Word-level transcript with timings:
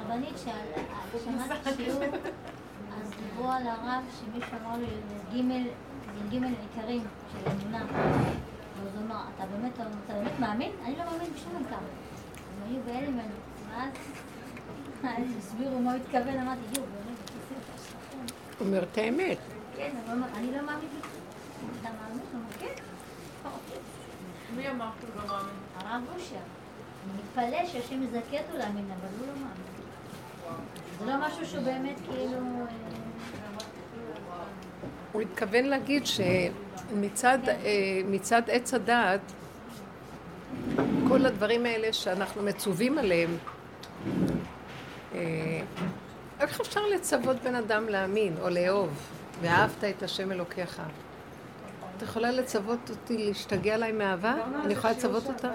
רבנית, 0.00 0.34
כששמעתי 0.34 1.70
שיעור, 1.76 2.02
אז 2.94 3.10
דיברו 3.10 3.50
על 3.50 3.66
הרב 3.66 4.04
שמישהו 4.20 4.56
אמר 4.64 4.76
לו 4.76 4.86
י"ג 5.32 6.44
עיקרים 6.60 7.02
של 7.32 7.50
אמונה. 7.50 7.82
אז 7.82 8.94
הוא 8.94 9.04
אמר, 9.06 9.22
אתה 9.36 9.46
באמת, 9.46 9.72
אתה 9.74 10.14
באמת 10.14 10.38
מאמין? 10.38 10.72
אני 10.84 10.96
לא 10.96 11.04
מאמין 11.04 11.32
בשום 11.34 11.52
דבר. 11.66 11.76
הם 11.76 12.70
היו 12.70 12.80
בהלם 12.86 13.12
ממנו. 13.12 13.34
ואז 15.02 15.24
הסבירו 15.38 15.78
מה 15.78 15.92
הוא 15.92 16.00
התכוון, 16.00 16.38
אמרתי, 16.40 16.60
יואו, 16.76 16.86
באמת, 16.86 17.30
הוא 18.58 18.66
אומר 18.66 18.82
את 18.82 18.98
האמת. 18.98 19.38
כן, 19.76 19.90
אבל 20.06 20.18
אני 20.34 20.52
לא 20.52 20.62
מאמין 20.62 20.88
בכלום. 20.88 21.70
אתה 21.80 21.88
מאמין? 21.88 22.22
הוא 22.32 22.40
אומר, 22.40 22.52
כן. 22.58 22.82
מי 24.56 24.70
אמר 24.70 24.90
שהוא 25.00 25.10
לא 25.16 25.26
מאמין? 25.26 25.54
הרב 25.76 26.02
אושר. 26.14 26.59
אני 27.04 27.12
מתפלא 27.22 27.66
שהשם 27.66 28.02
יזכה 28.02 28.36
אותו 28.38 28.58
להאמין, 28.58 28.84
אבל 28.84 29.08
הוא 29.18 29.26
לא 29.26 29.32
מאמין. 29.32 29.70
זה 30.98 31.06
לא 31.06 31.26
משהו 31.26 31.46
שהוא 31.46 31.64
באמת 31.64 31.96
כאילו... 32.06 32.36
אה, 32.36 32.66
הוא 35.12 35.22
התכוון 35.22 35.64
להגיד 35.64 36.02
שמצד 36.06 37.38
אה, 37.48 37.54
מצד 38.06 38.42
עץ 38.48 38.74
הדעת, 38.74 39.20
כל 41.08 41.26
הדברים 41.26 41.66
האלה 41.66 41.92
שאנחנו 41.92 42.42
מצווים 42.42 42.98
עליהם, 42.98 43.36
אה, 45.14 45.60
איך 46.40 46.60
אפשר 46.60 46.80
לצוות 46.86 47.36
בן 47.42 47.54
אדם 47.54 47.88
להאמין 47.88 48.34
או 48.42 48.48
לאהוב? 48.48 48.90
ואהבת 49.40 49.84
את 49.84 50.02
השם 50.02 50.32
אלוקיך. 50.32 50.82
את 51.96 52.02
יכולה 52.02 52.30
לצוות 52.30 52.90
אותי 52.90 53.18
להשתגע 53.18 53.74
עליי 53.74 53.92
מאהבה? 53.92 54.34
אני 54.64 54.72
יכולה 54.72 54.92
לצוות 54.92 55.26
אותך? 55.26 55.48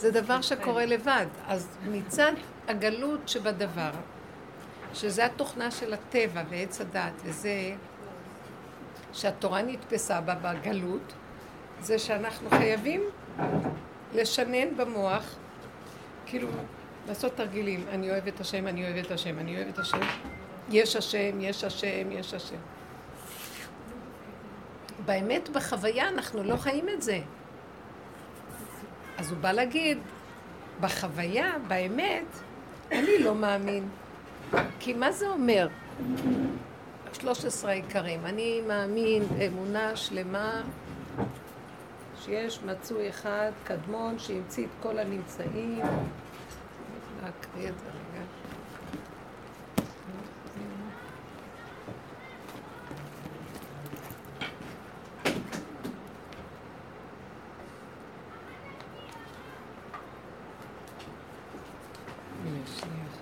זה 0.00 0.10
דבר 0.10 0.40
שקורה 0.40 0.86
לבד. 0.86 1.26
אז 1.46 1.68
מצד 1.88 2.32
הגלות 2.68 3.28
שבדבר, 3.28 3.90
שזה 4.94 5.26
התוכנה 5.26 5.70
של 5.70 5.92
הטבע 5.92 6.42
ועץ 6.50 6.80
הדת, 6.80 7.12
וזה 7.24 7.72
שהתורה 9.12 9.62
נתפסה 9.62 10.20
בה 10.20 10.34
בגלות, 10.34 11.12
זה 11.80 11.98
שאנחנו 11.98 12.50
חייבים 12.50 13.02
לשנן 14.14 14.76
במוח, 14.76 15.34
כאילו, 16.26 16.48
לעשות 17.08 17.36
תרגילים. 17.36 17.84
אני 17.90 18.10
אוהב 18.10 18.26
את 18.26 18.40
השם, 18.40 18.66
אני 18.66 18.84
אוהב 18.84 18.96
את 18.96 19.10
השם, 19.10 19.38
אני 19.38 19.56
אוהב 19.56 19.68
את 19.68 19.78
השם. 19.78 20.00
יש 20.70 20.96
השם, 20.96 21.40
יש 21.40 21.64
השם, 21.64 22.12
יש 22.12 22.34
השם. 22.34 22.56
באמת, 25.04 25.48
בחוויה 25.48 26.08
אנחנו 26.08 26.42
לא 26.42 26.56
חיים 26.56 26.88
את 26.88 27.02
זה. 27.02 27.20
אז 29.20 29.30
הוא 29.30 29.38
בא 29.38 29.52
להגיד, 29.52 29.98
בחוויה, 30.80 31.52
באמת, 31.68 32.26
אני 32.92 33.18
לא 33.18 33.34
מאמין. 33.34 33.88
כי 34.78 34.94
מה 34.94 35.12
זה 35.12 35.28
אומר? 35.28 35.68
13 37.12 37.70
העיקרים. 37.70 38.26
אני 38.26 38.60
מאמין 38.66 39.22
באמונה 39.38 39.96
שלמה 39.96 40.62
שיש 42.20 42.60
מצוי 42.62 43.08
אחד 43.08 43.50
קדמון 43.64 44.18
שהמציא 44.18 44.64
את 44.64 44.70
כל 44.82 44.98
הנמצאים. 44.98 45.80
להקריא 47.22 47.68
את 47.68 47.78
זה 47.78 47.86
רגע. 47.86 48.24
הנה, 62.44 62.66
שנייה 62.66 63.04
אחת. 63.06 63.20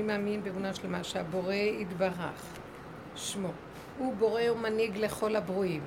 אני 0.00 0.06
מאמין 0.06 0.44
באמונה 0.44 0.74
שלמה 0.74 1.04
שהבורא 1.04 1.54
יתברך, 1.54 2.44
שמו, 3.16 3.48
הוא 3.98 4.14
בורא 4.14 4.42
ומנהיג 4.52 4.96
לכל 4.96 5.36
הברואים, 5.36 5.82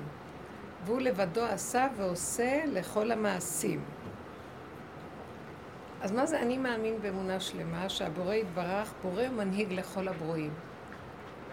והוא 0.84 1.00
לבדו 1.00 1.44
עשה 1.44 1.88
ועושה 1.96 2.62
לכל 2.66 3.10
המעשים. 3.10 3.84
אז 6.00 6.12
מה 6.12 6.26
זה 6.26 6.40
אני 6.40 6.58
מאמין 6.58 6.94
באמונה 7.02 7.40
שלמה 7.40 7.88
שהבורא 7.88 8.34
יתברך, 8.34 8.92
בורא 9.02 9.22
ומנהיג 9.30 9.72
לכל 9.72 10.08
הברואים? 10.08 10.52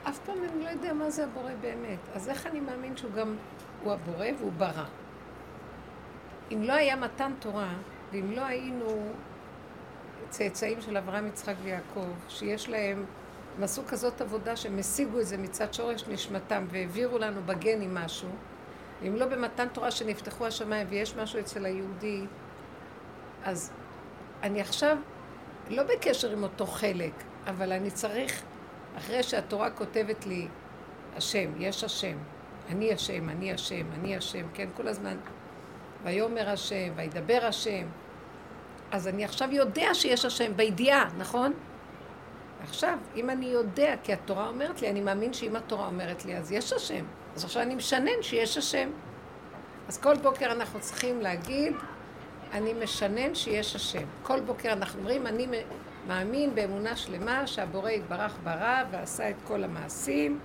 אף 0.09 0.19
פעם 0.19 0.37
אני 0.43 0.63
לא 0.63 0.69
יודע 0.69 0.93
מה 0.93 1.09
זה 1.09 1.23
הבורא 1.23 1.51
באמת. 1.61 1.99
אז 2.13 2.29
איך 2.29 2.47
אני 2.47 2.59
מאמין 2.59 2.97
שהוא 2.97 3.11
גם, 3.11 3.35
הוא 3.83 3.93
הבורא 3.93 4.27
והוא 4.39 4.51
ברא? 4.57 4.85
אם 6.51 6.63
לא 6.63 6.73
היה 6.73 6.95
מתן 6.95 7.31
תורה, 7.39 7.73
ואם 8.11 8.31
לא 8.31 8.41
היינו 8.41 9.11
צאצאים 10.29 10.81
של 10.81 10.97
אברהם, 10.97 11.27
יצחק 11.27 11.55
ויעקב, 11.63 12.07
שיש 12.29 12.69
להם, 12.69 13.05
הם 13.57 13.63
עשו 13.63 13.81
כזאת 13.87 14.21
עבודה 14.21 14.55
שהם 14.55 14.79
השיגו 14.79 15.19
את 15.19 15.27
זה 15.27 15.37
מצד 15.37 15.73
שורש 15.73 16.03
נשמתם 16.07 16.65
והעבירו 16.69 17.17
לנו 17.17 17.41
בגנים 17.45 17.95
משהו, 17.95 18.29
אם 19.07 19.15
לא 19.15 19.25
במתן 19.25 19.67
תורה 19.67 19.91
שנפתחו 19.91 20.45
השמיים 20.45 20.87
ויש 20.89 21.15
משהו 21.15 21.39
אצל 21.39 21.65
היהודי, 21.65 22.25
אז 23.43 23.71
אני 24.43 24.61
עכשיו 24.61 24.97
לא 25.69 25.83
בקשר 25.83 26.31
עם 26.31 26.43
אותו 26.43 26.65
חלק, 26.65 27.13
אבל 27.47 27.71
אני 27.71 27.91
צריך, 27.91 28.43
אחרי 28.97 29.23
שהתורה 29.23 29.69
כותבת 29.69 30.25
לי, 30.25 30.47
השם, 31.15 31.51
יש 31.57 31.83
השם, 31.83 32.17
אני 32.69 32.93
השם, 32.93 33.29
אני 33.29 33.53
השם, 33.53 33.85
אני 33.99 34.15
השם, 34.15 34.45
כן, 34.53 34.69
כל 34.77 34.87
הזמן, 34.87 35.17
ויאמר 36.03 36.49
השם, 36.49 36.93
וידבר 36.95 37.39
השם, 37.43 37.87
אז 38.91 39.07
אני 39.07 39.25
עכשיו 39.25 39.51
יודע 39.51 39.93
שיש 39.93 40.25
השם, 40.25 40.55
בידיעה, 40.55 41.09
נכון? 41.17 41.53
עכשיו, 42.63 42.97
אם 43.15 43.29
אני 43.29 43.45
יודע, 43.45 43.95
כי 44.03 44.13
התורה 44.13 44.47
אומרת 44.47 44.81
לי, 44.81 44.89
אני 44.89 45.01
מאמין 45.01 45.33
שאם 45.33 45.55
התורה 45.55 45.87
אומרת 45.87 46.25
לי, 46.25 46.37
אז 46.37 46.51
יש 46.51 46.73
השם. 46.73 47.05
אז 47.35 47.43
עכשיו 47.43 47.61
אני 47.61 47.75
משנן 47.75 48.21
שיש 48.21 48.57
השם. 48.57 48.89
אז 49.87 49.97
כל 49.97 50.15
בוקר 50.15 50.51
אנחנו 50.51 50.79
צריכים 50.79 51.21
להגיד, 51.21 51.73
אני 52.53 52.73
משנן 52.73 53.35
שיש 53.35 53.75
השם. 53.75 54.03
כל 54.23 54.39
בוקר 54.39 54.73
אנחנו 54.73 54.99
אומרים, 54.99 55.27
אני 55.27 55.47
מאמין 56.07 56.55
באמונה 56.55 56.95
שלמה 56.95 57.47
שהבורא 57.47 57.89
יתברך 57.89 58.37
ברא 58.43 58.83
ועשה 58.91 59.29
את 59.29 59.35
כל 59.47 59.63
המעשים, 59.63 60.39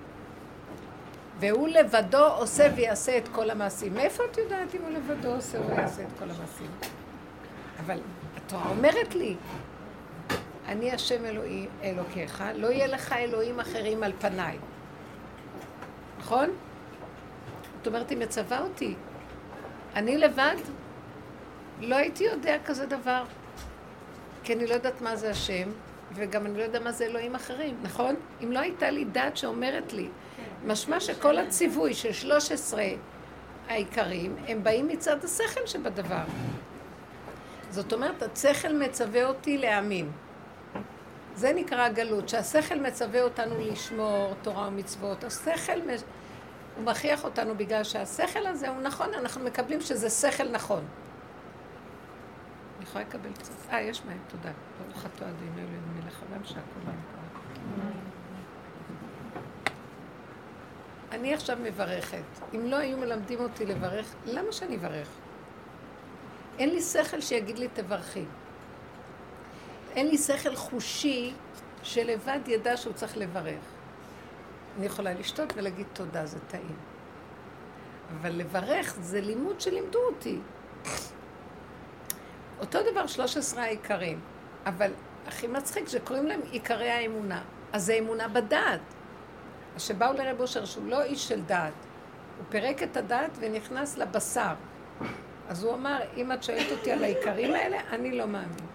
והוא 1.39 1.67
לבדו 1.67 2.25
עושה 2.25 2.69
ויעשה 2.75 3.17
את 3.17 3.27
כל 3.27 3.49
המעשים. 3.49 3.93
מאיפה 3.93 4.23
את 4.31 4.37
יודעת 4.37 4.75
אם 4.75 4.81
הוא 4.81 4.89
לבדו 4.89 5.35
עושה 5.35 5.57
או 5.57 5.71
יעשה 5.71 6.01
את 6.01 6.19
כל 6.19 6.25
המעשים? 6.25 6.67
אבל 7.85 7.99
התורה 8.37 8.69
אומרת 8.69 9.15
לי, 9.15 9.35
אני 10.65 10.91
השם 10.91 11.25
אלוהי, 11.25 11.67
אלוקיך, 11.83 12.43
לא 12.55 12.67
יהיה 12.67 12.87
לך 12.87 13.13
אלוהים 13.13 13.59
אחרים 13.59 14.03
על 14.03 14.11
פניי. 14.19 14.57
נכון? 16.19 16.49
זאת 17.77 17.87
אומרת, 17.87 18.09
היא 18.09 18.17
מצווה 18.17 18.59
אותי. 18.61 18.95
אני 19.95 20.17
לבד 20.17 20.55
לא 21.79 21.95
הייתי 21.95 22.23
יודע 22.23 22.57
כזה 22.65 22.85
דבר. 22.85 23.23
כי 24.43 24.53
אני 24.53 24.67
לא 24.67 24.73
יודעת 24.73 25.01
מה 25.01 25.15
זה 25.15 25.29
השם, 25.29 25.69
וגם 26.13 26.45
אני 26.45 26.57
לא 26.57 26.63
יודע 26.63 26.79
מה 26.79 26.91
זה 26.91 27.05
אלוהים 27.05 27.35
אחרים, 27.35 27.77
נכון? 27.81 28.15
אם 28.43 28.51
לא 28.51 28.59
הייתה 28.59 28.89
לי 28.89 29.05
דת 29.05 29.37
שאומרת 29.37 29.93
לי, 29.93 30.07
משמע 30.65 30.99
שכל 30.99 31.37
הציווי 31.37 31.93
של 31.93 32.13
13 32.13 32.83
העיקרים, 33.67 34.35
הם 34.47 34.63
באים 34.63 34.87
מצד 34.87 35.23
השכל 35.23 35.65
שבדבר. 35.65 36.23
זאת 37.69 37.93
אומרת, 37.93 38.23
השכל 38.23 38.73
מצווה 38.73 39.25
אותי 39.25 39.57
להאמין. 39.57 40.11
זה 41.35 41.53
נקרא 41.53 41.85
הגלות, 41.85 42.29
שהשכל 42.29 42.79
מצווה 42.79 43.21
אותנו 43.21 43.55
לשמור 43.59 44.33
תורה 44.41 44.67
ומצוות. 44.67 45.23
השכל, 45.23 45.79
הוא 46.75 46.83
מכריח 46.83 47.23
אותנו 47.23 47.55
בגלל 47.57 47.83
שהשכל 47.83 48.47
הזה 48.47 48.69
הוא 48.69 48.81
נכון, 48.81 49.13
אנחנו 49.13 49.45
מקבלים 49.45 49.81
שזה 49.81 50.09
שכל 50.09 50.49
נכון. 50.49 50.83
אני 52.77 52.85
יכולה 52.85 53.03
לקבל 53.03 53.33
קצת. 53.33 53.53
אה, 53.71 53.81
יש 53.81 54.01
מים, 54.05 54.19
תודה. 54.27 54.51
ברוך 54.87 55.05
אתה 55.05 55.25
אדינו 55.25 55.57
אלוהים 55.57 56.03
מלך 56.03 56.21
העולם 56.23 56.43
שהכל. 56.45 56.91
אני 61.11 61.33
עכשיו 61.33 61.57
מברכת. 61.63 62.23
אם 62.55 62.65
לא 62.65 62.75
היו 62.75 62.97
מלמדים 62.97 63.39
אותי 63.39 63.65
לברך, 63.65 64.15
למה 64.25 64.51
שאני 64.51 64.75
אברך? 64.75 65.07
אין 66.59 66.69
לי 66.69 66.81
שכל 66.81 67.21
שיגיד 67.21 67.59
לי 67.59 67.67
תברכי. 67.73 68.25
אין 69.95 70.07
לי 70.07 70.17
שכל 70.17 70.55
חושי 70.55 71.33
שלבד 71.83 72.39
ידע 72.47 72.77
שהוא 72.77 72.93
צריך 72.93 73.17
לברך. 73.17 73.63
אני 74.77 74.85
יכולה 74.85 75.13
לשתות 75.13 75.53
ולהגיד 75.55 75.87
תודה, 75.93 76.25
זה 76.25 76.39
טעים. 76.39 76.75
אבל 78.11 78.31
לברך 78.31 78.95
זה 79.01 79.21
לימוד 79.21 79.61
שלימדו 79.61 79.99
אותי. 79.99 80.39
אותו 82.59 82.79
דבר 82.91 83.07
13 83.07 83.63
העיקרים, 83.63 84.19
אבל 84.65 84.91
הכי 85.27 85.47
מצחיק 85.47 85.87
שקוראים 85.87 86.27
להם 86.27 86.41
עיקרי 86.51 86.89
האמונה. 86.89 87.41
אז 87.73 87.85
זה 87.85 87.93
אמונה 87.93 88.27
בדעת. 88.27 88.79
אז 89.75 89.81
שבאו 89.81 90.13
לרב 90.13 90.39
אושר, 90.39 90.65
שהוא 90.65 90.87
לא 90.87 91.03
איש 91.03 91.27
של 91.27 91.41
דעת, 91.41 91.73
הוא 92.37 92.45
פירק 92.49 92.83
את 92.83 92.97
הדעת 92.97 93.31
ונכנס 93.39 93.97
לבשר. 93.97 94.53
אז 95.47 95.63
הוא 95.63 95.73
אמר, 95.73 95.99
אם 96.17 96.31
את 96.31 96.43
שואלת 96.43 96.71
אותי 96.71 96.91
על 96.91 97.03
העיקרים 97.03 97.53
האלה, 97.53 97.77
אני 97.91 98.17
לא 98.17 98.27
מאמין. 98.27 98.67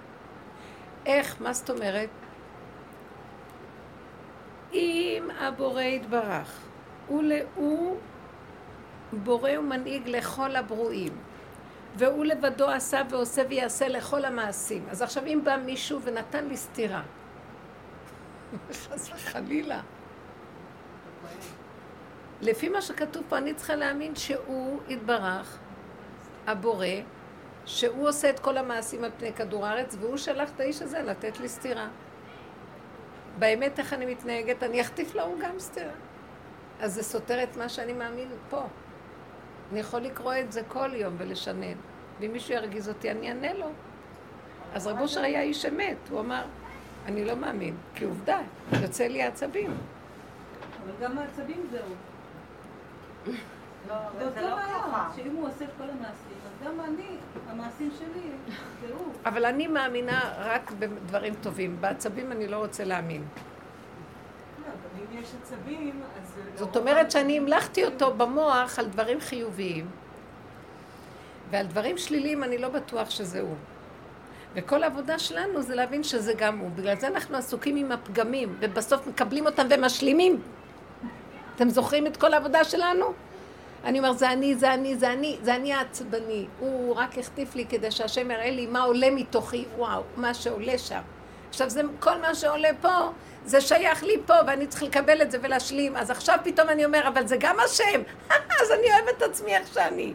איך? 1.06 1.36
מה 1.40 1.52
זאת 1.52 1.70
אומרת? 1.70 2.08
אם 4.72 5.28
הבורא 5.40 5.82
יתברך, 5.82 6.60
הוא, 7.06 7.96
בורא 9.12 9.50
ומנהיג 9.58 10.08
לכל 10.08 10.56
הברואים, 10.56 11.12
והוא 11.96 12.24
לבדו 12.24 12.68
עשה 12.68 13.02
ועושה 13.10 13.42
ויעשה 13.48 13.88
לכל 13.88 14.24
המעשים. 14.24 14.84
אז 14.90 15.02
עכשיו 15.02 15.26
אם 15.26 15.40
בא 15.44 15.56
מישהו 15.56 16.02
ונתן 16.02 16.44
לי 16.44 16.56
סטירה, 16.56 17.02
חס 18.72 19.10
וחלילה. 19.14 19.80
לפי 22.40 22.68
מה 22.68 22.82
שכתוב 22.82 23.22
פה, 23.28 23.38
אני 23.38 23.54
צריכה 23.54 23.74
להאמין 23.74 24.16
שהוא 24.16 24.80
יתברך, 24.88 25.58
הבורא, 26.46 26.86
שהוא 27.64 28.08
עושה 28.08 28.30
את 28.30 28.40
כל 28.40 28.56
המעשים 28.56 29.04
על 29.04 29.10
פני 29.18 29.32
כדור 29.32 29.66
הארץ, 29.66 29.96
והוא 30.00 30.16
שלח 30.16 30.50
את 30.54 30.60
האיש 30.60 30.82
הזה 30.82 31.02
לתת 31.02 31.40
לי 31.40 31.48
סטירה. 31.48 31.88
באמת, 33.38 33.78
איך 33.78 33.92
אני 33.92 34.06
מתנהגת? 34.06 34.62
אני 34.62 34.80
אחטיף 34.80 35.14
לו 35.14 35.22
גם 35.40 35.58
סטירה. 35.58 35.92
אז 36.80 36.94
זה 36.94 37.02
סותר 37.02 37.42
את 37.42 37.56
מה 37.56 37.68
שאני 37.68 37.92
מאמין 37.92 38.28
פה. 38.50 38.62
אני 39.70 39.80
יכול 39.80 40.00
לקרוא 40.00 40.34
את 40.40 40.52
זה 40.52 40.62
כל 40.68 40.90
יום 40.94 41.14
ולשנן. 41.18 41.76
ואם 42.20 42.32
מישהו 42.32 42.54
ירגיז 42.54 42.88
אותי, 42.88 43.10
אני 43.10 43.28
אענה 43.28 43.54
לו. 43.54 43.66
אז 44.74 44.86
רב 44.86 45.00
אושר 45.00 45.20
היה 45.20 45.42
איש 45.42 45.66
אמת, 45.66 45.96
הוא 46.10 46.20
אמר, 46.20 46.44
אני 47.06 47.24
לא 47.24 47.36
מאמין, 47.36 47.76
כי 47.94 48.04
עובדה, 48.04 48.38
יוצא 48.82 49.06
לי 49.06 49.22
עצבים. 49.22 49.76
אבל 50.82 50.92
גם 51.00 51.18
העצבים 51.18 51.66
זהו. 51.70 51.94
לא, 53.88 53.94
זה 54.18 54.24
אותו 54.26 54.56
רעיון, 54.56 54.90
שאם 55.16 55.36
הוא 55.36 55.48
עושה 55.48 55.64
את 55.64 55.70
כל 55.78 55.84
המעשים, 55.84 56.36
אז 56.46 56.66
גם 56.66 56.80
אני, 56.80 57.16
המעשים 57.48 57.90
שלי, 57.98 58.54
זה 58.80 58.94
הוא. 58.94 59.12
אבל 59.26 59.44
אני 59.44 59.66
מאמינה 59.66 60.32
רק 60.38 60.70
בדברים 60.78 61.34
טובים. 61.34 61.76
בעצבים 61.80 62.32
אני 62.32 62.48
לא 62.48 62.56
רוצה 62.56 62.84
להאמין. 62.84 63.24
לא, 64.66 64.72
אם 65.12 65.18
יש 65.18 65.28
עצבים, 65.42 66.02
אז... 66.22 66.38
זאת 66.54 66.76
אומרת 66.76 67.10
שאני 67.10 67.38
המלכתי 67.38 67.84
אותו 67.84 68.14
במוח 68.14 68.78
על 68.78 68.86
דברים 68.86 69.20
חיוביים, 69.20 69.86
ועל 71.50 71.66
דברים 71.66 71.98
שליליים 71.98 72.44
אני 72.44 72.58
לא 72.58 72.68
בטוח 72.68 73.10
שזה 73.10 73.40
הוא. 73.40 73.56
וכל 74.54 74.82
העבודה 74.82 75.18
שלנו 75.18 75.62
זה 75.62 75.74
להבין 75.74 76.02
שזה 76.02 76.32
גם 76.36 76.58
הוא. 76.58 76.70
בגלל 76.70 76.96
זה 76.96 77.06
אנחנו 77.06 77.36
עסוקים 77.36 77.76
עם 77.76 77.92
הפגמים, 77.92 78.56
ובסוף 78.60 79.06
מקבלים 79.06 79.46
אותם 79.46 79.66
ומשלימים. 79.70 80.40
אתם 81.56 81.68
זוכרים 81.68 82.06
את 82.06 82.16
כל 82.16 82.34
העבודה 82.34 82.64
שלנו? 82.64 83.12
אני 83.84 83.98
אומר, 83.98 84.12
זה 84.12 84.32
אני, 84.32 84.54
זה 84.54 84.74
אני, 84.74 84.96
זה 84.96 85.12
אני, 85.12 85.38
זה 85.42 85.54
אני 85.54 85.72
העצבני. 85.72 86.46
הוא 86.58 86.94
רק 86.94 87.18
החטיף 87.18 87.54
לי 87.54 87.66
כדי 87.66 87.90
שהשם 87.90 88.30
יראה 88.30 88.50
לי 88.50 88.66
מה 88.66 88.82
עולה 88.82 89.10
מתוכי, 89.10 89.64
וואו, 89.76 90.02
מה 90.16 90.34
שעולה 90.34 90.78
שם. 90.78 91.00
עכשיו, 91.48 91.70
זה, 91.70 91.82
כל 92.00 92.18
מה 92.20 92.34
שעולה 92.34 92.68
פה, 92.80 93.10
זה 93.44 93.60
שייך 93.60 94.02
לי 94.02 94.16
פה, 94.26 94.34
ואני 94.46 94.66
צריך 94.66 94.82
לקבל 94.82 95.22
את 95.22 95.30
זה 95.30 95.38
ולהשלים. 95.42 95.96
אז 95.96 96.10
עכשיו 96.10 96.38
פתאום 96.44 96.68
אני 96.68 96.84
אומר, 96.84 97.08
אבל 97.08 97.26
זה 97.26 97.36
גם 97.40 97.56
השם. 97.64 98.02
אז 98.62 98.70
אני 98.70 98.92
אוהבת 98.92 99.16
את 99.16 99.22
עצמי 99.22 99.56
איך 99.56 99.74
שאני. 99.74 100.14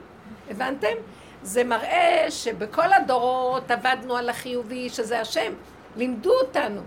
הבנתם? 0.50 0.96
זה 1.44 1.64
מראה 1.64 2.26
שבכל 2.30 2.94
הדורות 2.94 3.72
עבדנו 3.72 4.18
על 4.18 4.30
החיובי, 4.30 4.90
שזה 4.90 5.20
השם. 5.20 5.54
לימדו 5.96 6.34
אותנו. 6.42 6.82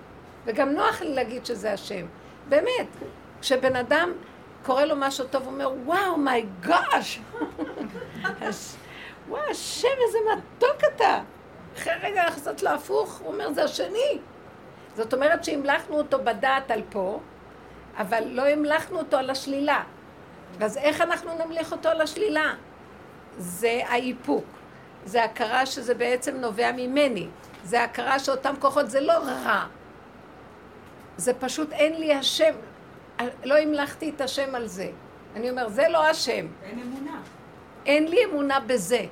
וגם 0.44 0.68
נוח 0.68 1.00
לי 1.00 1.14
להגיד 1.14 1.46
שזה 1.46 1.72
השם. 1.72 2.06
באמת, 2.48 2.86
כשבן 3.40 3.76
אדם 3.76 4.12
קורה 4.64 4.84
לו 4.84 4.96
משהו 4.96 5.24
טוב, 5.24 5.42
הוא 5.42 5.52
אומר, 5.52 5.70
וואו, 5.84 6.16
מי 6.16 6.44
גאש! 6.60 7.20
וואו, 9.28 9.42
השם, 9.50 9.88
איזה 10.06 10.18
מתוק 10.32 10.84
אתה! 10.96 11.20
אחרי 11.76 11.92
רגע 12.02 12.24
לעשות 12.24 12.62
לו 12.62 12.70
הפוך, 12.70 13.18
הוא 13.18 13.32
אומר, 13.32 13.52
זה 13.52 13.64
השני. 13.64 14.18
זאת 14.96 15.14
אומרת 15.14 15.44
שהמלכנו 15.44 15.98
אותו 15.98 16.24
בדעת 16.24 16.70
על 16.70 16.82
פה, 16.90 17.20
אבל 17.98 18.24
לא 18.26 18.42
המלכנו 18.42 18.98
אותו 18.98 19.16
על 19.16 19.30
השלילה. 19.30 19.82
אז 20.60 20.76
איך 20.76 21.00
אנחנו 21.00 21.30
נמליך 21.44 21.72
אותו 21.72 21.88
על 21.88 22.00
השלילה? 22.00 22.54
זה 23.38 23.80
האיפוק. 23.88 24.44
זה 25.04 25.24
הכרה 25.24 25.66
שזה 25.66 25.94
בעצם 25.94 26.36
נובע 26.36 26.72
ממני. 26.72 27.28
זה 27.64 27.82
הכרה 27.84 28.18
שאותם 28.18 28.54
כוחות 28.58 28.90
זה 28.90 29.00
לא 29.00 29.12
רע. 29.12 29.66
זה 31.16 31.34
פשוט 31.34 31.72
אין 31.72 32.00
לי 32.00 32.14
השם, 32.14 32.54
לא 33.44 33.58
המלכתי 33.58 34.10
את 34.16 34.20
השם 34.20 34.54
על 34.54 34.66
זה. 34.66 34.90
אני 35.36 35.50
אומר, 35.50 35.68
זה 35.68 35.88
לא 35.88 36.06
השם. 36.06 36.46
אין 36.64 36.78
אמונה. 36.78 37.20
אין 37.86 38.08
לי 38.08 38.24
אמונה 38.24 38.60
בזה. 38.60 39.04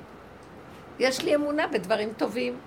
יש 0.99 1.23
לי 1.23 1.35
אמונה 1.35 1.67
בדברים 1.67 2.13
טובים. 2.17 2.57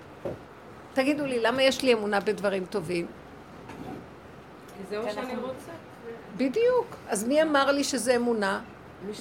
תגידו 0.93 1.25
לי, 1.25 1.39
למה 1.39 1.63
יש 1.63 1.81
לי 1.81 1.93
אמונה 1.93 2.19
בדברים 2.19 2.65
טובים? 2.65 3.07
כי 4.77 4.83
זה 4.89 4.99
מה 4.99 5.11
שאני 5.11 5.35
רוצה. 5.35 5.71
בדיוק. 6.37 6.95
אז 7.07 7.23
מי 7.23 7.41
אמר 7.41 7.71
לי 7.71 7.83
שזה 7.83 8.15
אמונה? 8.15 8.61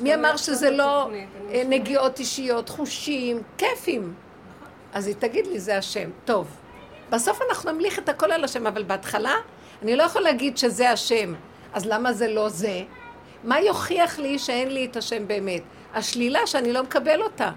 מי 0.00 0.14
אמר 0.14 0.36
שזה 0.36 0.70
לא 0.70 1.10
אה, 1.50 1.62
נגיעות 1.68 2.18
אישיות, 2.18 2.68
חושים, 2.68 3.42
כיפים? 3.58 4.14
אז 4.92 5.06
היא 5.06 5.14
תגיד 5.18 5.46
לי, 5.46 5.60
זה 5.60 5.78
השם. 5.78 6.10
טוב. 6.24 6.56
בסוף 7.10 7.42
אנחנו 7.48 7.72
נמליך 7.72 7.98
את 7.98 8.08
הכל 8.08 8.32
על 8.32 8.44
השם, 8.44 8.66
אבל 8.66 8.82
בהתחלה 8.82 9.34
אני 9.82 9.96
לא 9.96 10.02
יכול 10.02 10.22
להגיד 10.22 10.58
שזה 10.58 10.90
השם. 10.90 11.34
אז 11.72 11.86
למה 11.86 12.12
זה 12.12 12.28
לא 12.28 12.48
זה? 12.48 12.82
מה 13.44 13.60
יוכיח 13.60 14.18
לי 14.18 14.38
שאין 14.38 14.74
לי 14.74 14.86
את 14.86 14.96
השם 14.96 15.28
באמת? 15.28 15.62
השלילה 15.94 16.46
שאני 16.46 16.72
לא 16.72 16.82
מקבל 16.82 17.22
אותה. 17.22 17.50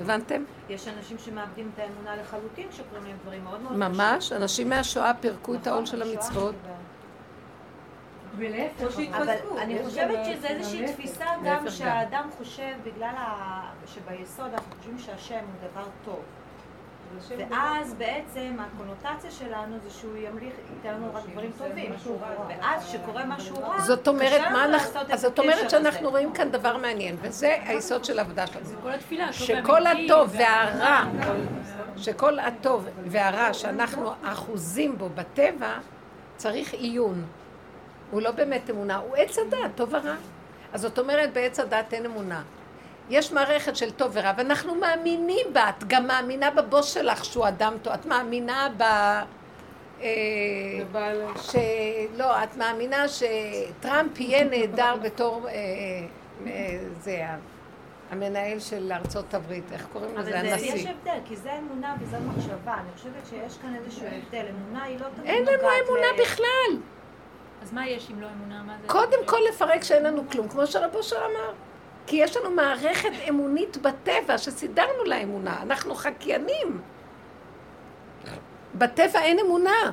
הבנתם? 0.00 0.44
יש 0.68 0.88
אנשים 0.88 1.18
שמאבדים 1.18 1.70
את 1.74 1.78
האמונה 1.78 2.16
לחלוטין 2.16 2.66
שקוראים 2.70 3.04
להם 3.06 3.16
דברים 3.22 3.44
מאוד 3.44 3.60
מאוד 3.60 3.76
ממש, 3.76 4.32
אנשים 4.32 4.68
מהשואה 4.68 5.14
פירקו 5.14 5.54
את 5.54 5.60
נכון, 5.60 5.72
העול 5.72 5.86
של 5.86 6.02
המצוות. 6.02 6.54
ולהפך, 8.36 8.98
אבל. 9.10 9.36
אני 9.58 9.84
חושבת 9.84 10.18
שזה 10.24 10.48
איזושהי. 10.48 10.92
תפיסה 10.92 11.26
גם. 11.44 11.70
שהאדם 11.70 12.28
חושב, 12.38 12.72
בגלל 12.84 13.14
שביסוד 13.86 14.46
אנחנו 14.52 14.72
חושבים 14.78 14.98
שהשם 14.98 15.34
הוא 15.34 15.70
דבר 15.70 15.84
טוב. 16.04 16.20
ואז 17.50 17.94
בעצם 17.94 18.56
הקונוטציה 18.60 19.30
שלנו 19.30 19.76
זה 19.84 19.90
שהוא 19.90 20.16
ימליך 20.16 20.52
איתנו 20.76 21.14
רק 21.14 21.22
דברים 21.32 21.50
טובים. 21.58 21.92
ואז 22.48 22.84
כשקורה 22.84 23.24
משהו 23.26 23.56
רע, 23.62 23.80
זאת 23.80 24.08
אומרת, 24.08 24.40
מה 24.40 24.64
אנחנו... 24.64 24.68
לעשות 24.68 25.06
את 25.06 25.10
אז 25.10 25.20
זאת 25.20 25.38
אומרת 25.38 25.70
שאנחנו. 25.70 26.10
רואים 26.10 26.32
כאן 26.32 26.50
דבר 26.50 26.76
מעניין, 26.76 27.16
וזה 27.20 27.56
היסוד 27.66 28.04
של 28.04 28.18
העבודה 28.18 28.46
שלנו. 28.46 28.64
כל 28.82 28.92
התפילה, 28.92 29.32
שכל 29.32 29.86
הטוב 29.86 30.30
והרע, 30.38 31.04
שכל 31.96 32.38
הטוב 32.38 32.88
והרע 33.06 33.54
שאנחנו 33.54 34.12
אחוזים 34.22 34.98
בו 34.98 35.08
בטבע, 35.08 35.78
צריך 36.36 36.74
עיון. 36.74 37.24
הוא 38.10 38.22
לא 38.22 38.30
באמת 38.30 38.70
אמונה, 38.70 38.96
הוא 38.96 39.16
עץ 39.16 39.38
הדעת, 39.38 39.70
טוב 39.74 39.88
ורע. 39.92 40.14
אז 40.72 40.80
זאת 40.80 40.98
אומרת, 40.98 41.32
בעץ 41.32 41.60
הדעת 41.60 41.94
אין 41.94 42.06
אמונה. 42.06 42.42
יש 43.10 43.32
מערכת 43.32 43.76
של 43.76 43.90
טוב 43.90 44.10
ורע, 44.14 44.32
ואנחנו 44.36 44.74
מאמינים 44.74 45.46
בה, 45.52 45.68
את 45.68 45.84
גם 45.86 46.06
מאמינה 46.06 46.50
בבוס 46.50 46.94
שלך 46.94 47.24
שהוא 47.24 47.48
אדם 47.48 47.74
טוב, 47.82 47.92
את 47.92 48.06
מאמינה 48.06 48.68
ב... 48.76 48.82
אה, 50.02 50.08
ש... 51.42 51.56
לא, 52.16 52.44
את 52.44 52.56
מאמינה 52.56 53.04
שטראמפ 53.08 54.20
יהיה 54.20 54.44
נהדר 54.44 54.94
בתור... 55.02 55.48
אה, 55.48 55.52
אה, 56.46 56.78
זה 57.00 57.22
המנהל 58.10 58.60
של 58.60 58.92
ארצות 58.92 59.34
הברית, 59.34 59.72
איך 59.72 59.86
קוראים 59.92 60.16
אבל 60.16 60.28
לזה? 60.28 60.40
זה, 60.40 60.46
יש 60.46 60.70
הנשיא. 60.70 60.90
הבדל, 60.90 61.18
כי 61.24 61.36
זה 61.36 61.50
אמונה 61.58 61.96
וזה 62.00 62.16
מחשבה. 62.18 62.74
אני 62.74 62.88
חושבת 62.96 63.26
שיש 63.30 63.58
כאן 63.62 63.74
איזשהו 63.74 64.06
הבדל. 64.06 64.46
אמונה 64.50 64.84
היא 64.84 65.00
לא 65.00 65.06
תמיד 65.16 65.30
אין 65.30 65.42
לנו 65.42 65.68
אמונה 65.86 66.06
בכלל. 66.22 66.80
אז 67.62 67.72
מה 67.72 67.88
יש 67.88 68.10
אם 68.10 68.20
לא 68.20 68.26
אמונה? 68.26 68.76
קודם 68.86 69.26
כל 69.26 69.38
לפרק 69.48 69.82
שאין 69.82 70.02
לנו 70.02 70.22
כלום, 70.30 70.48
כמו 70.48 70.66
שרב 70.66 70.94
אושר 70.94 71.16
אמר. 71.16 71.52
כי 72.06 72.16
יש 72.16 72.36
לנו 72.36 72.50
מערכת 72.50 73.08
אמונית 73.28 73.76
בטבע 73.76 74.38
שסידרנו 74.38 75.04
לה 75.04 75.16
אמונה. 75.22 75.62
אנחנו 75.62 75.94
חקיינים. 75.94 76.80
בטבע 78.74 79.22
אין 79.22 79.38
אמונה. 79.46 79.90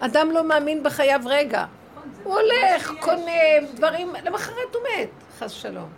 אדם 0.00 0.30
לא 0.30 0.44
מאמין 0.44 0.82
בחייו 0.82 1.20
רגע. 1.26 1.64
נכון, 1.96 2.10
הוא 2.24 2.34
הולך. 2.38 2.92
קונה 3.00 3.32
דברים, 3.74 4.12
למחרת 4.24 4.74
הוא 4.74 4.82
מת, 4.82 5.08
חס 5.38 5.50
שלום. 5.50 5.88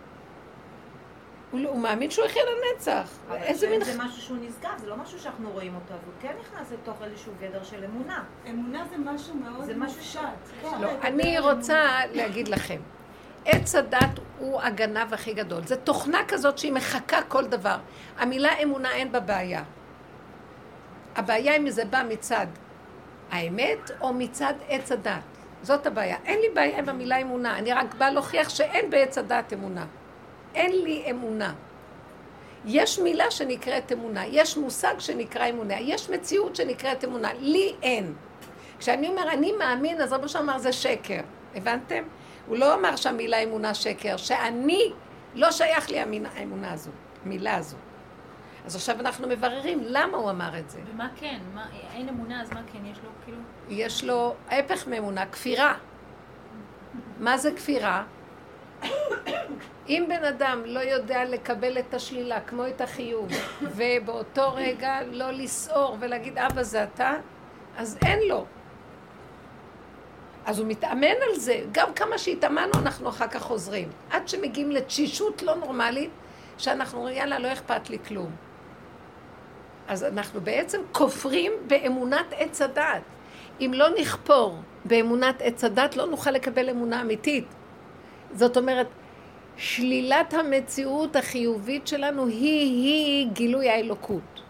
הוא, 1.51 1.59
לא- 1.59 1.69
הוא 1.69 1.79
מאמין 1.79 2.11
שהוא 2.11 2.25
יחיה 2.25 2.41
לנצח. 2.45 3.09
איזה 3.31 3.69
מין... 3.69 3.83
זה 3.83 3.93
משהו 3.97 4.21
שהוא 4.21 4.37
נשגב, 4.41 4.69
זה 4.77 4.87
לא 4.87 4.95
משהו 4.95 5.19
שאנחנו 5.19 5.51
רואים 5.51 5.75
אותו, 5.75 5.93
אז 5.93 5.99
הוא 6.05 6.13
כן 6.21 6.33
נכנס 6.41 6.71
לתוך 6.71 6.97
איזשהו 7.03 7.31
גדר 7.41 7.63
של 7.63 7.83
אמונה. 7.83 8.23
אמונה 8.49 8.83
זה 8.89 8.95
משהו 8.97 9.33
מאוד 9.35 9.65
זה 9.65 9.73
משהו 9.75 9.97
מופשט. 9.97 10.19
אפשר 10.65 10.77
לא, 10.79 10.91
לדבר 10.93 11.07
אני 11.07 11.39
רוצה 11.39 11.79
להגיד 12.13 12.47
לכם, 12.47 12.79
עץ 13.45 13.75
הדת 13.75 14.19
הוא 14.39 14.61
הגנב 14.61 15.13
הכי 15.13 15.33
גדול. 15.33 15.67
זו 15.67 15.75
תוכנה 15.83 16.19
כזאת 16.27 16.57
שהיא 16.57 16.71
מחקה 16.71 17.21
כל 17.27 17.45
דבר. 17.45 17.77
המילה 18.17 18.49
אמונה 18.63 18.91
אין 18.91 19.11
בה 19.11 19.19
בעיה. 19.19 19.63
הבעיה 21.15 21.55
אם 21.55 21.69
זה 21.69 21.85
בא 21.85 22.03
מצד 22.09 22.47
האמת 23.31 23.91
או 24.01 24.13
מצד 24.13 24.53
עץ 24.69 24.91
הדת. 24.91 25.21
זאת 25.61 25.87
הבעיה. 25.87 26.17
אין 26.25 26.39
לי 26.39 26.47
בעיה 26.53 26.77
עם 26.77 26.89
המילה 26.89 27.17
אמונה, 27.21 27.57
אני 27.57 27.73
רק 27.73 27.95
באה 27.95 28.11
להוכיח 28.11 28.49
שאין 28.49 28.89
בעץ 28.89 29.17
הדעת 29.17 29.53
אמונה. 29.53 29.85
אין 30.55 30.71
לי 30.83 31.03
אמונה. 31.11 31.53
יש 32.65 32.99
מילה 32.99 33.31
שנקראת 33.31 33.91
אמונה, 33.91 34.25
יש 34.25 34.57
מושג 34.57 34.93
שנקרא 34.99 35.49
אמונה, 35.49 35.79
יש 35.79 36.09
מציאות 36.09 36.55
שנקראת 36.55 37.03
אמונה, 37.05 37.33
לי 37.33 37.75
אין. 37.81 38.13
כשאני 38.79 39.07
אומר 39.07 39.31
אני 39.31 39.51
מאמין, 39.51 40.01
אז 40.01 40.13
רבו 40.13 40.29
שם 40.29 40.39
אמר 40.39 40.57
זה 40.57 40.73
שקר, 40.73 41.21
הבנתם? 41.55 42.03
הוא 42.49 42.57
לא 42.57 42.73
אמר 42.73 42.95
שהמילה 42.95 43.37
אמונה 43.37 43.73
שקר, 43.73 44.17
שאני, 44.17 44.91
לא 45.35 45.51
שייך 45.51 45.89
לי 45.89 45.99
האמונה 45.99 46.73
הזו, 46.73 46.91
המילה 47.25 47.55
הזו. 47.55 47.77
אז 48.65 48.75
עכשיו 48.75 48.99
אנחנו 48.99 49.27
מבררים 49.27 49.79
למה 49.83 50.17
הוא 50.17 50.29
אמר 50.29 50.59
את 50.59 50.69
זה. 50.69 50.79
ומה 50.93 51.09
כן? 51.15 51.39
מה, 51.53 51.65
אין 51.93 52.09
אמונה, 52.09 52.41
אז 52.41 52.53
מה 52.53 52.61
כן? 52.73 52.85
יש 52.85 52.97
לו 53.03 53.09
כאילו... 53.25 53.37
יש 53.69 54.03
לו 54.03 54.35
ההפך 54.49 54.87
מאמונה, 54.87 55.25
כפירה. 55.25 55.73
מה 57.19 57.37
זה 57.37 57.51
כפירה? 57.51 58.03
אם 59.87 60.05
בן 60.09 60.23
אדם 60.23 60.61
לא 60.65 60.79
יודע 60.79 61.25
לקבל 61.25 61.79
את 61.79 61.93
השלילה 61.93 62.41
כמו 62.41 62.67
את 62.67 62.81
החיוב, 62.81 63.29
ובאותו 63.61 64.53
רגע 64.55 64.99
לא 65.11 65.31
לסעור 65.31 65.97
ולהגיד 65.99 66.37
אבא 66.37 66.63
זה 66.63 66.83
אתה, 66.83 67.13
אז 67.77 67.97
אין 68.05 68.19
לו. 68.27 68.45
אז 70.49 70.59
הוא 70.59 70.67
מתאמן 70.67 71.15
על 71.29 71.35
זה. 71.35 71.61
גם 71.71 71.93
כמה 71.93 72.17
שהתאמנו 72.17 72.71
אנחנו 72.75 73.09
אחר 73.09 73.27
כך 73.27 73.41
חוזרים. 73.41 73.89
עד 74.09 74.27
שמגיעים 74.27 74.71
לתשישות 74.71 75.43
לא 75.43 75.55
נורמלית, 75.55 76.09
שאנחנו 76.57 76.97
אומרים 76.97 77.17
יאללה 77.17 77.39
לא 77.39 77.53
אכפת 77.53 77.89
לי 77.89 77.97
כלום. 78.07 78.31
אז 79.87 80.03
אנחנו 80.03 80.41
בעצם 80.41 80.81
כופרים 80.91 81.51
באמונת 81.67 82.25
עץ 82.31 82.61
הדת. 82.61 83.01
אם 83.61 83.71
לא 83.75 83.87
נכפור 83.99 84.57
באמונת 84.85 85.41
עץ 85.41 85.63
הדת, 85.63 85.95
לא 85.95 86.05
נוכל 86.05 86.31
לקבל 86.31 86.69
אמונה 86.69 87.01
אמיתית. 87.01 87.45
זאת 88.33 88.57
אומרת, 88.57 88.87
שלילת 89.57 90.33
המציאות 90.33 91.15
החיובית 91.15 91.87
שלנו 91.87 92.27
היא-היא 92.27 93.27
גילוי 93.33 93.69
האלוקות. 93.69 94.41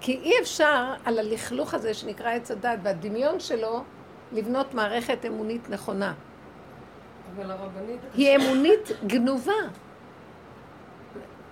כי 0.00 0.18
אי 0.22 0.32
אפשר 0.40 0.94
על 1.04 1.18
הלכלוך 1.18 1.74
הזה 1.74 1.94
שנקרא 1.94 2.30
עץ 2.30 2.50
הדת 2.50 2.78
והדמיון 2.82 3.40
שלו 3.40 3.84
לבנות 4.34 4.74
מערכת 4.74 5.24
אמונית 5.26 5.70
נכונה. 5.70 6.12
אבל 7.36 7.50
הרבנית... 7.50 8.00
היא 8.14 8.36
אמונית 8.36 8.88
גנובה. 9.06 9.52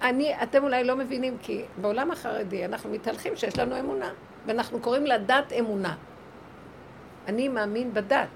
אני, 0.02 0.42
אתם 0.42 0.64
אולי 0.64 0.84
לא 0.84 0.96
מבינים, 0.96 1.36
כי 1.42 1.62
בעולם 1.80 2.10
החרדי 2.10 2.64
אנחנו 2.64 2.90
מתהלכים 2.90 3.36
שיש 3.36 3.58
לנו 3.58 3.80
אמונה, 3.80 4.10
ואנחנו 4.46 4.80
קוראים 4.80 5.06
לה 5.06 5.18
דת 5.18 5.52
אמונה. 5.58 5.94
אני 7.26 7.48
מאמין 7.48 7.94
בדת. 7.94 8.28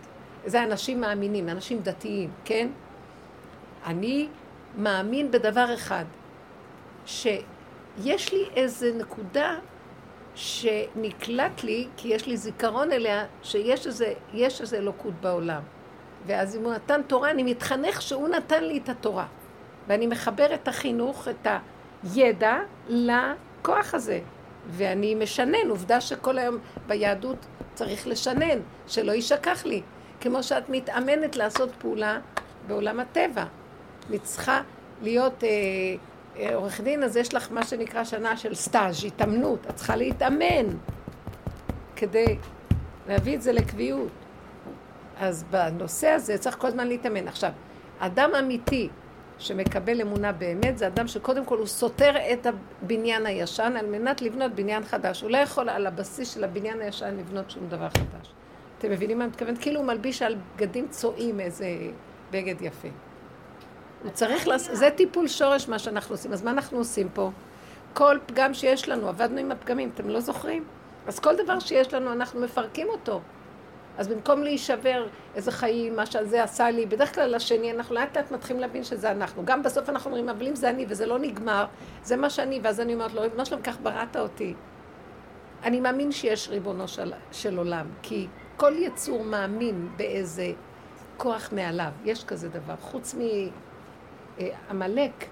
זה 0.47 0.63
אנשים 0.63 1.01
מאמינים, 1.01 1.49
אנשים 1.49 1.83
דתיים, 1.83 2.31
כן? 2.45 2.69
אני 3.87 4.29
מאמין 4.79 5.31
בדבר 5.31 5.75
אחד, 5.75 6.05
שיש 7.07 8.33
לי 8.33 8.45
איזה 8.57 8.93
נקודה 8.95 9.59
שנקלט 10.37 11.65
לי, 11.65 11.89
כי 11.97 12.09
יש 12.09 12.27
לי 12.27 12.37
זיכרון 12.37 12.93
אליה, 12.93 13.25
שיש 13.43 13.87
איזה, 13.87 14.13
יש 14.35 14.61
איזה 14.61 14.77
אלוקות 14.77 15.15
בעולם. 15.21 15.63
ואז 16.27 16.57
אם 16.57 16.65
הוא 16.65 16.73
נתן 16.73 17.01
תורה, 17.07 17.31
אני 17.31 17.43
מתחנך 17.43 18.03
שהוא 18.03 18.29
נתן 18.29 18.65
לי 18.65 18.79
את 18.79 18.89
התורה. 18.89 19.27
ואני 19.89 20.07
מחבר 20.07 20.55
את 20.55 20.69
החינוך, 20.69 21.29
את 21.29 21.47
הידע, 22.03 22.59
לכוח 22.89 23.95
הזה. 23.95 24.21
ואני 24.71 25.15
משנן, 25.15 25.69
עובדה 25.71 26.01
שכל 26.01 26.39
היום 26.39 26.59
ביהדות 26.87 27.47
צריך 27.75 28.07
לשנן, 28.07 28.59
שלא 28.87 29.13
יישכח 29.13 29.65
לי. 29.65 29.83
כמו 30.21 30.43
שאת 30.43 30.69
מתאמנת 30.69 31.37
לעשות 31.37 31.71
פעולה 31.79 32.19
בעולם 32.67 33.01
הטבע. 33.01 33.45
אני 34.11 34.19
צריכה 34.19 34.61
להיות 35.03 35.45
אה, 35.45 35.49
עורך 36.55 36.81
דין, 36.81 37.03
אז 37.03 37.17
יש 37.17 37.35
לך 37.35 37.53
מה 37.53 37.65
שנקרא 37.65 38.05
שנה 38.05 38.37
של 38.37 38.55
סטאז', 38.55 39.05
התאמנות. 39.05 39.67
את 39.71 39.77
צריכה 39.77 39.97
להתאמן 39.97 40.67
כדי 41.97 42.37
להביא 43.09 43.37
את 43.37 43.43
זה 43.43 43.53
לקביעות. 43.53 44.11
אז 45.19 45.45
בנושא 45.51 46.09
הזה 46.09 46.39
צריך 46.39 46.57
כל 46.59 46.67
הזמן 46.67 46.87
להתאמן. 46.87 47.29
עכשיו, 47.29 47.51
אדם 47.99 48.31
אמיתי 48.39 48.89
שמקבל 49.39 50.01
אמונה 50.01 50.33
באמת, 50.33 50.79
זה 50.79 50.87
אדם 50.87 51.09
שקודם 51.09 51.45
כל 51.45 51.59
הוא 51.59 51.67
סותר 51.67 52.13
את 52.33 52.47
הבניין 52.47 53.27
הישן 53.27 53.73
על 53.79 53.87
מנת 53.87 54.23
לבנות 54.23 54.55
בניין 54.55 54.85
חדש. 54.85 55.23
הוא 55.23 55.31
לא 55.31 55.37
יכול 55.37 55.69
על 55.69 55.87
הבסיס 55.87 56.35
של 56.35 56.45
הבניין 56.45 56.81
הישן 56.81 57.17
לבנות 57.17 57.51
שום 57.51 57.69
דבר 57.69 57.89
חדש. 57.89 58.33
אתם 58.79 58.91
מבינים 58.91 59.19
מה 59.19 59.25
אני 59.25 59.31
מתכוונת? 59.31 59.59
כאילו 59.59 59.81
הוא 59.81 59.87
מלביש 59.87 60.23
על 60.23 60.37
בגדים 60.57 60.89
צועים 60.89 61.41
איזה 61.41 61.67
בגד 62.31 62.63
יפה. 62.63 62.89
הוא 64.07 64.13
צריך 64.13 64.49
לעשות, 64.49 64.77
זה 64.77 64.91
טיפול 64.97 65.29
שורש 65.29 65.69
מה 65.69 65.79
שאנחנו 65.79 66.15
עושים. 66.15 66.33
אז 66.33 66.43
מה 66.43 66.51
אנחנו 66.51 66.79
עושים 66.79 67.09
פה? 67.15 67.31
כל 67.93 68.19
פגם 68.27 68.55
שיש 68.55 68.89
לנו, 68.89 69.09
עבדנו 69.09 69.39
עם 69.39 69.53
הפגמים, 69.53 69.91
אתם 69.95 70.09
לא 70.09 70.21
זוכרים? 70.21 70.65
אז 71.07 71.19
כל 71.19 71.37
דבר 71.37 71.61
שיש 71.61 71.95
לנו, 71.95 72.13
אנחנו 72.13 72.41
מפרקים 72.41 72.89
אותו. 72.89 73.21
אז 73.99 74.09
במקום 74.09 74.43
להישבר 74.43 75.07
איזה 75.35 75.53
חיים, 75.53 75.97
מה 75.97 76.07
שזה 76.07 76.43
עשה 76.43 76.71
לי, 76.71 76.87
בדרך 76.87 77.15
כלל 77.15 77.37
לשני, 77.37 77.73
אנחנו 77.73 77.95
לאט 77.95 78.17
לאט 78.17 78.31
מתחילים 78.31 78.61
להבין 78.61 78.85
שזה 78.85 79.11
אנחנו. 79.11 79.45
גם 79.45 79.63
בסוף 79.63 79.89
אנחנו 79.89 80.11
אומרים, 80.11 80.29
אבל 80.29 80.47
אם 80.47 80.57
זה 80.57 80.71
אני 80.71 80.87
וזה 80.89 81.07
לא 81.07 81.19
נגמר, 81.19 81.67
זה 82.03 82.17
מה 82.17 82.31
שאני, 82.31 82.61
ואז 82.63 82.81
אני 82.81 82.95
אומרת 82.95 83.15
לו, 83.15 83.23
ריבונו 83.23 83.47
שלום, 83.47 83.63
כך 83.63 83.77
בראת 83.83 84.17
אותי. 84.17 84.55
אני 85.65 85.81
מאמין 85.81 86.13
שיש 86.13 86.49
ריבונו 86.49 86.89
של, 86.89 87.13
של 87.33 87.59
עולם, 87.59 87.87
כי 88.03 88.27
כל 88.57 88.73
יצור 88.79 89.25
מאמין 89.25 89.89
באיזה 89.97 90.53
כוח 91.17 91.53
מעליו. 91.53 91.91
יש 92.05 92.25
כזה 92.25 92.49
דבר. 92.49 92.75
חוץ 92.81 93.15
מעמלק, 94.39 95.25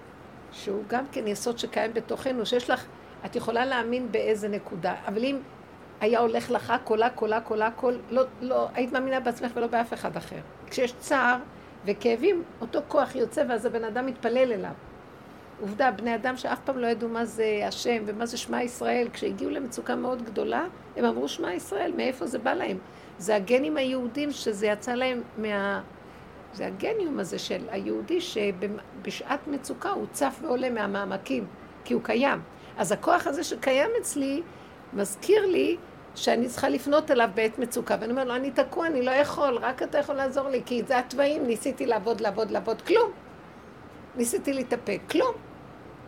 שהוא 0.53 0.83
גם 0.89 1.05
כן 1.13 1.27
יסוד 1.27 1.59
שקיים 1.59 1.95
בתוכנו, 1.95 2.47
שיש 2.47 2.71
לך, 2.71 2.85
את 3.25 3.37
יכולה 3.37 3.65
להאמין 3.65 4.13
באיזה 4.13 4.49
נקודה, 4.49 4.95
אבל 5.07 5.25
אם 5.25 5.39
היה 6.01 6.19
הולך 6.19 6.51
לך 6.51 6.73
קולה, 6.85 7.11
קולה, 7.11 7.41
קולה, 7.41 7.71
קול, 7.71 7.99
לא, 8.11 8.23
לא, 8.41 8.69
היית 8.75 8.93
מאמינה 8.93 9.21
בעצמך 9.21 9.53
ולא 9.55 9.67
באף 9.67 9.93
אחד 9.93 10.17
אחר. 10.17 10.41
כשיש 10.67 10.95
צער 10.99 11.37
וכאבים, 11.85 12.43
אותו 12.61 12.81
כוח 12.89 13.15
יוצא 13.15 13.45
ואז 13.49 13.67
הבן 13.67 13.85
אדם 13.85 14.07
מתפלל 14.07 14.53
אליו. 14.53 14.71
עובדה, 15.61 15.91
בני 15.91 16.15
אדם 16.15 16.37
שאף 16.37 16.59
פעם 16.65 16.79
לא 16.79 16.87
ידעו 16.87 17.09
מה 17.09 17.25
זה 17.25 17.61
השם 17.67 18.03
ומה 18.07 18.27
זה 18.27 18.37
שמע 18.37 18.63
ישראל, 18.63 19.09
כשהגיעו 19.13 19.51
למצוקה 19.51 19.97
מאוד 19.97 20.23
גדולה, 20.23 20.67
הם 20.97 21.05
אמרו 21.05 21.29
שמע 21.29 21.55
ישראל, 21.55 21.93
מאיפה 21.97 22.27
זה 22.27 22.39
בא 22.39 22.55
להם? 22.55 22.79
זה 23.19 23.37
הגנים 23.37 23.77
היהודים 23.77 24.31
שזה 24.31 24.67
יצא 24.67 24.95
להם 24.95 25.23
מה... 25.39 25.83
זה 26.55 26.67
הגניום 26.67 27.19
הזה 27.19 27.39
של 27.39 27.67
היהודי 27.71 28.21
שבשעת 28.21 29.47
מצוקה 29.47 29.91
הוא 29.91 30.07
צף 30.13 30.39
ועולה 30.43 30.71
מהמעמקים, 30.71 31.47
כי 31.85 31.95
הוא 31.95 32.03
קיים. 32.03 32.41
אז 32.77 32.93
הכוח 32.93 33.27
הזה 33.27 33.45
שקיים 33.45 33.91
אצלי, 34.01 34.43
מזכיר 34.93 35.47
לי 35.47 35.77
שאני 36.15 36.49
צריכה 36.49 36.69
לפנות 36.69 37.11
אליו 37.11 37.29
בעת 37.35 37.59
מצוקה, 37.59 37.97
ואני 38.01 38.13
אומר 38.13 38.25
לו, 38.25 38.37
אני 38.37 38.51
תקוע, 38.51 38.87
אני 38.87 39.03
לא 39.03 39.11
יכול, 39.11 39.57
רק 39.57 39.83
אתה 39.83 39.99
יכול 39.99 40.15
לעזור 40.15 40.49
לי, 40.49 40.63
כי 40.67 40.83
זה 40.87 40.99
התוואים, 40.99 41.47
ניסיתי 41.47 41.87
לעבוד, 41.87 42.21
לעבוד, 42.21 42.51
לעבוד, 42.51 42.83
כלום. 42.83 43.11
ניסיתי 44.17 44.53
להתאפק, 44.53 45.01
כלום. 45.11 45.35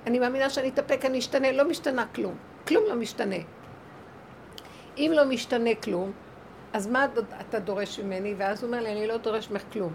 אני 0.07 0.19
מאמינה 0.19 0.51
שאני 0.51 0.69
אתאפק, 0.69 1.05
אני 1.05 1.19
אשתנה, 1.19 1.53
לא 1.53 1.69
משתנה 1.69 2.07
כלום. 2.15 2.35
כלום 2.69 2.85
לא 2.89 2.95
משתנה. 2.95 3.37
אם 4.99 5.13
לא 5.15 5.25
משתנה 5.25 5.75
כלום, 5.75 6.13
אז 6.73 6.87
מה 6.87 7.07
אתה 7.41 7.59
דורש 7.59 8.01
ממני? 8.01 8.35
ואז 8.39 8.63
הוא 8.63 8.69
אומר 8.69 8.83
לי, 8.83 8.93
אני 8.93 9.07
לא 9.07 9.17
דורש 9.17 9.51
ממך 9.51 9.63
כלום. 9.73 9.93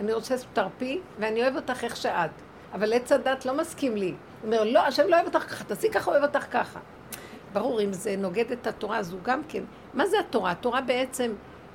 אני 0.00 0.12
רוצה 0.12 0.38
שתרפי, 0.38 1.00
ואני 1.18 1.42
אוהב 1.42 1.56
אותך 1.56 1.84
איך 1.84 1.96
שאת. 1.96 2.30
אבל 2.74 2.92
עץ 2.92 3.12
הדת 3.12 3.46
לא 3.46 3.56
מסכים 3.56 3.96
לי. 3.96 4.06
הוא 4.06 4.46
אומר, 4.46 4.64
לא, 4.64 4.78
השם 4.78 5.08
לא 5.08 5.16
אוהב 5.16 5.26
אותך 5.26 5.38
ככה, 5.38 5.64
תעשי 5.64 5.90
ככה, 5.90 6.10
אוהב 6.10 6.22
אותך 6.22 6.44
ככה. 6.50 6.80
ברור, 7.52 7.82
אם 7.82 7.92
זה 7.92 8.16
נוגד 8.16 8.52
את 8.52 8.66
התורה, 8.66 9.00
הוא 9.12 9.20
גם 9.22 9.42
כן. 9.48 9.62
מה 9.94 10.06
זה 10.06 10.16
התורה? 10.20 10.50
התורה 10.50 10.80
בעצם 10.80 11.32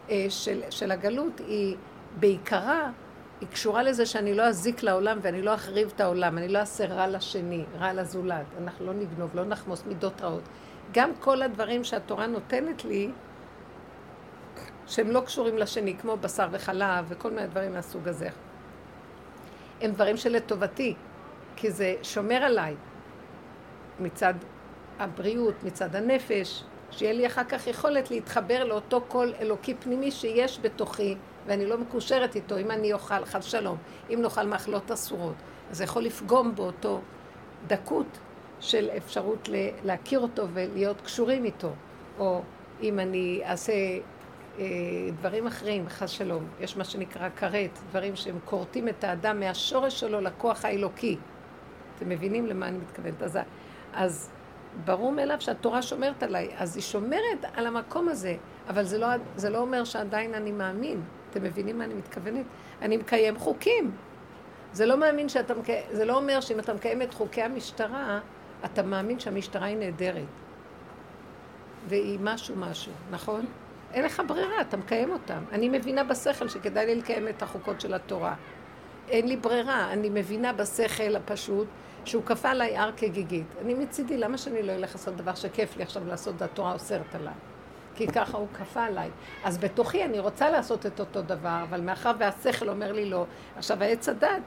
אה, 0.09 0.25
של, 0.29 0.61
של 0.69 0.91
הגלות 0.91 1.39
היא 1.47 1.75
בעיקרה, 2.19 2.91
היא 3.41 3.49
קשורה 3.49 3.83
לזה 3.83 4.05
שאני 4.05 4.33
לא 4.33 4.43
אזיק 4.43 4.83
לעולם 4.83 5.17
ואני 5.21 5.41
לא 5.41 5.53
אחריב 5.53 5.91
את 5.95 6.01
העולם, 6.01 6.37
אני 6.37 6.47
לא 6.47 6.59
אעשה 6.59 6.85
רע 6.85 7.07
לשני, 7.07 7.63
רע 7.79 7.93
לזולת, 7.93 8.45
אנחנו 8.61 8.85
לא 8.85 8.93
נגנוב, 8.93 9.35
לא 9.35 9.45
נחמוס 9.45 9.83
מידות 9.87 10.21
רעות. 10.21 10.43
גם 10.91 11.11
כל 11.19 11.41
הדברים 11.41 11.83
שהתורה 11.83 12.27
נותנת 12.27 12.85
לי, 12.85 13.11
שהם 14.87 15.11
לא 15.11 15.19
קשורים 15.19 15.57
לשני, 15.57 15.95
כמו 15.97 16.17
בשר 16.17 16.47
וחלב 16.51 17.05
וכל 17.07 17.31
מיני 17.31 17.47
דברים 17.47 17.73
מהסוג 17.73 18.07
הזה. 18.07 18.29
הם 19.81 19.91
דברים 19.91 20.17
שלטובתי, 20.17 20.95
כי 21.55 21.71
זה 21.71 21.95
שומר 22.03 22.35
עליי 22.35 22.75
מצד 23.99 24.33
הבריאות, 24.99 25.63
מצד 25.63 25.95
הנפש, 25.95 26.63
שיהיה 26.91 27.13
לי 27.13 27.27
אחר 27.27 27.43
כך 27.43 27.67
יכולת 27.67 28.11
להתחבר 28.11 28.63
לאותו 28.63 29.01
קול 29.01 29.33
אלוקי 29.39 29.73
פנימי 29.73 30.11
שיש 30.11 30.59
בתוכי, 30.61 31.15
ואני 31.45 31.65
לא 31.65 31.77
מקושרת 31.77 32.35
איתו, 32.35 32.57
אם 32.57 32.71
אני 32.71 32.93
אוכל, 32.93 33.25
חד 33.25 33.43
שלום, 33.43 33.77
אם 34.09 34.19
נאכל 34.21 34.43
מאכלות 34.43 34.91
אסורות. 34.91 35.35
אז 35.71 35.77
זה 35.77 35.83
יכול 35.83 36.03
לפגום 36.03 36.55
באותו 36.55 37.01
דקות 37.67 38.19
של 38.59 38.89
אפשרות 38.97 39.49
להכיר 39.83 40.19
אותו 40.19 40.47
ולהיות 40.53 41.01
קשורים 41.01 41.45
איתו. 41.45 41.71
או 42.19 42.41
אם 42.81 42.99
אני 42.99 43.41
אעשה 43.45 43.73
דברים 45.19 45.47
אחרים, 45.47 45.89
חס 45.89 46.09
שלום. 46.09 46.43
יש 46.59 46.77
מה 46.77 46.83
שנקרא 46.83 47.29
כרת, 47.35 47.79
דברים 47.89 48.15
שהם 48.15 48.39
כורתים 48.45 48.87
את 48.87 49.03
האדם 49.03 49.39
מהשורש 49.39 49.99
שלו 49.99 50.21
לכוח 50.21 50.65
האלוקי. 50.65 51.17
אתם 51.95 52.09
מבינים 52.09 52.45
למה 52.45 52.67
אני 52.67 52.77
מתכוונת? 52.77 53.23
אז, 53.23 53.39
אז 53.93 54.29
ברור 54.85 55.11
מאליו 55.11 55.37
שהתורה 55.39 55.81
שומרת 55.81 56.23
עליי, 56.23 56.49
אז 56.57 56.75
היא 56.75 56.83
שומרת 56.83 57.45
על 57.53 57.67
המקום 57.67 58.09
הזה, 58.09 58.35
אבל 58.69 58.83
זה 58.83 58.97
לא, 58.97 59.07
זה 59.35 59.49
לא 59.49 59.57
אומר 59.57 59.83
שעדיין 59.83 60.33
אני 60.33 60.51
מאמין. 60.51 61.01
אתם 61.29 61.43
מבינים 61.43 61.77
מה 61.77 61.83
אני 61.83 61.93
מתכוונת? 61.93 62.45
אני 62.81 62.97
מקיים 62.97 63.39
חוקים. 63.39 63.91
זה 64.73 64.85
לא 64.85 64.97
מאמין 64.97 65.29
שאתה 65.29 65.53
זה 65.91 66.05
לא 66.05 66.17
אומר 66.17 66.41
שאם 66.41 66.59
אתה 66.59 66.73
מקיים 66.73 67.01
את 67.01 67.13
חוקי 67.13 67.41
המשטרה, 67.41 68.19
אתה 68.65 68.83
מאמין 68.83 69.19
שהמשטרה 69.19 69.65
היא 69.65 69.77
נהדרת. 69.77 70.23
והיא 71.87 72.19
משהו 72.21 72.55
משהו, 72.55 72.91
נכון? 73.11 73.45
אין 73.97 74.05
לך 74.05 74.21
ברירה, 74.27 74.61
אתה 74.61 74.77
מקיים 74.77 75.11
אותם. 75.11 75.43
אני 75.51 75.69
מבינה 75.69 76.03
בשכל 76.03 76.47
שכדאי 76.47 76.85
לי 76.85 76.95
לקיים 76.95 77.27
את 77.27 77.41
החוקות 77.41 77.81
של 77.81 77.93
התורה. 77.93 78.35
אין 79.09 79.27
לי 79.27 79.37
ברירה, 79.37 79.91
אני 79.91 80.09
מבינה 80.09 80.53
בשכל 80.53 81.15
הפשוט 81.15 81.67
שהוא 82.05 82.23
כפה 82.25 82.49
עליי 82.49 82.77
הר 82.77 82.91
כגיגית. 82.97 83.45
אני 83.61 83.73
מצידי, 83.73 84.17
למה 84.17 84.37
שאני 84.37 84.63
לא 84.63 84.71
אלך 84.71 84.95
לעשות 84.95 85.15
דבר 85.15 85.35
שכיף 85.35 85.77
לי 85.77 85.83
עכשיו 85.83 86.07
לעשות 86.07 86.35
והתורה 86.37 86.73
אוסרת 86.73 87.15
עליי? 87.15 87.33
כי 87.95 88.07
ככה 88.07 88.37
הוא 88.37 88.47
כפה 88.53 88.83
עליי. 88.83 89.09
אז 89.43 89.57
בתוכי 89.57 90.05
אני 90.05 90.19
רוצה 90.19 90.49
לעשות 90.49 90.85
את 90.85 90.99
אותו 90.99 91.21
דבר, 91.21 91.59
אבל 91.69 91.81
מאחר 91.81 92.11
והשכל 92.19 92.69
אומר 92.69 92.91
לי 92.91 93.09
לא. 93.09 93.25
עכשיו 93.55 93.83
העץ 93.83 94.09
הדת, 94.09 94.41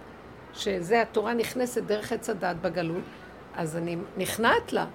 שזה 0.52 1.02
התורה 1.02 1.34
נכנסת 1.34 1.82
דרך 1.82 2.12
עץ 2.12 2.30
הדת 2.30 2.56
בגלות, 2.56 3.04
אז 3.54 3.76
אני 3.76 3.96
נכנעת 4.16 4.72
לה. 4.72 4.86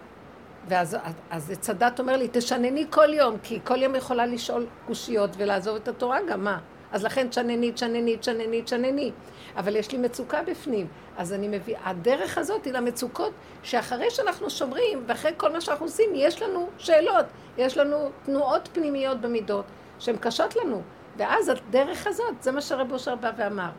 ואז 0.68 0.98
אז 1.30 1.52
עץ 1.52 1.70
הדת 1.70 2.00
אומר 2.00 2.18
לי, 2.18 2.28
תשנני 2.32 2.86
כל 2.90 3.14
יום, 3.14 3.38
כי 3.44 3.60
כל 3.64 3.82
יום 3.82 3.96
יכולה 3.96 4.26
לשאול 4.26 4.66
קושיות 4.86 5.30
ולעזוב 5.38 5.76
את 5.76 5.88
התורה 5.88 6.20
גם, 6.30 6.44
מה? 6.44 6.60
אז 6.92 7.04
לכן 7.04 7.28
תשנני, 7.28 7.72
תשנני, 7.72 8.18
תשנני, 8.18 8.62
תשנני. 8.62 9.12
אבל 9.58 9.76
יש 9.76 9.92
לי 9.92 9.98
מצוקה 9.98 10.44
בפנים. 10.44 10.88
אז 11.18 11.34
אני 11.34 11.48
מביא, 11.48 11.76
הדרך 11.84 12.38
הזאת 12.38 12.66
היא 12.66 12.74
למצוקות 12.74 13.32
שאחרי 13.64 14.10
שאנחנו 14.10 14.50
שומרים, 14.50 15.04
ואחרי 15.08 15.32
כל 15.38 15.52
מה 15.52 15.62
שאנחנו 15.62 15.86
עושים, 15.86 16.10
יש 16.16 16.42
לנו 16.42 16.70
שאלות, 16.78 17.26
יש 17.58 17.78
לנו 17.78 18.10
תנועות 18.24 18.70
פנימיות 18.74 19.22
במידות 19.22 19.66
שהן 20.00 20.16
קשות 20.18 20.56
לנו. 20.56 20.82
ואז 21.18 21.50
הדרך 21.50 22.08
הזאת, 22.08 22.44
זה 22.44 22.52
מה 22.52 22.62
שרב 22.62 22.92
אושר 22.92 23.16
בא 23.16 23.32
ואמר. 23.38 23.70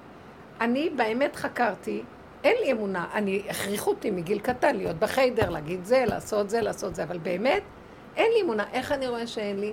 אני 0.61 0.91
באמת 0.91 1.37
חקרתי, 1.37 2.03
אין 2.47 2.57
לי 2.61 2.73
אמונה, 2.73 3.07
אני, 3.15 3.43
הכריחו 3.49 3.91
אותי 3.91 4.11
מגיל 4.11 4.39
קטן 4.39 4.77
להיות 4.77 4.97
בחיידר, 4.97 5.51
להגיד 5.51 5.85
זה, 5.85 6.05
לעשות 6.07 6.51
זה, 6.51 6.61
לעשות 6.61 6.95
זה, 6.95 7.03
אבל 7.03 7.19
באמת, 7.19 7.63
אין 8.17 8.33
לי 8.35 8.43
אמונה. 8.43 8.65
איך 8.73 8.93
אני 8.93 9.09
רואה 9.09 9.27
שאין 9.27 9.61
לי? 9.61 9.73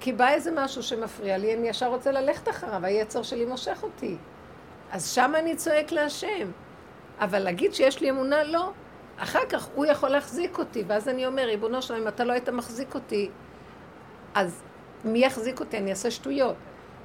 כי 0.00 0.12
בא 0.12 0.28
איזה 0.28 0.50
משהו 0.54 0.82
שמפריע 0.82 1.38
לי, 1.38 1.54
אני 1.54 1.68
ישר 1.68 1.86
רוצה 1.86 2.12
ללכת 2.12 2.48
אחריו, 2.48 2.84
היצר 2.84 3.22
שלי 3.22 3.44
מושך 3.44 3.78
אותי. 3.82 4.16
אז 4.90 5.10
שם 5.10 5.32
אני 5.38 5.56
צועק 5.56 5.92
להשם. 5.92 6.50
אבל 7.20 7.38
להגיד 7.38 7.74
שיש 7.74 8.00
לי 8.00 8.10
אמונה, 8.10 8.44
לא. 8.44 8.70
אחר 9.18 9.46
כך 9.48 9.68
הוא 9.74 9.86
יכול 9.86 10.08
להחזיק 10.08 10.58
אותי, 10.58 10.84
ואז 10.86 11.08
אני 11.08 11.26
אומר, 11.26 11.42
ריבונו 11.42 11.82
שלום, 11.82 12.00
אם 12.00 12.08
אתה 12.08 12.24
לא 12.24 12.32
היית 12.32 12.48
מחזיק 12.48 12.94
אותי, 12.94 13.30
אז 14.34 14.62
מי 15.04 15.18
יחזיק 15.24 15.60
אותי? 15.60 15.78
אני 15.78 15.90
אעשה 15.90 16.10
שטויות. 16.10 16.56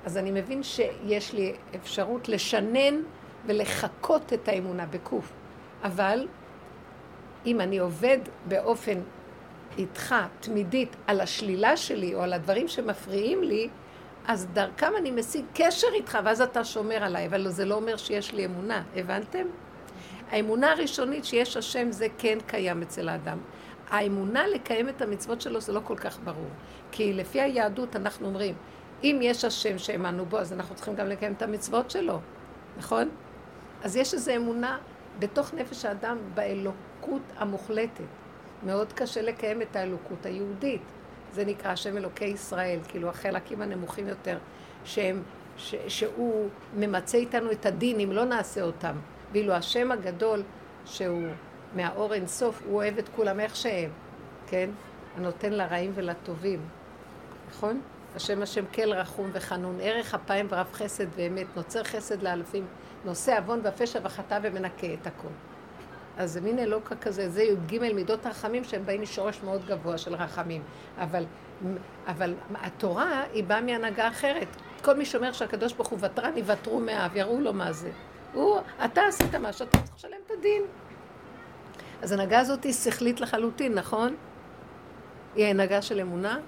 אז 0.05 0.17
אני 0.17 0.31
מבין 0.31 0.63
שיש 0.63 1.33
לי 1.33 1.53
אפשרות 1.75 2.29
לשנן 2.29 3.01
ולחקות 3.45 4.33
את 4.33 4.47
האמונה 4.47 4.85
בקוף. 4.85 5.33
אבל 5.83 6.27
אם 7.45 7.61
אני 7.61 7.77
עובד 7.77 8.17
באופן 8.47 8.99
איתך, 9.77 10.15
תמידית, 10.39 10.95
על 11.07 11.21
השלילה 11.21 11.77
שלי 11.77 12.15
או 12.15 12.21
על 12.21 12.33
הדברים 12.33 12.67
שמפריעים 12.67 13.43
לי, 13.43 13.69
אז 14.27 14.47
דרכם 14.53 14.91
אני 14.97 15.11
משיג 15.11 15.45
קשר 15.53 15.87
איתך, 15.93 16.17
ואז 16.23 16.41
אתה 16.41 16.63
שומר 16.63 17.03
עליי, 17.03 17.27
אבל 17.27 17.49
זה 17.49 17.65
לא 17.65 17.75
אומר 17.75 17.97
שיש 17.97 18.33
לי 18.33 18.45
אמונה, 18.45 18.83
הבנתם? 18.95 19.47
האמונה 20.31 20.71
הראשונית 20.71 21.25
שיש 21.25 21.57
השם 21.57 21.91
זה 21.91 22.07
כן 22.17 22.37
קיים 22.47 22.81
אצל 22.81 23.09
האדם. 23.09 23.37
האמונה 23.89 24.47
לקיים 24.47 24.89
את 24.89 25.01
המצוות 25.01 25.41
שלו 25.41 25.61
זה 25.61 25.73
לא 25.73 25.81
כל 25.83 25.95
כך 25.95 26.19
ברור. 26.23 26.49
כי 26.91 27.13
לפי 27.13 27.41
היהדות 27.41 27.95
אנחנו 27.95 28.27
אומרים, 28.27 28.55
אם 29.03 29.19
יש 29.21 29.45
השם 29.45 29.77
שהאמנו 29.77 30.25
בו, 30.25 30.37
אז 30.37 30.53
אנחנו 30.53 30.75
צריכים 30.75 30.95
גם 30.95 31.07
לקיים 31.07 31.33
את 31.33 31.41
המצוות 31.41 31.91
שלו, 31.91 32.19
נכון? 32.77 33.09
אז 33.83 33.95
יש 33.95 34.13
איזו 34.13 34.31
אמונה 34.35 34.77
בתוך 35.19 35.53
נפש 35.53 35.85
האדם 35.85 36.17
באלוקות 36.33 37.21
המוחלטת. 37.37 38.03
מאוד 38.65 38.93
קשה 38.93 39.21
לקיים 39.21 39.61
את 39.61 39.75
האלוקות 39.75 40.25
היהודית. 40.25 40.81
זה 41.33 41.45
נקרא 41.45 41.71
השם 41.71 41.97
אלוקי 41.97 42.25
ישראל, 42.25 42.79
כאילו 42.87 43.09
החלקים 43.09 43.61
הנמוכים 43.61 44.07
יותר, 44.07 44.37
שהם, 44.85 45.23
ש, 45.57 45.75
שהוא 45.87 46.49
ממצה 46.75 47.17
איתנו 47.17 47.51
את 47.51 47.65
הדין 47.65 47.99
אם 47.99 48.11
לא 48.11 48.25
נעשה 48.25 48.61
אותם. 48.61 48.95
ואילו 49.31 49.53
השם 49.53 49.91
הגדול, 49.91 50.43
שהוא 50.85 51.27
מהאור 51.75 52.13
אין 52.13 52.27
סוף, 52.27 52.61
הוא 52.65 52.75
אוהב 52.75 52.97
את 52.97 53.09
כולם 53.15 53.39
איך 53.39 53.55
שהם, 53.55 53.89
כן? 54.47 54.69
הנותן 55.17 55.53
לרעים 55.53 55.91
ולטובים, 55.95 56.59
נכון? 57.49 57.81
השם 58.15 58.41
השם 58.41 58.65
כל 58.73 58.93
רחום 58.93 59.29
וחנון, 59.33 59.77
ערך 59.81 60.13
אפיים 60.13 60.47
ורב 60.49 60.67
חסד 60.73 61.05
ואמת, 61.15 61.47
נוצר 61.55 61.83
חסד 61.83 62.23
לאלפים, 62.23 62.65
נושא 63.07 63.37
עוון 63.37 63.59
והפשע 63.63 63.99
וחטא 64.03 64.39
ומנקה 64.41 64.87
את 65.01 65.07
הכל. 65.07 65.27
אז 66.17 66.33
זה 66.33 66.41
מין 66.41 66.59
אלוקה 66.59 66.95
כזה, 66.95 67.29
זה 67.29 67.43
י"ג 67.43 67.79
מידות 67.93 68.25
הרחמים 68.25 68.63
שהם 68.63 68.85
באים 68.85 69.01
משורש 69.01 69.43
מאוד 69.43 69.65
גבוה 69.65 69.97
של 69.97 70.15
רחמים. 70.15 70.63
אבל, 70.97 71.25
אבל 72.07 72.33
התורה 72.53 73.23
היא 73.33 73.43
באה 73.43 73.61
מהנהגה 73.61 74.07
אחרת. 74.07 74.47
כל 74.81 74.95
מי 74.95 75.05
שאומר 75.05 75.31
שהקדוש 75.31 75.73
ברוך 75.73 75.87
הוא 75.87 75.99
ותרן, 76.01 76.37
יוותרו 76.37 76.79
מאב, 76.79 77.15
יראו 77.15 77.41
לו 77.41 77.53
מה 77.53 77.71
זה. 77.71 77.91
הוא, 78.33 78.59
אתה 78.85 79.01
עשית 79.01 79.35
משהו, 79.35 79.65
אתה 79.65 79.77
צריך 79.77 79.95
לשלם 79.95 80.19
את 80.25 80.31
הדין. 80.37 80.61
אז 82.01 82.11
ההנהגה 82.11 82.39
הזאת 82.39 82.63
היא 82.63 82.73
שכלית 82.73 83.21
לחלוטין, 83.21 83.73
נכון? 83.73 84.15
היא 85.35 85.45
ההנהגה 85.45 85.81
של 85.81 85.99
אמונה? 85.99 86.39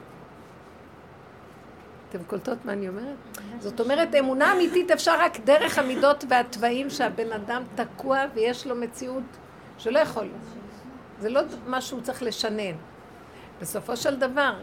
אתם 2.09 2.23
קולטות 2.23 2.65
מה 2.65 2.73
אני 2.73 2.89
אומרת? 2.89 3.15
זאת 3.59 3.79
אומרת, 3.79 4.15
אמונה 4.15 4.53
אמיתית 4.53 4.91
אפשר 4.91 5.15
רק 5.19 5.39
דרך 5.39 5.77
המידות 5.77 6.23
והתוואים 6.29 6.89
שהבן 6.89 7.31
אדם 7.31 7.63
תקוע 7.75 8.25
ויש 8.33 8.67
לו 8.67 8.75
מציאות 8.75 9.23
שלא 9.77 9.99
יכול. 9.99 10.27
זה 11.19 11.29
לא 11.29 11.41
מה 11.65 11.81
שהוא 11.81 12.01
צריך 12.01 12.23
לשנן. 12.23 12.75
בסופו 13.61 13.97
של 13.97 14.15
דבר, 14.15 14.53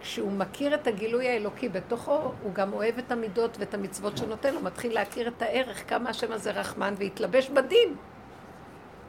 כשהוא 0.00 0.32
מכיר 0.32 0.74
את 0.74 0.86
הגילוי 0.86 1.28
האלוקי 1.28 1.68
בתוכו, 1.68 2.32
הוא 2.42 2.52
גם 2.52 2.72
אוהב 2.72 2.98
את 2.98 3.12
המידות 3.12 3.56
ואת 3.60 3.74
המצוות 3.74 4.16
שהוא 4.16 4.28
נותן, 4.28 4.54
הוא 4.54 4.62
מתחיל 4.62 4.94
להכיר 4.94 5.28
את 5.28 5.42
הערך, 5.42 5.88
כמה 5.88 6.10
השם 6.10 6.32
הזה 6.32 6.50
רחמן, 6.50 6.94
ויתלבש 6.98 7.48
בדין. 7.48 7.94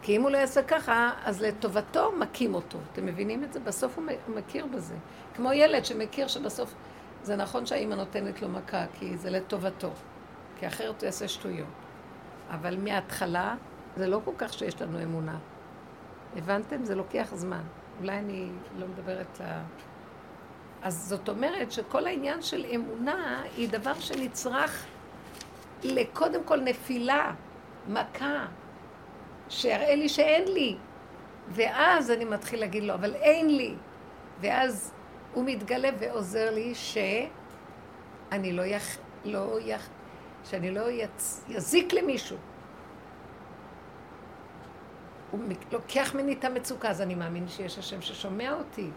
כי 0.01 0.15
אם 0.15 0.21
הוא 0.21 0.29
לא 0.29 0.37
יעשה 0.37 0.63
ככה, 0.63 1.11
אז 1.25 1.41
לטובתו 1.41 2.11
מכים 2.11 2.53
אותו. 2.53 2.77
אתם 2.93 3.05
מבינים 3.05 3.43
את 3.43 3.53
זה? 3.53 3.59
בסוף 3.59 3.97
הוא 3.97 4.05
מכיר 4.35 4.65
בזה. 4.65 4.95
כמו 5.35 5.53
ילד 5.53 5.85
שמכיר 5.85 6.27
שבסוף 6.27 6.73
זה 7.23 7.35
נכון 7.35 7.65
שהאימא 7.65 7.95
נותנת 7.95 8.41
לו 8.41 8.49
מכה, 8.49 8.85
כי 8.93 9.17
זה 9.17 9.29
לטובתו. 9.29 9.91
כי 10.59 10.67
אחרת 10.67 11.01
הוא 11.01 11.05
יעשה 11.05 11.27
שטויות. 11.27 11.67
אבל 12.49 12.77
מההתחלה 12.77 13.55
זה 13.95 14.07
לא 14.07 14.21
כל 14.25 14.31
כך 14.37 14.53
שיש 14.53 14.81
לנו 14.81 15.03
אמונה. 15.03 15.37
הבנתם? 16.35 16.85
זה 16.85 16.95
לוקח 16.95 17.27
זמן. 17.33 17.61
אולי 17.99 18.17
אני 18.17 18.49
לא 18.77 18.87
מדברת 18.87 19.41
ל... 19.41 19.43
אז 20.81 21.09
זאת 21.09 21.29
אומרת 21.29 21.71
שכל 21.71 22.07
העניין 22.07 22.41
של 22.41 22.65
אמונה 22.75 23.43
היא 23.57 23.69
דבר 23.69 23.93
שנצרך 23.93 24.85
לקודם 25.83 26.43
כל 26.43 26.59
נפילה, 26.59 27.33
מכה, 27.87 28.45
שיראה 29.49 29.95
לי 29.95 30.09
שאין 30.09 30.47
לי. 30.53 30.77
ואז 31.49 32.11
אני 32.11 32.25
מתחיל 32.25 32.59
להגיד 32.59 32.83
לו, 32.83 32.93
אבל 32.93 33.15
אין 33.15 33.57
לי. 33.57 33.75
ואז 34.41 34.93
הוא 35.33 35.43
מתגלה 35.45 35.89
ועוזר 35.99 36.51
לי 36.51 36.75
שאני 36.75 38.53
לא 38.53 38.61
יח... 38.61 38.97
לא 39.25 39.57
יח... 39.61 39.89
שאני 40.43 40.71
לא 40.71 40.91
יצ... 40.91 41.45
יזיק 41.49 41.93
למישהו. 41.93 42.37
הוא 45.31 45.39
לוקח 45.71 46.15
ממני 46.15 46.33
את 46.33 46.45
המצוקה, 46.45 46.89
אז 46.89 47.01
אני 47.01 47.15
מאמין 47.15 47.47
שיש 47.47 47.77
השם 47.77 48.01
ששומע 48.01 48.53
אותי. 48.53 48.89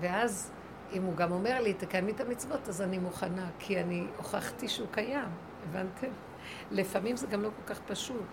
ואז, 0.00 0.50
אם 0.92 1.02
הוא 1.02 1.16
גם 1.16 1.32
אומר 1.32 1.60
לי, 1.60 1.74
תקיימי 1.74 2.12
את 2.12 2.20
המצוות, 2.20 2.68
אז 2.68 2.82
אני 2.82 2.98
מוכנה, 2.98 3.46
כי 3.58 3.80
אני 3.80 4.06
הוכחתי 4.16 4.68
שהוא 4.68 4.88
קיים, 4.90 5.28
הבנתם? 5.68 6.10
לפעמים 6.70 7.16
זה 7.16 7.26
גם 7.26 7.42
לא 7.42 7.48
כל 7.48 7.74
כך 7.74 7.80
פשוט. 7.86 8.24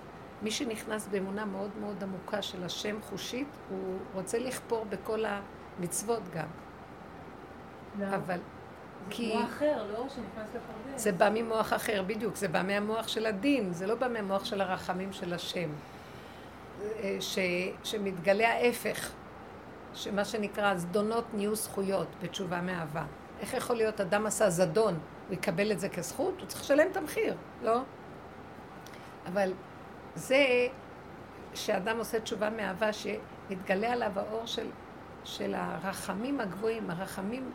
מי 0.41 0.51
שנכנס 0.51 1.07
באמונה 1.07 1.45
מאוד 1.45 1.69
מאוד 1.79 2.03
עמוקה 2.03 2.41
של 2.41 2.63
השם 2.63 3.01
חושית, 3.01 3.47
הוא 3.69 3.97
רוצה 4.13 4.39
לכפור 4.39 4.85
בכל 4.85 5.23
המצוות 5.25 6.21
גם. 6.33 6.47
למה? 7.99 8.15
אבל... 8.15 8.39
כי... 9.09 9.31
זה 9.31 9.39
מוח 9.39 9.49
אחר, 9.49 9.83
לא? 9.93 10.05
שנכנס 10.09 10.49
לפרדס. 10.49 11.03
זה 11.03 11.11
בא 11.11 11.29
ממוח 11.33 11.73
אחר, 11.73 12.03
בדיוק. 12.07 12.35
זה 12.35 12.47
בא 12.47 12.63
מהמוח 12.63 13.07
של 13.07 13.25
הדין, 13.25 13.73
זה 13.73 13.87
לא 13.87 13.95
בא 13.95 14.07
מהמוח 14.07 14.45
של 14.45 14.61
הרחמים 14.61 15.13
של 15.13 15.33
השם. 15.33 15.69
אה, 16.81 17.17
ש, 17.19 17.39
שמתגלה 17.83 18.49
ההפך, 18.49 19.11
שמה 19.93 20.25
שנקרא 20.25 20.75
זדונות 20.75 21.25
נהיו 21.33 21.55
זכויות 21.55 22.07
בתשובה 22.21 22.61
מאהבה. 22.61 23.03
איך 23.39 23.53
יכול 23.53 23.75
להיות 23.75 24.01
אדם 24.01 24.25
עשה 24.25 24.49
זדון, 24.49 24.99
הוא 25.27 25.33
יקבל 25.33 25.71
את 25.71 25.79
זה 25.79 25.89
כזכות? 25.89 26.39
הוא 26.39 26.47
צריך 26.47 26.61
לשלם 26.61 26.87
את 26.91 26.97
המחיר, 26.97 27.35
לא? 27.63 27.79
אבל 29.25 29.53
זה 30.15 30.45
שאדם 31.53 31.97
עושה 31.97 32.19
תשובה 32.19 32.49
מאהבה, 32.49 32.89
שמתגלה 32.93 33.93
עליו 33.93 34.11
האור 34.19 34.45
של, 34.45 34.67
של 35.23 35.55
הרחמים 35.57 36.39
הגבוהים, 36.39 36.89
הרחמים 36.89 37.51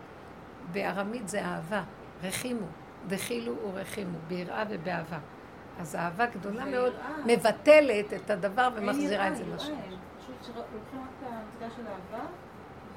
בארמית 0.72 1.28
זה 1.28 1.44
אהבה, 1.44 1.82
רחימו, 2.22 2.66
דחילו 3.06 3.54
ורחימו, 3.62 4.18
ביראה 4.28 4.64
ובאהבה. 4.70 5.18
אז 5.80 5.96
אהבה 5.96 6.26
גדולה 6.26 6.64
מאוד 6.64 6.92
יראה. 6.92 7.36
מבטלת 7.36 8.12
את 8.12 8.30
הדבר 8.30 8.68
אין 8.76 8.84
ומחזירה 8.84 9.12
יראה, 9.12 9.28
את 9.28 9.36
זה 9.36 9.42
יראה. 9.42 9.56
לשם. 9.56 9.74
פשוט 10.18 10.34
שלוקחים 10.42 10.74
רק 10.94 11.08
את 11.18 11.26
הנקודה 11.26 11.76
של 11.76 11.82
אהבה, 11.86 12.24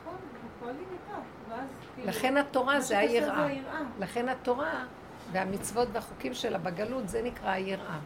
נכון, 0.01 0.15
אנחנו 0.33 0.49
פועלים 0.59 0.85
איתה, 0.91 1.19
ואז 1.49 1.67
כאילו... 1.95 2.09
לכן 2.09 2.37
התורה 2.37 2.79
זה 2.81 2.97
היראה. 2.97 3.45
היראה. 3.45 3.79
לכן 3.99 4.29
התורה 4.29 4.85
והמצוות 5.31 5.87
והחוקים 5.91 6.33
שלה 6.33 6.57
בגלות, 6.57 7.09
זה 7.09 7.21
נקרא 7.21 7.49
היראה. 7.49 7.99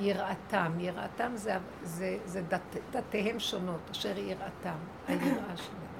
יראתם, 0.00 0.72
יראתם 0.78 1.32
זה, 1.34 1.56
זה, 1.82 2.18
זה 2.24 2.42
דת, 2.42 2.76
דתיהם 2.90 3.40
שונות, 3.40 3.90
אשר 3.90 4.18
יראתם, 4.18 4.76
היראה 5.08 5.56
שלהם. 5.56 5.92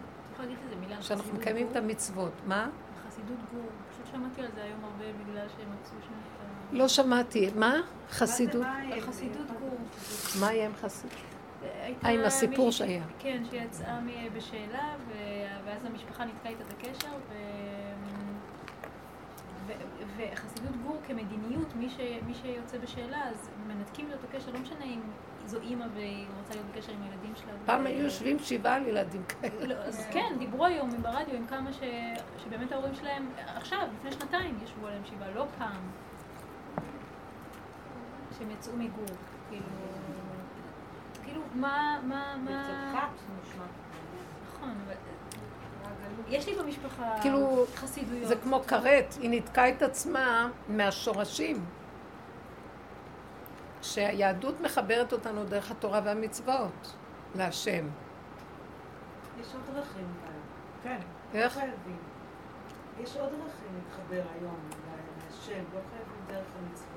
שאנחנו 1.00 1.34
מקיימים 1.34 1.66
את. 1.70 1.76
המצוות. 1.76 2.32
מה? 2.46 2.68
חסידות 3.08 3.36
גור. 3.52 3.66
פשוט 3.92 4.06
שמעתי 4.12 4.40
על 4.40 4.48
זה 4.54 4.62
היום 4.62 4.84
הרבה 4.84 5.04
בגלל 5.24 5.46
שהם 5.48 5.68
מצאו 5.80 5.96
שם. 6.06 6.76
לא 6.76 6.88
שמעתי. 6.88 7.50
מה? 7.56 7.74
חסידות? 8.10 8.66
חסידות 9.00 9.46
גור. 9.60 9.78
מה 10.40 10.48
היה 10.48 10.66
עם 10.66 10.72
חסידות? 10.74 11.16
אה, 12.04 12.10
עם 12.10 12.20
הסיפור 12.20 12.72
שהיה. 12.72 13.04
כן, 13.18 13.42
שיצאה 13.50 13.98
בשאלה, 14.36 14.94
ואז 15.64 15.84
המשפחה 15.84 16.24
ניתקה 16.24 16.48
איתה 16.48 16.64
את 16.68 16.72
הקשר, 16.72 17.08
וחסידות 20.16 20.76
גור 20.86 20.96
כמדיניות, 21.06 21.76
מי, 21.76 21.90
ש... 21.90 21.96
מי 22.26 22.34
שיוצא 22.34 22.78
בשאלה, 22.78 23.28
אז 23.28 23.50
מנתקים 23.66 24.08
לו 24.08 24.14
את 24.14 24.24
הקשר, 24.24 24.52
לא 24.52 24.58
משנה 24.58 24.84
אם 24.84 25.00
זו 25.46 25.58
אימא 25.60 25.86
והיא 25.94 26.26
רוצה 26.38 26.54
להיות 26.54 26.66
בקשר 26.66 26.92
עם 26.92 27.02
הילדים 27.02 27.32
שלה. 27.36 27.52
פעם 27.66 27.86
היו 27.86 28.04
יושבים 28.04 28.38
שבעה 28.38 28.74
על 28.74 28.86
ילדים 28.86 29.22
כאלה. 29.24 29.66
לא, 29.66 29.74
אז 29.74 30.06
כן, 30.12 30.34
דיברו 30.38 30.66
היום 30.66 31.02
ברדיו 31.02 31.36
עם 31.36 31.46
כמה 31.46 31.72
ש... 31.72 31.80
שבאמת 32.44 32.72
ההורים 32.72 32.94
שלהם, 32.94 33.30
עכשיו, 33.56 33.88
לפני 33.98 34.12
שנתיים, 34.12 34.58
ישבו 34.64 34.86
עליהם 34.86 35.02
שבעה, 35.04 35.30
לא 35.30 35.46
פעם. 35.58 35.80
שהם 38.38 38.50
יצאו 38.50 38.72
מגור, 38.76 39.06
כאילו... 39.48 39.66
כאילו, 41.24 41.40
מה, 41.54 42.00
מה, 42.02 42.34
מה... 42.44 42.82
נשמע. 43.42 43.64
נכון, 44.48 44.74
אבל... 44.86 44.94
יש 46.28 46.48
לי 46.48 46.54
במשפחה 46.54 47.14
כאילו, 47.22 47.64
חסידויות. 47.74 48.28
זה 48.28 48.36
כמו 48.36 48.62
כרת, 48.62 49.14
היא 49.20 49.30
ניתקה 49.30 49.68
את 49.68 49.82
עצמה 49.82 50.48
מהשורשים. 50.68 51.64
שהיהדות 53.82 54.60
מחברת 54.60 55.12
אותנו 55.12 55.44
דרך 55.44 55.70
התורה 55.70 56.00
והמצוות 56.04 56.92
להשם. 57.34 57.86
יש 59.40 59.46
עוד 59.54 59.62
דרכים 59.74 60.06
כאן. 60.24 60.32
כן. 60.82 60.98
איך? 61.34 61.56
לא 61.56 61.60
חייבים. 61.60 61.96
יש 63.00 63.16
עוד 63.16 63.28
דרכים 63.28 63.68
להתחבר 63.74 64.22
היום 64.40 64.58
להשם, 65.30 65.64
לא 65.74 65.80
חייבים 65.90 66.24
דרך 66.26 66.46
המצוות. 66.58 66.88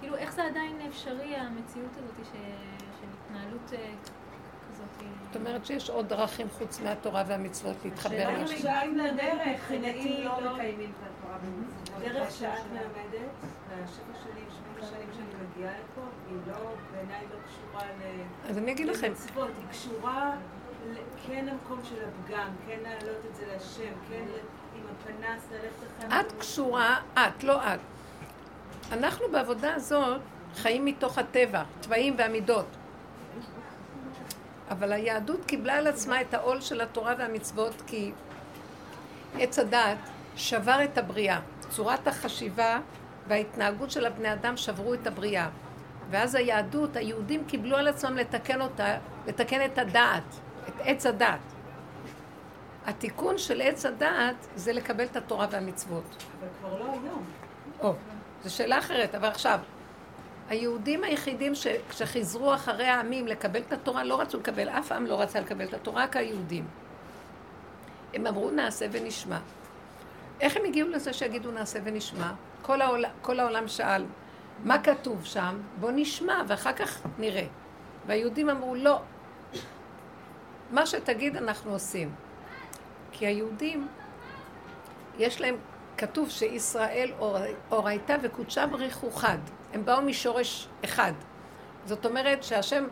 כאילו, 0.00 0.16
איך 0.16 0.32
זה 0.32 0.44
עדיין 0.44 0.80
אפשרי, 0.88 1.36
המציאות 1.36 1.90
הזאת 1.96 2.26
ש... 2.26 2.32
של 3.00 3.06
התנהלות 3.24 3.72
אה, 3.72 3.92
כזאת? 4.70 4.88
זאת 5.26 5.36
אומרת 5.36 5.66
שיש 5.66 5.90
עוד 5.90 6.08
דרכים 6.08 6.48
חוץ 6.50 6.80
מהתורה 6.80 7.24
והמצוות 7.26 7.76
להתחבר 7.84 8.14
השאלה 8.14 8.34
אם 8.36 8.40
להשם. 8.40 8.54
מגיעים 8.54 8.98
לדרך, 8.98 9.46
מבחינתי 9.46 10.24
לא 10.24 10.42
לא 10.42 10.54
מקיימים 10.54 10.92
את 11.00 11.08
התורה 11.08 11.38
במצוות. 11.38 12.02
דרך 12.02 12.30
שאת 12.30 12.48
מלמדת, 12.72 13.30
והשבע 13.68 14.14
שנים, 14.24 14.35
מגיעה 15.56 15.72
לפה, 15.72 16.00
היא 16.28 16.38
לא, 16.46 16.70
בעיניי 16.92 17.20
לא 17.30 17.36
קשורה 17.46 17.86
ל... 17.86 18.22
אז 18.50 18.58
אני 18.58 18.72
אגיד 18.72 18.86
לכם, 18.86 19.06
למצוות, 19.06 19.48
היא 19.58 19.68
קשורה 19.70 20.32
כן 21.26 21.46
למקום 21.46 21.80
של 21.84 21.96
הפגם, 22.04 22.48
כן 22.66 22.78
להעלות 22.82 23.16
את 23.30 23.36
זה 23.36 23.46
להשם, 23.52 23.92
כן 24.08 24.24
עם 24.76 24.82
הפנס 24.92 25.48
ללכת 25.52 26.06
אחרי... 26.08 26.20
את 26.20 26.32
קשורה, 26.38 27.00
את, 27.14 27.44
לא 27.44 27.62
את. 27.62 27.80
אנחנו 28.92 29.24
בעבודה 29.32 29.74
הזאת 29.74 30.20
חיים 30.56 30.84
מתוך 30.84 31.18
הטבע, 31.18 31.62
תוואים 31.80 32.14
והמידות. 32.18 32.66
אבל 34.70 34.92
היהדות 34.92 35.44
קיבלה 35.46 35.74
על 35.74 35.86
עצמה 35.86 36.20
את 36.20 36.34
העול 36.34 36.60
של 36.60 36.80
התורה 36.80 37.14
והמצוות 37.18 37.82
כי 37.86 38.12
עץ 39.38 39.58
הדת 39.58 39.98
שבר 40.36 40.84
את 40.84 40.98
הבריאה. 40.98 41.40
צורת 41.68 42.08
החשיבה 42.08 42.78
וההתנהגות 43.28 43.90
של 43.90 44.06
הבני 44.06 44.32
אדם 44.32 44.56
שברו 44.56 44.94
את 44.94 45.06
הבריאה. 45.06 45.48
ואז 46.10 46.34
היהדות, 46.34 46.96
היהודים 46.96 47.44
קיבלו 47.44 47.76
על 47.76 47.88
עצמם 47.88 48.16
לתקן 48.16 48.60
אותה, 48.60 48.98
לתקן 49.26 49.64
את 49.64 49.78
הדעת, 49.78 50.22
את 50.68 50.74
עץ 50.80 51.06
הדת. 51.06 51.38
התיקון 52.86 53.38
של 53.38 53.60
עץ 53.60 53.86
הדעת 53.86 54.46
זה 54.56 54.72
לקבל 54.72 55.04
את 55.04 55.16
התורה 55.16 55.46
והמצוות. 55.50 56.24
אבל 56.40 56.48
כבר 56.60 56.78
לא 56.78 56.92
היום. 56.92 57.24
או, 57.80 57.94
זו 58.44 58.54
שאלה 58.54 58.78
אחרת, 58.78 59.14
אבל 59.14 59.28
עכשיו, 59.28 59.60
היהודים 60.48 61.04
היחידים 61.04 61.54
ש, 61.54 61.66
שחיזרו 61.90 62.54
אחרי 62.54 62.86
העמים 62.86 63.26
לקבל 63.26 63.60
את 63.60 63.72
התורה, 63.72 64.04
לא 64.04 64.20
רצו 64.20 64.38
לקבל, 64.38 64.68
אף 64.68 64.92
עם 64.92 65.06
לא 65.06 65.20
רצה 65.20 65.40
לקבל 65.40 65.64
את 65.64 65.74
התורה, 65.74 66.02
רק 66.02 66.16
היהודים. 66.16 66.66
הם 68.14 68.26
אמרו 68.26 68.50
נעשה 68.50 68.86
ונשמע. 68.92 69.38
איך 70.40 70.56
הם 70.56 70.64
הגיעו 70.64 70.88
לזה 70.88 71.12
שיגידו 71.12 71.50
נעשה 71.50 71.78
ונשמע? 71.84 72.32
כל 72.66 72.80
העולם, 72.82 73.10
כל 73.22 73.40
העולם 73.40 73.68
שאל, 73.68 74.04
מה 74.64 74.82
כתוב 74.82 75.24
שם? 75.24 75.58
בוא 75.80 75.90
נשמע 75.94 76.42
ואחר 76.48 76.72
כך 76.72 77.00
נראה. 77.18 77.46
והיהודים 78.06 78.50
אמרו 78.50 78.74
לא. 78.74 79.00
מה 80.70 80.86
שתגיד 80.86 81.36
אנחנו 81.36 81.72
עושים. 81.72 82.14
כי 83.12 83.26
היהודים, 83.26 83.88
יש 85.18 85.40
להם, 85.40 85.56
כתוב 85.98 86.30
שישראל 86.30 87.12
אור- 87.18 87.36
אורייתא 87.70 88.16
וקודשה 88.22 88.66
בריחו 88.66 89.10
חד. 89.10 89.38
הם 89.72 89.84
באו 89.84 90.02
משורש 90.02 90.68
אחד. 90.84 91.12
זאת 91.84 92.06
אומרת 92.06 92.42
שהשם 92.42 92.84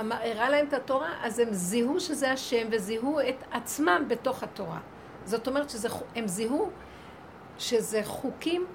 אמר- 0.00 0.16
הראה 0.22 0.50
להם 0.50 0.66
את 0.68 0.72
התורה, 0.72 1.10
אז 1.22 1.38
הם 1.38 1.48
זיהו 1.52 2.00
שזה 2.00 2.32
השם 2.32 2.66
וזיהו 2.70 3.20
את 3.20 3.44
עצמם 3.52 4.04
בתוך 4.08 4.42
התורה. 4.42 4.78
זאת 5.24 5.46
אומרת 5.48 5.70
שהם 5.70 6.26
זיהו 6.28 6.70
שזה 7.58 8.00
חוקים, 8.04 8.66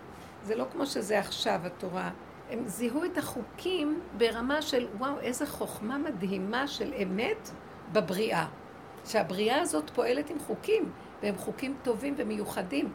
זה 0.45 0.55
לא 0.55 0.65
כמו 0.71 0.85
שזה 0.85 1.19
עכשיו 1.19 1.59
התורה. 1.63 2.09
הם 2.49 2.67
זיהו 2.67 3.05
את 3.05 3.17
החוקים 3.17 4.01
ברמה 4.17 4.61
של 4.61 4.87
וואו, 4.97 5.19
איזה 5.19 5.45
חוכמה 5.47 5.97
מדהימה 5.97 6.67
של 6.67 6.93
אמת 7.03 7.49
בבריאה. 7.91 8.45
שהבריאה 9.05 9.61
הזאת 9.61 9.89
פועלת 9.89 10.29
עם 10.29 10.39
חוקים, 10.39 10.91
והם 11.23 11.35
חוקים 11.37 11.75
טובים 11.83 12.13
ומיוחדים. 12.17 12.91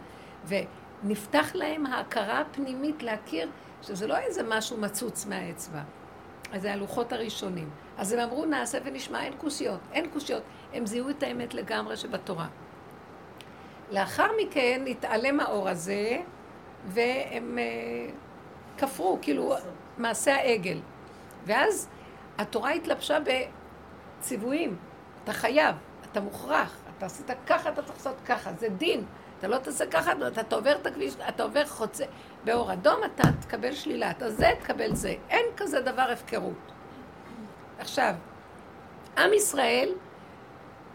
ונפתח 0.46 1.50
להם 1.54 1.86
ההכרה 1.86 2.40
הפנימית 2.40 3.02
להכיר 3.02 3.50
שזה 3.82 4.06
לא 4.06 4.16
איזה 4.16 4.42
משהו 4.48 4.76
מצוץ 4.76 5.26
מהאצבע. 5.26 5.80
אז 6.52 6.62
זה 6.62 6.72
הלוחות 6.72 7.12
הראשונים. 7.12 7.70
אז 7.98 8.12
הם 8.12 8.18
אמרו 8.18 8.46
נעשה 8.46 8.78
ונשמע, 8.84 9.22
אין 9.22 9.32
קושיות, 9.38 9.80
אין 9.92 10.10
קושיות. 10.10 10.42
הם 10.72 10.86
זיהו 10.86 11.10
את 11.10 11.22
האמת 11.22 11.54
לגמרי 11.54 11.96
שבתורה. 11.96 12.46
לאחר 13.90 14.26
מכן 14.42 14.84
התעלם 14.90 15.40
האור 15.40 15.68
הזה, 15.68 16.18
והם 16.86 17.58
אה, 17.58 18.12
כפרו, 18.78 19.18
כאילו, 19.22 19.54
מעשה 19.98 20.34
העגל. 20.34 20.80
ואז 21.46 21.88
התורה 22.38 22.70
התלבשה 22.70 23.18
בציוויים. 24.20 24.76
אתה 25.24 25.32
חייב, 25.32 25.76
אתה 26.12 26.20
מוכרח, 26.20 26.76
אתה 26.96 27.06
עשית 27.06 27.30
ככה, 27.46 27.68
אתה 27.68 27.82
צריך 27.82 27.96
לעשות 27.96 28.16
ככה, 28.26 28.52
זה 28.52 28.68
דין. 28.68 29.04
אתה 29.38 29.48
לא 29.48 29.58
תעשה 29.58 29.86
ככה, 29.86 30.12
אתה, 30.40 30.56
עובר 30.56 30.76
את 30.76 30.86
הכביש, 30.86 31.14
אתה 31.28 31.42
עובר 31.42 31.66
חוצה. 31.66 32.04
באור 32.44 32.72
אדום 32.72 33.00
אתה 33.04 33.22
תקבל 33.40 33.74
שלילה, 33.74 34.10
אתה 34.10 34.30
זה, 34.30 34.50
תקבל 34.60 34.94
זה. 34.94 35.14
אין 35.28 35.46
כזה 35.56 35.80
דבר 35.80 36.02
הפקרות. 36.02 36.72
עכשיו, 37.78 38.14
עם 39.18 39.32
ישראל, 39.32 39.88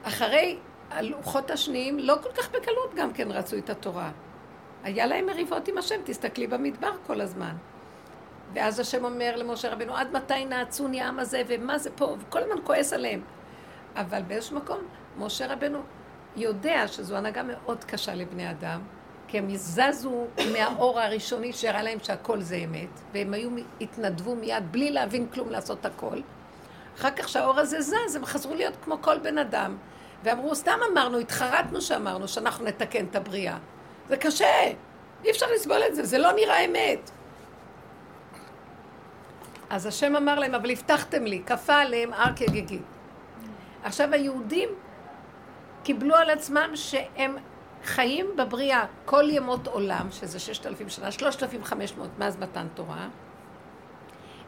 אחרי 0.03 0.57
הלוחות 0.89 1.51
השניים, 1.51 1.99
לא 1.99 2.15
כל 2.23 2.31
כך 2.31 2.51
בקלות 2.51 2.93
גם 2.95 3.13
כן 3.13 3.31
רצו 3.31 3.57
את 3.57 3.69
התורה. 3.69 4.11
היה 4.85 5.05
להם 5.05 5.25
מריבות 5.25 5.67
עם 5.67 5.77
השם, 5.77 5.95
תסתכלי 6.03 6.47
במדבר 6.47 6.91
כל 7.07 7.21
הזמן. 7.21 7.55
ואז 8.53 8.79
השם 8.79 9.05
אומר 9.05 9.35
למשה 9.35 9.73
רבנו, 9.73 9.95
עד 9.95 10.11
מתי 10.13 10.45
נעצוני 10.45 11.01
העם 11.01 11.19
הזה, 11.19 11.41
ומה 11.47 11.77
זה 11.77 11.89
פה, 11.95 12.15
וכל 12.19 12.39
הזמן 12.39 12.55
כועס 12.63 12.93
עליהם. 12.93 13.21
אבל 13.95 14.21
באיזשהו 14.21 14.55
מקום, 14.55 14.79
משה 15.17 15.53
רבנו 15.53 15.79
יודע 16.35 16.87
שזו 16.87 17.17
הנהגה 17.17 17.43
מאוד 17.43 17.83
קשה 17.83 18.15
לבני 18.15 18.51
אדם, 18.51 18.81
כי 19.27 19.37
הם 19.37 19.55
זזו 19.55 20.27
מהאור 20.53 20.99
הראשוני 20.99 21.53
שהראה 21.53 21.83
להם 21.83 21.99
שהכל 22.03 22.41
זה 22.41 22.55
אמת, 22.55 22.99
והם 23.13 23.33
היו, 23.33 23.49
התנדבו 23.81 24.35
מיד 24.35 24.71
בלי 24.71 24.91
להבין 24.91 25.27
כלום 25.33 25.49
לעשות 25.49 25.85
הכל. 25.85 26.21
אחר 26.95 27.11
כך 27.11 27.29
שהאור 27.29 27.59
הזה 27.59 27.81
זז, 27.81 28.15
הם 28.15 28.25
חזרו 28.25 28.55
להיות 28.55 28.73
כמו 28.83 28.97
כל 29.01 29.19
בן 29.19 29.37
אדם. 29.37 29.77
ואמרו, 30.23 30.55
סתם 30.55 30.79
אמרנו, 30.91 31.17
התחרטנו 31.17 31.81
שאמרנו 31.81 32.27
שאנחנו 32.27 32.65
נתקן 32.65 33.05
את 33.05 33.15
הבריאה. 33.15 33.57
זה 34.09 34.17
קשה, 34.17 34.63
אי 35.23 35.31
אפשר 35.31 35.45
לסבול 35.55 35.81
את 35.87 35.95
זה, 35.95 36.03
זה 36.03 36.17
לא 36.17 36.31
נראה 36.31 36.65
אמת. 36.65 37.11
אז 39.69 39.85
השם 39.85 40.15
אמר 40.15 40.39
להם, 40.39 40.55
אבל 40.55 40.71
הבטחתם 40.71 41.23
לי, 41.23 41.43
כפה 41.45 41.75
עליהם 41.75 42.13
הר 42.13 42.35
כגיגית. 42.35 42.81
עכשיו 43.83 44.13
היהודים 44.13 44.69
קיבלו 45.83 46.15
על 46.15 46.29
עצמם 46.29 46.71
שהם 46.75 47.37
חיים 47.83 48.25
בבריאה 48.35 48.85
כל 49.05 49.23
ימות 49.29 49.67
עולם, 49.67 50.07
שזה 50.11 50.39
ששת 50.39 50.65
אלפים 50.65 50.89
שנה, 50.89 51.11
שלושת 51.11 51.43
אלפים 51.43 51.63
חמש 51.63 51.93
מאות 51.97 52.09
מאז 52.19 52.37
מתן 52.37 52.67
תורה. 52.73 53.07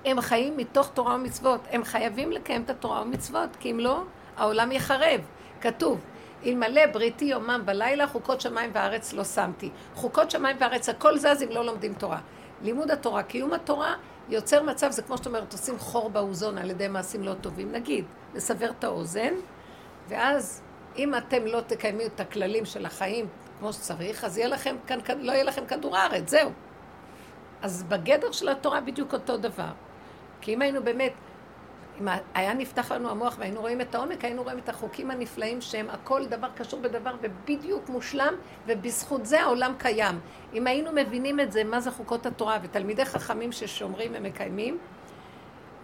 הם 0.05 0.21
חיים 0.21 0.57
מתוך 0.57 0.89
תורה 0.93 1.15
ומצוות. 1.15 1.61
הם 1.71 1.83
חייבים 1.83 2.31
לקיים 2.31 2.61
את 2.61 2.69
התורה 2.69 3.01
ומצוות, 3.01 3.49
כי 3.59 3.71
אם 3.71 3.79
לא, 3.79 4.03
העולם 4.37 4.71
יחרב. 4.71 5.21
כתוב, 5.61 5.99
אלמלא 6.45 6.85
בריתי 6.93 7.25
יומם 7.25 7.61
בלילה, 7.65 8.07
חוקות 8.07 8.41
שמיים 8.41 8.71
וארץ 8.73 9.13
לא 9.13 9.23
שמתי. 9.23 9.69
חוקות 9.95 10.31
שמיים 10.31 10.57
וארץ, 10.59 10.89
הכל 10.89 11.17
זז 11.17 11.43
אם 11.43 11.49
לא 11.49 11.65
לומדים 11.65 11.93
תורה. 11.93 12.19
לימוד 12.61 12.91
התורה, 12.91 13.23
קיום 13.23 13.53
התורה, 13.53 13.95
יוצר 14.29 14.63
מצב, 14.63 14.91
זה 14.91 15.01
כמו 15.01 15.17
שאת 15.17 15.27
אומרת, 15.27 15.53
עושים 15.53 15.79
חור 15.79 16.09
באוזון 16.09 16.57
על 16.57 16.69
ידי 16.69 16.87
מעשים 16.87 17.23
לא 17.23 17.33
טובים. 17.33 17.71
נגיד, 17.71 18.05
לסבר 18.35 18.69
את 18.69 18.83
האוזן, 18.83 19.33
ואז 20.07 20.61
אם 20.97 21.15
אתם 21.15 21.45
לא 21.45 21.61
תקיימו 21.61 22.01
את 22.05 22.19
הכללים 22.19 22.65
של 22.65 22.85
החיים 22.85 23.27
כמו 23.59 23.73
שצריך, 23.73 24.23
אז 24.23 24.37
יהיה 24.37 24.47
לכם 24.47 24.75
כאן, 24.87 24.99
לא 25.19 25.31
יהיה 25.31 25.43
לכם 25.43 25.65
כדור 25.65 25.97
הארץ, 25.97 26.29
זהו. 26.29 26.51
אז 27.61 27.83
בגדר 27.83 28.31
של 28.31 28.49
התורה 28.49 28.81
בדיוק 28.81 29.13
אותו 29.13 29.37
דבר. 29.37 29.71
כי 30.41 30.53
אם 30.53 30.61
היינו 30.61 30.83
באמת, 30.83 31.13
אם 32.01 32.07
היה 32.33 32.53
נפתח 32.53 32.91
לנו 32.91 33.09
המוח 33.09 33.35
והיינו 33.39 33.61
רואים 33.61 33.81
את 33.81 33.95
העומק, 33.95 34.25
היינו 34.25 34.43
רואים 34.43 34.57
את 34.57 34.69
החוקים 34.69 35.11
הנפלאים 35.11 35.61
שהם 35.61 35.89
הכל 35.89 36.25
דבר 36.25 36.47
קשור 36.55 36.79
בדבר 36.79 37.15
ובדיוק 37.21 37.89
מושלם, 37.89 38.33
ובזכות 38.67 39.25
זה 39.25 39.41
העולם 39.41 39.73
קיים. 39.77 40.19
אם 40.53 40.67
היינו 40.67 40.91
מבינים 40.93 41.39
את 41.39 41.51
זה, 41.51 41.63
מה 41.63 41.79
זה 41.79 41.91
חוקות 41.91 42.25
התורה, 42.25 42.59
ותלמידי 42.63 43.05
חכמים 43.05 43.51
ששומרים 43.51 44.11
ומקיימים, 44.15 44.77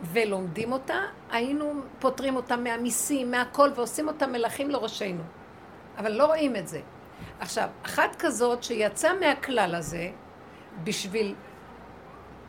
ולומדים 0.04 0.72
אותה, 0.72 0.98
היינו 1.32 1.74
פותרים 2.00 2.36
אותה 2.36 2.58
מהמיסים, 2.58 3.32
מהכל, 3.32 3.70
ועושים 3.76 4.08
אותה 4.08 4.28
מלכים 4.28 4.70
לראשינו. 4.70 5.24
אבל 5.98 6.12
לא 6.12 6.26
רואים 6.26 6.56
את 6.56 6.68
זה. 6.68 6.82
עכשיו, 7.40 7.70
אחת 7.86 8.16
כזאת 8.20 8.64
שיצאה 8.64 9.14
מהכלל 9.14 9.76
הזה, 9.76 10.10
בשביל 10.84 11.36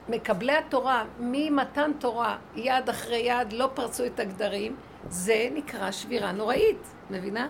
מקבלי 0.08 0.52
התורה, 0.52 1.04
ממתן 1.18 1.90
תורה, 1.98 2.36
יד 2.56 2.88
אחרי 2.88 3.16
יד, 3.16 3.52
לא 3.52 3.70
פרצו 3.74 4.06
את 4.06 4.20
הגדרים, 4.20 4.76
זה 5.08 5.48
נקרא 5.54 5.90
שבירה 5.90 6.32
נוראית, 6.32 6.94
מבינה? 7.10 7.48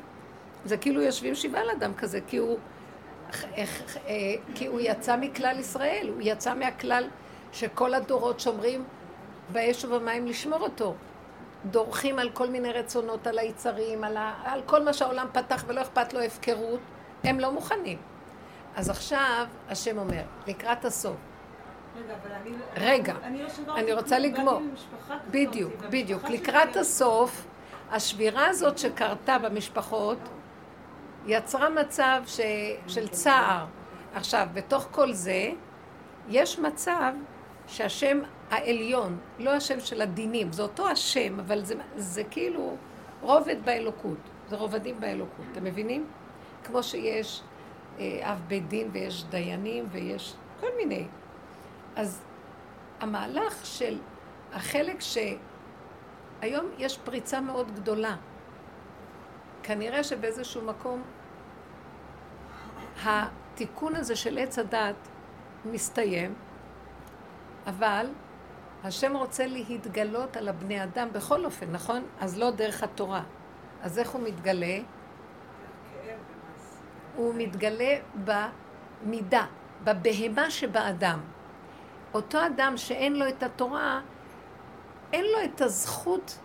זה 0.65 0.77
כאילו 0.77 1.03
יושבים 1.03 1.35
שבעה 1.35 1.63
על 1.63 1.71
אדם 1.71 1.95
כזה, 1.95 2.21
כי 2.27 2.37
הוא, 2.37 2.59
כי 4.55 4.67
הוא 4.67 4.81
יצא 4.81 5.17
מכלל 5.17 5.59
ישראל, 5.59 6.09
הוא 6.15 6.21
יצא 6.21 6.55
מהכלל 6.55 7.05
שכל 7.53 7.95
הדורות 7.95 8.41
שומרים 8.41 8.85
באש 9.53 9.85
ובמים 9.85 10.27
לשמור 10.27 10.61
אותו. 10.61 10.95
דורכים 11.65 12.19
על 12.19 12.31
כל 12.31 12.49
מיני 12.49 12.73
רצונות, 12.73 13.27
על 13.27 13.39
היצרים, 13.39 14.05
על, 14.05 14.17
ה... 14.17 14.35
על 14.45 14.63
כל 14.67 14.85
מה 14.85 14.93
שהעולם 14.93 15.27
פתח 15.33 15.65
ולא 15.67 15.83
אכפת 15.83 16.13
לו 16.13 16.21
הפקרות, 16.21 16.81
הם 17.25 17.41
לא 17.41 17.53
מוכנים. 17.53 17.99
אז 18.77 18.91
עכשיו 18.91 19.47
השם 19.69 19.99
אומר, 19.99 20.23
לקראת 20.47 20.85
הסוף, 20.85 21.17
רגע, 21.97 22.15
אני... 22.35 22.51
רגע, 22.77 23.15
אני 23.75 23.91
לא 23.91 23.97
רוצה 23.97 24.19
לגמור. 24.19 24.63
בדיוק, 25.31 25.73
בדיוק. 25.91 26.25
לקראת 26.31 26.77
הסוף, 26.77 27.47
השבירה 27.91 28.47
הזאת 28.47 28.79
שקרתה 28.79 29.39
במשפחות, 29.39 30.19
יצרה 31.27 31.69
מצב 31.69 32.23
ש... 32.27 32.41
של 32.87 33.09
צער. 33.09 33.67
עכשיו, 34.15 34.47
בתוך 34.55 34.89
כל 34.91 35.13
זה, 35.13 35.51
יש 36.29 36.59
מצב 36.59 37.13
שהשם 37.67 38.21
העליון, 38.51 39.19
לא 39.39 39.51
השם 39.51 39.81
של 39.81 40.03
הדינים, 40.03 40.53
זה 40.53 40.63
אותו 40.63 40.89
השם, 40.89 41.41
אבל 41.41 41.65
זה, 41.65 41.75
זה 41.97 42.25
כאילו 42.25 42.77
רובד 43.23 43.57
באלוקות, 43.65 44.19
זה 44.49 44.57
רובדים 44.57 45.01
באלוקות, 45.01 45.45
אתם 45.53 45.65
מבינים? 45.65 46.07
כמו 46.65 46.83
שיש 46.83 47.43
אה, 47.99 48.33
אב 48.33 48.43
בית 48.49 48.69
דין 48.69 48.89
ויש 48.93 49.25
דיינים 49.25 49.85
ויש 49.93 50.35
כל 50.61 50.67
מיני. 50.77 51.07
אז 51.97 52.23
המהלך 53.01 53.67
של 53.67 53.99
החלק 54.53 54.97
שהיום 55.01 56.67
יש 56.79 56.99
פריצה 56.99 57.41
מאוד 57.41 57.75
גדולה. 57.75 58.17
כנראה 59.63 60.05
שבאיזשהו 60.05 60.63
מקום 60.63 61.03
התיקון 63.05 63.97
הזה 63.97 64.17
של 64.17 64.39
עץ 64.39 64.59
הדת 64.59 65.09
מסתיים, 65.65 66.35
אבל 67.67 68.07
השם 68.85 69.17
רוצה 69.17 69.47
להתגלות 69.47 70.37
על 70.37 70.49
הבני 70.49 70.83
אדם 70.83 71.09
בכל 71.13 71.45
אופן, 71.45 71.71
נכון? 71.71 72.03
אז 72.21 72.39
לא 72.39 72.51
דרך 72.51 72.83
התורה. 72.83 73.23
אז 73.83 73.99
איך 73.99 74.11
הוא 74.11 74.23
מתגלה? 74.23 74.79
הוא 77.17 77.35
מתגלה 77.37 77.97
במידה, 78.25 79.47
בבהמה 79.85 80.51
שבאדם. 80.51 81.21
אותו 82.15 82.47
אדם 82.47 82.77
שאין 82.77 83.17
לו 83.17 83.29
את 83.29 83.43
התורה, 83.43 84.01
אין 85.13 85.25
לו 85.25 85.45
את 85.45 85.61
הזכות 85.61 86.39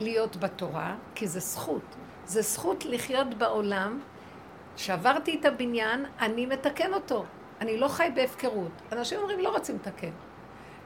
להיות 0.00 0.36
בתורה, 0.36 0.94
כי 1.14 1.26
זה 1.26 1.40
זכות. 1.40 1.96
זה 2.26 2.42
זכות 2.42 2.84
לחיות 2.84 3.34
בעולם. 3.34 4.00
שעברתי 4.76 5.38
את 5.40 5.44
הבניין, 5.44 6.04
אני 6.20 6.46
מתקן 6.46 6.94
אותו. 6.94 7.24
אני 7.60 7.76
לא 7.76 7.88
חי 7.88 8.08
בהפקרות. 8.14 8.72
אנשים 8.92 9.18
אומרים, 9.20 9.38
לא 9.38 9.48
רוצים 9.48 9.76
לתקן. 9.76 10.10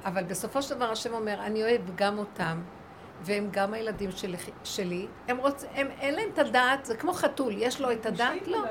אבל 0.04 0.24
בסופו 0.24 0.62
של 0.62 0.74
דבר 0.74 0.90
השם 0.90 1.14
אומר, 1.14 1.40
אני 1.40 1.62
אוהב 1.62 1.80
גם 1.94 2.18
אותם, 2.18 2.60
והם 3.22 3.48
גם 3.50 3.74
הילדים 3.74 4.10
שלי. 4.10 4.36
שלי. 4.64 5.06
הם 5.28 5.36
רוצ... 5.36 5.64
הם, 5.74 5.88
אין 6.00 6.14
להם 6.14 6.28
את 6.34 6.38
הדעת, 6.38 6.84
זה 6.84 6.96
כמו 6.96 7.12
חתול, 7.12 7.52
יש 7.56 7.80
לו 7.80 7.92
את 7.92 8.06
הדעת? 8.06 8.46
לא. 8.46 8.64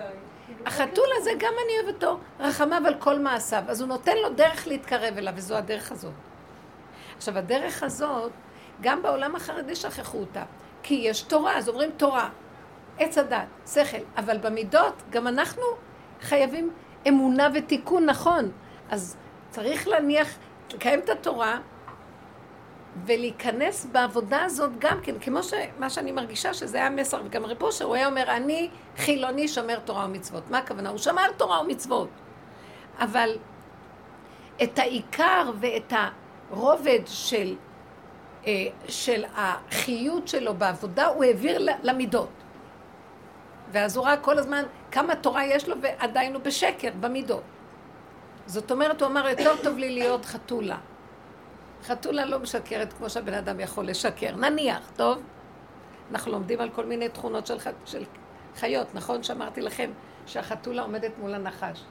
החתול 0.65 1.07
הזה, 1.17 1.31
גם 1.37 1.53
אני 1.65 1.73
אוהב 1.77 1.95
אותו, 1.95 2.19
רחמיו 2.39 2.81
על 2.85 2.95
כל 2.99 3.19
מעשיו. 3.19 3.63
אז 3.67 3.81
הוא 3.81 3.87
נותן 3.87 4.17
לו 4.17 4.29
דרך 4.29 4.67
להתקרב 4.67 5.17
אליו, 5.17 5.33
וזו 5.35 5.57
הדרך 5.57 5.91
הזאת. 5.91 6.13
עכשיו, 7.17 7.37
הדרך 7.37 7.83
הזאת, 7.83 8.31
גם 8.81 9.01
בעולם 9.01 9.35
החרדי 9.35 9.75
שכחו 9.75 10.17
אותה. 10.17 10.43
כי 10.83 10.93
יש 10.93 11.21
תורה, 11.21 11.57
אז 11.57 11.69
אומרים 11.69 11.91
תורה. 11.97 12.29
עץ 12.97 13.17
הדת, 13.17 13.47
שכל. 13.67 13.97
אבל 14.17 14.37
במידות, 14.37 14.93
גם 15.09 15.27
אנחנו 15.27 15.63
חייבים 16.21 16.71
אמונה 17.07 17.47
ותיקון 17.53 18.05
נכון. 18.05 18.51
אז 18.89 19.17
צריך 19.49 19.87
להניח, 19.87 20.37
לקיים 20.73 20.99
את 20.99 21.09
התורה 21.09 21.59
ולהיכנס 23.05 23.85
בעבודה 23.85 24.43
הזאת 24.43 24.71
גם 24.79 24.99
כן, 25.03 25.19
כמו 25.19 25.39
שמה 25.43 25.89
שאני 25.89 26.11
מרגישה 26.11 26.53
שזה 26.53 26.77
היה 26.77 26.89
מסר, 26.89 27.21
וגם 27.25 27.45
רב 27.45 27.63
אושר, 27.63 27.85
הוא 27.85 27.95
היה 27.95 28.07
אומר, 28.07 28.23
אני 28.31 28.69
חילוני 28.97 29.47
שומר 29.47 29.79
תורה 29.79 30.05
ומצוות. 30.05 30.49
מה 30.49 30.57
הכוונה? 30.57 30.89
הוא 30.89 30.97
שמר 30.97 31.31
תורה 31.37 31.61
ומצוות. 31.61 32.09
אבל 32.99 33.37
את 34.63 34.79
העיקר 34.79 35.51
ואת 35.59 35.93
הרובד 36.49 36.99
של, 37.05 37.55
אה, 38.47 38.51
של 38.87 39.23
החיות 39.35 40.27
שלו 40.27 40.53
בעבודה, 40.53 41.07
הוא 41.07 41.23
העביר 41.23 41.65
למידות. 41.83 42.29
ואז 43.71 43.97
הוא 43.97 44.05
ראה 44.05 44.17
כל 44.17 44.37
הזמן 44.37 44.63
כמה 44.91 45.15
תורה 45.15 45.45
יש 45.45 45.69
לו 45.69 45.75
ועדיין 45.81 46.33
הוא 46.33 46.41
בשקר, 46.41 46.89
במידות. 46.99 47.43
זאת 48.45 48.71
אומרת, 48.71 49.01
הוא 49.01 49.09
אמר, 49.09 49.27
יותר 49.27 49.53
טוב 49.63 49.77
לי 49.77 49.89
להיות 49.89 50.25
חתולה. 50.25 50.77
חתולה 51.83 52.25
לא 52.25 52.39
משקרת 52.39 52.93
כמו 52.93 53.09
שהבן 53.09 53.33
אדם 53.33 53.59
יכול 53.59 53.87
לשקר. 53.87 54.35
נניח, 54.35 54.91
טוב? 54.95 55.21
אנחנו 56.11 56.31
לומדים 56.31 56.61
על 56.61 56.69
כל 56.69 56.85
מיני 56.85 57.09
תכונות 57.09 57.47
של. 57.47 57.57
של 57.85 58.03
חיות, 58.55 58.95
נכון? 58.95 59.23
שאמרתי 59.23 59.61
לכם 59.61 59.91
שהחתולה 60.25 60.81
עומדת 60.81 61.11
מול 61.17 61.33
הנחש. 61.33 61.83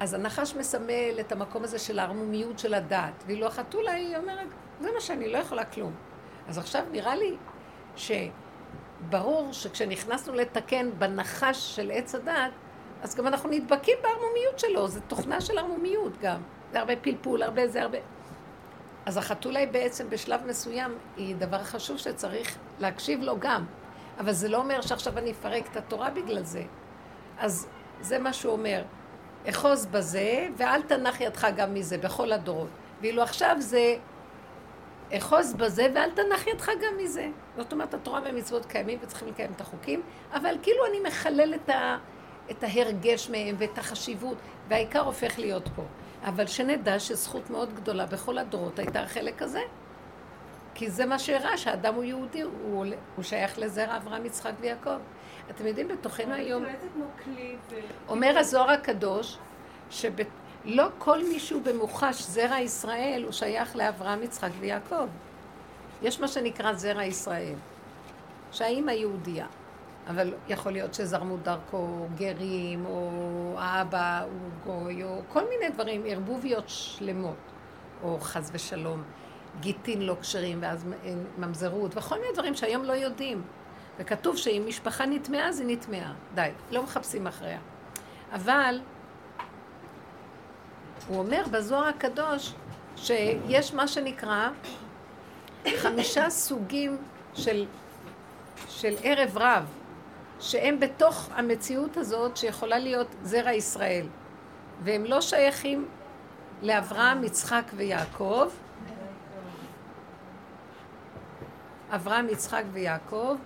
אז 0.00 0.14
הנחש 0.14 0.54
מסמל 0.54 1.20
את 1.20 1.32
המקום 1.32 1.64
הזה 1.64 1.78
של 1.78 1.98
הערמומיות 1.98 2.58
של 2.58 2.74
הדעת, 2.74 3.24
ואילו 3.26 3.46
החתולה 3.46 3.92
היא 3.92 4.16
אומרת, 4.16 4.46
זה 4.80 4.88
מה 4.94 5.00
שאני 5.00 5.32
לא 5.32 5.38
יכולה 5.38 5.64
כלום. 5.64 5.92
אז 6.48 6.58
עכשיו 6.58 6.82
נראה 6.92 7.16
לי 7.16 7.36
שברור 7.96 9.52
שכשנכנסנו 9.52 10.34
לתקן 10.34 10.90
בנחש 10.98 11.76
של 11.76 11.90
עץ 11.94 12.14
הדעת, 12.14 12.52
אז 13.02 13.14
גם 13.16 13.26
אנחנו 13.26 13.50
נדבקים 13.50 13.98
בערמומיות 14.02 14.58
שלו, 14.58 14.88
זו 14.88 15.00
תוכנה 15.08 15.40
של 15.40 15.58
ערמומיות 15.58 16.12
גם. 16.20 16.40
זה 16.72 16.78
הרבה 16.78 16.96
פלפול, 16.96 17.42
הרבה 17.42 17.68
זה, 17.68 17.82
הרבה... 17.82 17.98
אז 19.06 19.16
החתולה 19.16 19.58
היא 19.60 19.68
בעצם 19.68 20.10
בשלב 20.10 20.40
מסוים, 20.46 20.94
היא 21.16 21.36
דבר 21.36 21.62
חשוב 21.62 21.96
שצריך 21.96 22.58
להקשיב 22.80 23.22
לו 23.22 23.38
גם. 23.38 23.64
אבל 24.20 24.32
זה 24.32 24.48
לא 24.48 24.56
אומר 24.56 24.80
שעכשיו 24.80 25.18
אני 25.18 25.30
אפרק 25.30 25.66
את 25.72 25.76
התורה 25.76 26.10
בגלל 26.10 26.42
זה. 26.42 26.62
אז 27.38 27.68
זה 28.00 28.18
מה 28.18 28.32
שהוא 28.32 28.52
אומר. 28.52 28.82
אחוז 29.50 29.86
בזה, 29.86 30.48
ואל 30.56 30.82
תנח 30.82 31.20
ידך 31.20 31.46
גם 31.56 31.74
מזה, 31.74 31.98
בכל 31.98 32.32
הדורות. 32.32 32.68
ואילו 33.00 33.22
עכשיו 33.22 33.56
זה, 33.58 33.96
אחוז 35.12 35.54
בזה, 35.54 35.86
ואל 35.94 36.10
תנח 36.10 36.46
ידך 36.46 36.68
גם 36.68 36.96
מזה. 36.98 37.28
זאת 37.56 37.72
אומרת, 37.72 37.94
התורה 37.94 38.20
והמצוות 38.24 38.66
קיימים 38.66 38.98
וצריכים 39.02 39.28
לקיים 39.28 39.50
את 39.56 39.60
החוקים, 39.60 40.02
אבל 40.32 40.56
כאילו 40.62 40.86
אני 40.86 41.00
מחלל 41.00 41.54
את, 41.54 41.68
ה, 41.68 41.98
את 42.50 42.62
ההרגש 42.62 43.30
מהם 43.30 43.56
ואת 43.58 43.78
החשיבות, 43.78 44.36
והעיקר 44.68 45.00
הופך 45.00 45.38
להיות 45.38 45.68
פה. 45.76 45.82
אבל 46.28 46.46
שנדע 46.46 46.98
שזכות 46.98 47.50
מאוד 47.50 47.74
גדולה 47.74 48.06
בכל 48.06 48.38
הדורות 48.38 48.78
הייתה 48.78 49.00
החלק 49.00 49.42
הזה. 49.42 49.62
כי 50.74 50.90
זה 50.90 51.06
מה 51.06 51.18
שהראה 51.18 51.58
שהאדם 51.58 51.94
הוא 51.94 52.04
יהודי, 52.04 52.40
הוא, 52.40 52.86
הוא 53.16 53.24
שייך 53.24 53.58
לזרע 53.58 53.96
אברהם, 53.96 54.26
יצחק 54.26 54.52
ויעקב. 54.60 54.98
אתם 55.50 55.66
יודעים, 55.66 55.88
בתוכנו 55.88 56.34
היום... 56.34 56.64
אומר 58.08 58.38
הזוהר 58.38 58.70
הקדוש, 58.70 59.38
שלא 59.90 60.84
כל 60.98 61.24
מי 61.24 61.40
שהוא 61.40 61.62
במוחש 61.62 62.22
זרע 62.22 62.58
ישראל 62.58 63.22
הוא 63.24 63.32
שייך 63.32 63.76
לאברהם, 63.76 64.22
יצחק 64.22 64.50
ויעקב. 64.60 65.06
יש 66.02 66.20
מה 66.20 66.28
שנקרא 66.28 66.72
זרע 66.72 67.04
ישראל, 67.04 67.54
שהאימא 68.52 68.90
יהודייה, 68.90 69.46
אבל 70.08 70.34
יכול 70.48 70.72
להיות 70.72 70.94
שזרמו 70.94 71.36
דרכו 71.36 72.06
גרים, 72.16 72.86
או 72.86 73.54
האבא 73.58 74.24
הוא 74.24 74.50
גוי, 74.64 75.04
או 75.04 75.20
כל 75.28 75.42
מיני 75.48 75.68
דברים, 75.74 76.02
ערבוביות 76.06 76.64
שלמות, 76.66 77.36
או 78.02 78.18
חס 78.20 78.50
ושלום, 78.52 79.02
גיטין 79.60 80.02
לא 80.02 80.16
כשרים, 80.20 80.58
ואז 80.62 80.86
ממזרות, 81.38 81.96
וכל 81.96 82.14
מיני 82.14 82.32
דברים 82.34 82.54
שהיום 82.54 82.84
לא 82.84 82.92
יודעים. 82.92 83.42
וכתוב 83.98 84.36
שאם 84.36 84.62
משפחה 84.66 85.06
נטמעה, 85.06 85.48
אז 85.48 85.60
היא 85.60 85.76
נטמעה. 85.76 86.12
די, 86.34 86.50
לא 86.70 86.82
מחפשים 86.82 87.26
אחריה. 87.26 87.58
אבל 88.32 88.80
הוא 91.08 91.18
אומר 91.18 91.42
בזוהר 91.50 91.84
הקדוש 91.84 92.54
שיש 92.96 93.74
מה 93.74 93.88
שנקרא 93.88 94.48
חמישה 95.76 96.30
סוגים 96.30 96.96
של, 97.34 97.66
של 98.68 98.94
ערב 99.02 99.38
רב, 99.38 99.77
שהם 100.40 100.80
בתוך 100.80 101.28
המציאות 101.34 101.96
הזאת 101.96 102.36
שיכולה 102.36 102.78
להיות 102.78 103.14
זרע 103.22 103.52
ישראל. 103.52 104.06
והם 104.82 105.04
לא 105.04 105.20
שייכים 105.20 105.88
לאברהם, 106.62 107.24
יצחק 107.24 107.64
ויעקב. 107.76 108.48
אברהם, 111.90 112.28
יצחק 112.28 112.62
ויעקב, 112.72 113.36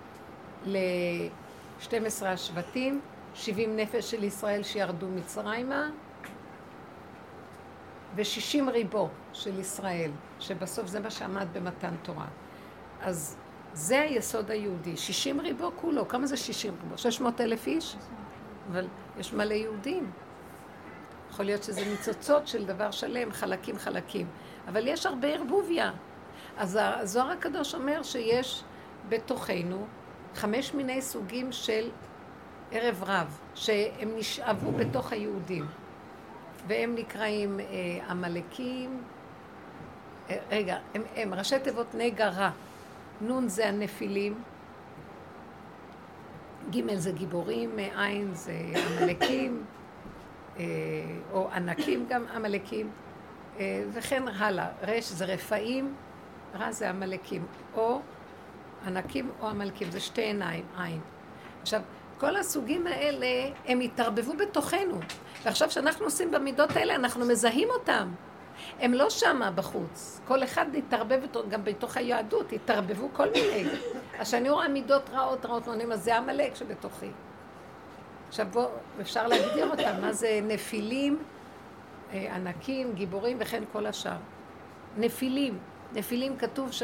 ל-12 0.67 2.25
השבטים, 2.27 3.01
70 3.35 3.77
נפש 3.77 4.11
של 4.11 4.25
ישראל 4.25 4.63
שירדו 4.63 5.09
מצרימה, 5.09 5.91
ו-60 8.17 8.71
ריבו 8.71 9.09
של 9.33 9.61
ישראל, 9.61 10.11
שבסוף 10.41 10.87
זה 10.87 11.01
מה 11.01 11.11
שעמד 11.11 11.47
במתן 11.53 11.95
תורה. 12.03 12.27
אז 13.01 13.37
זה 13.75 14.01
היסוד 14.01 14.51
היהודי. 14.51 14.97
60 14.97 15.41
ריבו 15.41 15.71
כולו, 15.77 16.09
כמה 16.09 16.27
זה 16.27 16.37
60 16.37 16.75
ריבו? 16.83 16.99
600 16.99 17.41
אלף 17.41 17.67
איש? 17.67 17.97
אבל 18.71 18.89
יש 19.19 19.33
מלא 19.33 19.55
יהודים. 19.55 20.11
יכול 21.31 21.45
להיות 21.45 21.63
שזה 21.63 21.85
ניצוצות 21.85 22.49
של 22.49 22.67
דבר 22.67 22.91
שלם, 22.91 23.33
חלקים 23.33 23.79
חלקים. 23.79 24.27
אבל 24.69 24.89
יש 24.89 25.07
הרבה 25.07 25.29
ערבוביה. 25.29 25.91
אז 26.57 26.79
הזוהר 26.83 27.31
הקדוש 27.31 27.75
אומר 27.75 28.03
שיש 28.03 28.65
בתוכנו 29.09 29.87
חמש 30.35 30.75
מיני 30.75 31.03
סוגים 31.03 31.53
של 31.53 31.91
ערב 32.71 33.03
רב, 33.07 33.39
שהם 33.55 34.17
נשאבו 34.17 34.73
בתוך 34.73 35.13
היהודים. 35.13 35.67
והם 36.67 36.95
נקראים 36.95 37.61
אה, 37.61 37.67
עמלקים, 38.11 39.03
אה, 40.31 40.37
רגע, 40.51 40.77
הם, 40.95 41.03
הם 41.17 41.35
ראשי 41.35 41.59
תיבות 41.59 41.95
נגע 41.95 42.29
רע. 42.29 42.51
נון 43.23 43.49
זה 43.49 43.69
הנפילים, 43.69 44.43
ג' 46.71 46.97
זה 46.97 47.13
גיבורים, 47.13 47.79
עין 47.97 48.35
זה 48.35 48.53
עמלקים, 49.01 49.65
אה, 50.59 50.65
או 51.33 51.49
ענקים 51.51 52.07
גם 52.09 52.25
עמלקים, 52.35 52.91
אה, 53.59 53.85
וכן 53.93 54.29
הלאה. 54.29 54.67
רש 54.83 55.09
זה 55.09 55.25
רפאים, 55.25 55.95
רע 56.55 56.73
זה 56.73 56.91
עמלקים, 56.91 57.47
או 57.75 58.01
ענקים 58.87 59.31
או 59.41 59.49
עמלקים, 59.49 59.91
זה 59.91 60.01
שתי 60.01 60.23
עיניים, 60.23 60.65
עין. 60.79 61.01
עכשיו, 61.63 61.81
כל 62.19 62.37
הסוגים 62.37 62.87
האלה, 62.87 63.27
הם 63.67 63.81
התערבבו 63.81 64.33
בתוכנו. 64.37 65.01
ועכשיו, 65.45 65.69
כשאנחנו 65.69 66.05
עושים 66.05 66.31
במידות 66.31 66.77
האלה, 66.77 66.95
אנחנו 66.95 67.27
מזהים 67.27 67.69
אותם. 67.71 68.09
הם 68.83 68.95
לא 68.95 69.11
שמה 69.11 69.51
בחוץ. 69.51 70.21
כל 70.27 70.45
אחד 70.45 70.75
התערבב 70.75 71.21
גם 71.49 71.65
בתוך 71.65 71.97
היהדות, 71.97 72.53
התערבבו 72.53 73.09
כל 73.13 73.31
מיני. 73.31 73.65
אז 74.19 74.29
כשאני 74.29 74.51
רואה 74.51 74.69
מידות 74.69 75.11
רעות, 75.11 75.47
רעות, 75.47 75.69
אני 75.69 75.85
אומרת, 75.85 76.03
זה 76.03 76.17
עמלק 76.17 76.55
שבתוכי. 76.55 77.11
עכשיו 78.29 78.47
בואו, 78.53 78.69
אפשר 79.01 79.27
להגדיר 79.27 79.71
אותם, 79.71 80.01
מה 80.01 80.13
זה 80.13 80.41
נפילים, 80.43 81.23
אה, 82.13 82.35
ענקים, 82.35 82.93
גיבורים 82.95 83.37
וכן 83.41 83.63
כל 83.73 83.87
השאר. 83.87 84.17
נפילים, 84.97 85.59
נפילים 85.93 86.37
כתוב 86.37 86.73
ש... 86.73 86.83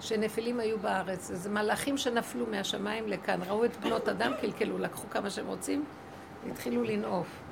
שנפילים 0.00 0.60
היו 0.60 0.78
בארץ. 0.78 1.30
זה 1.32 1.50
מלאכים 1.50 1.98
שנפלו 1.98 2.46
מהשמיים 2.46 3.08
לכאן, 3.08 3.40
ראו 3.46 3.64
את 3.64 3.76
בנות 3.76 4.08
אדם, 4.08 4.32
קלקלו, 4.40 4.78
לקחו 4.78 5.10
כמה 5.10 5.30
שהם 5.30 5.46
רוצים, 5.46 5.84
והתחילו 6.46 6.82
לנעוף. 6.82 7.43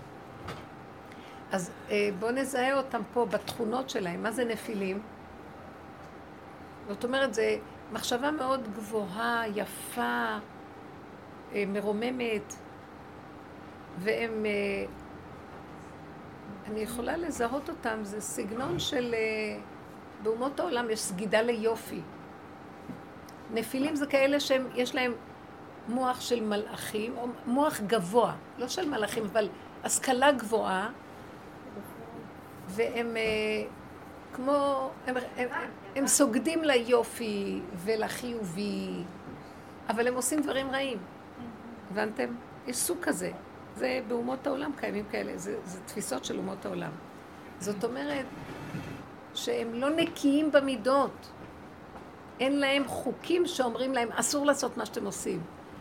אז 1.53 1.71
אה, 1.91 2.11
בואו 2.19 2.31
נזהה 2.31 2.77
אותם 2.77 3.03
פה 3.13 3.27
בתכונות 3.27 3.91
שלהם. 3.91 4.23
מה 4.23 4.33
זה 4.33 4.45
נפילים? 4.45 5.03
זאת 6.89 7.05
אומרת, 7.05 7.35
זו 7.35 7.43
מחשבה 7.93 8.31
מאוד 8.31 8.61
גבוהה, 8.75 9.45
יפה, 9.55 10.39
אה, 11.55 11.65
מרוממת, 11.69 12.55
והם... 13.99 14.47
אה, 14.47 14.85
אני 16.67 16.81
יכולה 16.81 17.17
לזהות 17.17 17.69
אותם, 17.69 17.99
זה 18.03 18.21
סגנון 18.21 18.79
של... 18.79 19.15
באומות 20.23 20.61
העולם 20.61 20.91
יש 20.91 21.01
סגידה 21.01 21.43
ליופי. 21.43 22.01
נפילים 23.55 23.97
זה 23.97 24.07
כאלה 24.07 24.41
שיש 24.41 24.95
להם 24.95 25.13
מוח 25.89 26.21
של 26.21 26.41
מלאכים, 26.41 27.17
או 27.17 27.27
מוח 27.47 27.81
גבוה, 27.81 28.35
לא 28.59 28.69
של 28.69 28.89
מלאכים, 28.89 29.25
אבל 29.25 29.49
השכלה 29.85 30.33
גבוהה, 30.33 30.89
והם 32.75 33.17
אה, 33.17 33.23
כמו, 34.35 34.91
הם, 35.07 35.17
הם, 35.17 35.23
הם, 35.37 35.49
הם 35.97 36.07
סוגדים 36.07 36.65
ליופי 36.65 37.61
ולחיובי, 37.85 39.03
אבל 39.89 40.09
הם 40.09 40.15
עושים 40.15 40.43
דברים 40.43 40.71
רעים. 40.71 40.99
הבנתם? 41.91 42.35
יש 42.67 42.77
סוג 42.77 42.99
כזה. 43.03 43.31
זה 43.77 44.01
באומות 44.09 44.47
העולם 44.47 44.71
קיימים 44.77 45.05
כאלה, 45.11 45.33
זה, 45.37 45.57
זה 45.65 45.81
תפיסות 45.87 46.25
של 46.25 46.39
אומות 46.39 46.67
העולם. 46.67 46.91
זאת 47.59 47.85
אומרת 47.85 48.27
שהם 49.35 49.75
לא 49.75 49.91
נקיים 49.91 50.53
במידות. 50.53 51.29
אין 52.41 52.61
להם 52.61 52.89
חוקים 52.89 53.47
שאומרים 53.47 53.93
להם, 53.93 54.09
אסור 54.13 54.47
לעשות 54.47 54.77
מה 54.77 54.87
שאתם 54.87 55.07
עושים. 55.07 55.41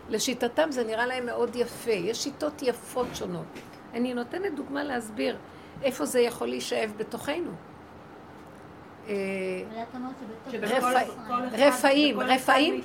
לשיטתם 0.10 0.72
זה 0.72 0.84
נראה 0.84 1.06
להם 1.06 1.26
מאוד 1.26 1.56
יפה. 1.56 1.92
יש 1.92 2.24
שיטות 2.24 2.62
יפות 2.62 3.08
שונות. 3.14 3.46
אני 3.94 4.14
נותנת 4.14 4.56
דוגמה 4.56 4.84
להסביר 4.84 5.38
איפה 5.84 6.06
זה 6.06 6.20
יכול 6.20 6.48
להישאב 6.48 6.94
בתוכנו. 6.98 7.52
אה, 9.08 9.16
רפאים, 11.52 12.20
רפאים. 12.20 12.82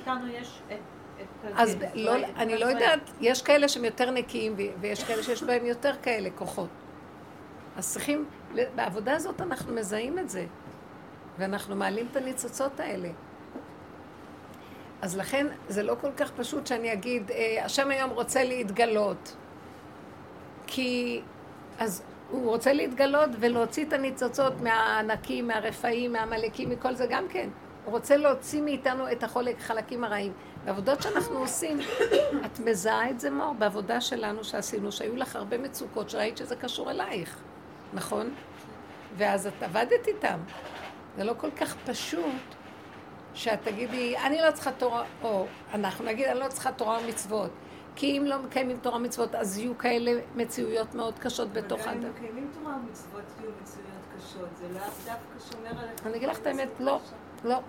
אז 1.55 1.77
לא, 1.93 2.15
אני 2.35 2.57
לא 2.57 2.65
יודעת, 2.65 2.99
יש 3.21 3.41
כאלה 3.41 3.67
שהם 3.67 3.85
יותר 3.85 4.11
נקיים 4.11 4.55
ויש 4.81 5.03
כאלה 5.03 5.23
שיש 5.23 5.43
בהם 5.43 5.65
יותר 5.65 5.93
כאלה 6.01 6.29
כוחות. 6.35 6.69
אז 7.77 7.91
צריכים, 7.91 8.25
בעבודה 8.75 9.15
הזאת 9.15 9.41
אנחנו 9.41 9.73
מזהים 9.73 10.19
את 10.19 10.29
זה, 10.29 10.45
ואנחנו 11.37 11.75
מעלים 11.75 12.07
את 12.11 12.15
הניצוצות 12.15 12.79
האלה. 12.79 13.09
אז 15.01 15.17
לכן 15.17 15.47
זה 15.67 15.83
לא 15.83 15.95
כל 16.01 16.11
כך 16.17 16.31
פשוט 16.31 16.67
שאני 16.67 16.93
אגיד, 16.93 17.31
אה, 17.31 17.65
השם 17.65 17.91
היום 17.91 18.09
רוצה 18.09 18.43
להתגלות. 18.43 19.35
כי 20.67 21.21
אז 21.79 22.03
הוא 22.31 22.49
רוצה 22.49 22.73
להתגלות 22.73 23.29
ולהוציא 23.39 23.85
את 23.85 23.93
הניצוצות 23.93 24.61
מהענקים, 24.61 25.47
מהרפאים, 25.47 26.13
מהעמלקים, 26.13 26.69
מכל 26.69 26.95
זה 26.95 27.05
גם 27.09 27.27
כן. 27.29 27.49
הוא 27.85 27.91
רוצה 27.91 28.17
להוציא 28.17 28.61
מאיתנו 28.61 29.11
את 29.11 29.23
החלקים 29.23 30.03
הרעים. 30.03 30.33
בעבודות 30.65 31.01
שאנחנו 31.01 31.39
עושים, 31.39 31.79
את 32.45 32.59
מזהה 32.59 33.09
את 33.09 33.19
זה 33.19 33.31
מור 33.31 33.53
בעבודה 33.53 34.01
שלנו 34.01 34.43
שעשינו, 34.43 34.91
שהיו 34.91 35.15
לך 35.15 35.35
הרבה 35.35 35.57
מצוקות, 35.57 36.09
שראית 36.09 36.37
שזה 36.37 36.55
קשור 36.55 36.91
אלייך, 36.91 37.39
נכון? 37.93 38.29
ואז 39.17 39.47
את 39.47 39.63
עבדת 39.63 40.07
איתם. 40.07 40.39
זה 41.17 41.23
לא 41.23 41.33
כל 41.37 41.51
כך 41.51 41.75
פשוט 41.85 42.55
שאת 43.33 43.59
תגידי, 43.63 44.17
אני 44.17 44.41
לא 44.41 44.51
צריכה 44.51 44.71
תורה, 44.71 45.03
או 45.23 45.45
אנחנו 45.73 46.05
נגיד, 46.05 46.27
אני 46.27 46.39
לא 46.39 46.47
צריכה 46.47 46.71
תורה 46.71 46.99
ומצוות. 47.03 47.51
כי 47.97 48.17
אם 48.17 48.25
לא 48.25 48.41
מקיימים 48.41 48.77
תורה 48.81 48.97
ומצוות, 48.97 49.35
אז 49.35 49.57
יהיו 49.57 49.77
כאלה 49.77 50.11
מציאויות 50.35 50.95
מאוד 50.95 51.19
קשות 51.19 51.53
בתוך 51.53 51.87
האדם. 51.87 51.99
אבל 51.99 51.99
גם 51.99 52.05
אם 52.05 52.15
מקיימים 52.15 52.49
תורה 52.53 52.75
ומצוות, 52.75 53.23
יהיו 53.39 53.51
מציאויות 53.61 54.03
קשות. 54.17 54.49
זה 54.59 54.67
לאו 54.73 54.81
דווקא 55.05 55.51
שומר 55.51 55.69
עליך. 55.69 56.05
אני 56.05 56.17
אגיד 56.17 56.29
לך 56.29 56.39
את 56.39 56.47
האמת, 56.47 56.67
לא, 56.79 56.99
לא. 57.43 57.59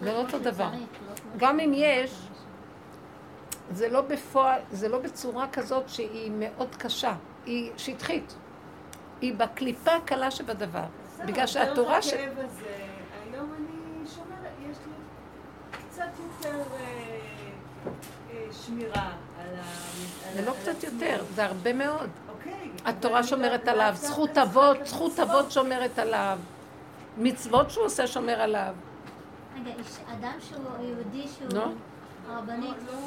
זה 0.00 0.12
לא 0.12 0.18
אותו 0.18 0.38
דבר. 0.38 0.70
גם 1.36 1.60
אם 1.60 1.72
יש, 1.74 2.28
זה 3.70 3.88
לא 3.88 4.00
בפועל, 4.00 4.60
זה 4.70 4.88
לא 4.88 4.98
בצורה 4.98 5.48
כזאת 5.48 5.88
שהיא 5.88 6.32
מאוד 6.38 6.76
קשה, 6.76 7.14
היא 7.46 7.70
שטחית. 7.76 8.34
היא 9.20 9.34
בקליפה 9.34 9.94
הקלה 9.94 10.30
שבדבר. 10.30 10.84
בגלל 11.26 11.46
שהתורה 11.46 12.02
ש... 12.02 12.12
היום 12.12 13.52
אני 13.52 14.08
שומרת, 14.14 14.52
יש 14.70 14.76
לי 14.86 14.92
קצת 15.70 16.10
יותר 16.18 16.62
אה, 16.74 17.32
שמירה 18.52 19.10
על 19.40 19.54
ה... 19.58 19.62
זה 20.34 20.46
לא 20.46 20.52
קצת. 20.62 20.84
יותר, 20.84 21.24
זה 21.34 21.44
הרבה 21.44 21.72
מאוד. 21.72 22.10
אוקיי. 22.28 22.70
התורה 22.84 23.22
שומרת 23.22 23.68
עליו, 23.68 23.92
זכות 23.94 24.38
אבות, 24.38 24.76
זכות. 24.84 25.20
אבות 25.20 25.50
שומרת 25.50 25.98
עליו. 25.98 26.38
מצוות 27.18 27.70
שהוא 27.70 27.84
עושה 27.84 28.06
שומר 28.06 28.40
עליו. 28.40 28.74
רגע, 29.54 29.70
אדם 30.12 30.38
שהוא 30.40 30.64
יהודי 30.80 31.28
שהוא 31.28 31.52
נו. 31.52 31.74
רבנית, 32.28 32.76
לא, 32.86 32.92
לא, 32.92 32.98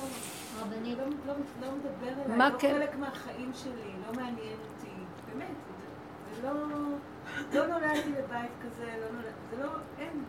רבנית, 0.61 0.97
לא, 0.97 1.33
לא, 1.61 1.71
מדבר 1.71 2.23
אליי, 2.25 2.37
מה 2.37 2.49
לא 2.49 2.59
כן? 2.59 2.73
חלק 2.79 2.95
מהחיים 2.95 3.51
שלי, 3.53 3.91
לא 4.07 4.13
מעניין 4.13 4.57
אותי, 4.69 4.91
באמת, 5.31 5.55
זה, 5.79 6.41
זה 6.41 6.47
לא, 6.47 6.53
לא 7.53 7.67
נולדתי 7.67 8.11
לבית 8.11 8.51
כזה, 8.63 8.85
לא 8.85 9.11
נולד, 9.15 9.33
זה 9.49 9.63
לא, 9.63 9.69
אין, 9.99 10.23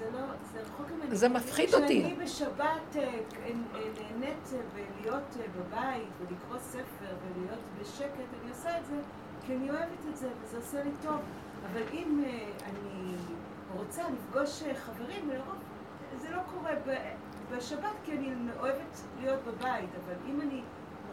זה 0.00 0.10
לא, 0.12 0.26
זה 0.52 0.60
רחוק 0.60 0.86
ממני. 0.90 1.16
זה 1.16 1.28
מפחיד 1.28 1.74
אותי. 1.74 2.02
כשאני 2.02 2.24
בשבת 2.24 2.96
אה, 2.96 3.02
אה, 3.02 3.50
נהנית 3.74 4.52
אה, 4.52 4.58
בלהיות 4.74 5.36
אה, 5.40 5.44
בבית 5.58 6.08
ולקרוא 6.20 6.58
ספר 6.58 7.14
ולהיות 7.22 7.60
בשקט, 7.80 8.28
אני 8.42 8.50
עושה 8.50 8.78
את 8.78 8.86
זה 8.86 8.96
כי 9.46 9.56
אני 9.56 9.70
אוהבת 9.70 10.06
את 10.10 10.16
זה 10.16 10.28
וזה 10.42 10.56
עושה 10.56 10.84
לי 10.84 10.90
טוב, 11.02 11.18
אבל 11.72 11.82
אם 11.92 12.24
אני 12.64 13.14
רוצה 13.76 14.02
לפגוש 14.10 14.62
חברים, 14.74 15.30
זה 16.16 16.30
לא 16.30 16.40
קורה 16.54 16.72
בשבת 17.52 17.96
כי 18.04 18.12
אני 18.12 18.34
אוהבת 18.60 19.00
להיות 19.20 19.40
בבית, 19.44 19.90
אבל 20.04 20.14
אם 20.26 20.40
אני 20.40 20.62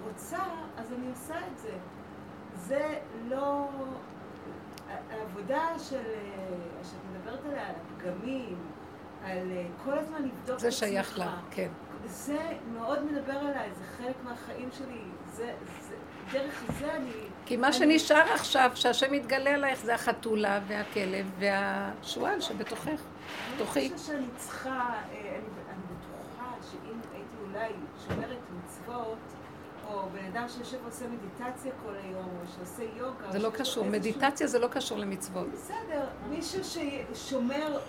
רוצה, 0.04 0.44
אז 0.78 0.94
אני 0.94 1.10
עושה 1.10 1.40
את 1.40 1.58
זה. 1.58 1.74
זה 2.56 3.00
לא... 3.28 3.70
העבודה 5.10 5.80
של... 5.80 6.04
שאת 6.84 7.00
מדברת 7.12 7.46
עליה, 7.46 7.68
על 7.68 7.76
הפגמים, 7.76 8.58
על 9.26 9.52
אה, 9.52 9.66
כל 9.86 9.98
הזמן 9.98 10.22
לבדוק 10.24 10.56
את 10.56 10.60
זה 10.60 10.68
עצמך. 10.68 10.80
שייך 10.80 11.20
לה, 11.20 11.38
כן. 11.52 11.70
זה 12.06 12.38
מאוד 12.74 13.06
מדבר 13.06 13.40
אליי, 13.42 13.70
זה 13.78 13.84
חלק 13.98 14.16
מהחיים 14.24 14.70
שלי. 14.78 15.02
זה, 15.34 15.54
זה, 15.90 15.96
דרך 16.32 16.64
זה 16.80 16.94
אני... 16.96 17.12
כי 17.46 17.58
מה 17.58 17.68
אני- 17.68 17.76
שנשאר 17.76 18.34
עכשיו, 18.34 18.72
שהשם 18.76 19.14
יתגלה 19.14 19.50
עלייך, 19.54 19.80
זה 19.80 19.96
החתולה 19.96 20.60
והכלב 20.68 21.32
והשועל 21.40 22.42
שבתוכך. 22.42 23.02
תוכי. 23.58 23.80
אני 23.80 23.98
חושבת 23.98 24.16
שאני 24.16 24.28
צריכה, 24.38 24.70
אה, 24.70 24.96
אני, 25.12 25.30
אני 25.70 25.84
בטוחה 25.84 26.52
שאם 26.72 27.00
הייתי 27.14 27.36
אולי 27.42 27.70
שומרת 28.08 28.38
מצוות, 28.64 29.18
או 29.94 30.10
בן 30.10 30.26
אדם 30.26 30.48
שיושב 30.50 30.78
ועושה 30.84 31.06
מדיטציה 31.08 31.72
כל 31.84 31.94
היום, 32.04 32.26
או 32.26 32.48
שעושה 32.56 32.84
יוגה, 32.98 33.32
זה 33.32 33.40
לא 33.40 33.50
קשור, 33.50 33.86
מדיטציה 33.86 34.48
זה 34.48 34.60
לא 34.60 34.68
קשור 34.68 34.98
למצוות. 34.98 35.48
בסדר, 35.54 36.06
מישהו 36.30 36.60
ששומר 36.64 37.80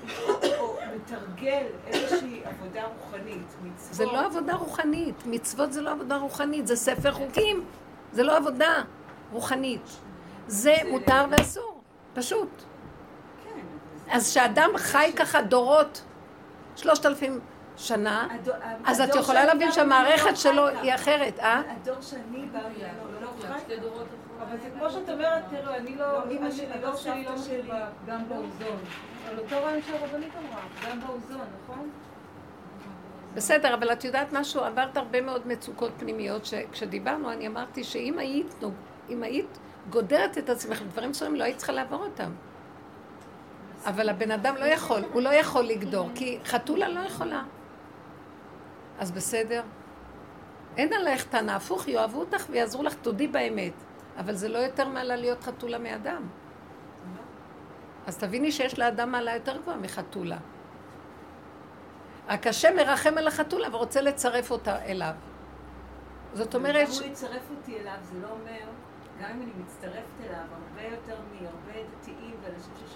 או 0.58 0.76
מתרגל 0.96 1.66
איזושהי 1.86 2.42
עבודה 2.44 2.82
רוחנית, 2.84 3.46
מצוות. 3.62 3.94
זה 3.94 4.04
לא 4.04 4.26
עבודה 4.26 4.54
רוחנית, 4.54 5.26
מצוות 5.26 5.72
זה 5.72 5.80
לא 5.80 5.90
עבודה 5.90 6.16
רוחנית, 6.16 6.66
זה 6.66 6.76
ספר 6.76 7.12
חוקים, 7.12 7.64
זה 8.12 8.22
לא 8.22 8.36
עבודה 8.36 8.82
רוחנית. 9.32 9.88
זה 10.46 10.74
מותר 10.90 11.26
ואסור, 11.30 11.80
פשוט. 12.14 12.62
כן. 13.44 13.60
אז 14.10 14.30
כשאדם 14.30 14.70
חי 14.76 15.12
ככה 15.16 15.42
דורות, 15.42 16.02
שלושת 16.76 17.06
אלפים 17.06 17.40
שנה, 17.78 18.28
אז 18.84 19.00
את 19.00 19.14
יכולה 19.14 19.44
להבין 19.44 19.72
שהמערכת 19.72 20.36
שלו 20.36 20.68
היא. 20.68 20.94
אחרת, 20.94 21.38
אה? 21.40 21.62
הדור 21.82 21.94
שאני 22.00 22.18
באה 22.52 22.62
ממנו 22.62 23.20
לא 23.20 23.54
חי 23.54 23.60
שתי 23.60 23.76
דורות 23.76 24.06
אבל 24.42 24.56
זה 24.62 24.68
כמו 24.78 24.90
שאת 24.90 25.08
אומרת, 25.10 25.42
תראו, 25.50 25.74
אני 25.74 25.96
לא, 25.96 26.12
לא, 26.12 26.22
אמא 26.30 26.40
אני- 26.46 26.52
שלי, 26.52 26.66
הדור 26.72 26.90
לא 26.90 26.96
שלי 27.38 27.62
לא. 27.62 27.74
ב- 27.74 28.10
גם 28.10 28.28
באוזון. 28.28 28.78
על 29.30 29.38
אותו 29.38 29.56
רעיון 29.64 29.80
שהרבנית 29.82 30.32
אמרה, 30.38 30.60
גם 30.90 31.00
באוזון, 31.00 31.40
נכון? 31.64 31.90
בסדר, 33.34 33.74
אבל 33.74 33.92
את 33.92 34.04
יודעת 34.04 34.32
משהו, 34.32 34.60
עברת 34.60 34.96
הרבה 34.96 35.20
מאוד 35.20 35.46
מצוקות 35.46 35.90
פנימיות, 35.98 36.46
שכשדיברנו 36.46 37.32
אני 37.32 37.46
אמרתי 37.46 37.84
שאם 37.84 38.18
היית, 38.18 38.54
נו- 38.62 38.70
אם 39.08 39.22
היית 39.22 39.58
גודרת 39.90 40.38
את 40.38 40.50
עצמך 40.50 40.82
לדברים 40.82 41.10
מסוימים, 41.10 41.36
לא 41.38 41.44
היית 41.44 41.56
צריכה 41.56 41.72
לעבור 41.72 42.04
אותם. 42.04 42.30
אבל 43.86 44.08
הבן 44.08 44.30
אדם 44.30 44.54
לא 44.56 44.64
יכול, 44.64 45.00
הוא 45.12 45.22
לא 45.22 45.28
יכול 45.28 45.64
לגדור, 45.64 46.08
כי 46.14 46.38
חתולה 46.44 46.88
לא 46.88 47.00
יכולה. 47.00 47.42
אז 48.98 49.12
בסדר. 49.12 49.62
אין 50.76 50.92
עלייך 50.92 51.24
טענה, 51.24 51.56
הפוך, 51.56 51.88
יאהבו 51.88 52.20
אותך 52.20 52.46
ויעזרו 52.50 52.82
לך, 52.82 52.94
תודי 52.94 53.28
באמת. 53.28 53.72
אבל 54.18 54.34
זה 54.34 54.48
לא 54.48 54.58
יותר 54.58 54.88
מעלה 54.88 55.16
להיות 55.16 55.42
חתולה 55.42 55.78
מאדם. 55.78 56.28
אז 58.06 58.18
תביני 58.18 58.52
שיש 58.52 58.78
לאדם 58.78 59.12
מעלה 59.12 59.34
יותר 59.34 59.56
גבוהה 59.56 59.76
מחתולה. 59.76 60.38
השם 62.28 62.76
מרחם 62.76 63.18
על 63.18 63.28
החתולה 63.28 63.74
ורוצה 63.74 64.00
לצרף 64.00 64.50
אותה 64.50 64.84
אליו. 64.84 65.14
זאת 66.34 66.54
אומרת, 66.54 66.92
ש... 66.92 66.98
הוא 66.98 67.06
יצרף 67.06 67.50
אותי 67.50 67.80
אליו, 67.80 67.94
זה 68.02 68.18
לא 68.22 68.28
אומר, 68.30 68.70
גם 69.22 69.30
אם 69.30 69.42
אני 69.42 69.52
מצטרפת 69.62 70.20
אליו, 70.26 70.40
הרבה 70.40 70.82
יותר 70.82 71.16
מהרבה 71.32 71.88
דתיים 72.00 72.34
ואנשים 72.42 72.72
ששומרים 72.76 72.78
אה, 72.78 72.86
מצוות. 72.86 72.87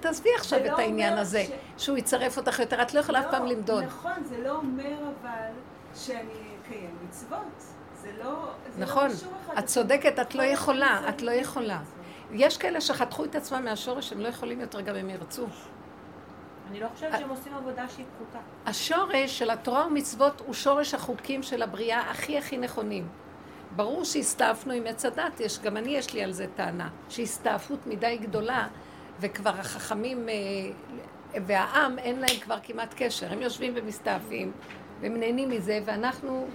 תעזבי 0.00 0.28
עכשיו 0.36 0.58
את 0.58 0.64
לא 0.66 0.78
העניין 0.78 1.18
הזה, 1.18 1.44
שהוא 1.78 1.96
יצרף 1.96 2.36
אותך 2.36 2.58
יותר, 2.58 2.82
את 2.82 2.94
לא 2.94 3.00
יכולה 3.00 3.20
אף 3.20 3.26
פעם 3.30 3.44
לא, 3.44 3.52
למדוד. 3.52 3.84
נכון, 3.84 4.24
זה 4.24 4.38
לא 4.38 4.56
אומר 4.56 4.94
אבל 5.20 5.50
שאני 5.94 6.32
אקיים 6.62 6.96
מצוות. 7.08 7.62
זה 8.02 8.10
לא... 8.18 8.24
לא 8.24 8.50
נכון, 8.78 9.08
את. 9.58 9.66
צודקת, 9.66 10.18
את 10.18 10.34
לא 10.34 10.42
יכולה, 10.42 11.00
את 11.08 11.22
לא 11.22 11.30
יכולה. 11.30 11.80
יש 12.32 12.56
כאלה 12.56 12.80
שחתכו 12.80 13.24
את 13.24 13.34
עצמם 13.34 13.64
מהשורש, 13.64 14.12
הם 14.12 14.20
לא 14.20 14.28
יכולים 14.28 14.60
יותר 14.60 14.80
גם 14.80 14.96
אם 14.96 15.10
ירצו. 15.10 15.46
אני 16.70 16.80
לא 16.80 16.88
חושבת 16.94 17.18
שהם 17.18 17.28
עושים 17.28 17.54
עבודה 17.54 17.88
שהיא 17.88 18.06
פחותה. 18.16 18.38
השורש 18.66 19.38
של 19.38 19.50
התורה 19.50 19.86
ומצוות 19.86 20.42
הוא 20.46 20.54
שורש 20.54 20.94
החוקים 20.94 21.42
של 21.42 21.62
הבריאה 21.62 22.10
הכי 22.10 22.38
הכי 22.38 22.58
נכונים. 22.58 23.08
ברור 23.76 24.04
שהסתעפנו 24.04 24.72
עם 24.72 24.86
עץ 24.86 25.04
הדת, 25.04 25.40
יש, 25.40 25.58
גם 25.58 25.76
אני 25.76 25.90
יש 25.90 26.14
לי 26.14 26.24
על 26.24 26.32
זה 26.32 26.46
טענה, 26.56 26.88
שהסתעפות 27.08 27.86
מדי 27.86 28.18
גדולה, 28.22 28.66
וכבר 29.20 29.50
החכמים 29.50 30.28
אה, 30.28 30.34
והעם 31.46 31.98
אין 31.98 32.20
להם 32.20 32.40
כבר 32.42 32.58
כמעט 32.62 32.94
קשר, 32.96 33.32
הם 33.32 33.42
יושבים 33.42 33.72
ומסתעפים, 33.76 34.52
והם 35.00 35.16
נהנים 35.16 35.48
מזה, 35.48 35.80
ואנחנו 35.84 36.48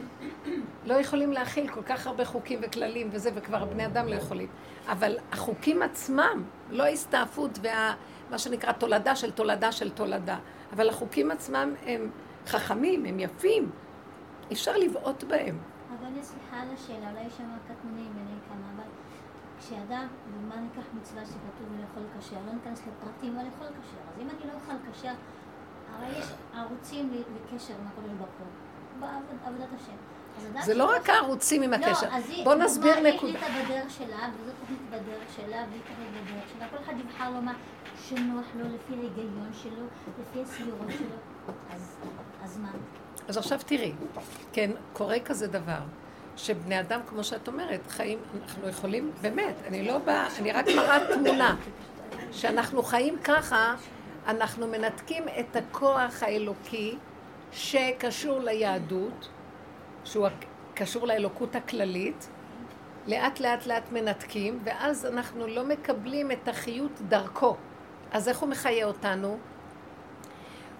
לא 0.86 0.94
יכולים 0.94 1.32
להכיל 1.32 1.68
כל 1.68 1.84
כך 1.84 2.08
הרבה 2.08 2.26
חוקים 2.26 2.60
וכללים 2.62 3.10
וזה, 3.12 3.30
וכבר 3.36 3.64
הבני 3.64 3.86
אדם 3.86 4.08
לא 4.08 4.16
יכולים. 4.16 4.48
אבל 4.88 5.18
החוקים 5.32 5.82
עצמם, 5.82 6.44
לא 6.70 6.84
הסתעפות 6.84 7.60
וה... 7.62 7.94
מה 8.30 8.38
שנקרא 8.38 8.72
תולדה 8.72 9.16
של 9.16 9.32
תולדה 9.32 9.72
של 9.72 9.90
תולדה. 9.90 10.38
אבל 10.74 10.90
החוקים 10.90 11.32
עצמם 11.32 11.74
הם 11.86 12.10
חכמים, 12.48 13.06
הם 13.06 13.20
יפים. 13.20 13.70
אפשר 14.52 14.78
לבעוט 14.78 15.24
בהם. 15.24 15.58
אבל 15.98 16.06
אני 16.08 16.24
סליחה 16.24 16.62
על 16.62 16.68
השאלה, 16.74 17.12
אולי 17.12 17.22
יש 17.28 17.34
שם 17.38 17.44
קטנונים 17.68 18.14
ביני 18.14 18.40
כשאדם, 19.66 20.08
ומה 20.34 20.56
ניקח 20.56 20.88
מצווה 20.94 21.26
שכתוב 21.26 21.68
לאכול 21.80 22.04
כשר, 22.20 22.36
לא 22.48 22.54
ניכנס 22.54 22.80
לפרטים, 22.80 23.36
אבל 23.36 23.46
לאכול 23.46 23.68
כשר. 23.68 23.98
אז 24.14 24.20
אם 24.22 24.30
אני 24.30 24.48
לא 24.48 24.54
אוכל 24.54 24.92
כשר, 24.92 25.14
הרי 25.96 26.20
יש 26.20 26.26
ערוצים 26.56 27.14
לקשר 27.14 27.74
עם 27.74 27.88
הקדוש 27.88 28.12
ברוך 28.18 28.30
הוא, 28.40 29.08
בעבודת 29.44 29.68
השם. 29.82 29.96
זה 30.62 30.74
לא 30.74 30.96
רק 30.96 31.10
הערוצים 31.10 31.62
עם 31.62 31.74
הקשר. 31.74 32.10
לא, 32.10 32.16
היא, 32.16 32.46
בוא 32.46 32.56
נסביר 32.56 33.00
נקודה. 33.00 33.40
היא 33.46 33.66
בדרך 33.66 33.92
שלה, 33.92 34.30
וזאת 34.42 34.54
תוכנית 34.60 34.80
בדרך 34.90 35.24
שלה, 35.36 35.66
והיא 35.70 35.82
תוכנית 35.82 36.10
בדרך 36.12 36.44
שלה. 36.54 36.68
כל 36.70 36.78
אחד 36.84 36.94
יבחר 37.00 37.30
לו 37.30 37.42
מה 37.42 37.54
שנוח 38.08 38.46
לו, 38.56 38.66
לפי 38.66 38.94
ההיגיון 38.94 39.50
שלו, 39.54 39.86
לפי 40.22 40.42
הסבירות 40.42 40.88
שלו. 40.98 41.16
אז 42.44 42.58
מה? 42.58 42.72
אז 43.28 43.38
עכשיו 43.38 43.60
תראי, 43.66 43.94
כן, 44.54 44.72
קורה 44.94 45.20
כזה 45.20 45.48
דבר, 45.48 45.80
שבני 46.38 46.80
אדם, 46.80 47.00
כמו 47.08 47.24
שאת 47.24 47.48
אומרת, 47.48 47.82
חיים, 47.90 48.20
אנחנו 48.42 48.70
יכולים, 48.70 49.12
באמת, 49.22 49.56
אני 49.68 49.88
לא 49.88 49.98
באה, 49.98 50.28
אני 50.40 50.52
רק 50.52 50.66
מראה 50.68 51.00
תמונה, 51.14 51.56
שאנחנו 52.32 52.84
חיים 52.84 53.18
ככה, 53.24 53.76
אנחנו 54.28 54.68
מנתקים 54.68 55.24
את 55.40 55.56
הכוח 55.56 56.24
האלוקי 56.24 56.98
שקשור 57.52 58.40
ליהדות, 58.40 59.30
שהוא 60.04 60.28
קשור 60.74 61.08
לאלוקות 61.08 61.56
הכללית, 61.56 62.30
לאט 63.08 63.40
לאט 63.40 63.66
לאט 63.66 63.92
מנתקים, 63.92 64.60
ואז 64.64 65.06
אנחנו 65.06 65.48
לא 65.48 65.66
מקבלים 65.66 66.32
את 66.32 66.48
החיות 66.48 67.02
דרכו. 67.08 67.56
אז 68.12 68.30
איך 68.30 68.38
הוא 68.38 68.50
מחיה 68.50 68.86
אותנו? 68.86 69.38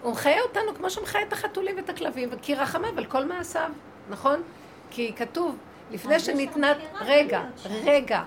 הוא 0.02 0.12
מחיה 0.12 0.42
אותנו 0.42 0.74
כמו 0.74 0.90
שהוא 0.90 1.02
מחיה 1.04 1.22
את 1.22 1.32
החתולים 1.32 1.76
ואת 1.76 1.88
הכלבים, 1.88 2.30
כי 2.42 2.54
רחמיו 2.54 2.98
על 2.98 3.04
כל 3.04 3.24
מעשיו, 3.24 3.70
נכון? 4.10 4.42
כי 4.90 5.12
כתוב, 5.16 5.56
לפני 5.90 6.14
יש 6.14 6.26
שניתנה... 6.26 6.72
רגע. 7.00 7.44
רגע. 7.84 8.22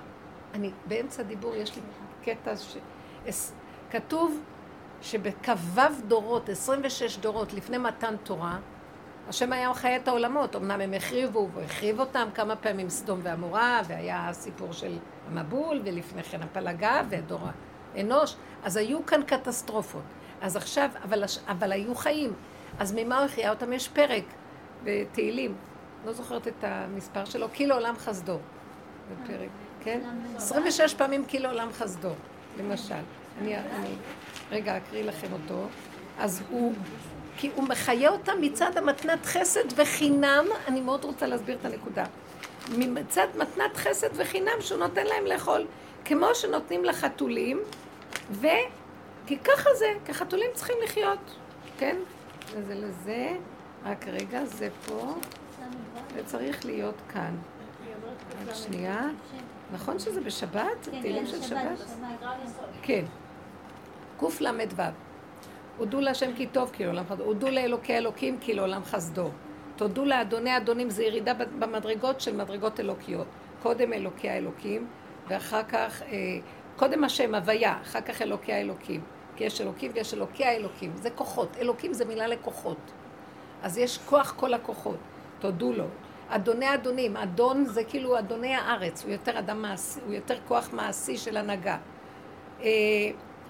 אני 0.53 0.71
באמצע 0.85 1.23
דיבור, 1.23 1.55
יש 1.55 1.75
לי 1.75 1.81
קטע 2.23 2.53
ש... 2.55 2.77
כתוב 3.91 4.41
שבכ"ו 5.01 5.81
דורות, 6.07 6.49
26 6.49 7.17
דורות 7.17 7.53
לפני 7.53 7.77
מתן 7.77 8.15
תורה, 8.23 8.57
השם 9.29 9.53
היה 9.53 9.69
מחיה 9.69 9.95
את 9.95 10.07
העולמות, 10.07 10.55
אמנם 10.55 10.81
הם 10.81 10.93
החריבו, 10.93 11.49
והוא 11.53 11.63
החריב 11.63 11.99
אותם 11.99 12.27
כמה 12.33 12.55
פעמים 12.55 12.89
סדום 12.89 13.19
ועמורה, 13.23 13.81
והיה 13.87 14.29
הסיפור 14.29 14.73
של 14.73 14.97
המבול, 15.27 15.81
ולפני 15.85 16.23
כן 16.23 16.43
הפלגה, 16.43 17.01
ודור 17.09 17.39
האנוש, 17.95 18.35
אז 18.63 18.77
היו 18.77 19.05
כאן 19.05 19.23
קטסטרופות. 19.23 20.01
אז 20.41 20.55
עכשיו, 20.55 20.89
אבל, 21.03 21.23
אבל 21.47 21.71
היו 21.71 21.95
חיים. 21.95 22.33
אז 22.79 22.93
ממה 22.97 23.17
הוא 23.17 23.25
החיה 23.25 23.49
אותם? 23.49 23.73
יש 23.73 23.87
פרק 23.87 24.23
בתהילים, 24.83 25.55
לא 26.05 26.13
זוכרת 26.13 26.47
את 26.47 26.63
המספר 26.63 27.25
שלו, 27.25 27.47
כי 27.53 27.67
לעולם 27.67 27.95
חסדו. 27.97 28.37
זה 29.09 29.15
פרק, 29.27 29.49
כן? 29.83 29.99
26 30.35 30.93
פעמים 30.93 31.25
כי 31.25 31.39
לעולם 31.39 31.69
חסדו, 31.73 32.11
למשל. 32.59 32.93
אני, 33.41 33.57
אני 33.57 33.95
רגע 34.51 34.77
אקריא 34.77 35.03
לכם 35.03 35.27
אותו. 35.33 35.67
אז 36.19 36.43
הוא, 36.49 36.73
כי 37.37 37.49
הוא 37.55 37.63
מחיה 37.63 38.09
אותם 38.09 38.41
מצד 38.41 38.77
המתנת 38.77 39.25
חסד 39.25 39.79
וחינם, 39.79 40.45
אני 40.67 40.81
מאוד 40.81 41.03
רוצה 41.03 41.27
להסביר 41.27 41.57
את 41.61 41.65
הנקודה. 41.65 42.05
מצד 42.77 43.27
מתנת 43.37 43.77
חסד 43.77 44.09
וחינם 44.13 44.61
שהוא 44.61 44.79
נותן 44.79 45.05
להם 45.05 45.25
לאכול, 45.25 45.65
כמו 46.05 46.35
שנותנים 46.35 46.85
לחתולים, 46.85 47.59
ו... 48.31 48.47
כי 49.27 49.37
ככה 49.37 49.69
זה, 49.73 49.93
כי 50.05 50.13
חתולים 50.13 50.49
צריכים 50.53 50.75
לחיות, 50.83 51.35
כן? 51.77 51.97
וזה 52.51 52.75
לזה, 52.75 53.29
רק 53.85 54.07
רגע, 54.07 54.45
זה 54.45 54.69
פה, 54.85 55.15
זה 56.17 56.23
צריך 56.25 56.65
להיות 56.65 56.95
כאן. 57.13 57.35
רק 58.47 58.55
שנייה. 58.55 59.09
נכון 59.73 59.99
שזה 59.99 60.21
בשבת? 60.21 60.61
כן, 60.83 61.01
תהילים 61.01 61.25
כן, 61.25 61.31
של? 61.31 61.41
שבת. 61.41 61.85
כן. 62.81 63.05
קל"ו. 64.19 64.83
הודו 65.77 66.01
להשם 66.01 66.35
כי 66.35 66.47
טוב 66.47 66.69
כי 66.73 66.85
לעולם 66.85 67.05
חסדו. 67.05 67.23
הודו 67.23 67.49
לאלוקי 67.49 67.97
אלוקים 67.97 68.37
כי 68.39 68.53
לעולם 68.53 68.83
חסדו. 68.83 69.29
תודו 69.75 70.05
לאדוני 70.05 70.57
אדונים, 70.57 70.89
זה 70.89 71.03
ירידה 71.03 71.33
במדרגות 71.33 72.21
של 72.21 72.35
מדרגות 72.35 72.79
אלוקיות. 72.79 73.27
קודם 73.61 73.93
אלוקי 73.93 74.29
האלוקים, 74.29 74.87
ואחר 75.27 75.63
כך, 75.63 76.01
אה, 76.01 76.17
קודם 76.75 77.03
השם, 77.03 77.35
הוויה, 77.35 77.77
אחר 77.81 78.01
כך 78.01 78.21
אלוקי 78.21 78.53
האלוקים. 78.53 79.01
כי 79.35 79.43
יש 79.43 79.61
אלוקים 79.61 79.91
ויש 79.95 80.13
אלוקי 80.13 80.45
האלוקים. 80.45 80.91
זה 80.95 81.09
כוחות. 81.09 81.57
אלוקים 81.59 81.93
זה 81.93 82.05
מילה 82.05 82.27
לכוחות. 82.27 82.91
אז 83.63 83.77
יש 83.77 83.97
כוח 83.97 84.33
כל 84.37 84.53
הכוחות. 84.53 84.97
תודו 85.39 85.73
לו. 85.73 85.85
אדוני 86.29 86.73
אדונים, 86.73 87.17
אדון 87.17 87.65
זה 87.65 87.83
כאילו 87.83 88.19
אדוני 88.19 88.55
הארץ, 88.55 89.03
הוא 89.03 89.11
יותר 89.11 89.39
אדם 89.39 89.61
מעשי, 89.61 89.99
הוא 90.05 90.13
יותר 90.13 90.35
כוח 90.47 90.69
מעשי 90.73 91.17
של 91.17 91.37
הנהגה. 91.37 91.77
אה, 92.61 92.67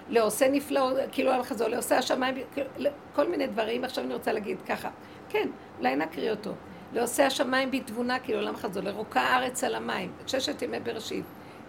לעושה 0.08 0.48
נפלאות, 0.48 0.96
כאילו 1.12 1.30
על 1.30 1.42
חזור, 1.42 1.68
לעושה 1.68 1.98
השמיים, 1.98 2.34
כאילו, 2.52 2.90
כל 3.14 3.28
מיני 3.28 3.46
דברים, 3.46 3.84
עכשיו 3.84 4.04
אני 4.04 4.14
רוצה 4.14 4.32
להגיד 4.32 4.62
ככה, 4.62 4.90
כן, 5.28 5.48
אולי 5.78 5.96
נקריא 5.96 6.30
אותו. 6.30 6.52
לעושה 6.92 7.26
השמיים 7.26 7.70
בתבונה, 7.70 8.18
כאילו 8.18 8.38
עולם 8.38 8.56
חזור, 8.56 8.82
לרוקה 8.82 9.20
הארץ 9.20 9.64
על 9.64 9.74
המים, 9.74 10.12
ששת 10.26 10.62
ימי 10.62 10.80
בראשית, 10.80 11.24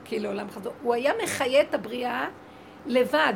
כאילו 0.05 0.29
עולם 0.29 0.49
חזור. 0.49 0.73
הוא 0.81 0.93
היה 0.93 1.13
מחיה 1.23 1.61
את 1.61 1.73
הבריאה 1.73 2.27
לבד, 2.85 3.33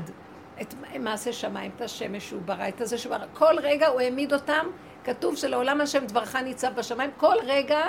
את 0.61 0.74
מעשה 0.99 1.34
שמיים, 1.34 1.71
את 1.76 1.82
השמש 1.82 2.30
שהוא 2.30 2.41
ברא, 2.41 2.67
את 2.67 2.82
הזה 2.82 2.97
שהוא 2.97 3.17
ברא. 3.17 3.26
כל 3.34 3.55
רגע 3.61 3.88
הוא 3.88 4.01
העמיד 4.01 4.34
אותם, 4.34 4.65
כתוב 5.04 5.36
שלעולם 5.36 5.82
השם 5.82 6.06
דברך 6.06 6.36
ניצב 6.36 6.74
בשמיים, 6.76 7.10
כל 7.18 7.36
רגע 7.45 7.82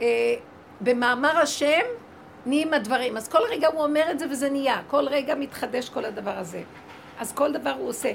אה, 0.00 0.34
במאמר 0.80 1.38
השם 1.38 1.80
נהיים 2.46 2.74
הדברים. 2.74 3.16
אז 3.16 3.28
כל 3.28 3.42
רגע 3.50 3.68
הוא 3.68 3.82
אומר 3.82 4.10
את 4.10 4.18
זה 4.18 4.26
וזה 4.30 4.50
נהיה, 4.50 4.82
כל 4.86 5.08
רגע 5.08 5.34
מתחדש 5.34 5.88
כל 5.88 6.04
הדבר 6.04 6.38
הזה. 6.38 6.62
אז 7.18 7.32
כל 7.32 7.52
דבר 7.52 7.70
הוא 7.78 7.88
עושה. 7.88 8.12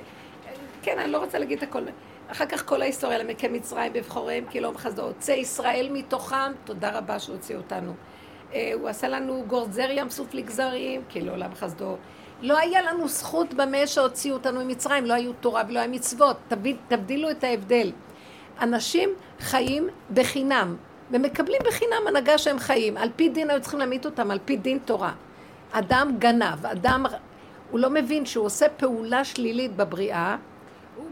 כן, 0.82 1.00
אני 1.00 1.12
לא 1.12 1.18
רוצה 1.18 1.40
להגיד 1.40 1.58
את 1.58 1.64
הכל. 1.64 1.84
אחר 2.32 2.46
כך 2.46 2.66
כל 2.66 2.82
ההיסטוריה 2.82 3.18
למקי 3.18 3.48
מצרים 3.48 3.94
בבחוריהם 3.94 4.46
כי 4.50 4.60
לא 4.60 4.72
מחסדו. 4.72 5.02
הוצא 5.02 5.32
ישראל 5.32 5.90
מתוכם, 5.92 6.52
תודה 6.64 6.98
רבה 6.98 7.20
שהוציא 7.20 7.56
אותנו. 7.56 7.94
אה, 8.54 8.72
הוא 8.74 8.90
עשה 8.90 9.08
לנו 9.08 9.44
גורזר 9.48 9.88
ים 9.92 10.10
סוף 10.10 10.34
לגזרים, 10.34 11.02
כי 11.10 11.22
לעולם 11.22 11.56
חסדו. 11.56 11.96
לא 12.42 12.58
היה 12.58 12.82
לנו 12.82 13.08
זכות 13.08 13.54
במה 13.54 13.88
שהוציאו 13.88 14.36
אותנו 14.36 14.66
ממצרים, 14.66 15.06
לא 15.06 15.14
היו 15.14 15.34
תורה 15.34 15.64
ולא 15.68 15.80
היה 15.80 15.88
מצוות. 15.88 16.38
תביד, 16.48 16.78
תבדילו 16.88 17.32
את 17.32 17.44
ההבדל. 17.44 17.92
אנשים 18.62 19.10
חיים 19.40 19.88
בחינם, 20.14 20.76
ומקבלים 21.12 21.62
בחינם 21.66 22.08
הנהגה 22.08 22.38
שהם 22.38 22.60
חיים. 22.60 22.98
על 22.98 23.10
פי 23.16 23.30
דין 23.30 23.50
היו 23.50 23.62
צריכים 23.62 23.80
להמית 23.80 24.06
אותם, 24.06 24.32
על 24.32 24.40
פי 24.46 24.58
דין 24.58 24.80
תורה. 24.86 25.12
אדם 25.72 26.16
גנב, 26.20 26.66
אדם, 26.66 27.06
הוא 27.72 27.80
לא 27.80 27.90
מבין 27.90 28.26
שהוא 28.26 28.46
עושה 28.46 28.70
פעולה 28.70 29.26
שלילית 29.26 29.76
בבריאה, 29.76 30.36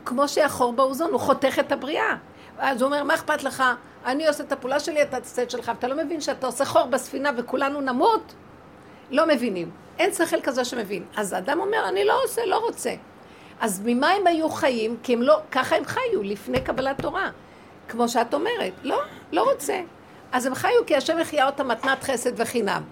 כמו 0.06 0.28
שהחור 0.28 0.74
באוזון, 0.74 1.12
הוא 1.12 1.20
חותך 1.20 1.60
את 1.60 1.72
הבריאה. 1.72 2.16
אז 2.60 2.82
הוא 2.82 2.88
אומר, 2.88 3.04
מה 3.04 3.14
אכפת 3.14 3.44
לך? 3.44 3.64
אני 4.06 4.28
עושה 4.28 4.44
את 4.44 4.52
הפעולה 4.52 4.80
שלי, 4.80 5.02
אתה 5.02 5.20
תעשה 5.20 5.44
את 5.44 5.52
שלך. 5.52 5.72
אתה 5.80 5.88
לא 5.88 6.04
מבין 6.04 6.22
שאתה 6.22 6.48
עושה 6.48 6.66
חור 6.66 6.86
בספינה 6.86 7.32
וכולנו 7.38 7.82
נמות? 7.82 8.34
לא 9.12 9.28
מבינים. 9.28 9.72
אין 10.00 10.14
שכל 10.14 10.42
כזה 10.42 10.66
שמבין. 10.66 11.06
אז 11.16 11.34
האדם 11.34 11.60
אומר, 11.60 11.90
אני 11.90 12.06
לא 12.06 12.24
עושה, 12.24 12.46
לא 12.46 12.58
רוצה. 12.58 12.94
אז 13.60 13.82
ממה 13.86 14.10
הם 14.10 14.28
היו 14.28 14.50
חיים? 14.50 14.98
כי 15.04 15.14
הם 15.14 15.22
לא, 15.22 15.40
ככה 15.52 15.76
הם 15.76 15.86
חיו 15.86 16.24
לפני 16.24 16.62
קבלת 16.62 17.02
תורה. 17.02 17.30
כמו 17.88 18.10
שאת 18.10 18.34
אומרת, 18.34 18.74
לא, 18.84 19.02
לא 19.32 19.44
רוצה. 19.52 19.82
אז 20.32 20.46
הם 20.46 20.56
חיו 20.56 20.86
כי 20.88 20.96
השם 20.96 21.20
החיה 21.20 21.46
אותם 21.46 21.68
מתנת 21.68 22.04
חסד 22.04 22.40
וחינם. 22.40 22.84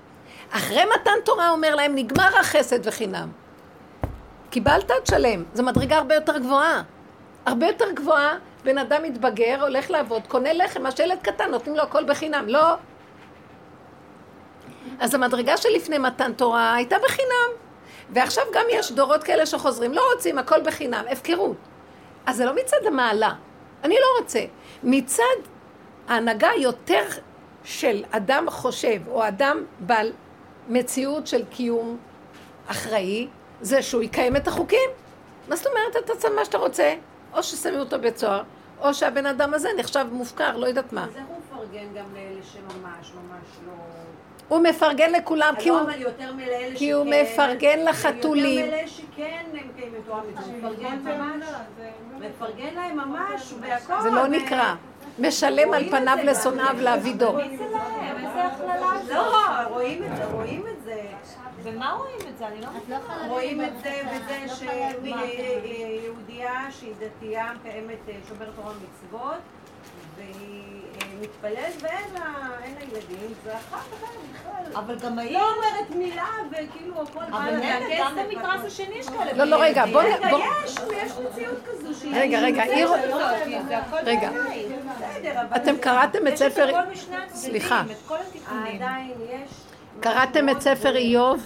אחרי 0.51 0.81
מתן 0.85 1.11
תורה 1.25 1.49
אומר 1.49 1.75
להם, 1.75 1.95
נגמר 1.95 2.37
החסד 2.39 2.87
וחינם. 2.87 3.29
קיבלת, 4.49 4.91
תשלם. 5.03 5.43
זו 5.53 5.63
מדרגה 5.63 5.97
הרבה 5.97 6.15
יותר 6.15 6.37
גבוהה. 6.37 6.83
הרבה 7.45 7.67
יותר 7.67 7.91
גבוהה, 7.91 8.37
בן 8.63 8.77
אדם 8.77 9.03
מתבגר, 9.03 9.57
הולך 9.61 9.91
לעבוד, 9.91 10.27
קונה 10.27 10.53
לחם, 10.53 10.83
מה 10.83 10.91
שילד 10.91 11.17
קטן, 11.21 11.51
נותנים 11.51 11.75
לו 11.75 11.83
הכל 11.83 12.03
בחינם. 12.03 12.47
לא. 12.47 12.73
אז 14.99 15.15
המדרגה 15.15 15.57
שלפני 15.57 15.97
מתן 15.97 16.33
תורה 16.33 16.75
הייתה 16.75 16.95
בחינם. 17.05 17.49
ועכשיו 18.09 18.43
גם 18.53 18.65
יש 18.69 18.91
דורות 18.91 19.23
כאלה 19.23 19.45
שחוזרים, 19.45 19.93
לא 19.93 20.01
רוצים, 20.13 20.37
הכל 20.37 20.61
בחינם, 20.61 21.03
הפקרות. 21.11 21.57
אז 22.25 22.35
זה 22.35 22.45
לא 22.45 22.55
מצד 22.55 22.85
המעלה, 22.85 23.33
אני 23.83 23.95
לא 23.95 24.21
רוצה. 24.21 24.39
מצד 24.83 25.23
ההנהגה 26.07 26.49
יותר 26.57 27.03
של 27.63 28.03
אדם 28.11 28.49
חושב, 28.49 29.07
או 29.07 29.27
אדם 29.27 29.63
בעל 29.79 30.11
מציאות 30.67 31.27
של 31.27 31.45
קיום 31.45 31.97
אחראי, 32.67 33.27
זה 33.61 33.81
שהוא 33.81 34.03
יקיים 34.03 34.35
את 34.35 34.47
החוקים. 34.47 34.89
מה 35.47 35.55
זאת 35.55 35.67
אומרת, 35.67 36.05
אתה 36.05 36.13
עושה 36.13 36.29
מה 36.29 36.45
שאתה 36.45 36.57
רוצה, 36.57 36.93
או 37.33 37.43
ששמים 37.43 37.79
אותו 37.79 37.99
בית 37.99 38.17
סוהר, 38.17 38.43
או 38.81 38.93
שהבן 38.93 39.25
אדם 39.25 39.53
הזה 39.53 39.69
נחשב 39.77 40.05
מופקר, 40.11 40.57
לא 40.57 40.67
יודעת 40.67 40.93
מה. 40.93 41.03
אז 41.03 41.09
איך 41.15 41.23
הוא 41.27 41.37
מפרגן 41.37 41.85
גם 41.95 42.05
לאלה 42.13 42.41
שממש 42.43 43.11
ממש 43.15 43.47
לא... 43.67 43.73
הוא 44.47 44.59
מפרגן 44.63 45.11
לכולם 45.11 45.53
כי 45.59 45.69
לא, 45.69 45.79
הוא... 45.79 45.89
אבל 45.89 46.01
יותר 46.01 46.33
מלאלה 46.33 46.67
שכן... 46.67 46.75
כי 46.75 46.91
הוא 46.91 47.05
מפרגן 47.05 47.85
לחתולים. 47.85 48.65
יותר 48.65 48.75
מאלה 48.75 48.87
שכן 48.87 49.43
הם 49.53 49.67
קיימים 49.75 50.01
תורה 50.05 50.21
מצוות. 50.31 50.47
מפרגן 50.57 50.97
ממש. 51.03 51.45
מפרגן 52.19 52.73
להם 52.75 52.97
ממש, 52.97 53.53
בהכל. 53.59 54.01
זה 54.01 54.09
לא 54.09 54.27
נקרא. 54.27 54.75
משלם 55.19 55.73
על 55.73 55.89
פניו 55.89 56.17
לשונאיו 56.23 56.75
לאבידו. 56.81 57.33
מי 57.33 57.57
זה 57.57 57.63
להם? 57.71 58.17
איזה 58.17 58.43
הכללה 58.45 58.91
זאת? 59.05 59.11
לא, 59.15 59.67
רואים 59.69 60.03
את 60.03 60.17
זה, 60.17 60.25
רואים 60.25 60.63
את 60.67 60.83
זה. 60.83 61.01
ומה 61.63 61.91
רואים 61.91 62.17
את 62.29 62.37
זה? 62.37 62.47
אני 62.47 62.61
לא 62.61 62.67
לא 62.89 62.95
יכולה 62.95 63.27
רואים 63.27 63.59
להגיד 63.61 63.75
את 63.77 63.83
זה 63.83 64.01
בזה 64.05 64.45
לא 64.65 64.73
להגיד 64.79 65.09
מה- 65.15 65.21
שיהודייה 65.27 66.71
שהיא 66.71 66.93
דתייה, 66.99 67.51
מקיימת 67.59 67.97
אה, 68.09 68.13
שומר 68.29 68.45
תורה 68.55 68.71
ומצוות, 68.71 69.39
והיא 70.17 70.72
אה, 71.13 71.21
מתפללת 71.21 71.81
ואין 71.81 72.13
לה 72.13 72.21
אין 72.63 72.73
לה 72.79 72.83
ילדים, 72.83 73.33
ואחר 73.45 73.59
כך 73.77 73.97
בכלל 74.33 74.75
אבל 74.75 74.95
גם 74.99 75.19
האיש... 75.19 75.33
לא 75.33 75.53
אומרת 75.55 75.89
מילה, 75.95 76.25
וכאילו 76.51 77.01
הכל 77.01 77.19
בא 77.31 77.37
אבל 77.37 77.51
לה 77.51 77.57
מילא, 77.59 77.99
גם 77.99 78.15
מהכסף. 78.15 78.33
במתרס 78.35 78.65
השני 78.65 78.95
יש 78.95 79.09
כאלה. 79.09 79.33
לא, 79.33 79.43
לא, 79.45 79.63
רגע, 79.63 79.85
בוא... 79.85 80.01
רגע, 80.03 80.29
בוא- 80.29 80.39
יש, 80.65 80.71
יש 80.71 81.11
מציאות 81.31 81.57
כזו 81.65 81.99
שהיא... 81.99 82.15
רגע, 82.15 82.39
רגע, 82.39 82.63
היא- 82.63 82.85
הכל 83.71 83.97
רגע. 84.05 84.29
אבל 84.29 85.55
אתם 85.55 85.77
קראתם 85.77 86.27
את 86.27 86.33
יש 86.33 86.41
את 86.41 86.51
ספר... 86.51 86.69
הכל 86.77 86.91
משני 86.91 87.15
הצדדים, 87.15 87.35
סליחה. 87.41 87.83
את 87.91 88.07
כל 88.07 88.15
התיקונים. 88.29 88.75
עדיין 88.75 89.11
יש... 89.29 89.49
קראתם 89.99 90.49
את 90.49 90.61
ספר 90.61 90.95
איוב? 90.95 91.43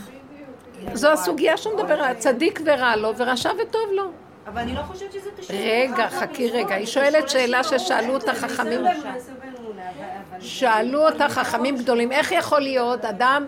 זו 0.93 1.11
הסוגיה 1.11 1.57
שהוא 1.57 1.73
מדבר 1.75 1.93
עליה, 2.03 2.15
צדיק 2.15 2.59
ורע 2.65 2.95
לו 2.95 3.13
ורשע 3.17 3.51
וטוב 3.61 3.89
לו. 3.91 4.11
אבל 4.47 4.61
אני 4.61 4.75
לא 4.75 4.81
חושבת 4.81 5.11
שזה 5.13 5.29
קשור. 5.37 5.55
רגע, 5.55 6.09
חכי 6.09 6.49
רגע, 6.51 6.75
היא 6.75 6.85
שואלת 6.85 7.29
שאלה 7.29 7.59
לשיעור. 7.59 7.77
ששאלו 7.79 8.13
אותה 8.13 8.33
חכמים. 8.33 8.83
זה 8.83 8.89
בסדר 9.15 9.33
באמונה, 9.39 9.81
אבל- 9.89 10.26
שאלו 10.39 11.07
אותה 11.07 11.29
חכמים 11.29 11.77
גדולים, 11.77 12.11
איך 12.11 12.31
יכול 12.31 12.61
להיות 12.61 13.05
אדם, 13.05 13.45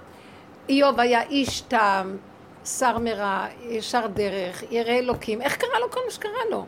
איוב 0.69 0.99
היה 0.99 1.21
איש 1.21 1.61
תם, 1.61 2.17
שר 2.65 2.97
מרע, 2.97 3.45
ישר 3.61 4.07
דרך, 4.07 4.63
ירא 4.71 4.91
אלוקים, 4.91 5.41
איך 5.41 5.55
קרה 5.57 5.79
לו 5.79 5.91
כל 5.91 5.99
מה 6.05 6.11
שקרה 6.11 6.45
לו? 6.51 6.65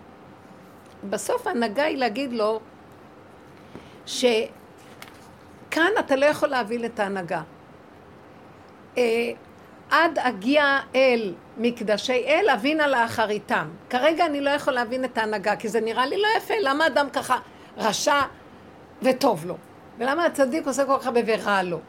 בסוף 1.10 1.48
ההנהגה 1.48 1.84
היא 1.84 1.98
להגיד 1.98 2.34
לו 2.34 2.60
שכאן 4.06 4.52
אתה 6.00 6.16
לא 6.16 6.26
יכול 6.26 6.50
להבין 6.50 6.86
את 6.86 7.00
ההנהגה. 7.00 7.42
אה, 8.98 9.32
עד 9.92 10.20
אגיע 10.20 10.80
אל 10.96 11.34
מקדשי 11.58 12.24
אל, 12.28 12.50
אבינה 12.50 12.88
לאחריתם. 12.88 13.70
כרגע 13.90 14.26
אני 14.26 14.42
לא 14.42 14.50
יכול 14.50 14.74
להבין 14.74 15.06
את 15.06 15.18
ההנהגה, 15.18 15.56
כי 15.56 15.68
זה 15.68 15.82
נראה 15.82 16.06
לי 16.06 16.18
לא 16.18 16.28
יפה. 16.38 16.54
למה 16.62 16.88
אדם 16.88 17.10
ככה, 17.10 17.38
רשע 17.78 18.22
וטוב 19.02 19.46
לו. 19.46 19.58
ולמה 20.02 20.26
הצדיק 20.26 20.68
עושה 20.68 20.86
כל 20.86 20.98
כך 21.00 21.06
הרבה 21.06 21.20
ורע 21.26 21.64
לו? 21.64 21.80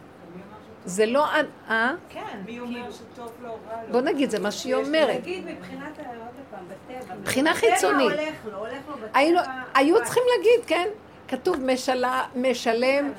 זה 0.85 1.07
לא... 1.07 1.27
אה? 1.71 1.93
כן. 2.09 2.21
מי 2.47 2.61
אומר 2.61 2.91
שטוב 2.93 3.31
לו 3.43 3.49
או 3.49 3.55
רע 3.71 3.83
לו? 3.87 3.93
בוא 3.93 4.01
נגיד, 4.01 4.31
זה 4.31 4.39
מה 4.39 4.51
שהיא 4.51 4.75
אומרת. 4.75 5.21
נגיד 5.21 5.45
מבחינת, 5.47 5.99
עוד 5.99 6.07
פעם, 6.51 6.65
בטבע. 6.69 7.15
מבחינה 7.15 7.55
חיצונית. 7.55 8.11
הולך 8.13 8.35
לו, 8.53 8.59
הולך 8.59 8.73
לו 8.89 8.95
בטבע. 8.95 9.19
היינו, 9.19 9.41
היו 9.75 10.05
צריכים 10.05 10.23
להגיד, 10.37 10.67
כן? 10.67 10.89
כתוב 11.29 11.57
משלה, 11.65 12.23
משלם 12.37 13.13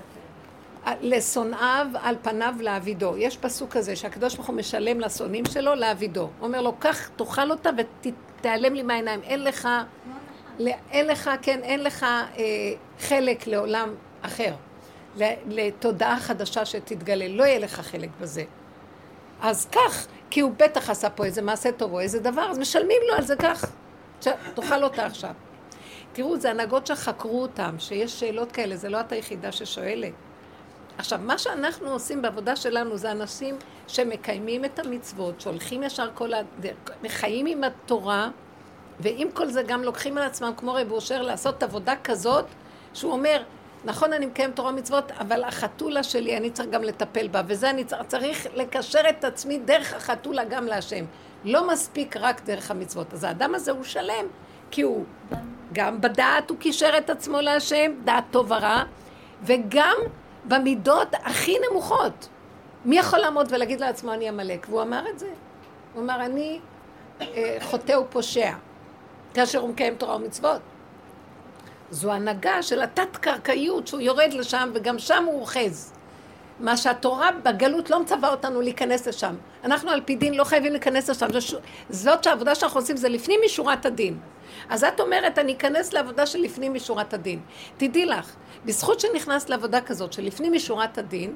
לשונאיו 1.02 1.88
על 2.02 2.16
פניו 2.22 2.54
לעבידו. 2.60 3.18
יש 3.18 3.38
פסוק 3.38 3.72
כזה 3.72 3.96
שהקדוש 3.96 4.36
ברוך 4.36 4.48
הוא 4.48 4.56
משלם 4.56 5.00
לשונאים 5.00 5.46
שלו 5.46 5.76
לעבידו. 5.76 6.22
הוא 6.22 6.48
אומר 6.48 6.62
לו, 6.62 6.74
קח, 6.80 7.08
תאכל 7.08 7.52
אותה 7.52 7.70
ותיעלם 7.78 8.74
לי 8.74 8.84
מהעיניים. 8.84 9.20
אין 9.24 9.44
לך, 9.44 9.70
ל- 10.60 10.68
אין 10.92 11.08
לך, 11.08 11.30
כן, 11.42 11.60
אין 11.64 11.84
לך 11.84 12.04
אה, 12.04 12.44
חלק 13.00 13.48
לעולם 13.48 13.90
אחר. 14.22 14.54
לתודעה 15.48 16.20
חדשה 16.20 16.66
שתתגלה. 16.66 17.28
לא 17.28 17.44
יהיה 17.44 17.60
לך 17.60 17.80
חלק 17.80 18.10
בזה. 18.22 18.44
אז 19.42 19.68
כך, 19.72 20.08
כי 20.30 20.40
הוא 20.40 20.52
בטח 20.58 20.90
עשה 20.90 21.10
פה 21.10 21.26
איזה 21.26 21.42
מעשה 21.42 21.72
טוב 21.72 21.94
או 21.94 22.00
איזה 22.00 22.20
דבר, 22.20 22.42
אז 22.52 22.60
משלמים 22.60 23.02
לו 23.08 23.16
על 23.16 23.24
זה 23.24 23.36
כך. 23.36 23.66
תאכל 24.54 24.84
אותה 24.84 25.06
עכשיו. 25.06 25.32
תראו, 26.14 26.38
זה 26.38 26.50
הנהגות 26.50 26.88
שחקרו 26.88 27.42
אותם, 27.42 27.76
שיש 27.80 28.20
שאלות 28.20 28.52
כאלה, 28.52 28.76
זה 28.76 28.90
לא 28.90 29.00
את 29.00 29.12
היחידה 29.12 29.52
ששואלת. 29.52 30.14
עכשיו, 30.98 31.20
מה 31.24 31.38
שאנחנו 31.38 31.90
עושים 31.90 32.22
בעבודה 32.22 32.56
שלנו 32.56 32.98
זה 32.98 33.12
אנשים 33.12 33.56
שמקיימים 33.88 34.66
את 34.66 34.80
המצוות, 34.80 35.42
שהולכים 35.42 35.84
ישר 35.84 36.10
כל 36.14 36.34
הדרך, 36.34 36.76
חיים 37.08 37.46
עם 37.46 37.64
התורה, 37.64 38.30
ועם 39.00 39.32
כל 39.34 39.48
זה 39.48 39.64
גם 39.64 39.84
לוקחים 39.84 40.18
על 40.18 40.24
עצמם, 40.24 40.54
כמו 40.58 40.74
רב 40.74 40.92
אושר, 40.92 41.22
לעשות 41.22 41.64
עבודה 41.64 41.94
כזאת, 42.04 42.46
שהוא 42.94 43.12
אומר, 43.12 43.44
נכון, 43.86 44.14
אני 44.14 44.26
מקיים 44.26 44.52
תורה 44.52 44.70
ומצוות, 44.70 45.12
אבל 45.12 45.44
החתולה 45.44 46.04
שלי, 46.04 46.38
אני 46.38 46.50
צריך 46.50 46.70
גם 46.70 46.84
לטפל 46.84 47.28
בה, 47.28 47.42
וזה 47.48 47.70
אני 47.70 47.84
צריך, 47.84 48.02
צריך 48.08 48.48
לקשר 48.54 49.02
את 49.10 49.24
עצמי 49.24 49.58
דרך 49.58 49.94
החתולה 49.94 50.44
גם 50.46 50.66
להשם. 50.66 51.06
לא 51.44 51.68
מספיק 51.68 52.18
רק 52.18 52.42
דרך 52.46 52.72
המצוות. 52.72 53.14
אז 53.14 53.24
האדם 53.24 53.56
הזה 53.56 53.72
הוא 53.72 53.84
שלם, 53.84 54.26
כי 54.72 54.82
הוא 54.82 55.06
גם 55.74 56.02
בדעת 56.02 56.50
הוא 56.50 56.58
קישר 56.58 56.98
את 56.98 57.10
עצמו 57.10 57.42
להשם, 57.42 57.92
דעת 58.04 58.24
טוב 58.32 58.52
ורע, 58.52 58.84
וגם 59.44 59.96
במידות 60.46 61.08
הכי 61.14 61.58
נמוכות. 61.70 62.28
מי 62.86 62.98
יכול 62.98 63.20
לעמוד 63.20 63.48
ולהגיד 63.50 63.80
לעצמו 63.80 64.14
אני 64.14 64.30
עמלק? 64.30 64.68
והוא 64.70 64.82
אמר 64.82 65.10
את 65.10 65.20
זה. 65.20 65.30
הוא 65.94 66.04
אמר 66.04 66.26
אני 66.26 66.60
אה, 67.22 67.58
חוטא 67.62 67.94
ופושע, 67.94 68.52
כאשר 69.34 69.60
הוא 69.60 69.70
מקיים 69.70 69.96
תורה 69.96 70.16
ומצוות. 70.16 70.62
זו 71.94 72.12
הנהגה 72.12 72.64
של 72.64 72.82
התת-קרקעיות 72.82 73.88
שהוא 73.88 74.02
יורד 74.02 74.34
לשם 74.34 74.70
וגם 74.74 75.00
שם 75.00 75.24
הוא 75.26 75.40
אוחז. 75.40 75.94
מה 76.60 76.78
שהתורה 76.78 77.30
בגלות 77.44 77.90
לא 77.90 78.02
מצווה 78.02 78.30
אותנו 78.30 78.62
להיכנס 78.62 79.08
לשם. 79.08 79.36
אנחנו 79.64 79.90
על 79.90 80.02
פי 80.06 80.16
דין 80.16 80.34
לא 80.34 80.44
חייבים 80.44 80.72
להיכנס 80.72 81.10
לשם. 81.10 81.28
זו 81.40 81.58
זאת 81.90 82.24
שהעבודה 82.24 82.56
שאנחנו 82.56 82.80
עושים 82.80 82.98
זה 82.98 83.10
לפנים 83.10 83.40
משורת 83.46 83.86
הדין. 83.86 84.18
אז 84.70 84.84
את 84.84 85.00
אומרת, 85.00 85.40
אני 85.40 85.54
אכנס 85.54 85.94
לעבודה 85.94 86.26
של 86.26 86.40
לפנים 86.40 86.74
משורת 86.74 87.14
הדין. 87.14 87.40
תדעי 87.78 88.06
לך, 88.06 88.36
בזכות 88.66 89.00
שנכנסת 89.00 89.50
לעבודה 89.50 89.82
כזאת 89.82 90.14
של 90.14 90.24
לפנים 90.24 90.54
משורת 90.54 90.98
הדין, 90.98 91.36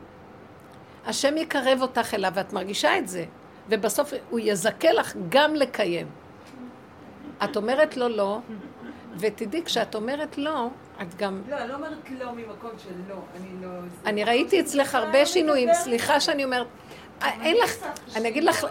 השם 1.05 1.37
יקרב 1.37 1.81
אותך 1.81 2.13
אליו 2.13 2.31
ואת 2.35 2.53
מרגישה 2.53 2.97
את 2.97 3.07
זה. 3.07 3.25
ובסוף 3.69 4.13
הוא 4.29 4.39
יזכה 4.43 4.91
לך 4.91 5.13
גם 5.29 5.55
לקיים. 5.55 6.07
את 7.43 7.57
אומרת 7.57 7.97
לו 7.97 8.09
לא, 8.09 8.39
ותדעי, 9.19 9.63
כשאת 9.65 9.95
אומרת 9.95 10.37
לא, 10.37 10.67
את 11.01 11.15
גם... 11.15 11.41
לא, 11.49 11.57
אני 11.57 11.69
לא 11.69 11.75
אומרת 11.75 12.09
לא 12.19 12.31
ממקום 12.31 12.71
של 12.83 12.89
לא, 13.09 13.15
אני 13.35 13.47
לא... 13.61 13.69
אני 14.05 14.23
ראיתי 14.23 14.59
אצלך 14.59 14.87
בכלל 14.87 15.03
הרבה 15.03 15.25
שינויים, 15.25 15.73
סליחה 15.73 16.19
שאני 16.19 16.43
אומרת, 16.43 16.67
אה, 17.21 17.43
אין 17.43 17.57
לך, 17.63 17.75
אני 18.15 18.29
אגיד 18.29 18.43
לך, 18.43 18.65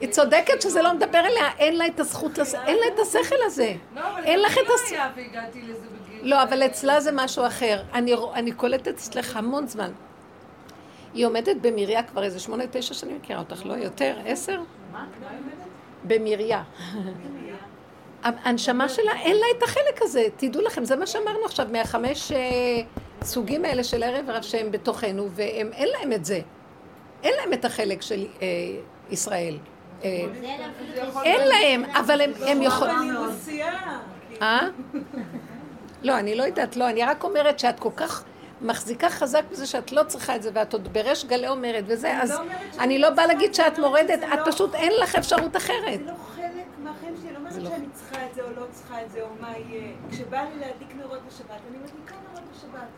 היא 0.00 0.08
צודקת 0.10 0.62
שזה 0.62 0.82
לא 0.82 0.94
מדבר 0.94 1.18
אליה, 1.18 1.50
אין 1.58 1.78
לה 1.78 1.86
את 1.86 2.00
הזכות, 2.00 2.38
אין 2.38 2.76
לה 2.76 2.94
את 2.94 2.98
השכל 2.98 3.36
הזה. 3.44 3.74
לא, 3.94 4.00
אבל 4.00 4.24
אין 4.24 4.40
לך 4.40 4.58
את 4.58 4.68
לא 4.68 4.74
הס... 4.74 4.92
היה 4.92 5.10
והגעתי 5.16 5.62
לזה 5.62 5.86
בגיל... 5.86 6.30
לא, 6.30 6.42
אבל 6.42 6.66
אצלה 6.66 7.00
זה 7.00 7.10
משהו 7.12 7.46
אחר. 7.46 7.82
אני, 8.34 8.52
קולטת 8.52 8.88
אצלך 8.88 9.36
המון 9.36 9.66
זמן. 9.66 9.92
היא 11.14 11.26
עומדת 11.26 11.56
במריה 11.60 12.02
כבר 12.02 12.24
איזה 12.24 12.40
שמונה, 12.40 12.64
תשע 12.70 12.94
שנים, 12.94 13.16
מכירה 13.16 13.38
אותך, 13.38 13.66
לא 13.66 13.74
יותר? 13.74 14.16
עשר? 14.26 14.60
במריה. 16.04 16.62
הנשמה 18.22 18.88
שלה, 18.88 19.12
אין 19.22 19.36
לה 19.36 19.46
את 19.58 19.62
החלק 19.62 20.02
הזה. 20.02 20.26
תדעו 20.36 20.62
לכם, 20.62 20.84
זה 20.84 20.96
מה 20.96 21.06
שאמרנו 21.06 21.44
עכשיו, 21.44 21.66
מהחמש 21.72 22.32
אה, 22.32 22.38
סוגים 23.22 23.64
האלה 23.64 23.84
של 23.84 24.02
ערב 24.02 24.30
רב 24.30 24.42
שהם 24.42 24.70
בתוכנו, 24.70 25.28
והם, 25.30 25.70
אין 25.72 25.88
להם 25.88 26.12
את 26.12 26.24
זה. 26.24 26.40
אין 27.22 27.34
להם 27.40 27.52
את 27.52 27.64
החלק 27.64 28.02
של 28.02 28.26
אה, 28.42 28.46
ישראל. 29.10 29.58
אה, 30.04 30.24
זה 30.40 30.46
אין 31.24 31.48
להם, 31.48 31.84
אבל 31.84 32.20
הם, 32.20 32.32
הם 32.46 32.62
יכולים... 32.62 33.16
אה? 34.42 34.68
לא, 36.02 36.18
אני 36.18 36.34
לא 36.34 36.42
יודעת, 36.42 36.76
לא, 36.76 36.88
אני 36.88 37.04
רק 37.04 37.24
אומרת 37.24 37.58
שאת 37.58 37.80
כל 37.80 37.90
כך 37.96 38.24
מחזיקה 38.62 39.10
חזק 39.10 39.42
בזה 39.50 39.66
שאת 39.66 39.92
לא 39.92 40.02
צריכה 40.02 40.36
את 40.36 40.42
זה, 40.42 40.50
ואת 40.54 40.72
עוד 40.72 40.92
בריש 40.92 41.24
גלי 41.24 41.48
אומרת 41.48 41.84
וזה, 41.86 42.22
אז 42.22 42.30
לא 42.30 42.36
שאני 42.36 42.84
אני 42.84 42.98
לא 42.98 43.10
באה 43.10 43.26
להגיד 43.26 43.54
שאת 43.54 43.78
מורדת, 43.78 44.18
שזה 44.22 44.34
את 44.34 44.38
לא- 44.46 44.52
פשוט 44.52 44.74
אין 44.74 44.92
לך 45.02 45.14
אפשרות 45.14 45.56
אחרת. 45.56 46.00
זה 47.52 47.60
לא 47.60 47.68
חלק 47.70 47.78
מהחיים 47.78 47.78
שלי, 47.78 47.82
אני 47.82 47.84
לא 47.86 47.86
שאני 47.86 47.88
צריכה 47.92 48.26
את 48.26 48.34
זה 48.34 48.42
או 48.42 48.50
לא 48.56 48.66
צריכה 48.70 49.02
את 49.02 49.10
זה, 49.10 49.22
או 49.22 49.28
מה 49.40 49.58
יהיה. 49.58 49.92
כשבא 50.10 50.42
לי 50.42 50.60
להדליק 50.60 50.94
נרות 50.96 51.20
בשבת, 51.28 51.60
אני 51.70 51.78
מדליקה 51.78 52.14
נרות 52.30 52.44
בשבת. 52.56 52.88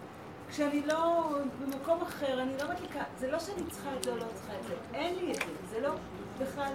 כשאני 0.51 0.83
לא 0.87 1.29
במקום 1.61 2.03
אחר, 2.03 2.43
אני 2.43 2.53
לא 2.63 2.69
מדליקה. 2.75 3.03
זה 3.19 3.31
לא 3.31 3.39
שאני 3.39 3.63
צריכה 3.71 3.91
את 3.99 4.05
זה 4.05 4.11
או 4.11 4.17
לא 4.17 4.25
צריכה 4.35 4.53
את 4.61 4.67
זה. 4.69 4.75
אין 4.95 5.15
לי 5.15 5.33
את 5.33 5.37
זה, 5.37 5.45
זה 5.71 5.81
לא 5.81 5.91
בכלל... 6.39 6.73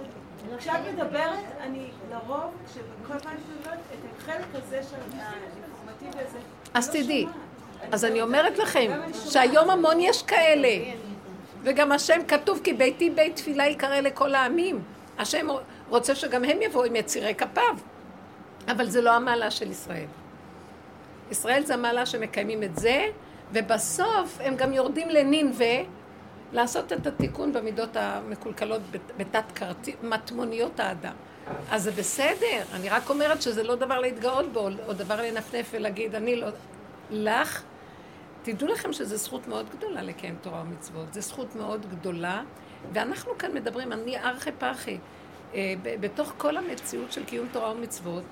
כשאת 0.58 0.80
מדברת, 0.92 1.44
אני 1.60 1.90
לרוב, 2.10 2.52
כשכל 2.66 3.18
פעם 3.18 3.18
שאני 3.22 3.58
מדברת, 3.60 3.78
את 3.78 4.18
החלק 4.18 4.46
הזה 4.52 4.80
של 4.90 4.96
האינפורמטיבי 5.18 6.24
הזה, 6.28 6.38
אז 6.74 6.88
לא 6.88 7.02
תדעי. 7.02 7.22
שומעת. 7.22 7.94
אז 7.94 8.04
אני 8.04 8.22
אומרת 8.22 8.58
לכם. 8.58 8.90
שהיום 9.12 9.70
המון 9.70 10.00
יש 10.00 10.22
כאלה. 10.22 10.92
וגם 11.62 11.92
השם 11.92 12.20
כתוב, 12.28 12.60
כי 12.64 12.72
ביתי 12.72 13.10
בית 13.10 13.36
תפילה 13.36 13.66
יקרא 13.66 14.00
לכל 14.00 14.34
העמים. 14.34 14.82
השם 15.18 15.46
רוצה 15.90 16.14
שגם 16.14 16.44
הם 16.44 16.62
יבואו 16.62 16.84
עם 16.84 16.96
יצירי 16.96 17.34
כפיו. 17.34 17.74
אבל 18.68 18.86
זה 18.86 19.00
לא 19.00 19.10
המעלה 19.14 19.50
של 19.50 19.70
ישראל. 19.70 20.06
ישראל 21.30 21.62
זה 21.64 21.74
המעלה 21.74 22.06
שמקיימים 22.06 22.62
את 22.62 22.76
זה, 22.78 23.06
ובסוף 23.52 24.38
הם 24.40 24.56
גם 24.56 24.72
יורדים 24.72 25.08
לנינווה 25.10 25.76
לעשות 26.52 26.92
את 26.92 27.06
התיקון 27.06 27.52
במידות 27.52 27.96
המקולקלות 27.96 28.80
בת- 28.90 29.00
בתת 29.16 29.44
קרטי- 29.54 29.94
מטמוניות 30.02 30.80
האדם. 30.80 31.12
אז 31.70 31.82
זה 31.82 31.90
בסדר, 31.92 32.62
אני 32.74 32.88
רק 32.88 33.10
אומרת 33.10 33.42
שזה 33.42 33.62
לא 33.62 33.74
דבר 33.74 33.98
להתגאות 33.98 34.52
בו, 34.52 34.68
או 34.86 34.92
דבר 34.92 35.16
לנפנף 35.22 35.70
ולהגיד, 35.72 36.14
אני 36.14 36.36
לא... 36.36 36.46
לך, 37.10 37.62
תדעו 38.42 38.68
לכם 38.68 38.92
שזו 38.92 39.16
זכות 39.16 39.48
מאוד 39.48 39.66
גדולה 39.76 40.02
לקיים 40.02 40.36
תורה 40.42 40.62
ומצוות. 40.66 41.14
זו 41.14 41.20
זכות 41.20 41.56
מאוד 41.56 41.86
גדולה, 41.90 42.42
ואנחנו 42.92 43.38
כאן 43.38 43.54
מדברים, 43.54 43.92
אני 43.92 44.18
ארכי 44.18 44.50
פרחי. 44.58 44.98
אה, 45.54 45.74
בתוך 45.82 46.34
כל 46.38 46.56
המציאות 46.56 47.12
של 47.12 47.24
קיום 47.24 47.48
תורה 47.52 47.72
ומצוות, 47.72 48.24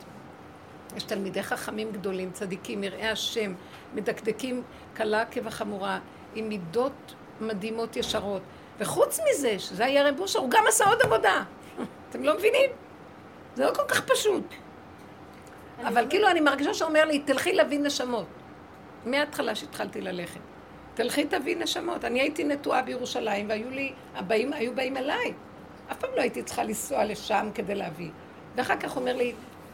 יש 0.96 1.02
תלמידי 1.02 1.42
חכמים 1.42 1.92
גדולים, 1.92 2.30
צדיקים, 2.32 2.84
יראי 2.84 3.08
השם, 3.08 3.54
מדקדקים 3.94 4.62
קלה 4.94 5.24
כבחמורה, 5.24 5.98
עם 6.34 6.48
מידות 6.48 7.14
מדהימות 7.40 7.96
ישרות. 7.96 8.42
וחוץ 8.78 9.20
מזה, 9.30 9.58
שזה 9.58 9.84
היה 9.84 10.08
רב 10.08 10.20
אושר, 10.20 10.38
הוא 10.38 10.50
גם 10.50 10.64
עשה 10.68 10.84
עוד 10.84 11.02
עבודה. 11.02 11.42
אתם 12.10 12.22
לא 12.22 12.34
מבינים? 12.34 12.70
זה 13.54 13.64
לא 13.64 13.74
כל 13.74 13.82
כך 13.88 14.00
פשוט. 14.00 14.44
אבל 15.82 16.06
כאילו 16.10 16.28
אני 16.28 16.40
מרגישה 16.40 16.74
שאומר 16.74 17.04
לי, 17.04 17.18
תלכי 17.18 17.52
להביא 17.52 17.78
נשמות. 17.78 18.26
מההתחלה 19.04 19.54
שהתחלתי 19.54 20.00
ללכת. 20.00 20.40
תלכי 20.94 21.24
תביא 21.24 21.56
נשמות. 21.56 22.04
אני 22.04 22.20
הייתי 22.20 22.44
נטועה 22.44 22.82
בירושלים, 22.82 23.48
והיו 23.48 23.70
לי, 23.70 23.92
הבאים 24.14 24.52
היו 24.52 24.74
באים 24.74 24.96
אליי. 24.96 25.32
אף 25.92 25.98
פעם 25.98 26.10
לא 26.16 26.20
הייתי 26.20 26.42
צריכה 26.42 26.64
לנסוע 26.64 27.04
לשם 27.04 27.48
כדי 27.54 27.74
להביא. 27.74 28.10
ואחר 28.56 28.76
כך 28.76 28.96
אומר 28.96 29.16
לי, 29.16 29.32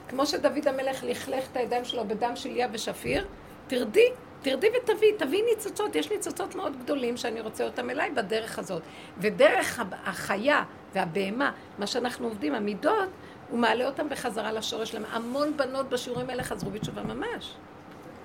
כמו 0.08 0.26
שדוד 0.26 0.68
המלך 0.68 1.04
לכלך 1.04 1.44
את 1.52 1.56
הידיים 1.56 1.84
שלו 1.84 2.04
בדם 2.04 2.36
של 2.36 2.48
ליה 2.48 2.68
ושפיר, 2.72 3.26
תרדי, 3.66 4.08
תרדי 4.42 4.66
ותביאי, 4.82 5.12
תביאי 5.18 5.42
ניצוצות. 5.42 5.94
יש 5.96 6.10
ניצוצות 6.10 6.54
מאוד 6.54 6.76
גדולים 6.82 7.16
שאני 7.16 7.40
רוצה 7.40 7.64
אותם 7.64 7.90
אליי 7.90 8.10
בדרך 8.10 8.58
הזאת. 8.58 8.82
ודרך 9.18 9.82
החיה 10.04 10.62
והבהמה, 10.94 11.52
מה 11.78 11.86
שאנחנו 11.86 12.26
עובדים, 12.28 12.54
המידות, 12.54 13.08
הוא 13.50 13.58
מעלה 13.58 13.86
אותם 13.86 14.08
בחזרה 14.08 14.52
לשורש 14.52 14.90
שלהם. 14.90 15.04
המון 15.10 15.56
בנות 15.56 15.88
בשיעורים 15.88 16.30
האלה 16.30 16.42
חזרו 16.42 16.70
בתשובה 16.70 17.02
ממש. 17.02 17.54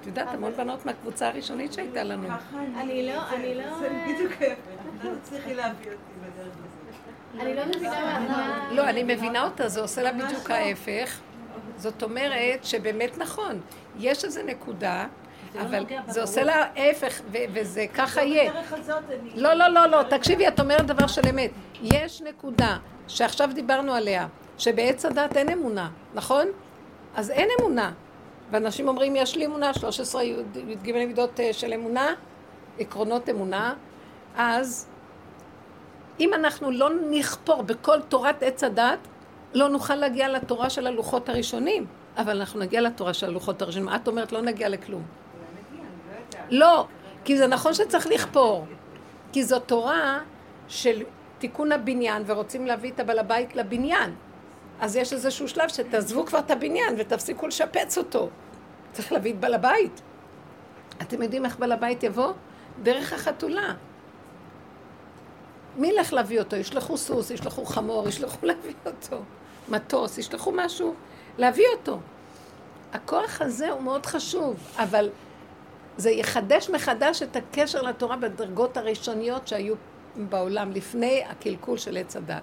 את 0.01 0.07
יודעת, 0.07 0.27
המון 0.33 0.53
בנות 0.57 0.85
מהקבוצה 0.85 1.27
הראשונית 1.27 1.73
שהייתה 1.73 2.03
לנו. 2.03 2.27
אני 2.77 3.07
לא- 3.07 3.29
אני 3.35 3.55
לא- 3.55 3.79
זה 3.79 3.89
בדיוק 4.07 4.31
ההפך. 4.31 4.55
לא 5.03 5.11
תצליחי 5.23 5.53
להביא 5.53 5.85
אותי 5.91 5.95
בדרך. 6.21 6.53
אני 7.39 7.55
לא 7.55 7.65
מבינה 7.65 8.19
מה... 8.19 8.69
לא, 8.71 8.89
אני 8.89 9.03
מבינה 9.03 9.43
אותה, 9.43 9.67
זה 9.67 9.82
עושה 9.82 10.03
לה 10.03 10.11
בדיוק 10.11 10.49
לא. 10.49 10.55
ההפך. 10.55 11.19
זאת 11.77 12.03
אומרת 12.03 12.65
שבאמת 12.65 13.17
נכון, 13.17 13.61
יש 13.99 14.25
איזו 14.25 14.41
נקודה 14.45 15.05
לא 15.55 15.61
אבל 15.61 15.86
זה. 16.07 16.21
עושה 16.21 16.43
לה 16.43 16.65
ההפך, 16.75 17.21
וזה 17.32 17.86
ככה 17.93 18.21
יהיה. 18.23 18.51
לא, 19.36 19.53
לא, 19.53 19.67
לא, 19.67 19.86
לא, 19.86 20.03
תקשיבי, 20.03 20.47
את 20.47 20.59
אומרת 20.59 20.86
דבר 20.86 21.07
של 21.07 21.21
אמת. 21.30 21.51
יש 21.82 22.21
נקודה 22.21 22.77
שעכשיו 23.07 23.49
דיברנו 23.53 23.93
עליה, 23.93 24.27
שבעץ 24.57 25.05
הדת 25.05 25.38
אין 25.38 25.49
אמונה, 25.49 25.89
נכון? 26.13 26.47
אז 27.15 27.32
אין 27.32 27.49
אמונה. 27.59 27.91
ואנשים 28.51 28.88
אומרים, 28.88 29.15
יש 29.15 29.36
לי 29.36 29.45
אמונה, 29.45 29.73
13 29.73 30.23
י"ג 30.23 30.91
מידות 30.91 31.39
של 31.51 31.73
אמונה, 31.73 32.13
עקרונות 32.80 33.30
אמונה, 33.30 33.73
אז 34.36 34.88
אם 36.20 36.34
אנחנו 36.34 36.72
לא 36.72 36.89
נכפור 37.09 37.61
בכל 37.61 38.01
תורת 38.01 38.43
עץ 38.43 38.63
הדת, 38.63 38.99
לא 39.53 39.70
נוכל 39.70 39.95
להגיע 39.95 40.30
לתורה 40.30 40.70
של 40.70 40.88
הלוחות 40.88 41.30
הראשונים. 41.30 41.86
אבל 42.17 42.39
אנחנו 42.39 42.59
נגיע 42.59 42.82
לתורה 42.82 43.13
של 43.13 43.28
הלוחות 43.28 43.61
הראשונים. 43.61 43.89
את 43.95 44.07
אומרת, 44.07 44.32
לא 44.32 44.41
נגיע 44.41 44.70
לכלום. 44.70 45.03
לא, 46.49 46.86
כי 47.26 47.38
זה 47.38 47.47
נכון 47.47 47.74
שצריך 47.74 48.07
לכפור. 48.07 48.65
כי 49.32 49.43
זו 49.43 49.59
תורה 49.59 50.20
של 50.67 51.03
תיקון 51.38 51.72
הבניין, 51.72 52.24
ורוצים 52.26 52.65
להביא 52.65 52.91
את 52.91 52.99
הבעל 52.99 53.20
הבית 53.20 53.55
לבניין. 53.55 54.15
אז 54.80 54.95
יש 54.95 55.13
איזשהו 55.13 55.47
שלב 55.47 55.70
שתעזבו 55.70 56.26
כבר 56.26 56.39
את 56.39 56.51
הבניין 56.51 56.95
ותפסיקו 56.97 57.47
לשפץ 57.47 57.97
אותו. 57.97 58.30
צריך 58.91 59.11
להביא 59.11 59.34
את 59.34 59.39
בעל 59.39 59.53
הבית. 59.53 60.01
אתם 61.01 61.22
יודעים 61.22 61.45
איך 61.45 61.59
בעל 61.59 61.72
הבית 61.72 62.03
יבוא? 62.03 62.34
דרך 62.84 63.13
החתולה. 63.13 63.74
מי 65.80 65.88
ילך 65.88 66.13
להביא 66.13 66.39
אותו? 66.39 66.55
ישלחו 66.55 66.97
סוס, 66.97 67.32
ישלחו 67.32 67.65
חמור, 67.65 68.07
ישלחו 68.07 68.45
להביא 68.45 68.73
אותו. 68.86 69.17
מטוס, 69.69 70.17
ישלחו 70.17 70.51
משהו, 70.51 70.93
להביא 71.38 71.65
אותו. 71.77 71.99
הכוח 72.93 73.41
הזה 73.41 73.69
הוא 73.69 73.82
מאוד 73.82 74.05
חשוב, 74.05 74.55
אבל 74.77 75.09
זה 75.97 76.11
יחדש 76.11 76.69
מחדש 76.69 77.23
את 77.23 77.36
הקשר 77.36 77.82
לתורה 77.82 78.17
בדרגות 78.17 78.77
הראשוניות 78.77 79.47
שהיו 79.47 79.75
בעולם 80.15 80.71
לפני 80.71 81.23
הקלקול 81.30 81.77
של 81.77 81.97
עץ 81.97 82.15
הדת. 82.15 82.41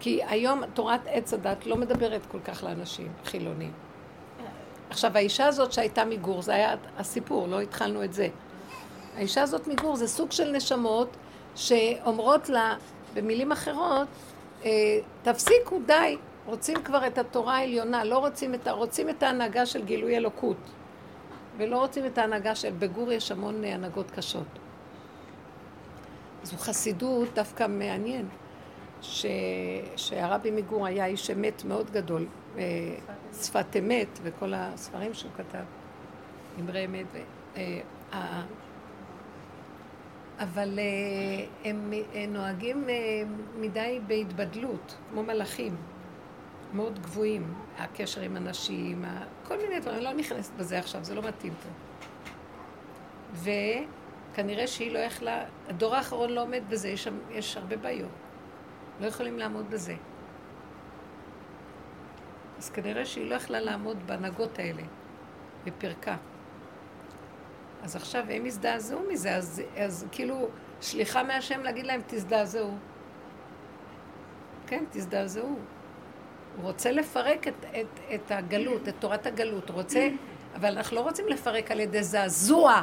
כי 0.00 0.20
היום 0.24 0.66
תורת 0.66 1.00
עץ 1.06 1.34
הדת 1.34 1.66
לא 1.66 1.76
מדברת 1.76 2.20
כל 2.30 2.40
כך 2.44 2.64
לאנשים 2.64 3.12
חילונים. 3.24 3.72
עכשיו, 4.90 5.16
האישה 5.16 5.46
הזאת 5.46 5.72
שהייתה 5.72 6.04
מגור, 6.04 6.42
זה 6.42 6.54
היה 6.54 6.74
הסיפור, 6.98 7.48
לא 7.48 7.60
התחלנו 7.60 8.04
את 8.04 8.12
זה. 8.12 8.28
האישה 9.16 9.42
הזאת 9.42 9.66
מגור 9.66 9.96
זה 9.96 10.08
סוג 10.08 10.32
של 10.32 10.50
נשמות 10.50 11.16
שאומרות 11.54 12.48
לה, 12.48 12.76
במילים 13.14 13.52
אחרות, 13.52 14.08
אה, 14.64 14.70
תפסיקו, 15.22 15.80
די, 15.86 16.16
רוצים 16.46 16.82
כבר 16.82 17.06
את 17.06 17.18
התורה 17.18 17.56
העליונה, 17.56 18.04
לא 18.04 18.18
רוצים 18.18 18.54
את, 18.54 18.68
רוצים 18.68 19.08
את 19.08 19.22
ההנהגה 19.22 19.66
של 19.66 19.84
גילוי 19.84 20.16
אלוקות. 20.16 20.56
ולא 21.56 21.78
רוצים 21.78 22.06
את 22.06 22.18
ההנהגה 22.18 22.54
של 22.54 22.70
בגור 22.78 23.12
יש 23.12 23.32
המון 23.32 23.64
אה, 23.64 23.74
הנהגות 23.74 24.10
קשות. 24.10 24.58
זו 26.42 26.56
חסידות 26.56 27.28
דווקא 27.34 27.66
מעניין, 27.66 28.28
ש... 29.02 29.26
שהרבי 29.96 30.50
מגור 30.50 30.86
היה 30.86 31.06
איש 31.06 31.30
אמת 31.30 31.64
מאוד 31.64 31.90
גדול, 31.90 32.26
אה, 32.58 32.62
שפת 33.42 33.76
אמת 33.78 34.18
וכל 34.22 34.52
הספרים 34.56 35.14
שהוא 35.14 35.30
כתב, 35.36 35.64
אמרי 36.60 36.84
אמת. 36.84 37.06
ו... 37.12 37.18
אבל 40.38 40.78
אה, 40.78 41.44
הם 41.64 41.92
אה, 42.14 42.26
נוהגים 42.28 42.88
אה, 42.88 42.94
מדי 43.56 44.00
בהתבדלות, 44.06 44.94
כמו 45.10 45.22
מלאכים, 45.22 45.76
מאוד 46.74 46.98
גבוהים, 46.98 47.54
הקשר 47.78 48.20
עם 48.20 48.36
אנשים, 48.36 49.04
כל 49.44 49.56
מיני 49.56 49.80
דברים, 49.80 49.96
אני 49.96 50.04
לא 50.04 50.12
נכנסת 50.12 50.52
בזה 50.56 50.78
עכשיו, 50.78 51.04
זה 51.04 51.14
לא 51.14 51.22
מתאים 51.22 51.54
פה. 51.62 51.68
וכנראה 54.32 54.66
שהיא 54.66 54.92
לא 54.92 54.98
יכלה, 54.98 55.44
הדור 55.68 55.94
האחרון 55.94 56.30
לא 56.30 56.42
עומד 56.42 56.62
בזה, 56.68 56.88
יש, 56.88 57.08
יש 57.30 57.56
הרבה 57.56 57.76
בעיות. 57.76 58.08
לא 59.00 59.06
יכולים 59.06 59.38
לעמוד 59.38 59.70
בזה. 59.70 59.94
אז 62.58 62.70
כנראה 62.70 63.06
שהיא 63.06 63.30
לא 63.30 63.34
יכלה 63.34 63.60
לעמוד 63.60 64.06
בהנהגות 64.06 64.58
האלה, 64.58 64.82
בפרקה. 65.64 66.16
אז 67.82 67.96
עכשיו 67.96 68.24
הם 68.30 68.44
הזדעזעו 68.44 69.00
מזה, 69.08 69.34
אז, 69.36 69.62
אז 69.76 70.06
כאילו 70.12 70.48
שליחה 70.80 71.22
מהשם 71.22 71.60
להגיד 71.62 71.86
להם 71.86 72.00
תזדעזעו. 72.06 72.70
כן, 74.66 74.84
תזדעזעו. 74.90 75.46
הוא 76.56 76.64
רוצה 76.64 76.90
לפרק 76.90 77.48
את, 77.48 77.64
את, 77.80 78.00
את 78.14 78.30
הגלות, 78.30 78.88
את 78.88 78.94
תורת 78.98 79.26
הגלות. 79.26 79.68
הוא 79.68 79.76
רוצה, 79.76 80.08
אבל 80.54 80.76
אנחנו 80.76 80.96
לא 80.96 81.00
רוצים 81.00 81.28
לפרק 81.28 81.70
על 81.70 81.80
ידי 81.80 82.02
זעזוע. 82.02 82.82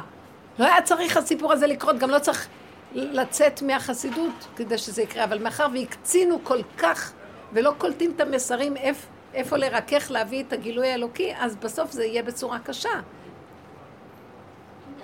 לא 0.58 0.64
היה 0.64 0.82
צריך 0.82 1.16
הסיפור 1.16 1.52
הזה 1.52 1.66
לקרות, 1.66 1.98
גם 1.98 2.10
לא 2.10 2.18
צריך 2.18 2.48
לצאת 2.92 3.62
מהחסידות 3.62 4.46
כדי 4.56 4.78
שזה 4.78 5.02
יקרה, 5.02 5.24
אבל 5.24 5.42
מאחר 5.42 5.66
והקצינו 5.74 6.44
כל 6.44 6.58
כך 6.78 7.12
ולא 7.52 7.74
קולטים 7.78 8.12
את 8.16 8.20
המסרים 8.20 8.76
איפ, 8.76 9.06
איפה 9.34 9.56
לרכך 9.56 10.10
להביא 10.10 10.42
את 10.42 10.52
הגילוי 10.52 10.88
האלוקי, 10.88 11.32
אז 11.38 11.56
בסוף 11.56 11.92
זה 11.92 12.04
יהיה 12.04 12.22
בצורה 12.22 12.58
קשה. 12.58 13.00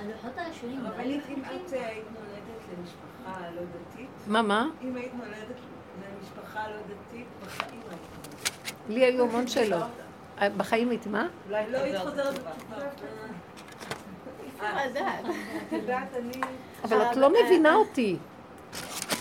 הלוחות 0.01 0.33
לא 0.37 0.89
רבנית, 0.89 1.23
אם 1.29 1.43
את 1.43 1.73
אה, 1.73 1.89
היית 1.89 2.05
נולדת 2.15 2.79
למשפחה 2.79 3.41
לא 3.57 3.63
דתית, 3.63 4.09
מה, 4.27 4.43
מה? 4.43 4.69
אם 4.83 4.97
היית 4.97 5.15
נולדת 5.15 5.57
למשפחה 6.03 6.69
לא 6.69 6.77
דתית, 6.77 7.27
בחיים 7.47 7.81
היית. 7.91 8.39
לי 8.89 9.05
היו 9.05 9.25
המון 9.25 9.47
שאלות. 9.47 9.83
בחיים 10.57 10.91
הייתי 10.91 11.09
מה? 11.09 11.27
לא 11.51 11.57
היית 11.57 11.99
חוזרת 11.99 12.35
בתשובה. 12.35 13.17
את 15.69 15.73
יודעת, 15.73 16.09
אני... 16.17 16.41
אבל 16.85 17.03
את 17.03 17.17
לא 17.17 17.31
מבינה 17.31 17.75
אותי. 17.75 18.17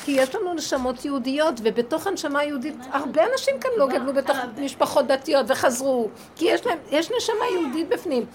כי 0.03 0.11
יש 0.11 0.35
לנו 0.35 0.53
נשמות 0.53 1.05
יהודיות, 1.05 1.53
ובתוך 1.63 2.07
הנשמה 2.07 2.39
היהודית, 2.39 2.75
הרבה 2.91 3.21
אנשים 3.33 3.59
כאן 3.59 3.71
לא 3.77 3.87
גדלו 3.87 4.13
בתוך 4.13 4.37
משפחות 4.57 5.07
דתיות 5.07 5.45
וחזרו. 5.49 6.09
כי 6.35 6.45
יש 6.45 6.65
להם, 6.65 6.77
יש 6.91 7.11
נשמה 7.17 7.45
יהודית 7.53 7.89
בפנים. 7.89 8.25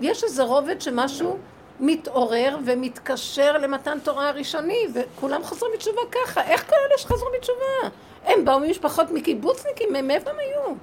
יש 0.00 0.24
איזה 0.24 0.42
רובד 0.42 0.80
שמשהו 0.80 1.38
מתעורר 1.80 2.58
ומתקשר 2.64 3.58
למתן 3.58 3.98
תורה 4.02 4.28
הראשוני, 4.28 4.86
וכולם 4.94 5.44
חזרו 5.44 5.68
בתשובה 5.74 6.00
ככה. 6.10 6.42
איך 6.42 6.70
כל 6.70 6.76
אלה 6.90 6.98
שחזרו 6.98 7.28
בתשובה? 7.38 7.88
הם 8.24 8.44
באו 8.44 8.60
ממשפחות 8.60 9.10
מקיבוצניקים, 9.10 9.88
מאיפה 10.06 10.30
הם 10.30 10.36
היו? 10.38 10.74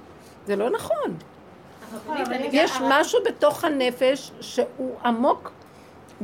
זה 0.46 0.56
לא 0.56 0.70
נכון. 0.70 1.16
יש 2.52 2.72
משהו 2.80 3.18
בתוך 3.24 3.64
הנפש 3.64 4.30
שהוא 4.40 4.96
עמוק 5.04 5.52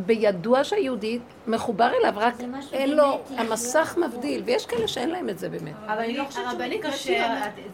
בידוע 0.06 0.64
שהיהודי 0.64 1.18
מחובר 1.46 1.90
אליו, 2.00 2.12
רק 2.16 2.34
אין 2.72 2.90
לו, 2.96 3.04
המסך 3.36 3.98
מבדיל, 4.06 4.42
ויש 4.46 4.66
כאלה 4.66 4.88
שאין 4.88 5.10
להם 5.10 5.28
את 5.28 5.38
זה 5.38 5.48
באמת. 5.48 5.74
אבל 5.86 5.98
אני 5.98 6.16
לא 6.16 6.24
חושבת 6.24 6.44
שהוא 6.50 6.62
מתקשר, 6.74 7.26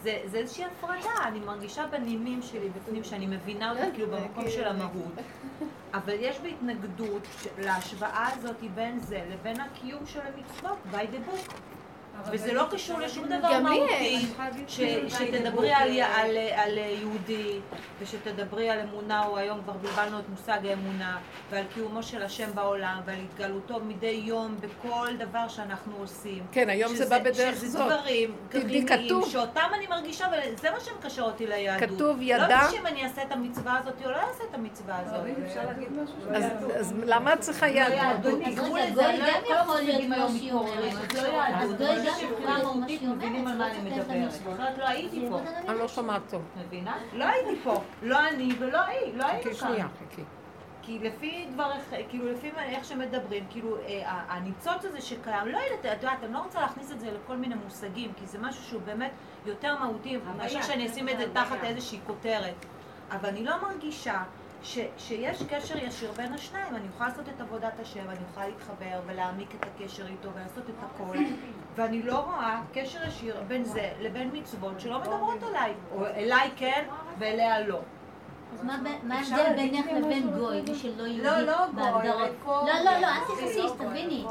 זה- 0.03 0.19
איזושהי 0.35 0.65
הפרדה, 0.65 0.95
אני 1.29 1.39
מרגישה 1.41 1.87
בנימים 1.91 2.43
שלי 2.43 2.69
בפנים 2.69 3.05
שאני 3.05 3.27
מבינה 3.27 3.71
אותה 3.71 3.85
כאילו 3.95 4.09
במקום 4.11 4.51
של 4.51 4.65
המהות. 4.69 5.13
אבל 5.95 6.15
יש 6.21 6.37
בהתנגדות 6.41 7.23
להשוואה 7.59 8.29
הזאת 8.39 8.57
בין 8.75 8.99
זה 9.01 9.21
לבין 9.33 9.57
הקיום 9.61 10.07
של 10.07 10.21
המצוות, 10.21 10.77
by 10.93 10.97
the 10.97 11.31
book. 11.31 11.53
וזה 12.33 12.53
לא 12.53 12.65
קשור 12.71 12.99
לשום 13.01 13.25
דבר 13.27 13.61
מהותי, 13.61 14.27
שתדברי 15.09 15.73
על, 15.73 15.91
על, 16.01 16.37
על 16.55 16.79
יהודי, 16.79 17.59
ושתדברי 18.01 18.71
על 18.71 18.79
אמונה, 18.81 19.27
או 19.27 19.39
היום 19.39 19.61
כבר 19.63 19.73
בלבלנו 19.73 20.19
את 20.19 20.25
מושג 20.29 20.67
האמונה, 20.67 21.19
ועל 21.51 21.65
קיומו 21.75 22.03
של 22.03 22.23
השם 22.23 22.51
בעולם, 22.55 23.01
ועל 23.05 23.17
התגלותו 23.19 23.81
מדי 23.81 24.07
יום 24.25 24.57
בכל 24.61 25.09
דבר 25.19 25.49
שאנחנו 25.49 25.93
עושים. 26.01 26.43
כן, 26.53 26.69
היום 26.69 26.95
זה 26.95 27.07
בא 27.07 27.19
בדרך 27.19 27.55
שזה 27.55 27.69
זאת. 27.69 27.93
דברים 27.93 28.37
תדעי, 28.49 28.81
גרעיניים. 28.83 29.23
שאותם 29.31 29.69
אני 29.75 29.87
מרגישה, 29.87 30.27
וזה 30.55 30.71
מה 30.71 30.81
שמקשר 30.81 31.23
אותי 31.23 31.47
ליהדות. 31.47 31.89
כתוב, 31.91 32.17
לא 32.19 32.23
ידע- 32.25 32.59
זה 32.71 32.77
שאם 32.77 32.87
אני 32.87 33.05
אעשה 33.05 33.23
את 33.23 33.33
המצווה 33.33 33.79
הזאת 33.79 33.95
או 34.05 34.11
לא 34.11 34.17
אעשה 34.17 34.45
את 34.51 34.55
המצווה 34.55 34.99
הזאת. 35.01 35.15
רבנית, 35.15 35.37
אפשר 35.47 35.61
להגיד 35.67 35.89
משהו? 35.93 36.15
אז, 36.77 36.93
למה 37.07 37.33
את 37.33 37.41
צריכה 37.41 37.69
יהדות? 37.69 37.97
יהדות, 37.97 38.41
אז 38.47 38.55
תקראו 38.55 38.77
לזה, 38.77 39.03
לא 39.51 39.55
יכול 39.55 39.81
להיות 39.81 40.05
אומרת. 40.53 40.93
אז 41.15 41.81
לא 41.81 41.87
יהדות. 41.87 42.04
מבינים 43.03 43.47
על 43.49 43.59
מה 43.59 43.67
אני 43.71 43.91
לא 43.91 43.97
מדברת. 43.97 44.31
אחרת 44.55 44.79
לא 44.79 44.89
הייתי 44.89 45.27
פה. 45.31 45.41
אני 45.69 45.79
לא 45.79 45.89
שומעת 45.89 46.23
טוב. 46.31 46.43
מבינה? 46.67 46.97
לא 47.13 47.25
הייתי 47.25 47.61
פה. 47.65 47.75
לא 48.03 48.29
אני 48.29 48.49
ולא 48.59 48.81
היא, 48.81 49.15
לא 49.17 49.25
היינו 49.27 49.43
חכי 49.51 49.55
כאן. 49.61 49.69
שנייה, 49.69 49.87
חכי. 50.11 50.23
כי 50.83 50.99
לפי 50.99 51.47
דברך, 51.53 51.83
כאילו 52.09 52.33
לפי 52.33 52.51
מה- 52.53 52.65
איך 52.65 52.85
שמדברים, 52.85 53.45
כאילו 53.51 53.77
אה, 53.77 53.83
הניצוץ 54.29 54.85
הזה 54.85 55.01
שקיים, 55.01 55.47
לא 55.49 55.59
יודעת, 55.59 55.97
את 55.97 56.03
יודעת, 56.03 56.25
אני 56.25 56.33
לא 56.33 56.39
רוצה 56.39 56.61
להכניס 56.61 56.93
את 56.93 57.01
זה 57.01 57.11
לכל 57.13 57.37
מיני 57.37 57.55
מושגים, 57.65 58.13
כי 58.17 58.27
זה 58.27 58.39
משהו 58.39 58.63
שהוא 58.65 58.81
באמת 58.85 59.11
יותר 59.47 59.79
מהותי, 59.79 60.19
מאשר 60.37 60.63
שאני 60.63 60.87
אשים 60.87 61.09
את 61.09 61.19
זה 61.19 61.27
תחת 61.33 61.65
איזושהי 61.65 61.99
כותרת. 62.07 62.55
אבל 63.11 63.29
אני 63.29 63.45
לא 63.45 63.53
מרגישה 63.63 64.23
ש, 64.63 64.79
שיש 64.99 65.43
קשר 65.43 65.77
ישיר 65.79 66.13
בין 66.17 66.33
השניים, 66.33 66.77
אני 66.77 66.87
יכולה 66.95 67.09
לעשות 67.09 67.29
את 67.29 67.41
עבודת 67.41 67.81
השם, 67.81 68.11
אני 68.11 68.19
יכולה 68.31 68.47
להתחבר 68.49 69.01
ולהעמיק 69.07 69.49
את 69.55 69.67
הקשר 69.67 70.07
איתו 70.07 70.29
ולעשות 70.35 70.65
את 70.71 70.75
הכל, 70.83 71.17
ואני 71.77 72.03
לא 72.03 72.19
רואה 72.19 72.61
קשר 72.75 72.99
ישיר 73.09 73.37
בין 73.49 73.65
זה 73.65 73.91
לבין 74.01 74.31
מצוות 74.33 74.81
שלא 74.81 74.99
מדברות 75.01 75.43
עליי, 75.43 75.73
או 75.95 76.07
אליי 76.07 76.51
כן 76.57 76.85
ואליה 77.19 77.61
לא. 77.61 77.79
אז 78.55 78.65
מה 78.65 78.79
ב- 78.85 79.07
מה 79.07 79.15
ההבדל 79.19 79.57
בינך 79.57 79.87
לבין 79.87 80.31
גוי, 80.31 80.61
מי 80.69 80.75
שלא 80.75 81.03
יהודי 81.03 81.23
לא, 81.23 81.41
לא 81.41 81.67
גוי, 81.75 81.83
בהגדרות? 81.83 82.31
לא, 82.47 82.65
לא, 82.85 82.99
לא, 83.01 83.07
אל 83.07 83.21
תכנסי, 83.37 83.69
שתביני. 83.69 84.25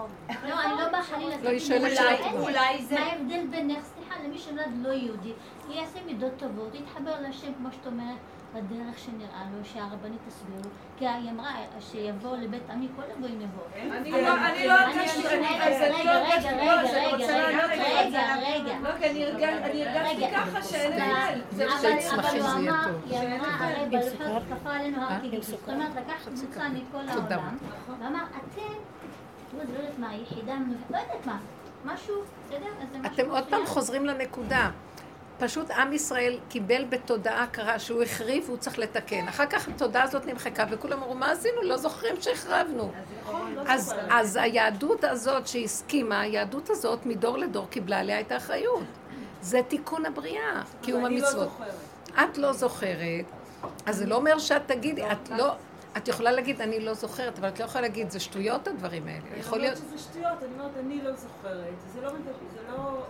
לא, 0.49 0.61
אני 0.63 0.81
לא 0.81 0.89
באה 0.91 1.03
חלילה 1.03 1.35
לא, 1.43 1.49
היא 1.49 1.59
שואלת 1.59 1.81
להגיד, 1.81 1.97
שאלה 1.97 2.15
אבל 2.19 2.31
טובה. 2.31 2.41
אולי 2.43 2.83
זה... 2.85 2.95
מה 2.95 3.01
ההבדל 3.05 3.47
בינך, 3.49 3.83
סליחה, 3.85 4.15
למי 4.23 4.37
שנולד 4.37 4.71
לא 4.81 4.89
יהודי? 4.93 5.33
הוא 5.67 5.75
יעשה 5.75 5.99
מידות 6.05 6.31
טובות, 6.37 6.75
יתחבר 6.75 7.19
להשם, 7.21 7.53
כמו 7.57 7.69
שאת 7.71 7.87
אומרת, 7.87 8.17
בדרך 8.53 8.99
שנראה 8.99 9.43
לו, 9.51 9.65
שהרבנית 9.65 10.19
תסביר 10.27 10.55
לו. 10.63 10.69
כי 10.97 11.07
היא 11.07 11.29
אמרה 11.31 11.49
שיבואו 11.79 12.35
לבית 12.35 12.69
עמי, 12.69 12.87
כל 12.95 13.01
הגויים 13.17 13.41
יבואו. 13.41 13.65
אני 13.97 14.11
לא- 14.11 14.17
אני 14.17 14.67
לא 14.67 14.83
אני- 14.85 14.97
הרגשתי, 14.99 15.27
רגע, 15.27 15.39
אני- 15.39 16.05
לא 16.05 16.11
רגע, 16.11 16.21
הרגשתי, 16.21 16.53
רגע, 16.53 16.67
לא, 16.67 17.73
רגע, 17.73 18.35
רגע. 18.35 18.79
לא, 18.83 18.97
כי 18.99 19.09
אני 19.09 19.25
הרגש- 19.25 19.43
אני 19.43 19.85
הרגשתי 19.87 20.25
רגע. 20.25 20.37
ככה 20.45 20.61
שאין 20.63 21.01
הבדל. 21.01 21.67
אבל 22.19 22.39
הוא 22.41 22.49
אמר. 22.49 22.97
היא 23.09 23.19
אמרה, 23.19 23.67
הרי 23.67 23.89
בלוחות 23.89 24.43
כפה 24.49 24.69
עלינו 24.73 25.01
הר 25.01 25.09
אה? 25.11 25.19
כגיגית. 25.19 25.43
זאת 25.43 25.69
אומרת, 25.69 25.91
לקח 25.95 26.25
קבוצה 26.25 26.69
מכל. 26.69 27.09
העולם, 27.09 27.57
ואמר, 27.99 28.23
אתם, 28.29 28.61
לא 29.57 29.61
יודעת 29.61 29.99
מה, 29.99 30.15
יחידה, 30.15 30.53
לא 30.89 30.97
יודעת 30.97 31.25
מה, 31.25 31.37
משהו, 31.85 32.15
משהו... 32.49 33.05
אתם 33.13 33.29
עוד 33.31 33.43
פעם. 33.49 33.65
חוזרים 33.65 34.05
לנקודה. 34.05 34.69
פשוט 35.43 35.71
עם 35.71 35.93
ישראל 35.93 36.39
קיבל 36.49 36.85
בתודעה 36.89 37.47
קרה 37.47 37.79
שהוא 37.79 38.03
החריב 38.03 38.43
והוא 38.45 38.57
צריך 38.57 38.79
לתקן. 38.79 39.27
אחר 39.27 39.45
כך 39.45 39.67
התודעה 39.67 40.03
הזאת 40.03 40.25
נמחקה 40.25 40.65
וכולם 40.71 41.03
אמרו, 41.03 41.15
מה 41.15 41.31
עשינו? 41.31 41.61
לא 41.61 41.77
זוכרים 41.77 42.15
שהחרבנו. 42.21 42.91
אז, 43.67 43.95
אז 44.09 44.35
היהדות 44.35 45.03
הזאת 45.03 45.47
שהסכימה, 45.47 46.21
היהדות 46.21 46.69
הזאת 46.69 47.05
מדור 47.05 47.37
לדור 47.37 47.67
קיבלה 47.69 47.99
עליה 47.99 48.19
את 48.19 48.31
האחריות. 48.31 48.83
זה 49.41 49.61
תיקון 49.67 50.05
הבריאה, 50.05 50.61
קיום 50.81 51.01
לא 51.01 51.07
המצוות. 51.07 51.49
זוכרת. 51.49 51.73
את 52.23 52.37
לא 52.37 52.53
זוכרת, 52.53 53.25
אז 53.85 53.97
זה 53.97 54.05
לא 54.05 54.15
אומר 54.15 54.39
שאת 54.39 54.61
תגידי, 54.67 55.11
את 55.11 55.29
לא... 55.29 55.53
את 55.97 56.07
יכולה 56.07 56.31
להגיד, 56.31 56.61
אני 56.61 56.79
לא 56.79 56.93
זוכרת, 56.93 57.39
אבל 57.39 57.47
את 57.47 57.59
לא 57.59 57.65
יכולה 57.65 57.81
להגיד, 57.81 58.11
זה 58.11 58.19
שטויות 58.19 58.67
הדברים 58.67 59.07
האלה. 59.07 59.39
יכול 59.39 59.59
להיות... 59.59 59.77
אני 59.77 59.85
אומרת 59.85 59.97
שזה 59.97 60.09
שטויות, 60.09 60.43
אני 60.43 60.53
אומרת, 60.53 60.71
אני 60.79 61.01
לא 61.01 61.15
זוכרת. 61.15 61.73
זה 61.93 62.01
לא... 62.01 63.03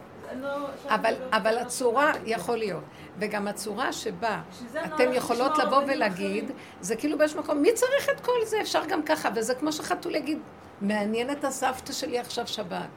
אבל, 0.88 1.13
אבל 1.31 1.57
הצורה 1.57 2.11
יכול 2.25 2.57
להיות, 2.57 2.84
וגם 3.19 3.47
הצורה 3.47 3.93
שבה 3.93 4.41
אתם 4.86 5.13
יכולות 5.13 5.57
לבוא 5.57 5.81
ולהגיד. 5.88 6.51
זה 6.81 6.95
כאילו 6.95 7.17
באיזשהו 7.17 7.39
מקום, 7.39 7.61
מי 7.61 7.73
צריך 7.73 8.09
את 8.09 8.19
כל 8.19 8.45
זה? 8.45 8.61
אפשר 8.61 8.86
גם 8.86 9.03
ככה, 9.03 9.29
וזה 9.36 9.55
כמו 9.55 9.71
שחתול 9.71 10.15
יגיד, 10.15 10.39
מעניין 10.81 11.29
את 11.31 11.43
הסבתא 11.43 11.93
שלי 11.93 12.19
עכשיו 12.19 12.47
שבת. 12.47 12.88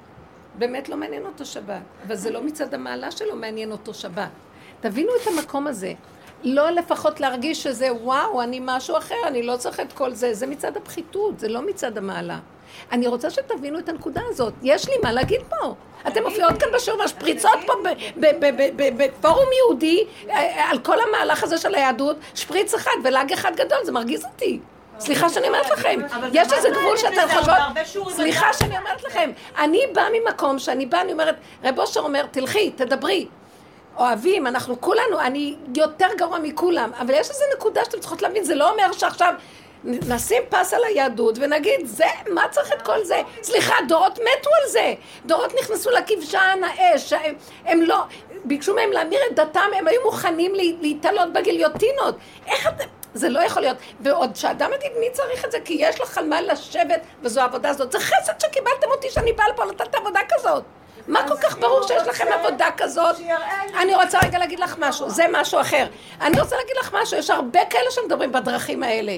באמת 0.59 0.89
לא 0.89 0.97
מעניין 0.97 1.27
אותו 1.27 1.45
שבת, 1.45 1.83
אבל 2.07 2.15
זה 2.15 2.31
לא 2.31 2.43
מצד 2.43 2.75
המעלה 2.75 3.11
שלו 3.11 3.37
מעניין 3.37 3.73
אותו 3.73 3.95
שבת. 3.95 4.31
תבינו 4.81 5.11
את 5.23 5.27
המקום 5.27 5.67
הזה. 5.67 5.93
לא 6.43 6.71
לפחות 6.71 7.21
להרגיש 7.21 7.63
שזה 7.63 7.93
וואו, 7.93 8.43
אני 8.43 8.61
משהו 8.63 8.99
אחר, 8.99 9.15
אני 9.27 9.43
לא 9.43 9.57
צריך 9.57 9.81
את 9.81 9.93
כל 9.93 10.15
זה. 10.15 10.35
זה 10.35 10.47
מצד 10.47 10.77
הפחיתות, 10.77 11.39
זה 11.39 11.49
לא 11.49 11.67
מצד 11.67 11.99
המעלה. 11.99 12.39
אני 12.93 13.07
רוצה 13.07 13.31
שתבינו 13.31 13.79
את 13.79 13.89
הנקודה 13.89 14.21
הזאת. 14.29 14.55
יש 14.63 14.89
לי 14.89 14.95
מה 15.03 15.13
להגיד 15.13 15.41
פה. 15.49 15.75
אתם 16.09 16.23
מופיעות 16.23 16.59
כאן 16.61 16.69
בשיעור 16.75 17.05
משפריצות 17.05 17.59
פה 17.67 17.73
בפורום 18.77 19.49
יהודי 19.59 20.05
אה, 20.31 20.71
על 20.71 20.79
כל 20.79 20.97
המהלך 21.01 21.43
הזה 21.43 21.59
של 21.59 21.75
היהדות, 21.75 22.17
שפריץ 22.35 22.75
אחד 22.75 22.97
ולאג 23.05 23.33
אחד 23.33 23.57
גדול, 23.57 23.79
זה 23.85 23.93
מרגיז 23.93 24.25
אותי. 24.25 24.61
סליחה 24.99 25.29
שאני 25.29 25.49
אומרת 25.49 25.71
לכם, 25.71 26.01
יש 26.33 26.53
איזה 26.53 26.69
גבול 26.71 26.95
לזה, 26.95 27.23
חושבות, 27.29 28.13
סליחה 28.13 28.53
שאני 28.53 28.79
אומרת 28.79 29.05
לכם, 29.05 29.31
אני 29.59 29.81
באה 29.93 30.09
ממקום 30.13 30.59
שאני 30.59 30.87
באה, 30.87 31.01
אני 31.01 31.13
אומרת, 31.13 31.37
רב 31.65 31.79
אושר 31.79 32.01
אומר, 32.01 32.27
תלכי, 32.31 32.71
תדברי. 32.71 33.27
אוהבים, 33.97 34.47
אנחנו 34.47 34.81
כולנו, 34.81 35.21
אני 35.21 35.57
יותר 35.77 36.07
גרוע 36.17 36.39
מכולם, 36.39 36.91
אבל 36.99 37.15
יש 37.15 37.31
איזו 37.31 37.45
נקודה 37.57 37.85
שאתם 37.85 38.01
צריכות 38.01 38.23
להבין, 38.23 38.45
זה 38.45 38.55
לא 38.55 38.71
אומר 38.71 38.93
שעכשיו 38.93 39.35
נשים 39.85 40.43
פס 40.49 40.75
על 40.75 40.85
היהדות 40.85 41.39
ונגיד, 41.41 41.81
זה, 41.87 42.05
מה 42.31 42.49
צריך 42.51 42.73
את 42.73 42.83
כל 42.83 43.05
זה? 43.05 43.17
סליחה, 43.43 43.75
דורות 43.89 44.19
מתו 44.19 44.51
על 44.63 44.69
זה. 44.69 44.95
דורות 45.27 45.53
נכנסו 45.61 45.91
לכבשן 45.91 46.61
האש, 46.65 47.13
הם, 47.13 47.35
הם 47.67 47.83
לא, 47.83 47.99
ביקשו 48.45 48.75
מהם 48.75 48.93
להמיר 48.93 49.21
את 49.31 49.35
דתם, 49.35 49.69
הם 49.79 49.89
היו 49.89 50.01
מוכנים 50.05 50.55
לה- 50.55 50.63
להתעלות 50.81 51.33
בגיליוטינות. 51.33 52.17
איך 52.47 52.67
אתם... 52.69 52.85
זה 53.15 53.29
לא 53.29 53.41
יכול 53.41 53.63
להיות. 53.63 53.77
ועוד 54.01 54.37
שאדם 54.37 54.71
יגיד, 54.73 54.93
מי 55.01 55.11
צריך 55.13 55.45
את 55.45 55.53
זה? 55.53 55.59
כי 55.65 55.77
יש 55.81 56.01
לך 56.01 56.19
על 56.19 56.27
מה 56.29 56.41
לשבת, 56.41 57.01
וזו 57.23 57.41
העבודה 57.41 57.69
הזאת. 57.69 57.93
זה 57.93 58.01
חסד 58.01 58.33
שקיבלתם 58.41 58.91
אותי 58.91 59.11
שאני 59.11 59.33
באה 59.33 59.49
לפה 59.49 59.65
לתת 59.65 59.95
עבודה 59.95 60.21
כזאת. 60.37 60.63
מה 61.09 61.29
כל 61.29 61.37
כך 61.37 61.59
ברור 61.59 61.83
שיש 61.89 62.03
לכם 62.07 62.25
עבודה 62.33 62.69
כזאת? 62.77 63.17
אני 63.81 63.95
רוצה 63.95 64.19
רגע 64.25 64.39
להגיד 64.39 64.61
לך 64.61 64.77
משהו, 64.79 65.11
זה 65.11 65.25
משהו 65.33 65.61
אחר. 65.61 65.87
אני 66.21 66.41
רוצה 66.41 66.57
להגיד 66.57 66.77
לך 66.81 66.95
משהו, 67.03 67.19
יש 67.19 67.31
הרבה 67.31 67.61
כאלה 67.71 67.91
שמדברים 67.91 68.33
בדרכים 68.33 68.83
האלה. 68.83 69.17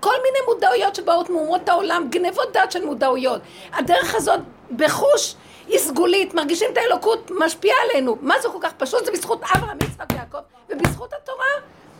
כל 0.00 0.14
מיני 0.22 0.38
מודעויות 0.46 0.94
שבאות 0.94 1.30
מאומות 1.30 1.68
העולם, 1.68 2.06
גנבות 2.10 2.52
דעת 2.52 2.72
של 2.72 2.84
מודעויות. 2.84 3.40
הדרך 3.72 4.14
הזאת, 4.14 4.40
בחוש, 4.76 5.34
היא 5.66 5.78
סגולית, 5.78 6.34
מרגישים 6.34 6.72
את 6.72 6.78
האלוקות, 6.78 7.30
משפיעה 7.38 7.76
עלינו. 7.90 8.16
מה 8.20 8.34
זה 8.40 8.48
כל 8.48 8.58
כך 8.60 8.72
פשוט? 8.72 9.04
זה 9.04 9.12
בזכות 9.12 9.40
אברהם, 9.42 9.78
יצחק 9.82 10.06
ויעקב, 10.12 10.38
ובזכות 10.68 11.12
התורה. 11.12 11.46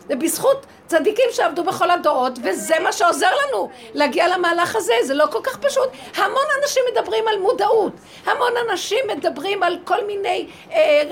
ובזכות 0.09 0.67
צדיקים 0.87 1.25
שעבדו 1.31 1.65
בכל 1.65 1.91
הדורות, 1.91 2.39
וזה 2.43 2.75
מה 2.83 2.93
שעוזר 2.93 3.31
לנו 3.47 3.71
להגיע 3.95 4.29
למהלך 4.29 4.77
הזה, 4.77 4.95
זה 5.03 5.15
לא 5.15 5.27
כל 5.31 5.41
כך 5.43 5.57
פשוט. 5.57 5.89
המון 6.17 6.45
אנשים 6.63 6.83
מדברים 6.93 7.29
על 7.29 7.39
מודעות, 7.39 7.93
המון 8.27 8.53
אנשים 8.71 8.99
מדברים 9.17 9.63
על 9.63 9.79
כל 9.85 10.07
מיני 10.07 10.49
אה, 10.73 11.03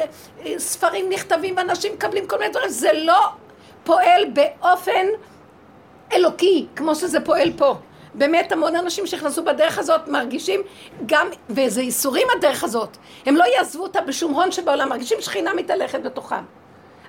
אה, 0.47 0.59
ספרים 0.59 1.09
נכתבים, 1.11 1.57
ואנשים 1.57 1.93
מקבלים 1.93 2.27
כל 2.27 2.39
מיני 2.39 2.51
דברים, 2.51 2.69
זה 2.69 2.93
לא 2.93 3.29
פועל 3.85 4.25
באופן 4.33 5.07
אלוקי, 6.13 6.67
כמו 6.77 6.95
שזה 6.95 7.21
פועל 7.21 7.53
פה. 7.57 7.75
באמת 8.15 8.53
המון 8.53 8.77
אנשים 8.77 9.07
שנכנסו 9.07 9.45
בדרך 9.45 9.79
הזאת 9.79 10.09
מרגישים 10.09 10.61
גם, 11.07 11.27
וזה 11.51 11.83
ייסורים 11.83 12.27
הדרך 12.37 12.65
הזאת, 12.65 12.97
הם 13.27 13.37
לא 13.37 13.45
יעזבו 13.45 13.83
אותה 13.83 14.01
בשום 14.01 14.33
הון 14.33 14.53
שבעולם, 14.53 14.89
מרגישים 14.89 15.21
שכינה 15.21 15.55
מתהלכת 15.55 16.03
בתוכם. 16.03 16.45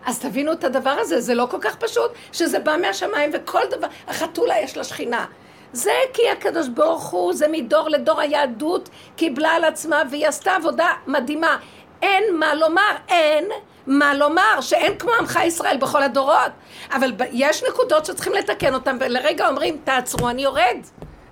אז 0.06 0.20
תבינו 0.20 0.52
את 0.52 0.64
הדבר 0.64 0.96
הזה, 1.00 1.22
זה 1.22 1.34
לא 1.36 1.48
כל 1.52 1.58
כך 1.62 1.76
פשוט, 1.76 2.12
שזה 2.32 2.60
בא 2.60 2.76
מהשמיים 2.82 3.32
וכל 3.34 3.62
דבר, 3.72 3.88
החתולה 4.08 4.60
יש 4.60 4.78
לה 4.78 4.84
שכינה. 4.84 5.26
זה 5.74 5.94
כי 6.14 6.30
הקדוש 6.30 6.68
ברוך 6.68 7.04
הוא, 7.04 7.34
זה 7.34 7.48
מדור 7.48 7.90
לדור 7.90 8.20
היהדות, 8.20 8.90
קיבלה 9.16 9.50
על 9.50 9.64
עצמה 9.64 10.02
והיא 10.12 10.28
עשתה 10.28 10.56
עבודה 10.56 10.94
מדהימה. 11.08 11.58
אין 12.02 12.24
מה 12.36 12.54
לומר, 12.54 12.92
אין 13.08 13.46
מה 13.88 14.14
לומר, 14.14 14.62
שאין 14.62 14.98
כמו 14.98 15.12
עמך 15.20 15.40
ישראל 15.46 15.78
בכל 15.78 16.04
הדורות. 16.04 16.52
אבל 16.92 17.12
יש 17.32 17.64
נקודות 17.64 18.06
שצריכים 18.06 18.34
לתקן 18.34 18.74
אותן, 18.74 18.98
ולרגע 19.00 19.48
אומרים, 19.48 19.78
תעצרו, 19.84 20.30
אני 20.30 20.42
יורד. 20.42 20.78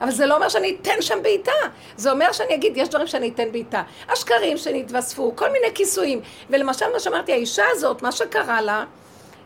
אבל 0.01 0.11
זה 0.11 0.25
לא 0.25 0.35
אומר 0.35 0.49
שאני 0.49 0.77
אתן 0.81 1.01
שם 1.01 1.23
בעיטה. 1.23 1.51
זה 1.97 2.11
אומר 2.11 2.31
שאני 2.31 2.55
אגיד, 2.55 2.77
יש 2.77 2.89
דברים 2.89 3.07
שאני 3.07 3.29
אתן 3.29 3.51
בעיטה. 3.51 3.83
השקרים 4.09 4.57
שנתווספו, 4.57 5.35
כל 5.35 5.51
מיני 5.51 5.67
כיסויים. 5.75 6.21
ולמשל, 6.49 6.85
מה 6.93 6.99
שאמרתי, 6.99 7.31
האישה 7.31 7.63
הזאת, 7.71 8.01
מה 8.01 8.11
שקרה 8.11 8.61
לה, 8.61 8.83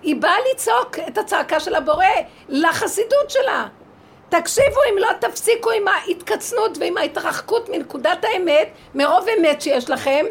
היא 0.04 0.16
באה 0.16 0.36
לצעוק 0.52 1.00
את 1.08 1.18
הצעקה 1.18 1.60
של 1.60 1.76
הבורא 1.76 2.06
לחסידות 2.50 3.30
שלה. 3.30 3.68
תקשיבו, 4.30 4.80
אם 4.92 4.98
לא 4.98 5.10
תפסיקו 5.20 5.72
עם 5.72 5.88
ההתקצנות 5.88 6.78
ועם 6.78 6.98
ההתרחקות 6.98 7.70
מנקודת 7.70 8.24
האמת, 8.24 8.70
מרוב 8.96 9.26
אמת 9.40 9.62
שיש 9.62 9.90
לכם, 9.90 10.26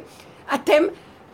אתם, 0.54 0.82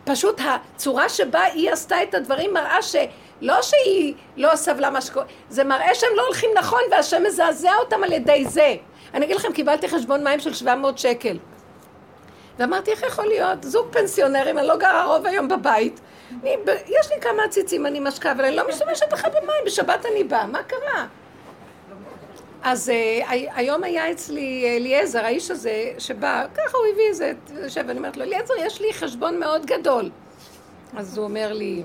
פשוט 0.05 0.41
הצורה 0.45 1.09
שבה 1.09 1.43
היא 1.43 1.71
עשתה 1.71 2.03
את 2.03 2.13
הדברים 2.13 2.53
מראה 2.53 2.81
שלא 2.81 3.61
שהיא 3.61 4.13
לא 4.37 4.55
סבלה 4.55 4.89
מה 4.89 5.01
שקורה, 5.01 5.25
זה 5.49 5.63
מראה 5.63 5.95
שהם 5.95 6.09
לא 6.15 6.25
הולכים 6.25 6.49
נכון 6.57 6.81
והשם 6.91 7.23
מזעזע 7.23 7.75
אותם 7.79 8.03
על 8.03 8.11
ידי 8.11 8.45
זה. 8.45 8.75
אני 9.13 9.25
אגיד 9.25 9.35
לכם, 9.35 9.53
קיבלתי 9.53 9.87
חשבון 9.87 10.23
מים 10.23 10.39
של 10.39 10.53
700 10.53 10.97
שקל. 10.97 11.37
ואמרתי, 12.59 12.91
איך 12.91 13.03
יכול 13.03 13.25
להיות? 13.25 13.63
זוג 13.63 13.87
פנסיונרים, 13.91 14.57
אני 14.57 14.67
לא 14.67 14.77
גרה 14.77 15.05
רוב 15.05 15.25
היום 15.25 15.47
בבית. 15.47 15.99
אני, 16.43 16.55
יש 16.87 17.11
לי 17.11 17.21
כמה 17.21 17.43
עציצים, 17.43 17.85
אני 17.85 17.99
משקה, 17.99 18.31
אבל 18.31 18.45
אני 18.45 18.55
לא 18.55 18.67
משתמשת 18.67 19.11
בכלל 19.11 19.31
במים, 19.31 19.65
בשבת 19.65 20.05
אני 20.05 20.23
באה, 20.23 20.47
מה 20.47 20.63
קרה? 20.63 21.05
אז 22.67 22.89
uh, 22.89 23.25
היום 23.29 23.83
היה 23.83 24.11
אצלי 24.11 24.77
אליעזר, 24.77 25.25
האיש 25.25 25.51
הזה, 25.51 25.93
שבא, 25.97 26.45
ככה 26.55 26.77
הוא 26.77 26.85
הביא 26.93 27.07
איזה, 27.09 27.33
יושב, 27.63 27.83
ואני 27.87 27.97
אומרת 27.97 28.17
לו, 28.17 28.23
אליעזר, 28.23 28.53
יש 28.57 28.81
לי 28.81 28.93
חשבון 28.93 29.39
מאוד 29.39 29.65
גדול. 29.65 30.09
אז 30.97 31.17
הוא 31.17 31.25
אומר 31.25 31.53
לי, 31.53 31.83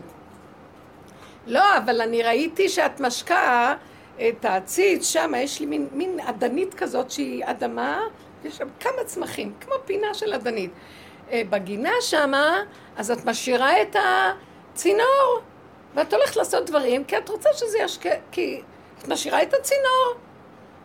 לא, 1.47 1.77
אבל 1.79 2.01
אני 2.01 2.23
ראיתי 2.23 2.69
שאת 2.69 3.01
משקה 3.01 3.75
את 4.17 4.45
העציץ, 4.45 5.07
שם 5.07 5.33
יש 5.37 5.61
לי 5.61 5.67
מין, 5.67 5.89
מין 5.93 6.21
אדנית 6.21 6.75
כזאת 6.75 7.11
שהיא 7.11 7.45
אדמה, 7.45 8.01
יש 8.45 8.57
שם 8.57 8.69
כמה 8.81 9.05
צמחים, 9.05 9.53
כמו 9.61 9.75
פינה 9.85 10.15
של 10.15 10.35
אדנית. 10.35 10.71
אה, 11.31 11.43
בגינה 11.51 11.93
שמה, 12.01 12.63
אז 12.97 13.11
את 13.11 13.25
משאירה 13.25 13.83
את 13.83 13.97
הצינור, 14.73 15.41
ואת 15.95 16.13
הולכת 16.13 16.37
לעשות 16.37 16.67
דברים, 16.67 17.05
כי 17.05 17.19
את 17.19 17.29
רוצה 17.29 17.49
שזה 17.53 17.79
ישקה, 17.79 18.11
כי 18.33 18.63
את 18.99 19.09
משאירה 19.09 19.43
את 19.43 19.55
הצינור. 19.55 20.30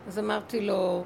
אז 0.07 0.19
אמרתי 0.19 0.61
לו, 0.61 1.03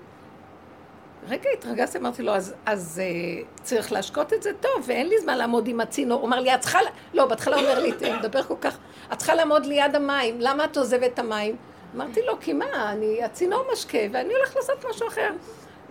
רגע 1.28 1.50
התרגזתי, 1.58 1.98
אמרתי 1.98 2.24
לו, 2.24 2.36
אז, 2.36 2.54
אז 2.66 3.02
אה, 3.04 3.42
צריך 3.64 3.92
להשקות 3.92 4.34
את 4.34 4.44
זה 4.44 4.52
טוב, 4.60 4.84
ואין 4.86 5.08
לי 5.08 5.20
זמן 5.20 5.38
לעמוד 5.38 5.68
עם 5.68 5.80
הצינור. 5.80 6.20
הוא 6.20 6.28
אמר 6.28 6.40
לי, 6.40 6.56
את 6.56 6.60
צריכה, 6.60 6.82
ל-" 6.82 6.88
לא, 7.18 7.26
בהתחלה 7.26 7.56
הוא 7.56 7.66
אומר 7.66 7.80
לי, 7.80 7.92
הוא 7.92 8.16
מדבר 8.20 8.44
כל 8.44 8.56
כך, 8.62 8.78
את 9.14 9.18
צריכה 9.18 9.36
לעמוד 9.36 9.66
ליד 9.66 9.96
המים, 9.96 10.36
למה 10.40 10.66
את 10.66 10.78
עוזבת 10.78 11.14
את 11.14 11.20
המים? 11.20 11.56
אמרתי 11.96 12.22
לו, 12.22 12.40
כי 12.40 12.54
מה, 12.54 12.92
אני 12.92 13.24
הצינור 13.24 13.66
משקה 13.74 13.98
ואני 14.12 14.34
הולך 14.34 14.56
לעשות 14.56 14.86
משהו 14.90 15.08
אחר. 15.08 15.30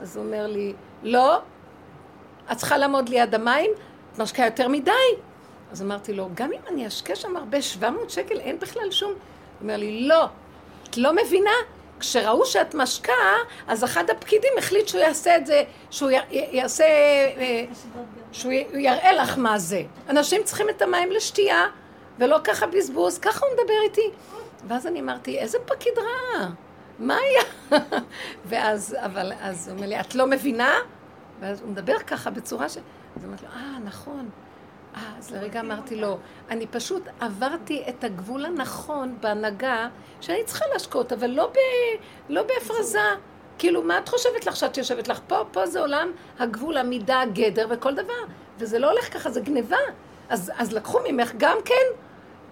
אז 0.03 0.17
הוא 0.17 0.25
אומר 0.25 0.47
לי, 0.47 0.73
לא, 1.03 1.39
את 2.53 2.57
צריכה 2.57 2.79
לעמוד 2.79 3.09
ליד 3.09 3.35
המים, 3.35 3.71
את 4.13 4.19
משקה 4.19 4.45
יותר 4.45 4.69
מדי. 4.69 4.93
אז 5.73 5.83
אמרתי 5.83 6.13
לו, 6.13 6.29
גם 6.35 6.53
אם 6.53 6.61
אני 6.69 6.87
אשקה 6.87 7.17
שם 7.17 7.37
הרבה, 7.37 7.63
700 7.63 8.11
שקל, 8.11 8.41
אין 8.41 8.59
בכלל 8.59 8.91
שום... 8.91 9.11
הוא 9.11 9.19
אומר 9.61 9.77
לי, 9.77 10.09
לא, 10.09 10.25
את 10.91 10.97
לא 10.97 11.13
מבינה? 11.13 11.51
כשראו 12.01 12.47
שאת 12.47 12.75
משקה, 12.75 13.13
אז 13.69 13.85
אחד 13.85 14.11
הפקידים 14.11 14.53
החליט 14.59 14.89
שהוא 14.89 15.01
יעשה 15.01 15.37
את 15.37 15.47
זה, 15.47 15.63
שהוא 15.91 16.11
י- 16.11 16.17
יעשה, 16.31 16.85
אה, 16.85 17.65
שהוא 18.33 18.53
י- 18.53 18.67
יראה 18.75 19.13
לך 19.13 19.39
מה 19.39 19.59
זה. 19.59 19.83
אנשים 20.09 20.43
צריכים 20.45 20.69
את 20.71 20.83
המים 20.83 21.11
לשתייה, 21.11 21.67
ולא 22.19 22.39
ככה 22.45 22.67
בזבוז, 22.67 23.19
ככה 23.19 23.47
הוא 23.47 23.55
מדבר 23.55 23.75
איתי. 23.85 24.11
ואז 24.69 24.87
אני 24.87 25.01
אמרתי, 25.01 25.39
איזה 25.39 25.59
פקיד 25.67 25.93
רע, 25.99 26.47
מה 26.99 27.17
היה? 27.17 27.43
ואז, 28.47 28.97
אבל, 28.99 29.33
אז 29.41 29.69
הוא 29.69 29.77
אומר 29.77 29.87
לי, 29.89 30.01
את 30.01 30.15
לא 30.15 30.27
מבינה? 30.27 30.75
ואז 31.41 31.61
הוא 31.61 31.71
מדבר 31.71 31.99
ככה 31.99 32.31
בצורה 32.31 32.69
ש... 32.69 32.77
אז 33.17 33.25
אמרתי 33.25 33.45
לו, 33.45 33.51
אה, 33.57 33.79
נכון. 33.85 34.29
אז 35.19 35.31
לרגע 35.31 35.61
אמרתי 35.61 35.97
לו, 35.97 36.19
אני 36.51 36.67
פשוט 36.67 37.03
עברתי 37.21 37.85
את 37.89 38.05
הגבול 38.05 38.45
הנכון 38.45 39.17
בהנהגה, 39.21 39.89
שאני 40.21 40.45
צריכה 40.45 40.65
להשקות, 40.73 41.13
אבל 41.13 41.31
לא, 41.31 41.47
ב, 41.47 41.59
לא 42.29 42.43
בהפרזה. 42.43 42.99
כאילו, 43.59 43.83
מה 43.83 43.99
את 43.99 44.09
חושבת 44.09 44.47
לך 44.47 44.57
שאת 44.57 44.77
יושבת 44.77 45.09
לך? 45.09 45.21
פה, 45.27 45.45
פה 45.53 45.67
זה 45.67 45.81
עולם 45.81 46.13
הגבול, 46.39 46.77
המידה, 46.77 47.21
הגדר 47.21 47.67
וכל 47.71 47.95
דבר. 47.95 48.25
וזה 48.59 48.79
לא 48.79 48.91
הולך 48.91 49.15
ככה, 49.15 49.31
זה 49.31 49.41
גניבה. 49.41 49.77
אז, 50.29 50.53
אז 50.59 50.73
לקחו 50.73 50.99
ממך 51.09 51.33
גם 51.37 51.57
כן, 51.65 51.85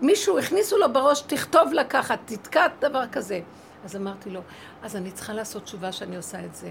מישהו, 0.01 0.39
הכניסו 0.39 0.79
לו 0.79 0.93
בראש, 0.93 1.21
תכתוב 1.21 1.73
לה 1.73 1.85
ככה, 1.85 2.15
תתקע 2.25 2.67
דבר 2.81 3.07
כזה. 3.13 3.41
אז 3.85 3.97
אמרתי 3.97 4.31
לו, 4.31 4.41
אז 4.83 4.97
אני 4.97 5.11
צריכה 5.11 5.33
לעשות 5.33 5.63
תשובה 5.63 5.93
שאני 5.93 6.17
עושה 6.17 6.45
את 6.45 6.55
זה. 6.55 6.71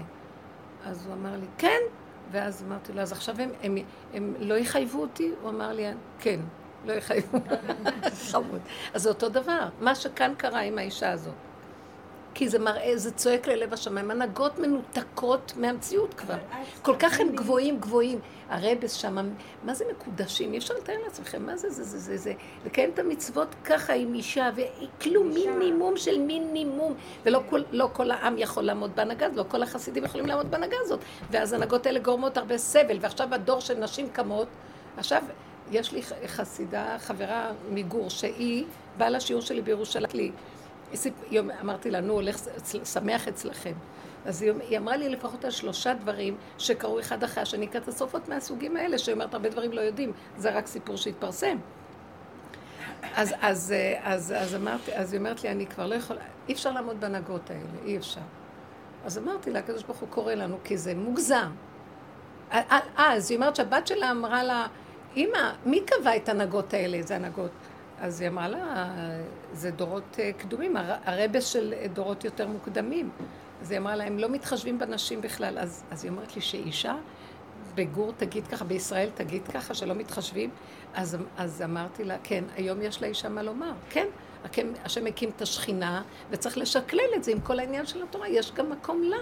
אז 0.84 1.06
הוא 1.06 1.14
אמר 1.14 1.36
לי, 1.36 1.46
כן. 1.58 1.80
ואז 2.30 2.64
אמרתי 2.68 2.92
לו, 2.92 3.00
אז 3.00 3.12
עכשיו 3.12 3.40
הם, 3.40 3.50
הם, 3.62 3.76
הם 4.14 4.34
לא 4.38 4.54
יחייבו 4.54 5.00
אותי? 5.00 5.30
הוא 5.42 5.50
אמר 5.50 5.72
לי, 5.72 5.86
כן, 6.20 6.40
לא 6.84 6.92
יחייבו. 6.92 7.38
חמוד. 8.30 8.60
אז 8.94 9.02
זה 9.02 9.08
אותו 9.08 9.28
דבר, 9.28 9.68
מה 9.80 9.94
שכאן 9.94 10.32
קרה 10.38 10.60
עם 10.60 10.78
האישה 10.78 11.12
הזאת. 11.12 11.34
כי 12.38 12.48
זה 12.48 12.58
מראה, 12.58 12.92
זה 12.96 13.12
צועק 13.12 13.48
ללב 13.48 13.72
השמיים, 13.72 14.10
הנהגות 14.10 14.58
מנותקות 14.58 15.52
מהמציאות 15.56 16.14
כבר. 16.14 16.36
כל 16.82 16.96
כך 16.98 17.20
הם 17.20 17.36
גבוהים, 17.36 17.80
גבוהים. 17.80 18.18
הרבס 18.48 18.92
שם, 18.92 19.16
מה 19.64 19.74
זה 19.74 19.84
מקודשים? 19.90 20.52
אי 20.52 20.58
אפשר 20.58 20.74
לתאר 20.74 20.94
לעצמכם, 21.04 21.46
מה 21.46 21.56
זה, 21.56 21.70
זה, 21.70 21.84
זה, 21.84 21.98
זה, 21.98 22.16
זה, 22.16 22.32
לקיים 22.66 22.90
את 22.90 22.98
המצוות 22.98 23.54
ככה 23.64 23.92
עם 23.92 24.14
אישה, 24.14 24.50
וכלום 24.56 25.28
מינימום 25.28 25.96
של 25.96 26.18
מינימום, 26.18 26.94
ולא 27.24 27.42
כל, 27.48 27.62
לא 27.72 27.88
כל 27.92 28.10
העם 28.10 28.38
יכול 28.38 28.64
לעמוד 28.64 28.90
בהנהגה 28.96 29.26
הזאת, 29.26 29.36
לא 29.38 29.44
כל 29.48 29.62
החסידים 29.62 30.04
יכולים 30.04 30.26
לעמוד 30.26 30.50
בהנהגה 30.50 30.76
הזאת, 30.80 31.00
ואז 31.30 31.52
ההנהגות 31.52 31.86
האלה 31.86 31.98
גורמות 31.98 32.36
הרבה 32.36 32.58
סבל, 32.58 32.98
ועכשיו 33.00 33.34
הדור 33.34 33.60
של 33.60 33.78
נשים 33.78 34.08
קמות, 34.08 34.48
עכשיו, 34.96 35.22
יש 35.70 35.92
לי 35.92 36.02
חסידה, 36.26 36.96
חברה 36.98 37.52
מגור, 37.70 38.10
שהיא 38.10 38.64
באה 38.98 39.10
לשיעור 39.10 39.42
שלי 39.42 39.62
בירושלים, 39.62 40.32
יום, 41.30 41.50
אמרתי 41.50 41.90
לה, 41.90 42.00
נו, 42.00 42.12
הולך 42.12 42.38
שמח 42.84 43.28
אצלכם. 43.28 43.72
אז 44.26 44.42
היא, 44.42 44.52
היא 44.68 44.78
אמרה 44.78 44.96
לי 44.96 45.08
לפחות 45.08 45.44
על 45.44 45.50
שלושה 45.50 45.94
דברים 45.94 46.36
שקרו 46.58 47.00
אחד 47.00 47.24
אחרי 47.24 47.42
השני, 47.42 47.66
קטסטרופות 47.66 48.28
מהסוגים 48.28 48.76
האלה, 48.76 48.98
שהיא 48.98 49.12
אומרת, 49.12 49.34
הרבה 49.34 49.48
דברים 49.48 49.72
לא 49.72 49.80
יודעים, 49.80 50.12
זה 50.36 50.50
רק 50.50 50.66
סיפור 50.66 50.96
שהתפרסם. 50.96 51.58
אז, 53.14 53.34
אז, 53.40 53.74
אז, 54.02 54.34
אז 54.36 54.54
אמרתי, 54.54 54.94
אז 54.94 55.12
היא 55.12 55.18
אומרת 55.18 55.42
לי, 55.42 55.50
אני 55.50 55.66
כבר 55.66 55.86
לא 55.86 55.94
יכולה, 55.94 56.20
אי 56.48 56.54
אפשר 56.54 56.72
לעמוד 56.72 57.00
בהנהגות 57.00 57.50
האלה, 57.50 57.84
אי 57.84 57.96
אפשר. 57.96 58.20
אז 59.04 59.18
אמרתי 59.18 59.50
לה, 59.50 59.58
הקדוש 59.58 59.82
ברוך 59.82 59.98
הוא 59.98 60.08
קורא 60.08 60.34
לנו, 60.34 60.58
כי 60.64 60.78
זה 60.78 60.94
מוגזם. 60.94 61.50
אז 62.96 63.30
היא 63.30 63.36
אומרת 63.38 63.56
שהבת 63.56 63.86
שלה 63.86 64.10
אמרה 64.10 64.42
לה, 64.42 64.66
אמא, 65.16 65.52
מי 65.64 65.80
קבע 65.80 66.16
את 66.16 66.28
ההנהגות 66.28 66.74
האלה? 66.74 67.02
זה 67.02 67.16
הנהגות. 67.16 67.50
אז 68.00 68.20
היא 68.20 68.28
אמרה 68.28 68.48
לה, 68.48 68.86
זה 69.52 69.70
דורות 69.70 70.18
קדומים, 70.38 70.76
הרבס 71.04 71.46
של 71.46 71.74
דורות 71.92 72.24
יותר 72.24 72.48
מוקדמים. 72.48 73.10
אז 73.62 73.70
היא 73.70 73.78
אמרה 73.78 73.96
לה, 73.96 74.04
הם 74.04 74.18
לא 74.18 74.28
מתחשבים 74.28 74.78
בנשים 74.78 75.20
בכלל. 75.20 75.58
אז, 75.58 75.84
אז 75.90 76.04
היא 76.04 76.10
אומרת 76.10 76.36
לי 76.36 76.42
שאישה 76.42 76.96
בגור 77.74 78.12
תגיד 78.16 78.46
ככה, 78.46 78.64
בישראל 78.64 79.08
תגיד 79.14 79.48
ככה, 79.48 79.74
שלא 79.74 79.94
מתחשבים. 79.94 80.50
אז, 80.94 81.16
אז 81.36 81.62
אמרתי 81.62 82.04
לה, 82.04 82.16
כן, 82.22 82.44
היום 82.56 82.82
יש 82.82 83.02
לאישה 83.02 83.28
מה 83.28 83.42
לומר. 83.42 83.72
כן, 83.90 84.06
השם 84.84 85.06
הקים 85.06 85.30
את 85.36 85.42
השכינה, 85.42 86.02
וצריך 86.30 86.58
לשקלל 86.58 87.10
את 87.16 87.24
זה 87.24 87.32
עם 87.32 87.40
כל 87.40 87.58
העניין 87.58 87.86
של 87.86 88.02
התורה, 88.02 88.28
יש 88.28 88.52
גם 88.52 88.70
מקום 88.70 89.02
לה. 89.02 89.16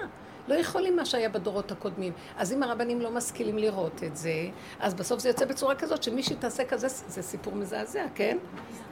לא 0.49 0.55
יכולים 0.55 0.97
מה 0.97 1.05
שהיה 1.05 1.29
בדורות 1.29 1.73
הקודמים. 1.73 2.13
אז 2.39 2.53
אם 2.53 2.63
הרבנים 2.63 3.01
לא 3.01 3.11
משכילים 3.11 3.59
לראות 3.59 4.05
את 4.05 4.17
זה, 4.17 4.33
אז 4.81 4.95
בסוף 4.95 5.21
זה 5.21 5.29
יוצא 5.29 5.45
בצורה 5.45 5.75
כזאת 5.75 6.03
שמישהי 6.03 6.37
תעשה 6.37 6.65
כזה, 6.65 6.89
זה 6.89 7.23
סיפור 7.23 7.55
מזעזע, 7.55 8.05
כן? 8.15 8.39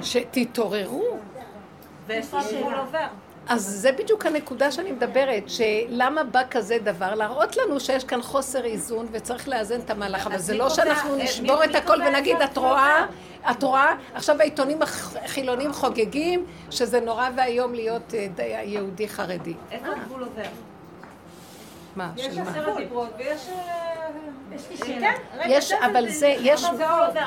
שתתעוררו. 0.01 1.19
ואיפה 2.07 2.41
הגבול 2.41 2.75
עובר? 2.75 3.07
אז 3.49 3.63
זה 3.63 3.93
בדיוק 3.93 4.27
הנקודה 4.27 4.73
שאני 4.73 4.93
מדברת, 4.93 5.43
שלמה 5.47 6.25
בא 6.25 6.43
כזה 6.51 6.79
דבר? 6.79 7.15
להראות 7.15 7.57
לנו 7.57 7.81
שיש 7.81 8.05
כאן 8.05 8.23
חוסר 8.23 8.65
איזון 8.65 9.07
וצריך 9.13 9.49
לאזן 9.49 9.81
את 9.81 9.91
המהלך, 9.91 10.27
אבל 10.27 10.39
זה 10.39 10.55
לא 10.55 10.71
שאנחנו 10.71 11.17
נשבור 11.17 11.65
את 11.65 11.75
הכל 11.75 11.99
ונגיד, 12.07 12.37
את 12.45 12.57
רואה, 12.57 13.07
את 13.51 13.63
רואה, 13.63 13.95
עכשיו 14.15 14.41
העיתונים 14.41 14.79
החילונים 14.83 15.73
חוגגים 15.73 16.45
שזה 16.71 17.01
נורא 17.01 17.29
ואיום 17.37 17.75
להיות 17.75 18.15
יהודי 18.65 19.09
חרדי. 19.09 19.55
איפה 19.71 19.87
הגבול 19.93 20.23
עובר? 20.23 20.43
מה, 21.97 22.11
יש? 22.17 22.39
עשרת 22.39 22.77
דיברות 22.77 23.11
ויש... 23.19 23.49
יש 24.55 24.71
לי 24.71 24.77
כן, 24.77 24.87
שאלה. 24.87 25.11
רגע, 25.39 25.55
יש, 25.55 25.69
זה- 25.69 25.87
אבל 25.87 26.09
זה, 26.09 26.35
יש, 26.41 26.65
לא 26.65 26.71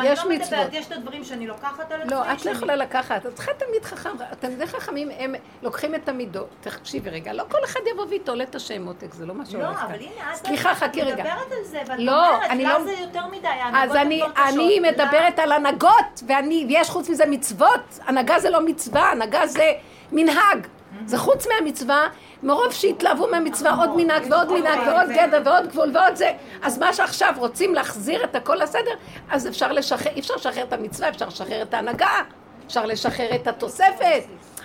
לא 0.02 0.30
מצוות. 0.30 0.68
יש 0.74 0.88
את 0.88 0.92
הדברים 0.92 1.24
שאני 1.24 1.48
לוקחת 1.48 1.92
על 1.92 2.02
עצמי. 2.02 2.12
לא, 2.16 2.32
את 2.34 2.46
לא 2.46 2.52
יכולה 2.52 2.76
לקחת. 2.76 3.26
את 3.26 3.36
צריכה 3.36 3.52
תלמיד 3.54 3.86
חכם. 3.86 4.10
תלמידי 4.40 4.68
חכמים, 4.68 5.10
הם 5.18 5.36
לוקחים 5.62 5.96
את 5.96 6.10
המידות. 6.10 6.50
תקשיבי 6.62 7.10
רגע, 7.10 7.34
לא 7.34 7.44
כל 7.52 7.58
אחד 7.66 7.80
יבוא 7.92 8.06
ויתולה 8.10 8.44
את 8.44 8.56
השם 8.56 8.82
מותק, 8.82 9.14
זה 9.14 9.26
לא 9.26 9.34
מה 9.34 9.46
שהולך 9.46 9.70
לא, 9.70 9.76
כאן. 9.76 9.86
אבל 9.86 9.96
הנה, 9.96 10.32
את 10.34 10.36
סליחה, 10.46 10.72
את 10.72 10.78
חכי 10.78 11.02
רגע. 11.02 11.16
מדברת 11.24 11.52
על 11.52 11.64
זה, 11.64 11.80
ואת 11.88 12.00
לא, 12.00 12.36
אומרת, 12.36 12.52
לא- 12.60 12.84
זה 12.84 12.92
יותר 13.02 13.28
מדי, 13.28 13.48
אז 13.74 13.96
אני. 13.96 14.80
מדברת 14.80 15.40
על 15.40 15.52
הנהגות, 15.52 16.24
ואני, 16.28 16.66
ויש 16.70 16.90
חוץ 16.90 17.10
מזה 17.10 17.26
מצוות. 17.26 18.00
הנהגה 18.08 18.40
זה 18.40 18.50
לא 18.50 18.62
מצווה, 18.66 19.12
הנהגה 19.12 19.48
זה 19.48 19.72
מנהג. 20.12 20.68
זה 21.06 21.18
חוץ 21.18 21.48
מהמצווה, 21.48 22.08
מרוב 22.44 22.72
שהתלהבו 22.72 23.28
מהמצווה 23.28 23.76
עוד 23.76 23.90
מנהג 23.96 24.24
ועוד 24.32 24.52
מנהג 24.52 24.80
ועוד 24.88 25.10
גדר 25.10 25.42
ועוד 25.46 25.68
גבול 25.68 25.92
ועוד 25.98 26.16
זה, 26.16 26.32
אז 26.62 26.78
מה 26.78 26.94
שעכשיו 26.94 27.34
רוצים 27.38 27.74
להחזיר 27.74 28.24
את 28.24 28.36
הכל 28.36 28.56
לסדר, 28.56 28.94
אז 29.30 29.48
אפשר 29.48 29.72
לשחרר, 29.72 30.12
אי 30.12 30.20
אפשר 30.20 30.34
לשחרר 30.36 30.64
את 30.64 30.74
המצווה, 30.74 31.10
אפשר 31.10 31.28
לשחרר 31.28 31.62
את 31.62 31.74
ההנהגה, 31.74 32.22
אפשר 32.66 32.86
לשחרר 32.86 33.36
את 33.36 33.48
התוספת, 33.48 34.24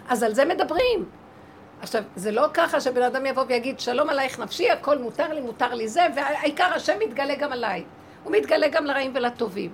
אז 0.09 0.22
על 0.22 0.35
זה 0.35 0.45
מדברים. 0.45 1.05
עכשיו, 1.83 2.03
זה 2.16 2.33
לא 2.33 2.47
ככה 2.55 2.81
שבן 2.81 3.03
אדם 3.03 3.26
יבוא 3.26 3.45
ויגיד, 3.49 3.81
שלום 3.81 4.11
עלייך 4.11 4.39
נפשי, 4.39 4.70
הכל 4.70 4.99
מותר 4.99 5.33
לי, 5.33 5.41
מותר 5.41 5.74
לי 5.74 5.89
זה, 5.89 6.07
והעיקר 6.14 6.74
השם 6.74 6.99
מתגלה 7.01 7.35
גם 7.35 7.53
עליי. 7.53 7.85
הוא 8.24 8.33
מתגלה 8.33 8.68
גם 8.68 8.85
לרעים 8.85 9.12
ולטובים. 9.14 9.72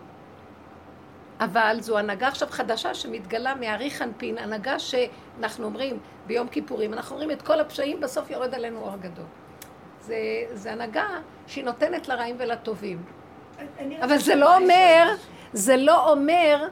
אבל 1.41 1.77
זו 1.81 1.99
הנהגה 1.99 2.29
עכשיו 2.29 2.49
חדשה 2.51 2.95
שמתגלה 2.95 3.55
מאריך 3.55 4.03
אנפין, 4.03 4.39
הנהגה 4.39 4.79
שאנחנו 4.79 5.65
אומרים 5.65 5.99
ביום 6.27 6.49
כיפורים, 6.49 6.93
אנחנו 6.93 7.17
אומרים 7.17 7.31
את 7.31 7.43
כל 7.43 7.61
הפשעים, 7.61 8.01
בסוף 8.01 8.31
יורד 8.31 8.55
עלינו 8.55 8.81
אור 8.81 8.97
גדול. 9.01 9.25
זה, 10.01 10.17
זה 10.53 10.73
הנהגה 10.73 11.07
שהיא 11.47 11.65
נותנת 11.65 12.09
לרעים 12.09 12.37
ולטובים. 12.39 13.03
אבל 14.03 14.19
זה 14.19 14.35
לא 14.35 14.57
אומר, 14.57 15.15
זה 15.53 15.77
לא 15.77 16.11
אומר, 16.13 16.69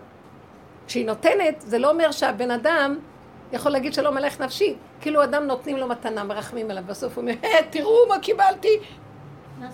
כשהיא 0.87 1.07
נותנת, 1.07 1.61
זה 1.61 1.79
לא 1.79 1.91
אומר 1.91 2.11
שהבן 2.11 2.51
אדם 2.51 2.99
יכול 3.53 3.73
להגיד 3.73 3.95
שלום 3.95 4.17
עליך 4.17 4.41
נפשי, 4.41 4.77
כאילו 5.01 5.25
אדם 5.25 5.45
נותנים 5.47 5.77
לו 5.77 5.89
מתנה, 5.89 6.25
מרחמים 6.25 6.71
עליו, 6.71 6.83
בסוף 6.87 7.17
הוא 7.17 7.23
אומר, 7.23 7.35
"אה, 7.45 7.59
תראו 7.71 7.97
מה 8.09 8.19
קיבלתי, 8.19 8.79
לא? 9.61 9.67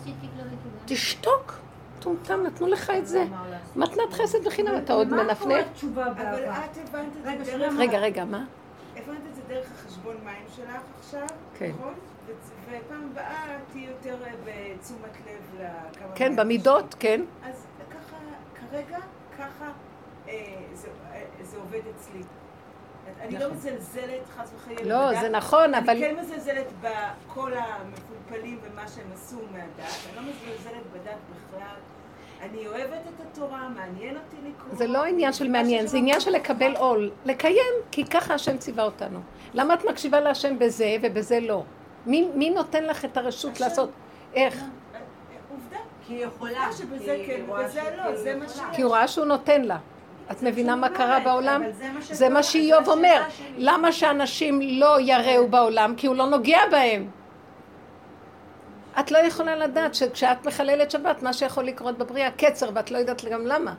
תשתוק, 0.86 1.58
טומטם, 2.00 2.42
נתנו 2.46 2.66
לך 2.66 2.90
את 2.98 3.06
זה. 3.06 3.24
מתנת 3.76 4.12
חסד 4.12 4.46
וחינם, 4.46 4.76
אתה 4.84 4.92
עוד 4.92 5.08
מה 5.08 5.22
מנפנף? 5.22 5.66
רגע, 7.78 7.98
רגע, 7.98 8.24
מה? 8.24 8.44
דרך 9.50 9.66
החשבון 9.72 10.16
מים 10.24 10.44
שלך 10.56 10.82
עכשיו, 10.98 11.26
כן. 11.58 11.70
נכון? 11.78 11.94
ופעם 12.26 13.08
הבאה 13.12 13.58
תהיי 13.72 13.84
יותר 13.84 14.16
אה, 14.24 14.30
בתשומת 14.44 15.10
לב 15.26 15.60
לכמה... 15.60 16.14
כן, 16.14 16.36
במידות, 16.36 16.94
כן. 16.98 17.20
אז 17.42 17.66
ככה, 17.90 18.16
כרגע, 18.54 18.98
ככה 19.38 19.70
אה, 20.28 20.34
זה, 20.74 20.88
אה, 21.12 21.24
זה 21.42 21.56
עובד 21.56 21.80
אצלי. 21.96 22.20
אני 23.20 23.32
לא 23.32 23.38
נכון. 23.38 23.56
מזלזלת, 23.56 24.28
חס 24.36 24.52
וחלילה, 24.56 24.82
לא, 24.82 25.10
בדת. 25.10 25.20
זה 25.20 25.28
נכון, 25.28 25.74
אבל... 25.74 25.90
אני 25.90 26.00
כן 26.00 26.16
מזלזלת 26.20 26.66
בכל 26.80 27.52
המפולפלים 27.54 28.58
ומה 28.62 28.88
שהם 28.88 29.06
עשו 29.14 29.36
מהדת. 29.52 29.92
אני 30.08 30.16
לא 30.16 30.22
מזלזלת 30.22 30.82
בדת 30.92 31.18
בכלל. 31.30 31.76
אני 32.42 32.66
אוהבת 32.66 33.00
את 33.08 33.26
התורה, 33.26 33.68
מעניין 33.68 34.16
אותי 34.16 34.36
לקרוא. 34.48 34.74
זה 34.78 34.86
לא 34.86 35.04
עניין 35.04 35.32
של 35.32 35.48
מעניין, 35.48 35.86
זה 35.86 35.96
עניין 35.96 36.20
של 36.20 36.30
לקבל 36.30 36.76
עול. 36.76 37.10
לקיים, 37.24 37.74
כי 37.90 38.04
ככה 38.04 38.34
השם 38.34 38.58
ציווה 38.58 38.84
אותנו. 38.84 39.20
למה 39.54 39.74
את 39.74 39.84
מקשיבה 39.84 40.20
להשם 40.20 40.58
בזה 40.58 40.96
ובזה 41.02 41.40
לא? 41.40 41.62
מי, 42.06 42.28
מי 42.34 42.50
נותן 42.50 42.84
לך 42.84 43.04
את 43.04 43.16
הרשות 43.16 43.52
השם. 43.52 43.64
לעשות? 43.64 43.90
איך? 44.34 44.54
עובדה. 45.50 45.76
כי 46.06 46.14
היא 46.14 46.24
יכולה. 46.24 46.72
שבזה 46.72 47.22
כן 47.26 47.40
ובזה 47.48 47.80
לא, 47.96 48.02
שכאילו 48.02 48.16
זה 48.16 48.36
מה 48.36 48.44
יכולה. 48.44 48.74
כי 48.74 48.82
הוא 48.82 48.92
ראה 48.92 49.08
שהוא 49.08 49.26
נותן 49.26 49.62
לה. 49.62 49.78
את 50.30 50.42
מבינה 50.42 50.76
מה 50.76 50.88
קרה 50.88 51.20
בעולם? 51.20 51.62
זה 52.00 52.28
מה 52.28 52.42
שאיוב 52.42 52.88
אומר. 52.88 53.22
למה 53.56 53.92
שאנשים 53.92 54.60
לא 54.62 55.00
יראו 55.00 55.48
בעולם? 55.48 55.94
כי 55.96 56.06
הוא 56.06 56.16
לא 56.16 56.26
נוגע 56.26 56.58
בהם. 56.70 57.10
את 59.00 59.10
לא 59.10 59.18
יכולה 59.18 59.56
לדעת 59.56 59.94
שכשאת 59.94 60.46
מחללת 60.46 60.90
שבת, 60.90 61.22
מה 61.22 61.32
שיכול 61.32 61.64
לקרות 61.64 61.98
בבריאה, 61.98 62.30
קצר, 62.30 62.70
ואת 62.74 62.90
לא 62.90 62.98
יודעת 62.98 63.24
גם 63.24 63.46
למה. 63.46 63.74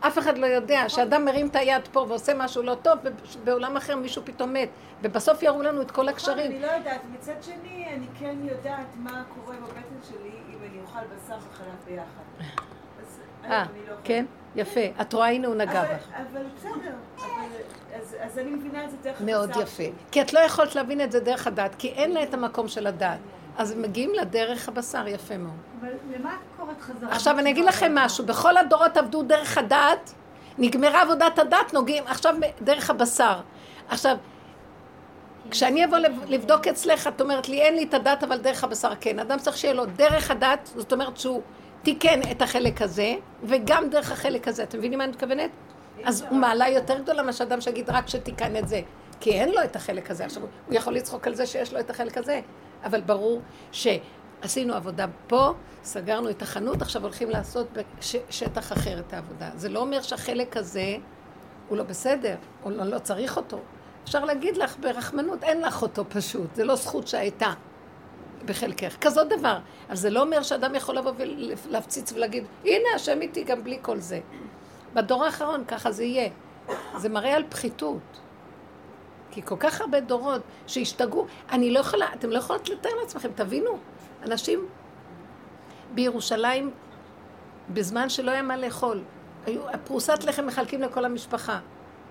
אף 0.00 0.18
אחד 0.18 0.38
לא 0.38 0.46
יודע 0.46 0.88
שאדם 0.88 1.24
מרים 1.24 1.48
את 1.48 1.56
היד 1.56 1.88
פה 1.92 2.00
ועושה 2.08 2.34
משהו 2.34 2.62
לא 2.62 2.74
טוב, 2.82 2.98
ובעולם 3.36 3.76
אחר 3.76 3.96
מישהו 3.96 4.22
פתאום 4.24 4.52
מת. 4.52 4.68
ובסוף 5.02 5.42
יראו 5.42 5.62
לנו 5.62 5.82
את 5.82 5.90
כל 5.90 6.08
הקשרים. 6.08 6.50
אני 6.50 6.60
לא 6.60 6.66
יודעת, 6.66 7.00
מצד 7.12 7.32
שני, 7.42 7.86
אני 7.94 8.06
כן 8.18 8.36
יודעת 8.42 8.86
מה 8.96 9.22
קורה 9.34 9.56
בבטן 9.56 9.80
שלי 10.08 10.30
אם 10.50 10.58
אני 10.70 10.78
אוכל 10.82 11.00
בשר 11.00 11.36
וחלב 11.50 11.66
ביחד. 11.86 12.44
אה, 13.44 13.64
לא. 13.88 13.94
כן? 14.04 14.24
יפה. 14.56 14.80
את 15.00 15.12
רואה, 15.12 15.28
הנה 15.28 15.46
הוא 15.48 15.54
נגע 15.54 15.82
בך. 15.84 16.08
אבל 16.16 16.42
בסדר, 16.56 16.92
אז- 18.22 18.38
אני 18.38 18.50
מבינה 18.50 18.84
את 18.84 18.90
זה 18.90 18.96
דרך 19.02 19.20
מאוד 19.20 19.50
הבשר 19.50 19.62
יפה. 19.62 19.82
כי 20.12 20.22
את 20.22 20.32
לא 20.32 20.40
יכולת 20.40 20.74
להבין 20.74 21.00
את 21.00 21.12
זה 21.12 21.20
דרך 21.20 21.46
הדת, 21.46 21.74
כי 21.78 21.88
אין 21.88 22.12
לה 22.12 22.22
את 22.22 22.34
המקום 22.34 22.68
של 22.68 22.86
הדת. 22.86 23.18
אז 23.58 23.74
מגיעים 23.76 24.10
לה 24.14 24.24
דרך 24.24 24.68
הבשר, 24.68 25.08
יפה 25.08 25.36
מאוד. 25.36 25.52
אבל 25.80 25.88
למה 26.16 26.34
את 26.34 26.60
קוראת 26.60 26.80
חזרה? 26.80 27.12
עכשיו 27.12 27.38
אני 27.38 27.50
אגיד 27.50 27.64
לכם 27.64 27.92
משהו, 27.94 28.26
בכל 28.26 28.56
הדורות 28.56 28.96
עבדו 28.96 29.22
דרך 29.22 29.58
הדת, 29.58 30.14
נגמרה 30.58 31.02
עבודת 31.02 31.38
הדת, 31.38 31.72
נוגעים 31.74 32.04
עכשיו 32.06 32.34
דרך 32.62 32.90
הבשר. 32.90 33.40
עכשיו, 33.88 34.16
כשאני 35.50 35.84
אבוא 35.84 35.98
לב- 35.98 36.24
לבדוק 36.28 36.66
אצלך, 36.68 37.06
את 37.06 37.20
אומרת 37.20 37.48
לי, 37.48 37.60
אין 37.62 37.74
לי 37.74 37.84
את 37.84 37.94
הדת, 37.94 38.22
אבל 38.22 38.38
דרך 38.38 38.64
הבשר 38.64 38.92
כן. 39.00 39.18
אדם 39.18 39.38
צריך 39.38 39.56
שיהיה 39.56 39.74
לו 39.74 39.86
דרך 39.86 40.30
הדת, 40.30 40.70
זאת 40.76 40.92
אומרת 40.92 41.16
שהוא 41.16 41.42
תיקן 41.82 42.20
את 42.30 42.42
החלק 42.42 42.82
הזה, 42.82 43.14
וגם 43.42 43.90
דרך 43.90 44.12
החלק 44.12 44.48
הזה. 44.48 44.62
אתם 44.62 44.78
מבינים 44.78 44.98
מה 44.98 45.04
אני 45.04 45.12
מתכוונת? 45.12 45.50
אז 46.04 46.24
הוא 46.30 46.38
מעלה 46.38 46.68
יותר 46.68 46.98
גדולה 46.98 47.22
מאשר 47.22 47.44
אדם 47.44 47.60
שיגיד 47.60 47.90
רק 47.90 48.08
שתיקן 48.08 48.56
את 48.56 48.68
זה. 48.68 48.80
כי 49.20 49.32
אין 49.32 49.48
לו 49.48 49.62
את 49.64 49.76
החלק 49.76 50.10
הזה. 50.10 50.24
עכשיו, 50.24 50.42
הוא 50.66 50.74
יכול 50.74 50.94
לצחוק 50.94 51.26
על 51.26 51.34
זה 51.34 51.46
שיש 51.46 51.72
לו 51.72 51.80
את 51.80 51.90
החלק 51.90 52.18
הזה, 52.18 52.40
אבל 52.84 53.00
ברור 53.00 53.40
שעשינו 53.72 54.74
עבודה 54.74 55.06
פה, 55.26 55.52
סגרנו 55.84 56.30
את 56.30 56.42
החנות, 56.42 56.82
עכשיו 56.82 57.02
הולכים 57.02 57.30
לעשות 57.30 57.66
בשטח 57.98 58.72
אחר 58.72 58.98
את 58.98 59.12
העבודה. 59.12 59.50
זה 59.54 59.68
לא 59.68 59.80
אומר 59.80 60.02
שהחלק 60.02 60.56
הזה 60.56 60.96
הוא 61.68 61.78
לא 61.78 61.84
בסדר, 61.84 62.36
או 62.64 62.70
לא, 62.70 62.84
לא 62.84 62.98
צריך 62.98 63.36
אותו. 63.36 63.58
אפשר 64.04 64.24
להגיד 64.24 64.56
לך 64.56 64.76
ברחמנות, 64.80 65.42
אין 65.42 65.60
לך 65.60 65.82
אותו 65.82 66.04
פשוט, 66.08 66.54
זה 66.54 66.64
לא 66.64 66.74
זכות 66.76 67.08
שהייתה 67.08 67.52
בחלקך, 68.44 68.96
כזאת 69.00 69.28
דבר. 69.28 69.58
אבל 69.88 69.96
זה 69.96 70.10
לא 70.10 70.22
אומר 70.22 70.42
שאדם 70.42 70.74
יכול 70.74 70.96
לבוא 70.96 71.12
ולהפציץ 71.16 72.12
ולהגיד, 72.12 72.44
הנה 72.64 72.88
השם 72.94 73.22
איתי 73.22 73.44
גם 73.44 73.64
בלי 73.64 73.78
כל 73.82 73.98
זה. 73.98 74.20
בדור 74.94 75.24
האחרון 75.24 75.64
ככה 75.64 75.92
זה 75.92 76.04
יהיה. 76.04 76.28
זה 76.96 77.08
מראה 77.08 77.36
על 77.36 77.44
פחיתות. 77.48 78.20
כי 79.30 79.42
כל 79.44 79.56
כך 79.58 79.80
הרבה 79.80 80.00
דורות 80.00 80.42
שהשתגעו, 80.66 81.26
אני 81.52 81.70
לא 81.70 81.78
יכולה, 81.78 82.06
אתם 82.14 82.30
לא 82.30 82.38
יכולות 82.38 82.68
לתאר 82.68 82.90
לעצמכם, 83.00 83.28
תבינו, 83.34 83.78
אנשים 84.22 84.66
בירושלים, 85.94 86.70
בזמן 87.70 88.08
שלא 88.08 88.30
היה 88.30 88.42
מה 88.42 88.56
לאכול, 88.56 89.02
היו, 89.46 89.60
פרוסת 89.84 90.24
לחם 90.24 90.46
מחלקים 90.46 90.82
לכל 90.82 91.04
המשפחה. 91.04 91.58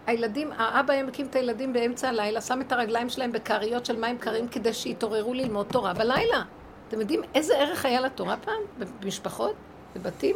הילדים, 0.08 0.52
האבא 0.58 0.94
היה 0.94 1.04
מקים 1.04 1.26
את 1.26 1.36
הילדים 1.36 1.74
באמצע 1.74 2.10
הלילה, 2.10 2.42
שם 2.42 2.62
את 2.62 2.72
הרגליים 2.72 3.10
שלהם 3.10 3.32
בכריות 3.32 3.86
של 3.86 4.00
מים 4.00 4.18
קרים 4.18 4.48
כדי 4.48 4.74
שיתעוררו 4.74 5.34
ללמוד 5.34 5.66
תורה 5.72 5.94
בלילה. 5.94 6.44
אתם 6.88 7.00
יודעים 7.00 7.22
איזה 7.36 7.58
ערך 7.58 7.86
היה 7.86 8.02
לתורה 8.02 8.38
פעם? 8.38 8.88
במשפחות? 9.00 9.54
בבתים? 9.96 10.36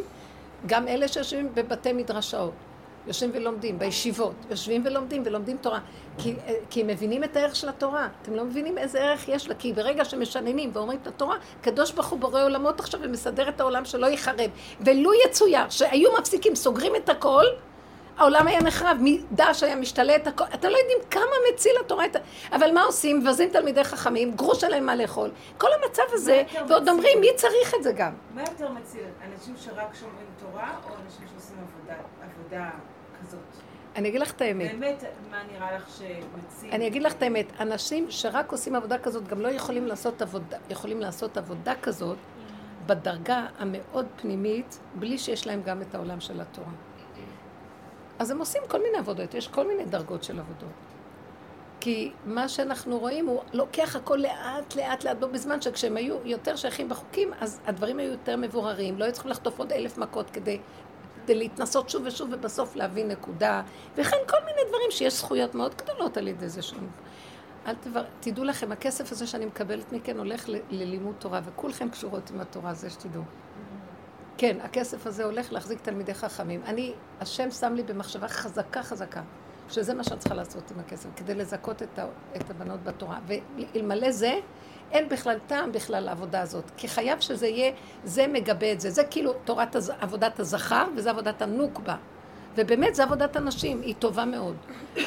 גם 0.66 0.88
אלה 0.88 1.08
שיושבים 1.08 1.50
בבתי 1.54 1.94
מדרשאות, 1.94 2.54
יושבים 3.08 3.32
ולומדים, 3.34 3.80
בישיבות, 3.80 4.34
יושבים 4.50 4.82
ולומדים 4.86 5.24
ולומדים 5.26 5.58
תורה. 5.58 5.80
כי, 6.18 6.36
כי 6.70 6.82
הם 6.82 6.88
מבינים 6.88 7.24
את 7.24 7.36
הערך 7.38 7.56
של 7.56 7.70
התורה. 7.70 8.08
אתם 8.22 8.36
לא 8.36 8.44
מבינים 8.44 8.78
איזה 8.78 9.00
ערך 9.00 9.28
יש 9.28 9.48
לה, 9.50 9.56
כי 9.56 9.74
ברגע 9.74 10.06
שמשננים 10.06 10.70
ואומרים 10.74 11.00
את 11.02 11.08
התורה, 11.08 11.36
קדוש 11.62 11.92
ברוך 11.92 12.08
הוא 12.08 12.20
בורא 12.20 12.44
עולמות 12.44 12.80
עכשיו 12.80 13.00
ומסדר 13.04 13.50
את 13.50 13.62
העולם 13.62 13.86
שלא 13.86 14.08
ייחרב. 14.08 14.50
ולו 14.82 15.12
יצויר 15.26 15.70
שהיו 15.70 16.10
מפסיקים, 16.20 16.56
סוגרים 16.56 16.96
את 16.96 17.10
הכל, 17.10 17.44
העולם 18.18 18.48
היה 18.48 18.62
נחרב, 18.62 18.98
דש 19.32 19.64
היה 19.64 19.76
משתלט, 19.76 20.28
הכל, 20.28 20.44
אתם 20.54 20.68
לא 20.70 20.78
יודעים 20.78 20.98
כמה 21.12 21.22
מציל 21.54 21.72
התורה, 21.86 22.06
את 22.06 22.16
ה- 22.16 22.20
אבל 22.56 22.72
מה 22.74 22.84
עושים? 22.84 23.20
מבזים 23.20 23.50
תלמידי 23.50 23.84
חכמים, 23.84 24.32
גרוש 24.32 24.64
עליהם 24.64 24.86
מה 24.86 24.96
לאכול. 24.96 25.30
כל 25.58 25.68
המצב 25.84 26.04
הזה, 26.12 26.44
ועוד 26.68 26.82
מציל? 26.82 26.90
אומרים, 26.94 27.22
מי 27.22 27.28
צריך 27.36 27.74
את 27.78 27.84
זה 27.84 27.92
גם? 27.92 28.12
מה 28.36 28.42
יותר 28.42 28.70
מציל? 28.72 29.02
אנשים 29.34 29.56
שרק 29.58 29.96
שומרים 30.00 30.26
תורה, 30.40 30.72
או 30.84 30.96
אנשים 31.06 31.26
שעושים 31.32 31.56
עבודה, 31.58 31.94
עבודה 32.24 32.70
כזאת? 33.24 33.40
אני 33.96 34.10
אגיד 34.10 34.22
לך 34.22 34.32
את 34.32 34.42
האמת. 34.42 34.72
באמת, 34.72 35.04
מה 35.32 35.38
נראה 35.54 35.76
לך 35.76 35.90
שמציל? 35.90 36.72
אני 36.72 36.88
אגיד 36.88 37.04
לך 37.04 37.14
את 37.14 37.22
האמת, 37.22 37.46
אנשים 37.60 38.06
שרק 38.10 38.52
עושים 38.52 38.76
עבודה 38.76 38.98
כזאת 38.98 39.28
גם 39.28 39.42
לא 39.42 39.48
יכולים 39.48 39.88
לעשות 39.88 40.22
עבודה, 40.22 40.58
יכולים 40.70 41.00
לעשות 41.00 41.38
עבודה 41.38 41.74
כזאת 41.82 42.18
בדרגה 42.86 43.46
המאוד 43.58 44.06
פנימית, 44.16 44.80
בלי 44.96 45.18
שיש 45.18 45.48
להם 45.48 45.62
גם 45.66 45.82
את 45.82 45.96
העולם 45.96 46.20
של 46.20 46.42
התורה. 46.42 46.72
אז 48.20 48.32
הם 48.32 48.40
עושים 48.40 48.62
כל 48.68 48.82
מיני 48.82 48.98
עבודות, 48.98 49.34
יש 49.34 49.48
כל 49.48 49.68
מיני 49.68 49.86
דרגות 49.86 50.24
של 50.24 50.40
עבודות. 50.40 50.70
כי 51.80 52.12
מה 52.26 52.50
שאנחנו 52.50 53.00
רואים 53.00 53.28
הוא 53.28 53.42
לוקח 53.54 53.96
הכל 53.96 54.16
לאט 54.16 54.76
לאט 54.76 55.04
לאט, 55.04 55.18
בו 55.20 55.28
בזמן 55.28 55.62
שכשהם 55.62 55.98
היו 55.98 56.16
יותר 56.26 56.56
שייכים 56.56 56.90
בחוקים, 56.90 57.32
אז 57.42 57.60
הדברים 57.66 58.00
היו 58.00 58.12
יותר 58.12 58.38
מבוררים, 58.38 59.00
לא 59.00 59.06
היו 59.06 59.14
צריכים 59.14 59.32
לחטוף 59.32 59.60
עוד 59.60 59.72
אלף 59.72 59.98
מכות 59.98 60.30
כדי 60.30 60.60
להתנסות 61.30 61.90
שוב 61.90 62.04
ושוב 62.06 62.30
ובסוף 62.34 62.76
להבין 62.76 63.08
נקודה, 63.08 63.62
וכן 63.96 64.18
כל 64.28 64.38
מיני 64.46 64.62
דברים 64.68 64.92
שיש 64.92 65.14
זכויות 65.14 65.56
מאוד 65.56 65.76
גדולות 65.76 66.18
על 66.18 66.28
ידי 66.28 66.50
זה 66.50 66.62
שהם... 66.62 66.88
אל 67.68 67.76
תבר... 67.76 68.04
תדעו 68.20 68.44
לכם, 68.44 68.72
הכסף 68.72 69.12
הזה 69.12 69.28
שאני 69.28 69.46
מקבלת 69.46 69.92
מכן 69.92 70.18
הולך 70.18 70.50
ל- 70.50 70.56
ללימוד 70.70 71.16
תורה, 71.20 71.42
וכולכם 71.46 71.90
קשורות 71.90 72.30
עם 72.30 72.42
התורה, 72.42 72.74
זה 72.74 72.90
שתדעו. 72.90 73.24
כן, 74.38 74.58
הכסף 74.62 75.08
הזה 75.08 75.24
הולך 75.24 75.54
להחזיק 75.54 75.82
תלמידי 75.82 76.14
חכמים. 76.14 76.62
אני, 76.66 76.94
השם 77.20 77.52
שם 77.52 77.74
לי 77.74 77.84
במחשבה 77.84 78.28
חזקה 78.28 78.84
חזקה, 78.84 79.22
שזה 79.70 79.94
מה 79.94 80.04
שאת 80.04 80.20
צריכה 80.20 80.36
לעשות 80.36 80.72
עם 80.72 80.80
הכסף, 80.80 81.10
כדי 81.16 81.36
לזכות 81.36 81.84
את, 81.84 82.00
ה, 82.00 82.06
את 82.36 82.50
הבנות 82.50 82.84
בתורה. 82.84 83.20
ואלמלא 83.28 84.12
זה, 84.12 84.34
אין 84.94 85.10
בכלל 85.10 85.38
טעם 85.48 85.72
בכלל 85.72 86.04
לעבודה 86.04 86.42
הזאת. 86.42 86.72
כי 86.78 86.88
חייב 86.88 87.20
שזה 87.20 87.48
יהיה, 87.48 87.72
זה 88.04 88.28
מגבה 88.28 88.72
את 88.72 88.82
זה. 88.82 88.90
זה 88.90 89.04
כאילו 89.04 89.34
תורת 89.34 89.76
הז, 89.76 89.92
עבודת 90.00 90.40
הזכר, 90.40 90.86
וזה 90.96 91.10
עבודת 91.10 91.42
הנוקבה. 91.42 91.96
ובאמת 92.56 92.96
זה 92.96 93.04
עבודת 93.04 93.36
הנשים, 93.36 93.82
היא 93.82 93.96
טובה 94.00 94.26
מאוד. 94.26 94.56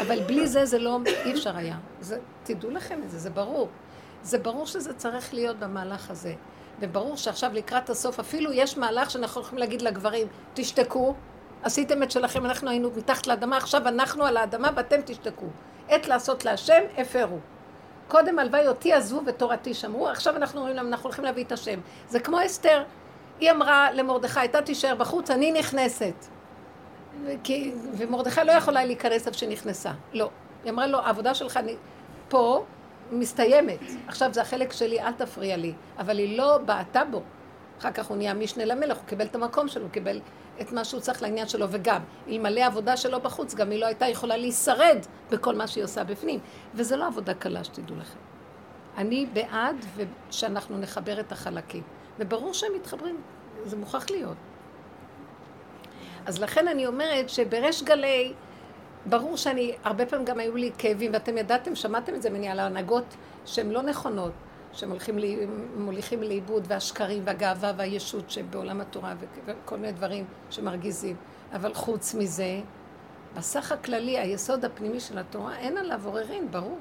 אבל 0.00 0.20
בלי 0.20 0.46
זה, 0.46 0.64
זה 0.64 0.78
לא, 0.78 0.98
אי 1.24 1.32
אפשר 1.32 1.56
היה. 1.56 1.76
זה, 2.00 2.18
תדעו 2.42 2.70
לכם 2.70 3.00
את 3.04 3.10
זה, 3.10 3.18
זה 3.18 3.30
ברור. 3.30 3.68
זה 4.22 4.38
ברור 4.38 4.66
שזה 4.66 4.94
צריך 4.94 5.34
להיות 5.34 5.58
במהלך 5.58 6.10
הזה. 6.10 6.34
וברור 6.80 7.16
שעכשיו 7.16 7.50
לקראת 7.54 7.90
הסוף, 7.90 8.20
אפילו 8.20 8.52
יש 8.52 8.78
מהלך 8.78 9.10
שאנחנו 9.10 9.40
יכולים 9.40 9.58
להגיד 9.58 9.82
לגברים, 9.82 10.26
תשתקו, 10.54 11.14
עשיתם 11.62 12.02
את 12.02 12.10
שלכם, 12.10 12.46
אנחנו 12.46 12.70
היינו 12.70 12.90
מתחת 12.96 13.26
לאדמה, 13.26 13.56
עכשיו 13.56 13.88
אנחנו 13.88 14.24
על 14.24 14.36
האדמה 14.36 14.70
ואתם 14.76 15.00
תשתקו. 15.04 15.46
עת 15.88 16.08
לעשות 16.08 16.44
להשם, 16.44 16.82
הפרו. 16.98 17.38
קודם 18.08 18.38
הלוואי 18.38 18.68
אותי 18.68 18.92
עזבו 18.92 19.20
ותורתי 19.26 19.74
שמרו, 19.74 20.08
עכשיו 20.08 20.36
אנחנו 20.36 20.60
אומרים 20.60 20.76
להם, 20.76 20.86
אנחנו 20.86 21.04
הולכים 21.04 21.24
להביא 21.24 21.44
את 21.44 21.52
השם. 21.52 21.80
זה 22.08 22.20
כמו 22.20 22.46
אסתר, 22.46 22.82
היא 23.40 23.50
אמרה 23.50 23.92
למרדכי, 23.92 24.44
אתה 24.44 24.62
תישאר 24.62 24.94
בחוץ, 24.94 25.30
אני 25.30 25.52
נכנסת. 25.52 26.14
כי, 27.44 27.72
ומרדכי 27.92 28.40
לא 28.44 28.52
יכולה 28.52 28.84
להיכנס 28.84 29.26
איפה 29.26 29.38
שנכנסה. 29.38 29.92
לא. 30.12 30.30
היא 30.64 30.72
אמרה 30.72 30.86
לו, 30.86 30.98
העבודה 30.98 31.34
שלך 31.34 31.56
אני, 31.56 31.76
פה 32.28 32.64
מסתיימת. 33.12 33.78
עכשיו 34.06 34.34
זה 34.34 34.42
החלק 34.42 34.72
שלי, 34.72 35.00
אל 35.00 35.12
תפריע 35.12 35.56
לי. 35.56 35.72
אבל 35.98 36.18
היא 36.18 36.38
לא 36.38 36.58
בעטה 36.58 37.04
בו. 37.04 37.22
אחר 37.78 37.92
כך 37.92 38.06
הוא 38.06 38.16
נהיה 38.16 38.34
משנה 38.34 38.64
למלך, 38.64 38.96
הוא 38.96 39.06
קיבל 39.06 39.26
את 39.26 39.34
המקום 39.34 39.68
שלו, 39.68 39.82
הוא 39.82 39.90
קיבל 39.90 40.20
את 40.60 40.72
מה 40.72 40.84
שהוא 40.84 41.00
צריך 41.00 41.22
לעניין 41.22 41.48
שלו, 41.48 41.66
וגם, 41.70 42.00
אלמלא 42.28 42.60
העבודה 42.60 42.96
שלו 42.96 43.20
בחוץ, 43.20 43.54
גם 43.54 43.70
היא 43.70 43.80
לא 43.80 43.86
הייתה 43.86 44.06
יכולה 44.06 44.36
להישרד 44.36 44.98
בכל 45.30 45.54
מה 45.54 45.66
שהיא 45.66 45.84
עושה 45.84 46.04
בפנים. 46.04 46.40
וזה 46.74 46.96
לא 46.96 47.06
עבודה 47.06 47.34
קלה, 47.34 47.64
שתדעו 47.64 47.96
לכם. 47.96 48.18
אני 48.96 49.26
בעד 49.32 49.76
שאנחנו 50.30 50.78
נחבר 50.78 51.20
את 51.20 51.32
החלקים. 51.32 51.82
וברור 52.18 52.54
שהם 52.54 52.72
מתחברים, 52.76 53.20
זה 53.64 53.76
מוכרח 53.76 54.10
להיות. 54.10 54.36
אז 56.26 56.42
לכן 56.42 56.68
אני 56.68 56.86
אומרת 56.86 57.28
שבריש 57.28 57.82
גלי, 57.82 58.32
ברור 59.06 59.36
שאני, 59.36 59.72
הרבה 59.84 60.06
פעמים 60.06 60.24
גם 60.24 60.38
היו 60.38 60.56
לי 60.56 60.70
כאבים, 60.78 61.12
ואתם 61.12 61.38
ידעתם, 61.38 61.74
שמעתם 61.74 62.14
את 62.14 62.22
זה 62.22 62.30
ממני 62.30 62.48
על 62.48 62.58
ההנהגות 62.58 63.16
שהן 63.44 63.70
לא 63.70 63.82
נכונות, 63.82 64.32
שמוליכים 64.76 65.18
לי, 65.18 65.46
מוליכים 65.76 66.22
לאיבוד, 66.22 66.64
והשקרים 66.68 67.22
והגאווה 67.26 67.72
והישות 67.76 68.30
שבעולם 68.30 68.80
התורה 68.80 69.14
וכל 69.46 69.76
מיני 69.76 69.92
דברים 69.92 70.24
שמרגיזים. 70.50 71.16
אבל 71.52 71.74
חוץ 71.74 72.14
מזה, 72.14 72.60
בסך 73.36 73.72
הכללי, 73.72 74.18
היסוד 74.18 74.64
הפנימי 74.64 75.00
של 75.00 75.18
התורה, 75.18 75.56
אין 75.58 75.78
עליו 75.78 76.00
עוררין, 76.04 76.50
ברור. 76.50 76.78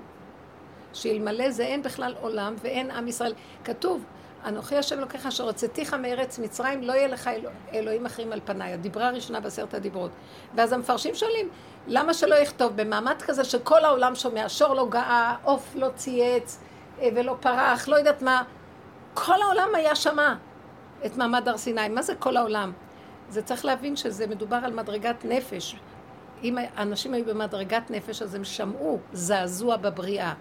שאלמלא 0.94 1.52
זה 1.52 1.64
אין 1.64 1.84
בכלל 1.84 2.16
עולם 2.22 2.56
ואין 2.64 2.92
עם 2.92 3.08
ישראל. 3.08 3.34
כתוב, 3.64 4.04
אנוכי 4.46 4.76
השם 4.78 5.00
אלוקיך 5.00 5.26
אשר 5.26 5.44
הוצאתיך 5.44 5.94
מארץ 5.94 6.40
מצרים, 6.40 6.84
לא 6.84 6.94
יהיה 6.94 7.08
לך 7.08 7.28
אלוה, 7.28 7.52
אלוהים 7.74 8.06
אחרים 8.06 8.34
על 8.34 8.40
פניי. 8.46 8.74
הדיברה 8.74 9.08
הראשונה 9.08 9.40
בעשרת 9.40 9.74
הדיברות. 9.74 10.12
ואז 10.56 10.72
המפרשים 10.72 11.16
שואלים, 11.16 11.50
למה 11.88 12.14
שלא 12.14 12.36
יכתוב 12.36 12.76
במעמד 12.76 13.22
כזה 13.22 13.44
שכל 13.44 13.86
העולם 13.86 14.16
שומע, 14.16 14.50
שור 14.50 14.74
לא 14.74 14.88
גאה, 14.90 15.36
עוף 15.44 15.76
לא 15.76 15.88
צייץ 15.96 16.60
ולא 17.00 17.38
פרח, 17.40 17.88
לא 17.88 17.96
יודעת 17.96 18.22
מה. 18.22 18.44
כל 19.14 19.42
העולם 19.42 19.76
היה 19.76 19.96
שמע 19.96 20.36
את 21.06 21.18
מעמד 21.18 21.48
הר 21.48 21.58
סיני. 21.58 21.90
מה 21.90 22.02
זה 22.02 22.16
כל 22.16 22.38
העולם? 22.38 22.72
זה 23.30 23.42
צריך 23.42 23.66
להבין 23.66 23.96
שזה 23.96 24.28
מדובר 24.28 24.60
על 24.64 24.74
מדרגת 24.74 25.26
נפש. 25.26 25.76
אם 26.44 26.58
אנשים 26.78 27.14
היו 27.14 27.26
במדרגת 27.26 27.92
נפש, 27.92 28.22
אז 28.22 28.36
הם 28.36 28.44
שמעו 28.44 29.00
זעזוע 29.14 29.78
בבריאה. 29.78 30.34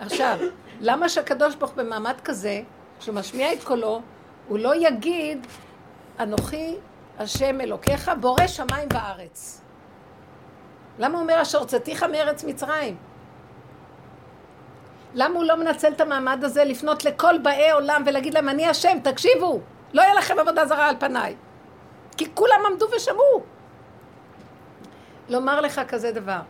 עכשיו, 0.00 0.38
למה 0.80 1.08
שהקדוש 1.08 1.54
ברוך 1.54 1.72
במעמד 1.72 2.14
כזה, 2.24 2.62
שהוא 3.00 3.14
משמיע 3.14 3.52
את 3.52 3.64
קולו, 3.64 4.00
הוא 4.48 4.58
לא 4.58 4.86
יגיד, 4.88 5.46
אנוכי 6.20 6.76
השם 7.18 7.60
אלוקיך, 7.60 8.10
בורא 8.20 8.46
שמיים 8.46 8.88
וארץ. 8.92 9.62
למה 10.98 11.14
הוא 11.14 11.22
אומר 11.22 11.42
אשר 11.42 11.58
הוצאתיך 11.58 12.02
מארץ 12.02 12.44
מצרים? 12.44 12.96
למה 15.16 15.34
הוא 15.34 15.44
לא 15.44 15.56
מנצל 15.56 15.92
את 15.92 16.00
המעמד 16.00 16.44
הזה 16.44 16.64
לפנות 16.64 17.04
לכל 17.04 17.38
באי 17.38 17.70
עולם 17.70 18.02
ולהגיד 18.06 18.34
להם, 18.34 18.48
אני 18.48 18.66
השם, 18.66 18.98
תקשיבו, 19.02 19.60
לא 19.92 20.02
יהיה 20.02 20.14
לכם 20.14 20.38
עבודה 20.38 20.66
זרה 20.66 20.88
על 20.88 20.96
פניי. 20.98 21.36
כי 22.16 22.26
כולם 22.34 22.60
עמדו 22.66 22.86
ושמעו. 22.96 23.42
לומר 25.28 25.60
לך 25.60 25.80
כזה 25.88 26.12
דבר, 26.12 26.40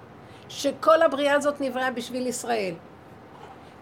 שכל 0.48 1.02
הבריאה 1.02 1.34
הזאת 1.34 1.60
נבראה 1.60 1.90
בשביל 1.90 2.26
ישראל. 2.26 2.74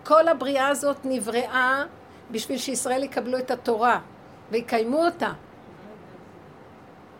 כל 0.04 0.28
הבריאה 0.28 0.68
הזאת 0.68 0.96
נבראה 1.04 1.84
בשביל 2.30 2.58
שישראל 2.58 3.02
יקבלו 3.02 3.38
את 3.38 3.50
התורה 3.50 4.00
ויקיימו 4.50 5.04
אותה. 5.04 5.32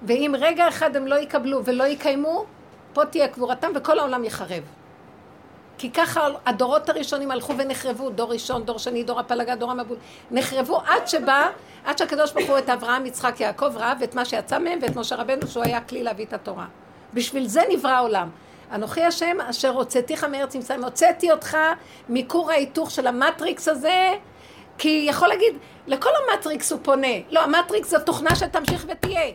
ואם 0.03 0.35
רגע 0.39 0.69
אחד 0.69 0.97
הם 0.97 1.07
לא 1.07 1.15
יקבלו 1.15 1.65
ולא 1.65 1.85
יקיימו, 1.85 2.45
פה 2.93 3.05
תהיה 3.05 3.29
קבורתם 3.29 3.73
וכל 3.75 3.99
העולם 3.99 4.25
יחרב. 4.25 4.63
כי 5.79 5.91
ככה 5.91 6.29
הדורות 6.47 6.89
הראשונים 6.89 7.31
הלכו 7.31 7.59
ונחרבו, 7.59 8.11
דור 8.11 8.33
ראשון, 8.33 8.65
דור 8.65 8.79
שני, 8.79 9.03
דור 9.03 9.21
הפלגה, 9.21 9.55
דור 9.55 9.71
המבול, 9.71 9.97
נחרבו 10.31 10.81
עד 10.87 11.09
שבא, 11.09 11.49
עד 11.85 11.99
שהקדוש 11.99 12.33
ברוך 12.33 12.49
הוא 12.49 12.59
את 12.59 12.69
אברהם, 12.69 13.07
יצחק, 13.07 13.41
יעקב 13.41 13.77
ראה 13.77 13.95
ואת 14.01 14.15
מה 14.15 14.25
שיצא 14.25 14.59
מהם 14.59 14.79
ואת 14.83 14.97
משה 14.97 15.17
רבנו 15.17 15.47
שהוא 15.47 15.65
היה 15.65 15.81
כלי 15.81 16.03
להביא 16.03 16.25
את 16.25 16.33
התורה. 16.33 16.67
בשביל 17.15 17.47
זה 17.47 17.63
נברא 17.71 17.91
העולם. 17.91 18.29
אנוכי 18.73 19.03
השם 19.03 19.41
אשר 19.41 19.69
הוצאתיך 19.69 20.25
מארץ 20.25 20.57
מצרים, 20.57 20.85
הוצאתי 20.85 21.33
אותך 21.33 21.57
מכור 22.09 22.51
ההיתוך 22.51 22.91
של 22.91 23.07
המטריקס 23.07 23.69
הזה, 23.69 24.15
כי 24.79 25.07
יכול 25.09 25.29
להגיד, 25.29 25.55
לכל 25.87 26.11
המטריקס 26.17 26.73
הוא 26.73 26.81
פונה. 26.83 27.17
לא, 27.31 27.41
המטריקס 27.41 27.91
זו 27.91 27.99
תוכנה 27.99 28.35
שתמשיך 28.35 28.87
ותהיה. 28.89 29.33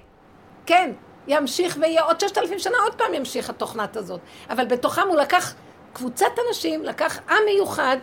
כן, 0.66 0.91
ימשיך 1.28 1.78
ויהיה 1.82 2.03
עוד 2.03 2.20
ששת 2.20 2.38
אלפים 2.38 2.60
שנה, 2.60 2.78
עוד 2.84 2.94
פעם 2.94 3.14
ימשיך 3.14 3.49
התוכנת 3.49 3.98
הזאת. 3.98 4.20
אבל 4.49 4.66
בתוכם 4.66 5.07
הוא 5.07 5.16
לקח 5.16 5.53
קבוצת 5.94 6.32
אנשים, 6.48 6.84
לקח 6.84 7.20
עם 7.30 7.38
מיוחד, 7.45 7.98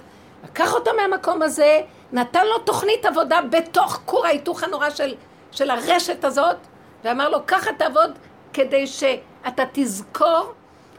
לקח 0.44 0.74
אותם 0.74 0.90
מהמקום 0.96 1.42
הזה, 1.42 1.80
נתן 2.12 2.46
לו 2.46 2.58
תוכנית 2.58 3.06
עבודה 3.06 3.40
בתוך 3.50 4.00
כור 4.04 4.26
ההיתוך 4.26 4.62
הנורא 4.62 4.90
של, 4.90 5.14
של 5.52 5.70
הרשת 5.70 6.24
הזאת, 6.24 6.56
ואמר 7.04 7.28
לו, 7.28 7.38
ככה 7.46 7.72
תעבוד 7.72 8.10
כדי 8.52 8.86
שאתה 8.86 9.62
תזכור 9.72 10.52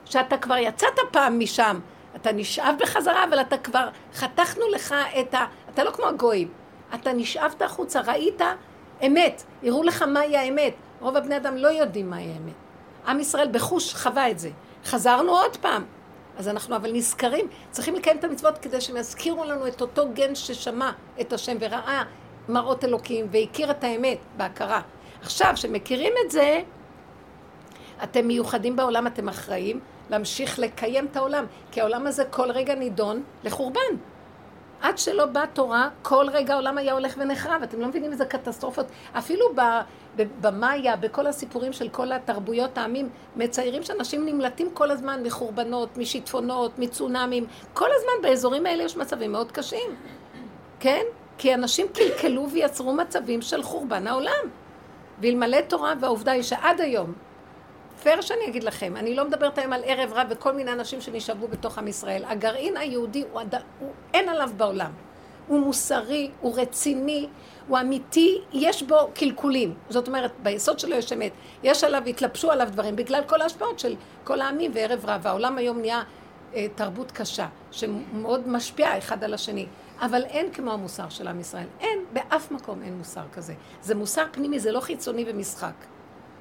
שאתה 0.06 0.38
כבר 0.38 0.58
יצאת 0.58 1.00
פעם 1.12 1.40
משם. 1.40 1.80
אתה 2.16 2.32
נשאב 2.32 2.76
בחזרה, 2.80 3.24
אבל 3.24 3.42
אתה 3.42 3.58
כבר, 3.58 3.90
חתכנו 4.14 4.68
לך 4.68 4.96
את 5.20 5.34
ה... 5.34 5.46
אתה 5.74 5.84
לא 5.84 5.92
כמו 5.92 6.06
הגויים. 6.06 6.48
אתה 6.96 7.14
נשאבת 7.14 7.62
החוצה, 7.62 8.02
ראית 8.02 8.42
אמת, 9.06 9.44
הראו 9.64 9.84
לך 9.84 10.02
מהי 10.02 10.38
האמת. 10.38 10.74
רוב 11.00 11.16
הבני 11.18 11.38
אדם 11.38 11.58
לא 11.58 11.68
יודעים 11.68 12.10
מהי 12.10 12.32
האמת. 12.32 12.54
עם 13.08 13.20
ישראל 13.20 13.48
בחוש 13.52 13.94
חווה 13.94 14.32
את 14.32 14.40
זה. 14.40 14.50
חזרנו 14.86 15.32
עוד 15.32 15.58
פעם. 15.58 15.86
אז 16.38 16.48
אנחנו 16.48 16.76
אבל 16.76 16.92
נזכרים, 16.94 17.48
צריכים 17.72 17.96
לקיים 17.96 18.18
את 18.18 18.24
המצוות 18.24 18.58
כדי 18.58 18.82
שהם 18.82 18.98
יזכירו 18.98 19.46
לנו 19.46 19.68
את 19.68 19.82
אותו 19.82 20.06
גן 20.14 20.36
ששמע 20.36 20.92
את 21.22 21.34
השם 21.34 21.58
וראה 21.60 22.04
מראות 22.50 22.84
אלוקים 22.84 23.28
והכיר 23.32 23.72
את 23.72 23.84
האמת 23.84 24.18
בהכרה. 24.38 24.82
עכשיו, 25.22 25.52
כשמכירים 25.56 26.14
את 26.26 26.32
זה, 26.32 26.62
אתם 28.04 28.28
מיוחדים 28.28 28.76
בעולם, 28.76 29.08
אתם 29.08 29.30
אחראים 29.30 29.80
להמשיך 30.10 30.60
לקיים 30.60 31.06
את 31.06 31.18
העולם, 31.18 31.46
כי 31.72 31.82
העולם 31.82 32.08
הזה 32.08 32.26
כל 32.26 32.52
רגע 32.52 32.76
נידון 32.76 33.24
לחורבן. 33.44 33.82
עד 34.82 34.98
שלא 34.98 35.26
באה 35.26 35.48
תורה, 35.48 35.90
כל 36.02 36.26
רגע 36.32 36.54
העולם 36.54 36.78
היה 36.78 36.94
הולך 36.94 37.16
ונחרב. 37.18 37.64
אתם 37.64 37.80
לא 37.80 37.88
מבינים 37.88 38.12
איזה 38.12 38.26
קטסטרופות. 38.26 38.86
אפילו 39.18 39.46
במאיה, 40.42 40.96
בכל 40.96 41.28
הסיפורים 41.28 41.74
של 41.74 41.90
כל 41.90 42.12
התרבויות 42.12 42.78
העמים, 42.78 43.10
מציירים 43.36 43.84
שאנשים 43.84 44.26
נמלטים 44.26 44.70
כל 44.74 44.92
הזמן 44.92 45.24
מחורבנות, 45.24 45.98
משיטפונות, 45.98 46.80
מצונאמים. 46.80 47.46
כל 47.74 47.90
הזמן 47.96 48.30
באזורים 48.30 48.66
האלה 48.66 48.84
יש 48.84 48.98
מצבים 48.98 49.32
מאוד 49.32 49.52
קשים. 49.52 49.96
כן? 50.80 51.04
כי 51.38 51.54
אנשים 51.54 51.88
קלקלו 51.94 52.50
ויצרו 52.50 52.94
מצבים 52.94 53.42
של 53.42 53.64
חורבן 53.64 54.08
העולם. 54.08 54.46
ואלמלא 55.22 55.62
תורה, 55.62 55.94
והעובדה 56.00 56.32
היא 56.32 56.44
שעד 56.44 56.82
היום, 56.82 57.14
פייר 58.04 58.22
שאני 58.22 58.48
אגיד 58.48 58.64
לכם, 58.64 58.98
אני 58.98 59.16
לא 59.16 59.26
מדברת 59.26 59.58
היום 59.58 59.74
על 59.74 59.82
ערב 59.86 60.14
רב 60.14 60.28
וכל 60.30 60.54
מיני 60.54 60.72
אנשים 60.72 61.02
שנשאבו 61.02 61.48
בתוך 61.48 61.78
עם 61.78 61.88
ישראל. 61.88 62.24
הגרעין 62.26 62.78
היהודי, 62.78 63.24
הוא, 63.32 63.42
הד... 63.42 63.56
הוא 63.80 63.92
אין 64.14 64.30
עליו 64.30 64.50
בעולם. 64.58 64.92
הוא 65.48 65.60
מוסרי, 65.60 66.32
הוא 66.42 66.60
רציני, 66.60 67.28
הוא 67.68 67.80
אמיתי, 67.80 68.42
יש 68.54 68.84
בו 68.84 68.96
קלקולים. 69.14 69.74
זאת 69.90 70.08
אומרת, 70.08 70.32
ביסוד 70.44 70.80
שלו 70.80 70.96
יש 70.96 71.14
אמת. 71.14 71.32
יש 71.64 71.84
עליו, 71.84 72.02
התלבשו 72.08 72.52
עליו 72.52 72.68
דברים, 72.72 72.96
בגלל 72.96 73.24
כל 73.24 73.42
ההשפעות 73.42 73.80
של 73.80 73.96
כל 74.24 74.42
העמים 74.42 74.72
וערב 74.74 75.06
רב. 75.06 75.28
העולם 75.28 75.58
היום 75.58 75.80
נהיה 75.80 76.04
אה, 76.54 76.68
תרבות 76.76 77.12
קשה, 77.12 77.48
שמאוד 77.72 78.48
משפיעה 78.48 78.98
אחד 78.98 79.24
על 79.24 79.34
השני. 79.34 79.66
אבל 80.02 80.24
אין 80.24 80.52
כמו 80.52 80.72
המוסר 80.72 81.10
של 81.10 81.28
עם 81.28 81.40
ישראל. 81.40 81.68
אין, 81.80 82.00
באף 82.14 82.52
מקום 82.52 82.82
אין 82.82 82.98
מוסר 82.98 83.24
כזה. 83.34 83.54
זה 83.82 83.96
מוסר 83.96 84.26
פנימי, 84.32 84.60
זה 84.60 84.72
לא 84.72 84.80
חיצוני 84.80 85.26
ומשחק. 85.28 85.74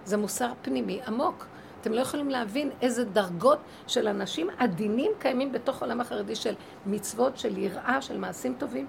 זה 0.04 0.16
מוסר 0.16 0.52
פנימי 0.62 1.00
עמוק. 1.06 1.46
אתם 1.80 1.92
לא 1.92 2.00
יכולים 2.00 2.30
להבין 2.30 2.70
איזה 2.82 3.04
דרגות 3.04 3.58
של 3.86 4.08
אנשים 4.08 4.50
עדינים 4.58 5.12
קיימים 5.18 5.52
בתוך 5.52 5.82
העולם 5.82 6.00
החרדי 6.00 6.34
של 6.34 6.54
מצוות, 6.86 7.38
של 7.38 7.58
יראה, 7.58 8.02
של 8.02 8.18
מעשים 8.18 8.54
טובים. 8.58 8.86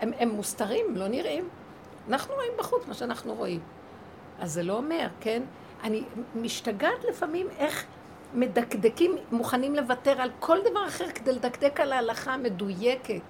הם, 0.00 0.12
הם 0.18 0.28
מוסתרים, 0.28 0.96
לא 0.96 1.08
נראים. 1.08 1.48
אנחנו 2.08 2.34
רואים 2.34 2.52
בחוץ 2.58 2.86
מה 2.88 2.94
שאנחנו 2.94 3.34
רואים. 3.34 3.60
אז 4.40 4.52
זה 4.52 4.62
לא 4.62 4.72
אומר, 4.72 5.06
כן? 5.20 5.42
אני 5.82 6.02
משתגעת 6.34 7.04
לפעמים 7.08 7.46
איך 7.58 7.84
מדקדקים, 8.34 9.16
מוכנים 9.32 9.74
לוותר 9.74 10.20
על 10.20 10.30
כל 10.40 10.58
דבר 10.70 10.86
אחר 10.86 11.10
כדי 11.14 11.32
לדקדק 11.32 11.80
על 11.80 11.92
ההלכה 11.92 12.34
המדויקת. 12.34 13.20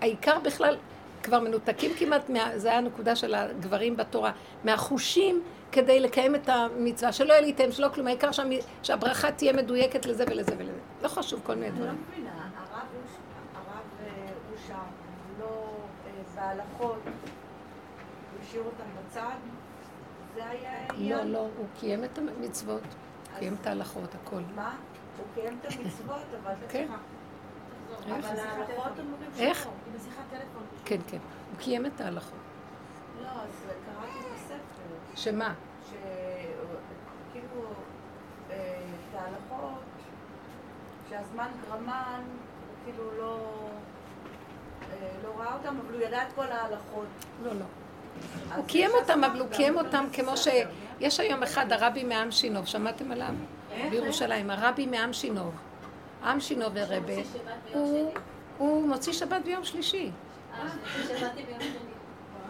העיקר 0.00 0.38
בכלל, 0.38 0.76
כבר 1.22 1.40
מנותקים 1.40 1.90
כמעט, 1.98 2.30
מה, 2.30 2.58
זה 2.58 2.68
היה 2.68 2.78
הנקודה 2.78 3.16
של 3.16 3.34
הגברים 3.34 3.96
בתורה, 3.96 4.32
מהחושים 4.64 5.42
כדי 5.74 6.00
לקיים 6.00 6.34
את 6.34 6.48
המצווה, 6.48 7.12
שלא 7.12 7.32
יהיה 7.32 7.40
לי 7.40 7.52
תם, 7.52 7.72
שלא 7.72 7.88
כלום, 7.88 8.06
העיקר 8.06 8.30
שהברכה 8.82 9.32
תהיה 9.32 9.52
מדויקת 9.52 10.06
לזה 10.06 10.24
ולזה 10.30 10.52
ולזה. 10.58 10.78
לא 11.02 11.08
חשוב 11.08 11.40
כל 11.44 11.54
מיני 11.54 11.70
דברים. 11.70 11.88
אני 11.90 11.98
לא 11.98 12.04
מבינה, 12.12 12.48
הרב 12.56 12.86
אושר, 14.52 14.74
לא 15.40 15.46
אה, 16.06 16.10
בהלכות, 16.34 16.98
הוא 17.04 17.12
השאיר 18.42 18.62
אותם 18.62 18.84
בצד? 18.98 19.36
זה 20.34 20.48
היה 20.48 20.70
העניין? 20.90 21.18
לא, 21.18 21.24
לא, 21.32 21.38
הוא 21.38 21.66
קיים 21.80 22.04
את 22.04 22.18
המצוות, 22.18 22.82
קיים 23.38 23.56
את 23.60 23.66
ההלכות, 23.66 24.14
הכל. 24.14 24.40
מה? 24.54 24.76
הוא 25.18 25.26
קיים 25.34 25.58
את 25.60 25.64
המצוות, 25.64 26.26
אבל... 26.42 26.54
כן. 26.68 26.86
אבל 28.06 28.24
ההלכות 28.24 28.98
אומרים 28.98 29.30
שלא. 29.36 29.44
איך? 29.44 29.68
כן, 30.84 30.98
כן. 31.06 31.18
הוא 31.50 31.58
קיים 31.58 31.86
את 31.86 32.00
ההלכות. 32.00 32.38
לא, 33.22 33.28
אז 33.28 33.50
קראתי 33.86 34.18
בספר. 34.34 34.84
שמה? 35.16 35.54
שכאילו, 35.90 37.62
אה, 38.50 38.82
את 39.10 39.14
ההלכות, 39.14 39.82
שהזמן 41.14 41.48
גרמן, 41.68 42.20
הוא 42.22 42.76
כאילו 42.84 43.10
לא, 43.18 43.38
אה, 44.82 45.08
לא 45.24 45.40
ראה 45.40 45.54
אותם, 45.54 45.76
אבל 45.86 45.94
הוא 45.94 46.02
ידע 46.02 46.22
את 46.22 46.32
כל 46.34 46.52
ההלכות. 46.52 47.06
לא, 47.44 47.50
לא. 47.52 47.64
הוא 48.56 48.64
קיים 48.66 48.90
אותם, 49.00 49.24
אבל 49.24 49.40
הוא 49.40 49.48
קיים 49.48 49.76
אותם 49.76 50.04
כמו 50.12 50.36
ש... 50.36 50.48
יש 51.00 51.20
היום 51.20 51.42
אחד, 51.42 51.72
הרבי 51.72 52.04
מעם 52.04 52.30
שינוב, 52.30 52.66
שמעתם 52.66 53.12
עליו? 53.12 53.34
בירושלים, 53.90 54.50
הרבי 54.50 54.86
מעם 54.86 55.12
שינוב. 55.12 55.54
עם 56.24 56.40
שינוב 56.40 56.76
הרבה, 56.76 57.12
הוא 58.58 58.88
מוציא 58.88 59.12
שבת 59.12 59.44
ביום 59.44 59.64
שלישי. 59.64 60.10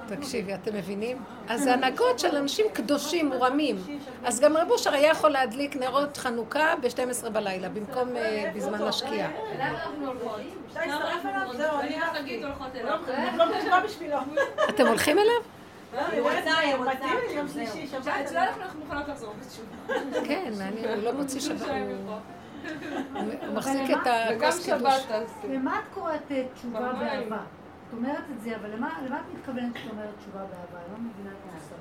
תקשיבי, 0.08 0.54
אתם 0.54 0.74
מבינים? 0.74 1.16
אז 1.48 1.62
זה 1.62 1.72
הנהגות 1.74 2.18
של 2.18 2.36
אנשים 2.36 2.66
קדושים, 2.72 3.28
מורמים. 3.28 3.76
אז 4.24 4.40
גם 4.40 4.56
רב 4.56 4.70
אושר 4.70 4.92
היה 4.94 5.10
יכול 5.10 5.30
להדליק 5.30 5.76
נרות 5.76 6.16
חנוכה 6.16 6.74
ב-12 6.82 7.28
בלילה, 7.30 7.68
במקום 7.68 8.16
אה, 8.16 8.50
בזמן 8.56 8.82
השקיעה. 8.82 9.30
אתם 14.68 14.86
הולכים 14.86 15.18
אליו? 15.18 15.34
כן, 20.24 20.52
אני- 20.60 20.94
הוא 20.94 21.02
לא 21.02 21.12
מוציא 21.12 21.40
שבת, 21.40 21.60
הוא 23.46 23.54
מחזיק 23.54 23.90
את 23.90 24.06
הכוס 24.06 24.66
תעשי. 25.08 25.48
למה 25.48 25.78
את 25.78 25.94
קוראת 25.94 26.32
אה, 26.32 26.42
תשובה 26.54 26.80
באהבה? 26.80 27.38
אומרת 27.96 28.24
את 28.36 28.40
זה, 28.40 28.56
אבל 28.56 28.70
למה 28.70 28.98
למה 29.06 29.20
את 29.20 29.38
מתכוונת 29.38 29.74
כשאת 29.74 29.90
אומרת 29.90 30.08
תשובה 30.18 30.38
באהבה? 30.38 30.54
אני 30.86 30.92
לא 30.92 31.10
מבינה 31.10 31.30
את 31.30 31.52
המושג. 31.52 31.74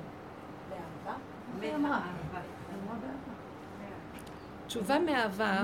באהבה? 0.70 1.18
מה 1.58 1.64
היא 1.66 1.74
אמרה? 1.74 2.00
תשובה 4.66 4.98
מאהבה. 4.98 5.62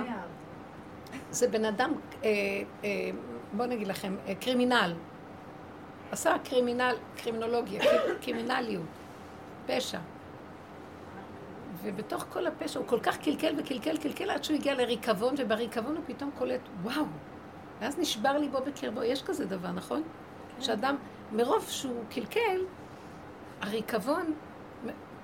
זה 1.31 1.49
בן 1.49 1.65
אדם, 1.65 1.93
אה, 2.25 2.29
אה, 2.85 2.89
בוא 3.53 3.67
נגיד 3.67 3.89
לכם, 3.89 4.17
אה, 4.27 4.35
קרימינל. 4.35 4.95
עשה 6.13 6.37
קרימינל, 6.45 6.95
קרימינולוגיה, 7.17 7.81
קר- 7.83 8.19
קרימינליות, 8.21 8.83
פשע. 9.67 9.99
ובתוך 11.83 12.25
כל 12.33 12.47
הפשע 12.47 12.79
הוא 12.79 12.89
כל 12.89 13.01
כך 13.01 13.17
קלקל 13.19 13.55
וקלקל 13.59 13.97
קלקל 13.97 14.31
עד 14.31 14.45
שהוא 14.45 14.57
הגיע 14.57 14.75
לריקבון, 14.75 15.35
ובריקבון 15.39 15.97
הוא 15.97 16.05
פתאום 16.07 16.31
קולט, 16.39 16.61
וואו. 16.83 17.05
ואז 17.81 17.99
נשבר 17.99 18.39
ליבו 18.39 18.59
בקרבו. 18.67 19.03
יש 19.03 19.23
כזה 19.23 19.45
דבר, 19.47 19.73
נכון? 19.73 20.03
שאדם, 20.61 20.97
מרוב 21.33 21.67
שהוא 21.69 22.05
קלקל, 22.11 22.61
הריקבון 23.61 24.35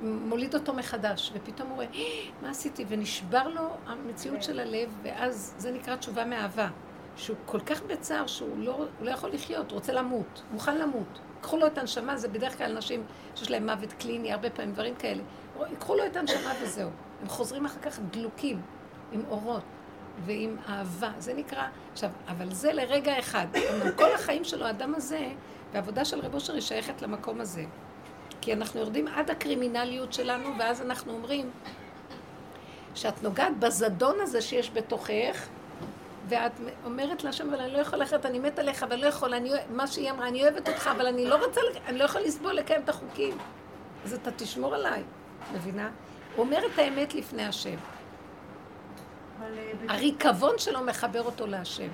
מוליד 0.00 0.54
אותו 0.54 0.74
מחדש, 0.74 1.32
ופתאום 1.34 1.68
הוא 1.68 1.74
רואה, 1.76 1.86
"אה, 1.94 2.00
מה 2.42 2.50
עשיתי? 2.50 2.84
ונשבר 2.88 3.48
לו 3.48 3.68
המציאות 3.86 4.42
של 4.42 4.60
הלב, 4.60 4.98
ואז 5.02 5.54
זה 5.58 5.72
נקרא 5.72 5.96
תשובה 5.96 6.24
מאהבה. 6.24 6.68
שהוא 7.16 7.36
כל 7.46 7.60
כך 7.60 7.82
בצער 7.82 8.26
שהוא 8.26 8.58
לא, 8.58 8.84
לא 9.00 9.10
יכול 9.10 9.30
לחיות, 9.32 9.70
הוא 9.70 9.76
רוצה 9.76 9.92
למות, 9.92 10.42
מוכן 10.52 10.78
למות. 10.78 11.20
קחו 11.40 11.56
לו 11.56 11.66
את 11.66 11.78
הנשמה, 11.78 12.16
זה 12.16 12.28
בדרך 12.28 12.58
כלל 12.58 12.70
אנשים 12.70 13.04
שיש 13.34 13.50
להם 13.50 13.70
מוות 13.70 13.92
קליני, 13.92 14.32
הרבה 14.32 14.50
פעמים 14.50 14.72
דברים 14.72 14.94
כאלה. 14.94 15.22
ייקחו 15.70 15.94
לו 15.94 16.06
את 16.06 16.16
הנשמה 16.16 16.52
וזהו. 16.62 16.90
הם 17.22 17.28
חוזרים 17.28 17.64
אחר 17.64 17.80
כך 17.80 17.98
דלוקים, 18.10 18.60
עם 19.12 19.22
אורות 19.28 19.62
ועם 20.24 20.56
אהבה. 20.68 21.10
זה 21.18 21.34
נקרא... 21.34 21.66
עכשיו, 21.92 22.10
אבל 22.28 22.52
זה 22.54 22.72
לרגע 22.72 23.18
אחד. 23.18 23.46
כל 23.96 24.14
החיים 24.14 24.44
שלו, 24.44 24.66
האדם 24.66 24.94
הזה, 24.94 25.28
והעבודה 25.72 26.04
של 26.04 26.20
רב 26.20 26.34
אושר 26.34 26.52
היא 26.52 26.62
שייכת 26.62 27.02
למקום 27.02 27.40
הזה. 27.40 27.64
כי 28.40 28.52
אנחנו 28.52 28.80
יורדים 28.80 29.08
עד 29.08 29.30
הקרימינליות 29.30 30.12
שלנו, 30.12 30.48
ואז 30.58 30.82
אנחנו 30.82 31.12
אומרים 31.12 31.50
שאת 32.94 33.22
נוגעת 33.22 33.58
בזדון 33.58 34.16
הזה 34.20 34.40
שיש 34.40 34.70
בתוכך, 34.70 35.46
ואת 36.28 36.52
אומרת 36.84 37.24
להשם, 37.24 37.48
אבל 37.48 37.60
אני 37.60 37.72
לא 37.72 37.78
יכול 37.78 37.98
ללכת, 37.98 38.26
אני 38.26 38.38
מת 38.38 38.58
עליך, 38.58 38.82
אבל 38.82 38.96
לא 38.96 39.06
יכול, 39.06 39.34
אני, 39.34 39.50
מה 39.70 39.86
שהיא 39.86 40.10
אמרה, 40.10 40.28
אני 40.28 40.42
אוהבת 40.42 40.68
אותך, 40.68 40.90
אבל 40.96 41.06
אני 41.06 41.24
לא 41.24 41.46
רוצה, 41.46 41.60
אני 41.86 41.98
לא 41.98 42.04
יכול 42.04 42.20
לסבול 42.20 42.52
לקיים 42.52 42.80
את 42.84 42.88
החוקים. 42.88 43.38
אז 44.04 44.12
אתה 44.12 44.30
תשמור 44.30 44.74
עליי, 44.74 45.02
מבינה? 45.54 45.90
הוא 46.36 46.44
אומר 46.44 46.58
את 46.66 46.78
האמת 46.78 47.14
לפני 47.14 47.44
השם. 47.44 47.76
אה, 49.42 49.94
הריקבון 49.94 50.58
שלו 50.58 50.82
מחבר 50.82 51.22
אותו 51.22 51.46
להשם. 51.46 51.88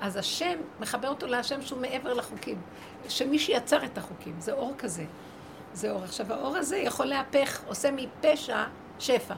אז 0.00 0.16
השם 0.16 0.58
מחבר 0.80 1.08
אותו 1.08 1.26
להשם 1.26 1.62
שהוא 1.62 1.80
מעבר 1.80 2.14
לחוקים. 2.14 2.60
שמי 3.08 3.38
שיצר 3.38 3.84
את 3.84 3.98
החוקים, 3.98 4.34
זה 4.38 4.52
אור 4.52 4.74
כזה. 4.78 5.04
זה 5.72 5.90
אור. 5.90 6.04
עכשיו, 6.04 6.32
האור 6.32 6.56
הזה 6.56 6.76
יכול 6.76 7.06
להפך, 7.06 7.60
עושה 7.66 7.90
מפשע 7.90 8.64
שפע. 8.98 9.34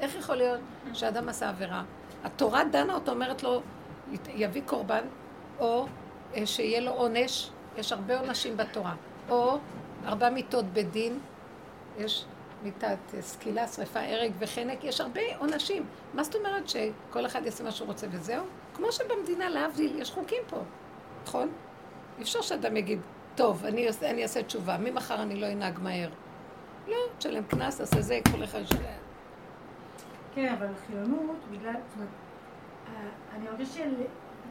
איך 0.00 0.14
יכול 0.14 0.36
להיות 0.36 0.60
שאדם 0.92 1.28
עשה 1.28 1.48
עבירה? 1.48 1.82
התורה 2.24 2.64
דנה 2.64 2.94
אותו, 2.94 3.12
אומרת 3.12 3.42
לו, 3.42 3.62
יביא 4.28 4.62
קורבן, 4.66 5.04
או 5.58 5.86
אה, 6.36 6.46
שיהיה 6.46 6.80
לו 6.80 6.92
עונש, 6.92 7.50
יש 7.76 7.92
הרבה 7.92 8.20
עונשים 8.20 8.56
בתורה, 8.56 8.94
או 9.28 9.58
ארבע 10.06 10.30
מיתות 10.30 10.64
בדין, 10.64 11.18
יש 11.98 12.24
מיתת 12.62 12.98
אה, 13.14 13.22
סקילה, 13.22 13.66
שרפה, 13.66 14.00
הרג 14.00 14.32
וחנק, 14.38 14.84
יש 14.84 15.00
הרבה 15.00 15.20
עונשים. 15.38 15.86
מה 16.14 16.22
זאת 16.22 16.34
אומרת 16.34 16.68
שכל 16.68 17.26
אחד 17.26 17.44
יעשה 17.44 17.64
מה 17.64 17.70
שהוא 17.70 17.88
רוצה 17.88 18.06
וזהו? 18.10 18.44
כמו 18.74 18.92
שבמדינה, 18.92 19.48
להבדיל, 19.48 20.00
יש 20.00 20.10
חוקים 20.10 20.42
פה, 20.48 20.60
נכון? 21.24 21.48
אי 22.18 22.22
אפשר 22.22 22.42
שאדם 22.42 22.76
יגיד, 22.76 23.00
טוב, 23.34 23.64
אני, 23.64 23.88
אני 24.02 24.22
אעשה 24.22 24.42
תשובה, 24.42 24.78
ממחר 24.78 25.22
אני 25.22 25.36
לא 25.36 25.52
אנהג 25.52 25.78
מהר. 25.80 26.10
לא, 26.88 26.96
תשלם 27.18 27.44
קנס, 27.44 27.78
תעשה 27.78 28.00
זה, 28.00 28.20
כל 28.32 28.44
אחד 28.44 28.64
ש... 28.64 28.72
כן, 30.34 30.54
אבל 30.58 30.66
חילונות, 30.86 31.36
בגלל, 31.50 31.72
זאת 31.72 31.94
אומרת, 31.96 32.08
אה, 32.88 33.08
אני 33.36 33.46
חושבת 33.50 33.74
של... 33.74 34.02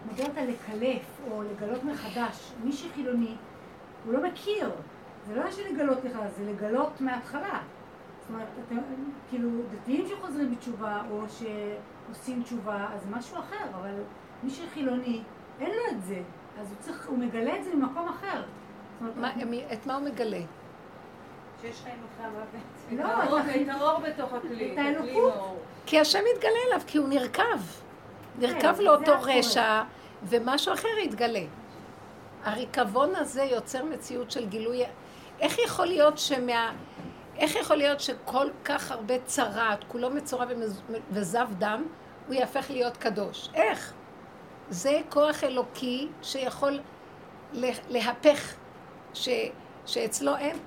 את 0.07 0.11
מדברת 0.11 0.37
על 0.37 0.47
לקלף 0.47 1.21
או 1.31 1.43
לגלות 1.43 1.83
מחדש. 1.83 2.51
מי 2.63 2.71
שחילוני, 2.71 3.35
הוא 4.05 4.13
לא 4.13 4.23
מכיר. 4.23 4.71
זה 5.27 5.35
לא 5.35 5.39
עניין 5.41 5.55
של 5.55 5.73
לגלות 5.73 6.03
מחדש, 6.03 6.31
זה 6.37 6.51
לגלות 6.51 7.01
מההתחלה. 7.01 7.61
זאת 8.27 8.33
אומרת, 8.35 8.47
אתם, 8.67 8.77
כאילו, 9.29 9.49
דתיים 9.71 10.07
שחוזרים 10.07 10.55
בתשובה 10.55 11.01
או 11.11 11.21
שעושים 11.29 12.43
תשובה, 12.43 12.87
אז 12.93 13.07
משהו 13.09 13.37
אחר, 13.39 13.65
אבל 13.81 13.93
מי 14.43 14.49
שחילוני, 14.49 15.21
אין 15.59 15.69
לו 15.71 15.97
את 15.97 16.03
זה. 16.03 16.21
אז 16.61 16.67
הוא 16.71 16.77
צריך, 16.79 17.07
הוא 17.07 17.17
מגלה 17.17 17.55
את 17.55 17.63
זה 17.63 17.75
ממקום 17.75 18.07
אחר. 18.09 18.41
זאת 18.41 19.17
אומרת, 19.17 19.37
מה, 19.47 19.53
את 19.73 19.85
מה 19.85 19.95
הוא 19.95 20.03
מגלה? 20.05 20.39
שיש 21.61 21.81
חיים 21.83 21.95
אחרי 22.15 22.25
המוות. 22.25 22.47
לא, 22.91 23.23
את 23.63 23.69
האור- 23.69 23.99
בתוך 23.99 24.33
הכלי. 24.33 24.73
את 24.73 24.77
האלוקות. 24.77 25.33
כי 25.85 25.99
השם 25.99 26.19
מתגלה 26.35 26.51
אליו, 26.67 26.81
כי 26.87 26.97
הוא 26.97 27.07
נרקב. 27.09 27.43
נרקב 28.39 28.73
זה 28.73 28.83
לו 28.83 28.95
אותו 28.95 29.13
הקורה. 29.13 29.35
רשע, 29.37 29.83
ומשהו 30.23 30.73
אחר 30.73 30.87
יתגלה. 31.03 31.43
הריקבון 32.43 33.15
הזה 33.15 33.43
יוצר 33.43 33.85
מציאות 33.85 34.31
של 34.31 34.45
גילוי... 34.45 34.83
איך 35.39 35.59
יכול 35.65 35.85
להיות 35.85 36.17
שמה... 36.17 36.71
איך 37.37 37.55
יכול 37.55 37.77
להיות 37.77 37.99
שכל 37.99 38.47
כך 38.65 38.91
הרבה 38.91 39.13
צרעת, 39.25 39.83
כולו 39.87 40.09
מצורע 40.09 40.45
וזב 41.11 41.47
דם, 41.57 41.83
הוא 42.27 42.33
יהפך 42.35 42.65
להיות 42.69 42.97
קדוש? 42.97 43.49
איך? 43.53 43.93
זה 44.69 44.99
כוח 45.09 45.43
אלוקי 45.43 46.07
שיכול 46.21 46.79
לה- 47.53 47.69
להפך, 47.89 48.53
ש, 49.13 49.29
שאצלו 49.85 50.35
אין. 50.37 50.57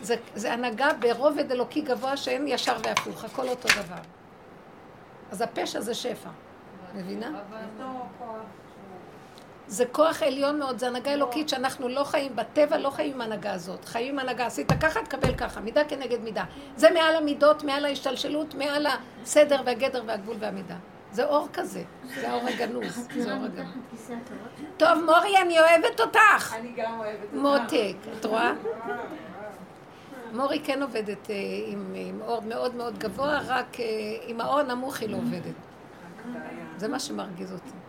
זה, 0.00 0.14
זה 0.34 0.52
הנהגה 0.52 0.88
ברובד 1.00 1.50
אלוקי 1.52 1.80
גבוה 1.80 2.16
שאין 2.16 2.48
ישר 2.48 2.76
והפוך, 2.84 3.24
הכל 3.24 3.48
אותו 3.48 3.68
דבר. 3.68 4.02
אז 5.30 5.40
הפשע 5.40 5.80
זה 5.80 5.94
שפע, 5.94 6.28
מבינה? 6.94 7.28
אותו 7.28 7.90
כוח. 8.18 8.28
זה 9.72 9.84
כוח 9.92 10.22
עליון 10.22 10.58
מאוד, 10.58 10.78
זה 10.78 10.86
הנהגה 10.86 11.12
אלוקית 11.12 11.48
שאנחנו 11.48 11.88
לא 11.88 12.04
חיים, 12.04 12.36
בטבע 12.36 12.78
לא 12.78 12.90
חיים 12.90 13.14
עם 13.14 13.20
ההנהגה 13.20 13.52
הזאת. 13.52 13.84
חיים 13.84 14.12
עם 14.12 14.18
הנהגה, 14.18 14.46
עשית 14.46 14.72
ככה, 14.72 15.02
תקבל 15.02 15.34
ככה, 15.34 15.60
מידה 15.60 15.84
כנגד 15.84 16.20
מידה. 16.20 16.44
זה 16.76 16.90
מעל 16.90 17.16
המידות, 17.16 17.64
מעל 17.64 17.84
ההשתלשלות, 17.84 18.54
מעל 18.54 18.86
הסדר 19.22 19.62
והגדר 19.64 20.02
והגבול 20.06 20.36
והמידה. 20.38 20.74
זה 21.12 21.24
אור 21.24 21.48
כזה, 21.52 21.82
זה 22.14 22.30
האור 22.30 22.48
הגנוז, 22.48 23.08
זה 23.24 23.34
אור 23.34 23.44
הגנוז. 23.44 24.10
טוב, 24.76 25.04
מורי, 25.06 25.38
אני 25.42 25.58
אוהבת 25.58 26.00
אותך. 26.00 26.54
אני 26.58 26.72
גם 26.76 26.98
אוהבת 26.98 27.22
אותך. 27.22 27.34
מותק, 27.34 27.96
את 28.18 28.24
רואה? 28.24 28.52
מורי 30.38 30.60
כן 30.64 30.82
עובדת 30.82 31.30
אה, 31.30 31.36
עם, 31.66 31.92
עם 31.94 32.20
אור 32.22 32.42
מאוד 32.42 32.74
מאוד 32.74 32.98
גבוה, 32.98 33.40
רק 33.46 33.80
אה, 33.80 33.84
עם 34.26 34.40
האור 34.40 34.58
הנמוך 34.58 35.00
היא 35.00 35.08
לא 35.08 35.16
עובדת. 35.16 35.54
זה 36.76 36.88
מה 36.88 36.98
שמרגיז 36.98 37.52
אותי. 37.52 37.81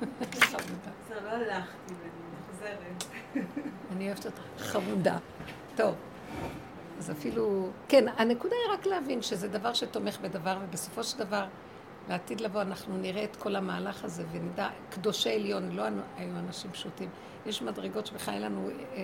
בסדר, 0.00 1.24
לא 1.24 1.30
הלכתי 1.30 1.94
ואני 1.94 2.10
מחזרת. 2.50 3.04
אני 3.92 4.06
אוהבת 4.06 4.26
אותך. 4.26 4.40
חמודה. 4.58 5.18
טוב. 5.76 5.94
אז 6.98 7.10
אפילו... 7.10 7.68
כן, 7.88 8.04
הנקודה 8.16 8.54
היא 8.64 8.78
רק 8.78 8.86
להבין 8.86 9.22
שזה 9.22 9.48
דבר 9.48 9.74
שתומך 9.74 10.18
בדבר, 10.20 10.58
ובסופו 10.62 11.04
של 11.04 11.18
דבר, 11.18 11.44
לעתיד 12.08 12.40
לבוא 12.40 12.62
אנחנו 12.62 12.96
נראה 12.96 13.24
את 13.24 13.36
כל 13.36 13.56
המהלך 13.56 14.04
הזה 14.04 14.24
ונדע, 14.32 14.68
קדושי 14.90 15.30
עליון, 15.30 15.70
לא 15.72 15.82
היו 16.16 16.38
אנשים 16.38 16.70
פשוטים. 16.70 17.08
יש 17.46 17.62
מדרגות 17.62 18.06
שבכלל 18.06 18.34
אין 18.34 18.42
לנו 18.42 18.70
אה, 18.94 19.02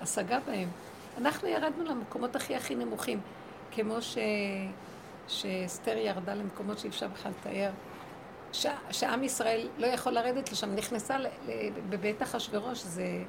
השגה 0.00 0.38
בהם. 0.46 0.68
אנחנו 1.18 1.48
ירדנו 1.48 1.84
למקומות 1.84 2.36
הכי 2.36 2.56
הכי 2.56 2.74
נמוכים, 2.74 3.20
כמו 3.70 4.02
ש... 4.02 4.18
שאסתר 5.28 5.96
ירדה 5.96 6.34
למקומות 6.34 6.78
שאי 6.78 6.88
אפשר 6.88 7.08
בכלל 7.08 7.32
לתאר. 7.40 7.70
ש... 8.54 8.66
שעם 8.90 9.24
ישראל 9.24 9.68
לא 9.78 9.86
יכול 9.86 10.12
לרדת 10.12 10.52
לשם, 10.52 10.74
נכנסה 10.74 11.18
ל... 11.18 11.26
ל... 11.26 11.50
בבית 11.88 12.22
אחשורוש, 12.22 12.82
זה... 12.82 13.22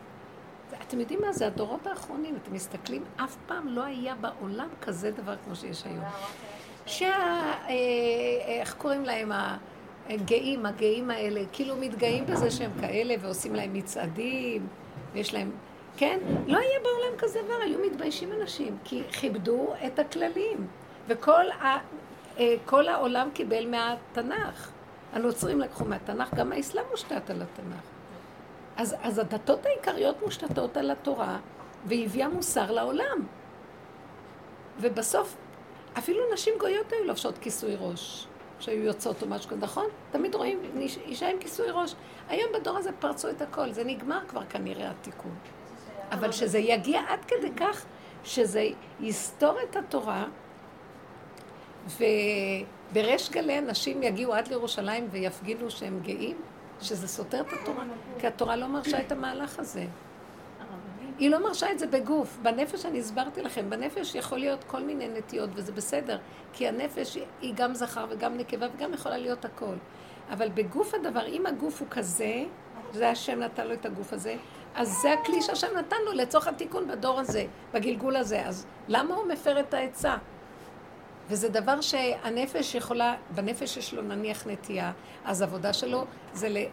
זה... 0.69 0.75
אתם 0.87 0.99
יודעים 0.99 1.21
מה 1.21 1.33
זה? 1.33 1.47
הדורות 1.47 1.87
האחרונים, 1.87 2.37
אתם 2.43 2.53
מסתכלים, 2.53 3.03
אף 3.23 3.35
פעם 3.45 3.67
לא 3.67 3.83
היה 3.83 4.15
בעולם 4.15 4.67
כזה 4.81 5.11
דבר 5.11 5.35
כמו 5.45 5.55
שיש 5.55 5.83
היום. 5.85 6.03
שה... 6.85 7.07
אה, 7.07 7.73
איך 8.47 8.73
קוראים 8.73 9.05
להם? 9.05 9.31
ה... 9.31 9.57
הם 10.09 10.19
גאים, 10.25 10.65
הגאים 10.65 11.11
האלה, 11.11 11.41
כאילו 11.51 11.75
מתגאים 11.75 12.25
בזה 12.25 12.51
שהם 12.51 12.71
כאלה 12.81 13.15
ועושים 13.21 13.55
להם 13.55 13.73
מצעדים, 13.73 14.67
ויש 15.13 15.33
להם... 15.33 15.51
כן? 15.97 16.19
לא 16.47 16.57
יהיה 16.57 16.79
בעולם 16.79 17.17
כזה 17.17 17.39
דבר, 17.45 17.61
היו 17.63 17.79
מתביישים 17.91 18.29
אנשים, 18.41 18.77
כי 18.83 19.03
כיבדו 19.11 19.73
את 19.87 19.99
הכללים. 19.99 20.67
וכל 21.07 21.51
ה... 21.51 21.77
אה, 22.39 22.55
כל 22.65 22.87
העולם 22.87 23.29
קיבל 23.33 23.67
מהתנ"ך. 23.67 24.74
הנוצרים 25.15 25.59
לקחו 25.59 25.85
מהתנ"ך, 25.85 26.33
גם 26.33 26.51
האסלאם 26.51 26.83
מושתת 26.91 27.29
על 27.29 27.41
התנ"ך. 27.41 27.85
אז, 28.77 28.95
אז 29.01 29.19
הדתות 29.19 29.65
העיקריות 29.65 30.21
מושתתות 30.21 30.77
על 30.77 30.91
התורה, 30.91 31.39
והיא 31.85 32.05
הביאה 32.05 32.29
מוסר 32.29 32.71
לעולם. 32.71 33.25
ובסוף, 34.79 35.35
אפילו 35.97 36.19
נשים 36.33 36.53
גויות 36.59 36.91
היו 36.91 37.03
לובשות 37.03 37.37
כיסוי 37.37 37.75
ראש, 37.79 38.27
שהיו 38.59 38.83
יוצאות 38.83 39.21
או 39.21 39.27
משהו 39.27 39.49
כזה, 39.49 39.59
נכון? 39.61 39.85
תמיד 40.11 40.35
רואים 40.35 40.59
אישה 41.05 41.29
עם 41.29 41.39
כיסוי 41.39 41.67
ראש. 41.71 41.95
היום 42.29 42.51
בדור 42.53 42.77
הזה 42.77 42.89
פרצו 42.99 43.29
את 43.29 43.41
הכל, 43.41 43.71
זה 43.71 43.83
נגמר 43.83 44.19
כבר 44.27 44.45
כנראה 44.49 44.91
התיקון. 44.91 45.35
אבל 46.11 46.31
שזה 46.31 46.59
יגיע 46.59 47.01
עד 47.07 47.25
כדי 47.25 47.51
כך 47.57 47.85
שזה 48.23 48.67
יסתור 48.99 49.57
את 49.69 49.75
התורה, 49.75 50.25
ובריש 51.85 53.29
גלי 53.29 53.59
אנשים 53.59 54.03
יגיעו 54.03 54.33
עד 54.33 54.47
לירושלים 54.47 55.07
ויפגינו 55.11 55.71
שהם 55.71 55.99
גאים, 56.03 56.37
שזה 56.81 57.07
סותר 57.07 57.41
את 57.41 57.53
התורה, 57.61 57.83
כי 58.19 58.27
התורה 58.27 58.55
לא 58.55 58.67
מרשה 58.67 59.01
את 59.01 59.11
המהלך 59.11 59.59
הזה. 59.59 59.85
היא 61.19 61.29
לא 61.29 61.43
מרשה 61.43 61.71
את 61.71 61.79
זה 61.79 61.87
בגוף. 61.87 62.37
בנפש, 62.41 62.85
אני 62.85 62.99
הסברתי 62.99 63.41
לכם, 63.41 63.69
בנפש 63.69 64.15
יכול 64.15 64.37
להיות 64.37 64.63
כל 64.63 64.83
מיני 64.83 65.07
נטיות, 65.07 65.49
וזה 65.53 65.71
בסדר, 65.71 66.17
כי 66.53 66.67
הנפש 66.67 67.17
היא 67.41 67.53
גם 67.55 67.73
זכר 67.73 68.05
וגם 68.09 68.37
נקבה 68.37 68.67
וגם 68.75 68.93
יכולה 68.93 69.17
להיות 69.17 69.45
הכל. 69.45 69.75
אבל 70.31 70.49
בגוף 70.49 70.93
הדבר, 70.93 71.25
אם 71.27 71.45
הגוף 71.45 71.79
הוא 71.79 71.87
כזה, 71.91 72.43
זה 72.93 73.09
השם 73.09 73.39
נתן 73.39 73.67
לו 73.67 73.73
את 73.73 73.85
הגוף 73.85 74.13
הזה, 74.13 74.35
אז 74.75 74.97
זה 75.01 75.13
הכלי 75.13 75.41
שהשם 75.41 75.67
נתן 75.77 75.95
לו 76.05 76.11
לצורך 76.11 76.47
התיקון 76.47 76.87
בדור 76.87 77.19
הזה, 77.19 77.45
בגלגול 77.73 78.15
הזה. 78.15 78.45
אז 78.45 78.65
למה 78.87 79.15
הוא 79.15 79.27
מפר 79.27 79.59
את 79.59 79.73
העצה? 79.73 80.15
וזה 81.29 81.49
דבר 81.49 81.81
שהנפש 81.81 82.75
יכולה, 82.75 83.15
בנפש 83.35 83.77
יש 83.77 83.93
לו 83.93 84.01
נניח 84.01 84.47
נטייה, 84.47 84.91
אז 85.25 85.41
עבודה 85.41 85.73
שלו 85.73 86.05
זה 86.33 86.65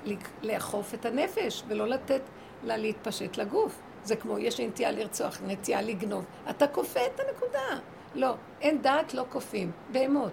לאכוף 0.42 0.94
את 0.94 1.06
הנפש 1.06 1.62
ולא 1.68 1.88
לתת 1.88 2.22
לה 2.62 2.76
להתפשט 2.76 3.36
לגוף. 3.36 3.80
זה 4.04 4.16
כמו, 4.16 4.38
יש 4.38 4.60
נטייה 4.60 4.90
לרצוח, 4.90 5.38
נטייה 5.46 5.82
לגנוב. 5.82 6.24
אתה 6.50 6.66
כופה 6.66 7.00
את 7.06 7.20
הנקודה. 7.20 7.80
לא, 8.14 8.34
אין 8.60 8.82
דעת, 8.82 9.14
לא 9.14 9.24
כופים. 9.30 9.70
בהמות. 9.92 10.32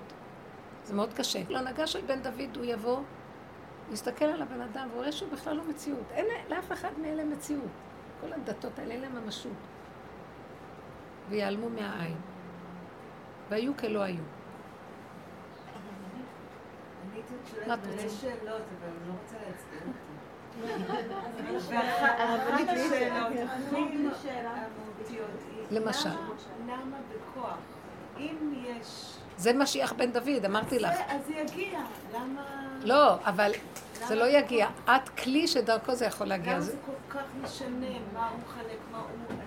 זה 0.83 0.93
מאוד 0.93 1.13
קשה. 1.13 1.39
להנהגה 1.49 1.87
של 1.87 2.01
בן 2.01 2.21
דוד, 2.21 2.57
הוא 2.57 2.65
יבוא, 2.65 2.95
הוא 2.95 3.93
יסתכל 3.93 4.25
על 4.25 4.41
הבן 4.41 4.61
אדם, 4.61 4.87
והוא 4.89 4.99
רואה 4.99 5.11
שהוא 5.11 5.31
בכלל 5.31 5.55
לא 5.55 5.63
מציאות. 5.69 6.03
אין 6.11 6.25
לאף 6.49 6.71
אחד 6.71 6.89
מאלה 7.01 7.23
מציאות. 7.23 7.71
כל 8.21 8.33
הדתות 8.33 8.79
האלה 8.79 8.93
אין 8.93 9.01
להם 9.01 9.15
ממשות. 9.15 9.51
ויעלמו 11.29 11.69
מהעין. 11.69 12.17
והיו 13.49 13.77
כלא 13.77 14.03
היו. 14.03 14.23
מה 17.67 17.73
את 17.73 17.79
רוצה? 17.91 18.09
שאלות, 18.09 18.45
אבל 18.45 18.87
אני 18.87 19.07
לא 19.07 19.13
רוצה 19.23 19.35
להצטער 19.47 19.79
למשל. 25.71 26.09
למה 26.67 26.97
בכוח? 27.09 27.57
אם 28.17 28.53
יש... 28.65 29.15
זה 29.37 29.53
משיח 29.53 29.93
בן 29.93 30.11
דוד, 30.11 30.45
אמרתי 30.45 30.79
לך. 30.79 30.93
אז 31.07 31.25
זה 31.25 31.33
יגיע, 31.33 31.79
למה... 32.13 32.67
לא, 32.83 33.15
אבל 33.25 33.51
זה 34.07 34.15
לא 34.15 34.25
יגיע. 34.25 34.67
את 34.85 35.09
כלי 35.09 35.47
שדרכו 35.47 35.95
זה 35.95 36.05
יכול 36.05 36.27
להגיע. 36.27 36.53
למה 36.53 36.61
זה 36.61 36.77
כל 36.85 37.17
כך 37.17 37.23
משנה 37.41 37.87
מה 38.13 38.29
הוא 38.29 38.39
חלק, 38.47 38.77
מה 38.91 38.97
הוא... 38.97 39.37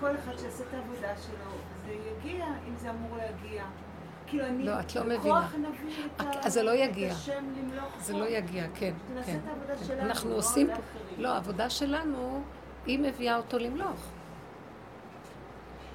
כל 0.00 0.16
אחד 0.16 0.38
שיעשה 0.38 0.64
את 0.68 0.74
העבודה 0.74 1.14
שלו, 1.26 1.50
זה 1.88 1.94
יגיע 1.94 2.46
אם 2.68 2.76
זה 2.76 2.90
אמור 2.90 3.16
להגיע. 3.16 3.64
כאילו 4.26 4.44
אני, 4.46 4.64
לא, 4.64 4.80
את 4.80 4.96
לא 4.96 5.04
מבינה. 5.04 5.48
אז 6.18 6.52
זה 6.52 6.62
לא 6.62 6.70
יגיע. 6.70 7.14
זה 7.98 8.12
לא 8.12 8.28
יגיע, 8.28 8.66
כן. 8.74 8.94
כן. 9.24 9.38
שלנו, 9.86 10.00
אנחנו 10.00 10.30
לא 10.30 10.36
עושים. 10.36 10.70
לא, 11.18 11.28
העבודה 11.28 11.70
שלנו, 11.70 12.42
היא 12.86 12.98
מביאה 12.98 13.36
אותו 13.36 13.58
למלוך. 13.58 14.10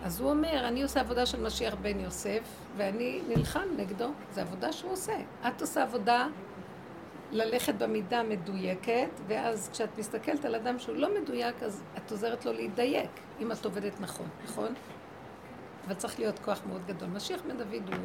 אז 0.04 0.22
הוא 0.22 0.30
אומר, 0.30 0.68
אני 0.68 0.84
עושה 0.84 1.00
עבודה 1.00 1.26
של 1.26 1.42
משיח 1.42 1.76
בן 1.82 2.00
יוסף, 2.00 2.42
ואני 2.78 3.22
נלחם 3.28 3.68
נגדו, 3.78 4.10
זו 4.32 4.42
עבודה 4.42 4.72
שהוא 4.72 4.92
עושה. 4.92 5.14
את 5.48 5.62
עושה 5.62 5.84
עבודה 5.84 6.28
ללכת 7.32 7.76
במידה 7.76 8.20
המדויקת, 8.20 9.10
ואז 9.28 9.70
כשאת 9.74 9.98
מסתכלת 9.98 10.46
על 10.46 10.56
אדם 10.56 10.80
שהוא 10.80 10.96
לא 10.96 11.22
מדויק, 11.22 11.64
אז 11.64 11.84
את 11.98 12.12
עוזרת 12.12 12.46
לו 12.46 12.54
להידייק, 12.54 13.10
אם 13.42 13.52
את 13.52 13.66
עובדת 13.66 14.02
נכון, 14.02 14.28
נכון? 14.44 14.74
אבל 15.86 15.94
צריך 15.94 16.20
להיות 16.20 16.40
כוח 16.40 16.62
מאוד 16.68 16.82
גדול. 16.86 17.10
משיח 17.10 17.42
בן 17.42 17.58
דוד 17.58 17.94
הוא 17.94 17.98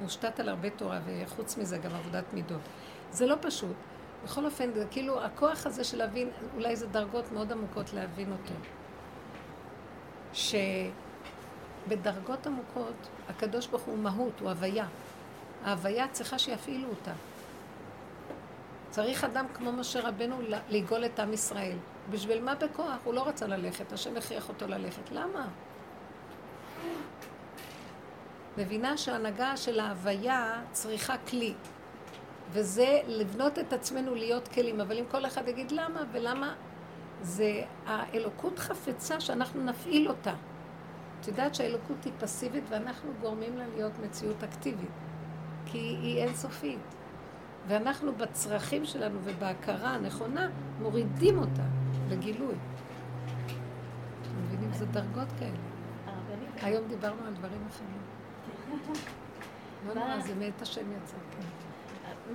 מושתת 0.00 0.40
על 0.40 0.48
הרבה 0.48 0.70
תורה, 0.70 1.00
וחוץ 1.06 1.56
מזה 1.56 1.78
גם 1.78 1.94
עבודת 1.94 2.24
מידות. 2.32 2.60
זה 3.10 3.26
לא 3.26 3.36
פשוט. 3.40 3.76
בכל 4.24 4.44
אופן, 4.44 4.72
זה 4.74 4.86
כאילו 4.90 5.24
הכוח 5.24 5.66
הזה 5.66 5.84
של 5.84 5.98
להבין, 5.98 6.30
אולי 6.54 6.76
זה 6.76 6.86
דרגות 6.86 7.32
מאוד 7.32 7.52
עמוקות 7.52 7.92
להבין 7.92 8.32
אותו. 8.32 8.54
שבדרגות 11.86 12.46
עמוקות, 12.46 13.08
הקדוש 13.28 13.66
ברוך 13.66 13.82
הוא 13.82 13.98
מהות, 13.98 14.40
הוא 14.40 14.50
הוויה. 14.50 14.86
ההוויה 15.64 16.08
צריכה 16.08 16.38
שיפעילו 16.38 16.88
אותה. 16.88 17.12
צריך 18.90 19.24
אדם 19.24 19.46
כמו 19.54 19.72
משה 19.72 20.08
רבנו 20.08 20.36
לגאול 20.68 21.04
את 21.04 21.20
עם 21.20 21.32
ישראל. 21.32 21.76
בשביל 22.10 22.44
מה 22.44 22.54
בכוח? 22.54 22.96
הוא 23.04 23.14
לא 23.14 23.28
רצה 23.28 23.46
ללכת, 23.46 23.92
השם 23.92 24.16
הכריח 24.16 24.48
אותו 24.48 24.66
ללכת. 24.66 25.10
למה? 25.10 25.48
מבינה 28.58 28.96
שההנהגה 28.96 29.56
של 29.56 29.80
ההוויה 29.80 30.62
צריכה 30.72 31.14
כלי. 31.18 31.54
וזה 32.52 33.00
לבנות 33.06 33.58
את 33.58 33.72
עצמנו 33.72 34.14
להיות 34.14 34.48
כלים. 34.48 34.80
אבל 34.80 34.98
אם 34.98 35.04
כל 35.10 35.26
אחד 35.26 35.48
יגיד 35.48 35.72
למה 35.72 36.02
ולמה, 36.12 36.54
זה 37.22 37.62
האלוקות 37.86 38.58
חפצה 38.58 39.20
שאנחנו 39.20 39.64
נפעיל 39.64 40.08
אותה. 40.08 40.34
את 41.20 41.28
יודעת 41.28 41.54
שהאלוקות 41.54 42.04
היא 42.04 42.12
פסיבית 42.18 42.64
ואנחנו 42.68 43.10
גורמים 43.20 43.58
לה 43.58 43.64
להיות 43.74 43.92
מציאות 44.04 44.44
אקטיבית. 44.44 44.90
כי 45.66 45.78
היא 45.78 46.22
אינסופית. 46.22 46.78
ואנחנו 47.66 48.14
בצרכים 48.14 48.84
שלנו 48.84 49.18
ובהכרה 49.24 49.90
הנכונה 49.90 50.48
מורידים 50.80 51.38
אותה 51.38 51.62
לגילוי. 52.08 52.54
אתם 54.22 54.30
מבינים? 54.44 54.72
זה 54.72 54.86
דרגות 54.86 55.28
כאלה. 55.38 55.71
היום 56.62 56.88
דיברנו 56.88 57.26
על 57.26 57.34
דברים 57.34 57.66
אחרים. 57.70 58.02
לא 59.86 59.94
נורא, 59.94 60.20
זה 60.20 60.34
מאת 60.34 60.62
השם 60.62 60.92
יצא, 60.92 61.16
כן. 61.30 61.46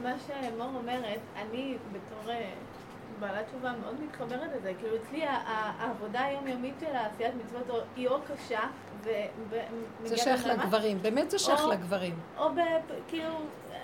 מה 0.04 0.14
שמור 0.28 0.70
אומרת, 0.76 1.20
אני 1.36 1.78
בתור 1.92 2.32
אה, 2.32 2.54
בעלת 3.20 3.48
תשובה 3.48 3.74
מאוד 3.82 3.96
מתחברת 4.02 4.50
לזה. 4.58 4.74
כאילו 4.80 4.96
אצלי 4.96 5.24
העבודה 5.28 6.22
היומיומית 6.22 6.74
של 6.80 6.96
העשיית 6.96 7.34
מצוות 7.46 7.84
היא 7.96 8.08
או 8.08 8.18
קשה, 8.22 8.60
זה 10.04 10.18
שייך 10.18 10.46
לגברים, 10.46 11.02
באמת 11.02 11.32
זה 11.32 11.40
שייך 11.40 11.66
לגברים. 11.66 12.20
או 12.38 12.50
כאילו, 13.08 13.34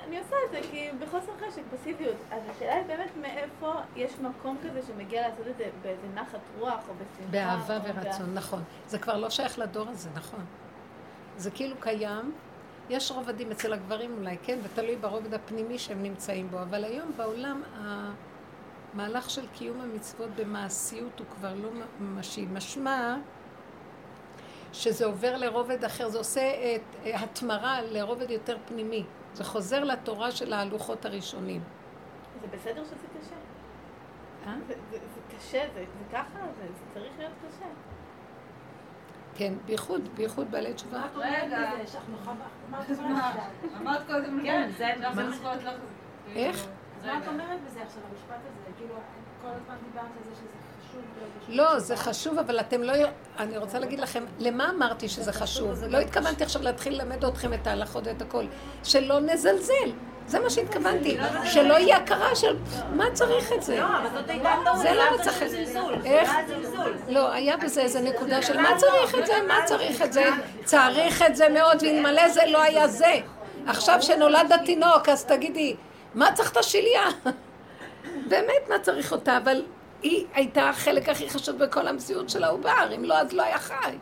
אני 0.07 0.19
עושה 0.19 0.35
את 0.45 0.51
זה 0.51 0.59
כי 0.71 0.89
בחוסר 0.99 1.31
חשק, 1.37 1.61
פסיביות. 1.77 2.15
אז 2.31 2.41
השאלה 2.49 2.73
היא 2.73 2.85
באמת 2.87 3.09
מאיפה 3.21 3.73
יש 3.95 4.11
מקום 4.19 4.57
כזה 4.63 4.81
שמגיע 4.87 5.29
לעשות 5.29 5.47
את 5.47 5.57
זה 5.57 5.69
באיזה 5.81 6.07
נחת 6.13 6.39
רוח 6.59 6.79
או 6.89 6.93
בשמחה. 6.93 7.31
באהבה 7.31 7.79
ורצון, 7.83 8.33
נכון. 8.33 8.63
זה 8.87 8.99
כבר 8.99 9.17
לא 9.17 9.29
שייך 9.29 9.59
לדור 9.59 9.89
הזה, 9.89 10.09
נכון. 10.15 10.45
זה 11.37 11.51
כאילו 11.51 11.75
קיים. 11.79 12.33
יש 12.89 13.11
רובדים 13.11 13.51
אצל 13.51 13.73
הגברים 13.73 14.17
אולי, 14.17 14.37
כן, 14.43 14.59
ותלוי 14.63 14.95
ברובד 14.95 15.33
הפנימי 15.33 15.79
שהם 15.79 16.03
נמצאים 16.03 16.47
בו, 16.47 16.61
אבל 16.61 16.83
היום 16.83 17.11
בעולם 17.17 17.61
המהלך 18.93 19.29
של 19.29 19.47
קיום 19.47 19.81
המצוות 19.81 20.29
במעשיות 20.35 21.19
הוא 21.19 21.27
כבר 21.35 21.53
לא 21.53 21.69
ממשי. 21.99 22.45
משמע 22.53 23.17
שזה 24.73 25.05
עובר 25.05 25.37
לרובד 25.37 25.85
אחר, 25.85 26.09
זה 26.09 26.17
עושה 26.17 26.41
את 26.75 26.81
התמרה 27.13 27.81
לרובד 27.81 28.29
יותר 28.29 28.57
פנימי. 28.67 29.03
זה 29.33 29.43
חוזר 29.43 29.83
לתורה 29.83 30.31
של 30.31 30.53
ההלוכות 30.53 31.05
הראשונים. 31.05 31.61
זה 32.41 32.47
בסדר 32.57 32.83
שזה 32.83 33.07
קשה. 33.19 33.35
אה? 34.45 34.55
זה, 34.67 34.73
זה, 34.91 34.97
זה 34.97 35.37
קשה, 35.37 35.63
זה, 35.73 35.85
זה 35.99 36.05
ככה, 36.11 36.39
זה, 36.57 36.67
זה 36.67 36.83
צריך 36.93 37.11
להיות 37.17 37.33
קשה. 37.47 37.65
כן, 39.35 39.53
בייחוד, 39.65 40.09
בייחוד 40.15 40.51
בעלי 40.51 40.73
תשובה. 40.73 41.03
רגע, 41.15 41.71
אמרת 43.81 44.07
קודם, 44.07 44.39
כן, 44.43 44.69
זה 44.77 44.91
מה 44.99 45.11
איך? 46.35 46.67
אז 46.97 47.05
מה 47.05 47.17
את 47.17 47.27
אומרת 47.27 47.59
בזה 47.67 47.81
עכשיו, 47.81 48.01
המשפט 48.11 48.35
הזה? 48.35 48.71
כאילו, 48.77 48.95
כל 49.41 49.47
הזמן 49.47 49.75
דיברת 49.83 50.05
על 50.05 50.23
זה 50.29 50.35
שזה. 50.35 50.47
לא, 51.49 51.79
זה 51.79 51.95
חשוב, 51.95 52.39
אבל 52.39 52.59
אתם 52.59 52.83
לא... 52.83 52.93
אני 53.39 53.57
רוצה 53.57 53.79
להגיד 53.79 53.99
לכם, 53.99 54.25
למה 54.39 54.69
אמרתי 54.69 55.09
שזה 55.09 55.33
חשוב? 55.33 55.83
לא 55.83 55.97
התכוונתי 55.97 56.43
עכשיו 56.43 56.61
להתחיל 56.61 56.93
ללמד 56.93 57.25
אתכם 57.25 57.53
את 57.53 57.67
ההלכות 57.67 58.07
ואת 58.07 58.21
הכל. 58.21 58.45
שלא 58.83 59.19
נזלזל. 59.19 59.91
זה 60.27 60.39
מה 60.39 60.49
שהתכוונתי, 60.49 61.17
שלא 61.45 61.73
יהיה 61.73 61.97
הכרה 61.97 62.35
של 62.35 62.57
מה 62.95 63.05
צריך 63.13 63.53
את 63.53 63.63
זה. 63.63 63.79
לא, 63.79 63.85
אבל 63.85 64.09
זאת 64.13 64.29
הייתה 64.29 64.55
טעות, 64.65 64.77
זה 64.77 64.93
לא. 64.93 65.47
זלזול. 65.47 65.95
איך? 66.05 66.31
זה 66.47 66.55
זלזול. 66.61 66.93
לא, 67.09 67.31
היה 67.31 67.57
בזה 67.57 67.81
איזה 67.81 68.01
נקודה 68.01 68.41
של 68.41 68.59
מה 68.59 68.69
צריך 68.77 69.15
את 69.15 69.25
זה, 69.25 69.33
מה 69.47 69.57
צריך 69.65 70.01
את 70.01 70.13
זה, 70.13 70.29
צריך 70.63 71.21
את 71.21 71.35
זה 71.35 71.49
מאוד, 71.49 71.83
ואלמלא 71.83 72.29
זה 72.29 72.41
לא 72.47 72.61
היה 72.63 72.87
זה. 72.87 73.13
עכשיו 73.67 74.01
שנולד 74.01 74.51
התינוק, 74.51 75.09
אז 75.09 75.25
תגידי, 75.25 75.75
מה 76.15 76.31
צריך 76.33 76.51
את 76.51 76.57
השליה? 76.57 77.03
באמת, 78.29 78.69
מה 78.69 78.79
צריך 78.79 79.11
אותה? 79.11 79.37
אבל 79.37 79.61
היא 80.03 80.25
הייתה 80.33 80.69
החלק 80.69 81.09
הכי 81.09 81.29
חשוב 81.29 81.57
בכל 81.57 81.87
המציאות 81.87 82.29
של 82.29 82.43
העובר, 82.43 82.89
אם 82.95 83.03
לא, 83.03 83.17
אז 83.17 83.33
לא 83.33 83.43
היה 83.43 83.57
חי. 83.59 83.97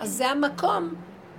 אז 0.00 0.10
זה 0.10 0.28
המקום 0.30 0.94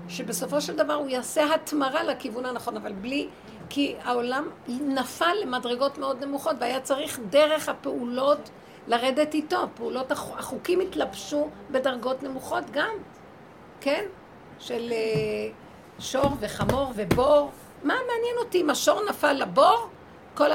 שבסופו 0.08 0.62
של 0.62 0.76
דבר 0.76 0.94
הוא 0.94 1.10
יעשה 1.10 1.56
התמרה 1.56 2.04
לכיוון 2.04 2.46
הנכון, 2.46 2.78
אבל 2.78 2.92
בלי... 2.94 3.28
כי 3.72 3.96
העולם 4.04 4.50
נפל 4.68 5.34
למדרגות 5.42 5.98
מאוד 5.98 6.24
נמוכות, 6.24 6.56
והיה 6.60 6.80
צריך 6.80 7.20
דרך 7.30 7.70
הפעולות 7.70 8.50
לרדת 8.88 9.34
איתו. 9.34 9.58
פעולות, 9.74 10.12
הח- 10.12 10.40
החוקים 10.40 10.80
התלבשו 10.80 11.50
בדרגות 11.72 12.24
נמוכות 12.24 12.64
גם, 12.72 12.94
כן? 13.82 14.06
של 14.60 14.92
אה, 14.92 14.98
שור 16.00 16.32
וחמור 16.40 16.92
ובור. 16.96 17.52
מה 17.84 17.94
מעניין 17.94 18.38
אותי 18.40 18.62
אם 18.62 18.70
השור 18.70 19.02
נפל 19.10 19.34
לבור? 19.34 19.90
כל 20.40 20.52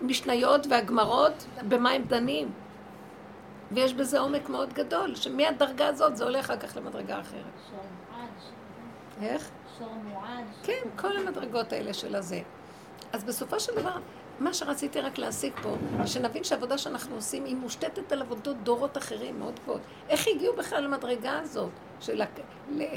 המשניות 0.00 0.66
והגמרות, 0.70 1.46
במה 1.68 1.90
הם 1.90 2.02
דנים? 2.02 2.50
ויש 3.72 3.94
בזה 3.94 4.20
עומק 4.20 4.48
מאוד 4.48 4.72
גדול, 4.72 5.14
שמהדרגה 5.14 5.86
הזאת 5.86 6.16
זה 6.16 6.24
עולה 6.24 6.40
אחר 6.40 6.56
כך 6.56 6.76
למדרגה 6.76 7.20
אחרת. 7.20 7.42
איך? 9.22 9.50
כן, 10.62 10.82
כל 10.96 11.16
המדרגות 11.16 11.72
האלה 11.72 11.94
של 11.94 12.16
הזה. 12.16 12.40
אז 13.12 13.24
בסופו 13.24 13.60
של 13.60 13.74
דבר, 13.74 13.96
מה 14.40 14.54
שרציתי 14.54 15.00
רק 15.00 15.18
להשיג 15.18 15.52
פה, 15.62 15.74
שנבין 16.06 16.44
שהעבודה 16.44 16.78
שאנחנו 16.78 17.14
עושים 17.14 17.44
היא 17.44 17.56
מושתתת 17.56 18.12
על 18.12 18.22
עבודות 18.22 18.56
דורות 18.62 18.96
אחרים 18.96 19.38
מאוד 19.38 19.60
גבוהות. 19.60 19.82
איך 20.08 20.28
הגיעו 20.28 20.56
בכלל 20.56 20.84
למדרגה 20.84 21.38
הזאת, 21.38 21.70
של, 22.00 22.22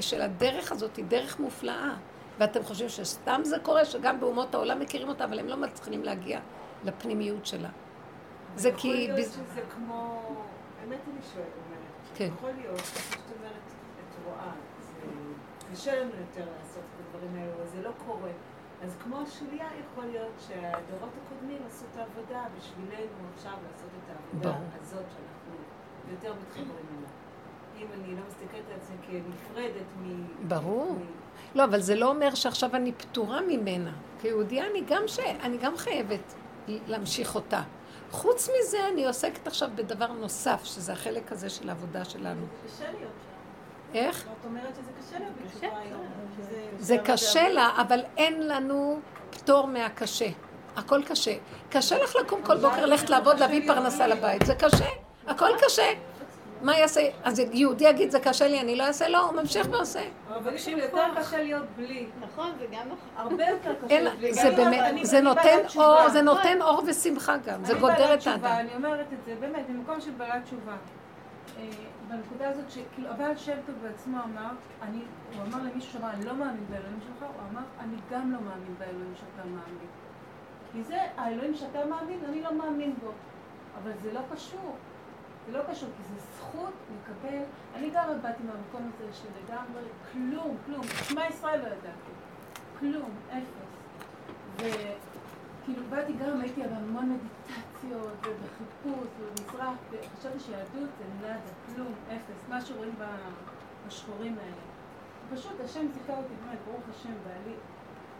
של 0.02 0.22
הדרך 0.22 0.72
הזאת, 0.72 0.96
היא 0.96 1.06
דרך 1.06 1.40
מופלאה. 1.40 1.94
ואתם 2.42 2.64
חושבים 2.64 2.90
שסתם 2.90 3.42
זה 3.44 3.60
קורה, 3.60 3.86
שגם 3.86 4.20
באומות 4.20 4.56
העולם 4.56 4.80
מכירים 4.80 5.10
אותה, 5.10 5.24
אבל 5.26 5.40
הם 5.40 5.48
לא 5.48 5.58
מצליחים 5.58 6.04
להגיע 6.04 6.40
לפנימיות 6.84 7.46
שלה. 7.46 7.70
זה 8.56 8.70
יכול 8.70 8.82
כי... 8.82 8.94
להיות 9.08 9.20
בז- 9.20 9.32
שזה 9.32 9.62
כמו... 9.76 10.22
באמת 10.82 11.00
אני 11.08 11.20
שואלת, 11.34 11.48
אומרת. 11.66 12.16
כן. 12.16 12.30
יכול 12.38 12.50
להיות, 12.62 12.78
שאת 12.80 13.38
אומרת, 13.38 13.68
את 14.00 14.26
רואה, 14.26 14.52
זה 14.80 15.08
קשה 15.72 16.02
לנו 16.02 16.12
יותר 16.20 16.46
לעשות 16.58 16.84
את 16.84 17.16
הדברים 17.16 17.36
האלו, 17.42 17.68
זה 17.68 17.82
לא 17.82 17.92
קורה. 18.08 18.32
אז 18.84 18.96
כמו 19.04 19.18
השלייה, 19.22 19.68
יכול 19.84 20.06
להיות 20.06 20.34
שהדורות 20.48 21.10
הקודמים 21.26 21.62
עשו 21.68 21.86
את 21.92 21.98
העבודה 21.98 22.44
בשבילנו 22.58 23.02
עכשיו 23.36 23.52
לעשות 23.72 23.90
את 24.04 24.10
העבודה 24.16 24.50
ברור. 24.52 24.68
הזאת 24.82 25.06
שאנחנו 25.10 25.54
יותר 26.12 26.34
מתחברים 26.42 26.86
אליה. 26.98 27.10
אם 27.78 27.88
אני 28.00 28.16
לא 28.16 28.22
מסתכלת 28.28 28.64
על 28.72 28.78
עצמי 28.82 28.96
כנפרדת 29.08 29.90
מ... 30.04 30.26
ברור. 30.48 30.94
מ- 30.94 31.21
לא, 31.56 31.64
אבל 31.64 31.80
זה 31.80 31.96
לא 31.96 32.10
אומר 32.10 32.36
שעכשיו 32.36 32.76
אני 32.76 32.92
פטורה 32.92 33.42
ממנה. 33.42 33.92
כיהודייה 34.22 34.66
אני 34.72 34.82
גם, 34.88 35.04
ש... 35.08 35.20
אני 35.20 35.58
גם 35.58 35.78
חייבת 35.78 36.34
להמשיך 36.68 37.36
אותה. 37.36 37.62
חוץ 38.12 38.50
מזה, 38.50 38.88
אני 38.94 39.06
עוסקת 39.06 39.48
עכשיו 39.48 39.70
בדבר 39.76 40.08
נוסף, 40.08 40.62
שזה 40.64 40.94
החלק 40.94 41.32
הזה 41.32 41.50
של 41.50 41.70
העבודה 41.70 42.06
שלנו. 42.06 42.46
קשה 42.66 42.84
להיות 42.92 42.98
שם. 43.02 43.98
איך? 43.98 44.28
את 44.40 44.46
אומרת 44.46 44.76
שזה 44.76 44.92
קשה 45.00 45.20
להיות 45.20 45.34
בתשובה 45.46 45.80
היום. 45.80 46.06
זה 46.80 46.98
קשה 47.06 47.50
לה, 47.50 47.70
אבל 47.82 48.00
אין 48.18 48.48
לנו 48.48 49.00
פטור 49.30 49.68
מהקשה. 49.68 50.30
הכל 50.76 51.04
קשה. 51.04 51.36
קשה 51.70 52.04
לך 52.04 52.16
לקום 52.16 52.42
כל 52.44 52.58
בוקר, 52.58 52.86
ללכת 52.86 53.10
לעבוד, 53.10 53.40
להביא 53.40 53.68
פרנסה 53.68 54.08
לבית. 54.08 54.46
זה 54.46 54.56
קשה. 54.56 54.90
הכל 55.28 55.50
קשה. 55.66 55.88
מה 56.62 56.78
יעשה? 56.78 57.02
אז 57.24 57.40
יהודי 57.40 57.84
יגיד, 57.84 58.12
זה 58.12 58.20
קשה 58.20 58.48
לי, 58.48 58.62
אני 58.62 58.76
לא 58.76 58.84
אעשה? 58.84 59.10
לא, 59.10 59.26
הוא 59.26 59.42
ממשיך 59.42 59.68
ועושה. 59.72 60.02
אבל 60.36 60.54
יש 60.54 60.68
יותר 60.68 61.06
קשה 61.18 61.38
להיות 61.38 61.66
בלי. 61.76 62.06
נכון, 62.20 62.52
זה 62.60 62.66
גם 62.72 62.86
נכון. 62.86 63.10
הרבה 63.16 63.48
יותר 63.48 63.74
קשה 63.86 64.02
להיות 64.02 64.18
בלי. 64.18 64.34
זה 64.34 64.52
באמת, 64.52 64.80
אני 64.80 65.22
נותן 65.22 65.58
אור. 65.76 66.10
זה 66.10 66.22
נותן 66.22 66.62
אור 66.62 66.84
ושמחה 66.88 67.38
גם, 67.38 67.66
זה 67.66 67.74
גודר 67.74 68.14
את 68.14 68.28
האדם. 68.28 68.46
אני 68.46 68.76
אומרת 68.76 69.08
את 69.14 69.26
זה, 69.26 69.36
באמת, 69.40 69.70
במקום 69.70 70.02
של 70.02 70.12
בעלת 70.12 70.44
תשובה. 70.44 70.76
אה, 71.58 71.64
בנקודה 72.08 72.50
הזאת, 72.50 72.72
שכאילו, 72.72 73.10
הבעל 73.10 73.38
שם 73.38 73.56
טוב 73.66 73.76
בעצמו 73.82 74.18
אמר, 74.18 74.50
אני, 74.82 75.00
הוא 75.34 75.44
אמר 75.48 75.58
למישהו 75.72 75.94
שאמר, 75.94 76.10
אני 76.10 76.26
לא 76.26 76.34
מאמין 76.34 76.66
באלוהים 76.70 77.00
שלך, 77.02 77.30
הוא 77.30 77.42
אמר, 77.52 77.62
אני 77.80 77.96
גם 78.12 78.32
לא 78.32 78.38
מאמין 78.42 78.76
באלוהים 78.78 79.14
שאתה 79.16 79.48
מאמין. 79.48 79.88
כי 80.72 80.84
זה, 80.84 80.98
האלוהים 81.18 81.56
שאתה 81.56 81.86
מאמין, 81.86 82.20
אני 82.30 82.42
לא 82.42 82.54
מאמין 82.54 82.94
בו. 83.04 83.12
אבל 83.84 83.92
זה 84.02 84.14
לא 84.14 84.20
קשור. 84.34 84.76
זה 85.46 85.58
לא 85.58 85.64
קשור, 85.72 85.90
כי 85.98 86.04
זה 86.04 86.20
זכות 86.38 86.74
לקבל. 86.96 87.44
אני 87.76 87.90
גרה 87.90 88.14
באתי 88.22 88.44
מהמקום 88.44 88.92
הזה 88.96 89.14
שלגמרי 89.14 89.84
כלום, 90.12 90.58
כלום. 90.66 90.82
שמע 91.04 91.28
ישראל 91.30 91.60
לא 91.62 91.68
ידעתי. 91.68 92.12
כלום, 92.80 93.10
אפס. 93.30 93.72
וכאילו 94.56 95.84
באתי 95.90 96.14
גם, 96.14 96.42
הייתי 96.42 96.62
בהמון 96.62 97.10
מדיטציות 97.10 98.28
ובחיפוש 98.28 99.08
ובמזרח, 99.20 99.78
וחשבתי 99.92 100.40
שיהדות 100.40 100.90
זה 100.98 101.04
נאדה, 101.22 101.40
כלום, 101.66 101.94
אפס, 102.08 102.50
מה 102.50 102.62
שרואים 102.62 102.96
בשחורים 103.88 104.38
האלה. 104.38 104.62
פשוט 105.36 105.60
השם 105.66 105.88
זיכה 105.94 106.18
אותי, 106.18 106.34
באמת, 106.46 106.58
ברוך 106.66 106.84
השם, 106.90 107.14
בעלי. 107.28 107.56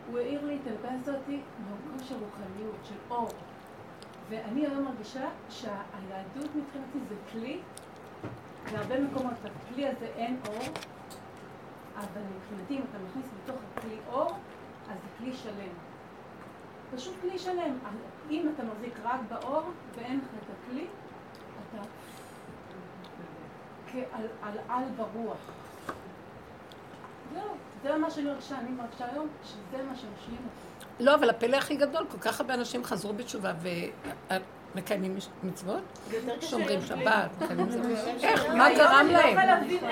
הוא 0.08 0.20
העיר 0.20 0.46
לי 0.46 0.56
את 0.62 0.68
הלבה 0.68 0.90
הזאתי 1.00 1.42
במקום 1.58 2.08
של 2.08 2.16
רוחניות, 2.16 2.76
של 2.84 2.96
אור. 3.10 3.30
ואני 4.32 4.68
היום 4.68 4.84
מרגישה 4.84 5.30
שהיהדות 5.50 6.56
מבחינתי 6.56 7.00
זה 7.10 7.16
כלי, 7.32 7.60
בהרבה 8.72 9.00
מקומות 9.00 9.34
בכלי 9.44 9.88
הזה 9.88 10.06
אין 10.06 10.40
אור, 10.48 10.64
אבל 11.98 12.22
מבחינתי 12.36 12.78
אם 12.78 12.82
אתה 12.90 12.98
מכניס 13.10 13.26
בתוך 13.44 13.56
הכלי 13.76 13.98
אור, 14.08 14.32
אז 14.90 14.96
זה 15.04 15.08
כלי 15.18 15.34
שלם. 15.34 15.74
פשוט 16.96 17.14
כלי 17.22 17.40
שלם. 17.40 17.78
אם 18.30 18.52
אתה 18.56 18.64
מחזיק 18.64 18.94
רק 19.04 19.20
באור 19.30 19.64
ואין 19.96 20.20
לך 20.20 20.26
את 20.26 20.56
הכלי, 20.56 20.86
אתה 21.70 21.82
כעל 23.92 24.28
על, 24.42 24.58
על 24.70 24.84
ברוח. 24.96 25.40
זהו, 27.34 27.56
זה 27.84 27.98
מה 27.98 28.12
שאני 28.12 28.28
מרגישה, 28.28 28.60
אני 28.60 28.70
מרגישה 28.70 29.06
היום, 29.12 29.28
שזה 29.44 29.84
מה 29.84 29.96
שמשלים 29.96 30.38
אותי. 30.38 30.71
לא, 31.02 31.16
אבל 31.16 31.30
הפלא 31.30 31.58
הכי 31.58 31.76
גדול, 31.76 32.06
כל 32.12 32.18
כך 32.18 32.42
הרבה 32.42 32.54
אנשים 32.54 32.84
חזרו 32.84 33.14
בתשובה 33.14 33.54
ומקיימים 34.76 35.18
מצוות, 35.44 35.82
שומרים 36.42 36.82
שבת, 36.82 37.30
מקיימים 37.42 37.68
מצוות. 37.68 38.08
איך? 38.24 38.46
מה 38.46 38.68
גרם 38.76 39.00
אני 39.00 39.14
לא 39.14 39.18
יכולה 39.18 39.46
להם? 39.46 39.62
להבין 39.62 39.84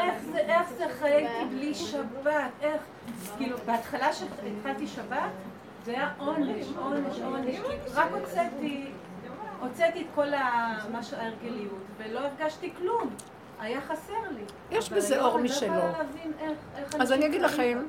איך 0.49 0.69
זה, 0.77 0.85
חייתי 0.99 1.45
בלי 1.49 1.75
שבת, 1.75 2.51
איך, 2.61 2.81
כאילו, 3.37 3.57
בהתחלה 3.65 4.13
שהתחלתי 4.13 4.87
שבת, 4.87 5.29
זה 5.85 5.91
היה 5.91 6.13
עונש, 6.17 6.65
עונש, 6.77 7.19
עונש, 7.19 7.55
רק 7.93 8.07
הוצאתי, 8.11 8.85
הוצאתי 9.59 10.01
את 10.01 10.07
כל 10.15 10.33
ההרגליות, 10.33 11.83
ולא 11.97 12.19
הרגשתי 12.19 12.73
כלום, 12.77 13.09
היה 13.59 13.81
חסר 13.81 14.13
לי. 14.31 14.43
יש 14.71 14.89
בזה 14.89 15.15
היום 15.15 15.25
אור 15.25 15.39
אני 15.39 15.47
לא 15.47 15.55
משלו. 15.55 15.67
יכולה 15.67 15.91
להבין 15.91 16.31
איך, 16.39 16.57
איך 16.77 16.95
אז 16.99 17.11
אני 17.11 17.25
אגיד 17.25 17.41
לכם. 17.41 17.83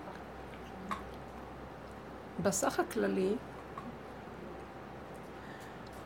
בסך 2.43 2.81
הכללי, 2.81 3.33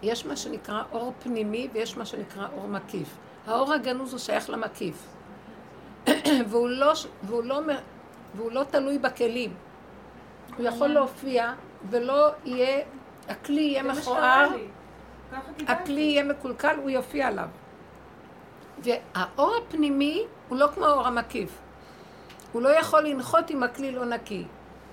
יש 0.02 0.26
מה 0.26 0.36
שנקרא 0.36 0.82
אור 0.92 1.12
פנימי 1.22 1.68
ויש 1.72 1.96
מה 1.96 2.06
שנקרא 2.06 2.46
אור 2.56 2.68
מקיף. 2.68 3.16
האור 3.46 3.72
הגנוז 3.72 4.12
הוא 4.12 4.18
שייך 4.18 4.50
למקיף. 4.50 5.06
והוא 6.48 6.68
לא, 6.68 6.92
והוא, 7.22 7.44
לא, 7.44 7.60
והוא 8.34 8.52
לא 8.52 8.64
תלוי 8.70 8.98
בכלים. 8.98 9.54
הוא 10.56 10.66
יכול 10.66 10.88
להופיע 10.88 11.52
ולא 11.90 12.28
יהיה, 12.44 12.84
הכלי 13.28 13.60
יהיה 13.60 13.82
מכוער. 13.82 14.48
הכלי 15.68 16.00
יהיה 16.00 16.24
מקולקל, 16.24 16.76
הוא 16.82 16.90
יופיע 16.90 17.28
עליו. 17.28 17.48
והאור 18.78 19.54
הפנימי 19.56 20.22
הוא 20.48 20.58
לא 20.58 20.66
כמו 20.74 20.86
האור 20.86 21.06
המקיף. 21.06 21.50
הוא 22.52 22.62
לא 22.62 22.68
יכול 22.68 23.00
לנחות 23.00 23.50
אם 23.50 23.62
הכלי 23.62 23.92
לא 23.92 24.04
נקי. 24.04 24.44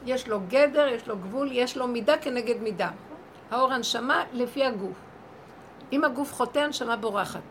יש 0.06 0.28
לו 0.28 0.40
גדר, 0.48 0.88
יש 0.88 1.08
לו 1.08 1.18
גבול, 1.18 1.50
יש 1.52 1.78
לו 1.78 1.88
מידה 1.88 2.18
כנגד 2.18 2.62
מידה. 2.62 2.90
האור 3.52 3.74
הנשמה 3.74 4.24
לפי 4.34 4.66
הגוף. 4.66 4.98
אם 5.92 6.04
הגוף 6.04 6.34
חוטא, 6.34 6.60
הנשמה 6.60 6.96
בורחת. 6.96 7.42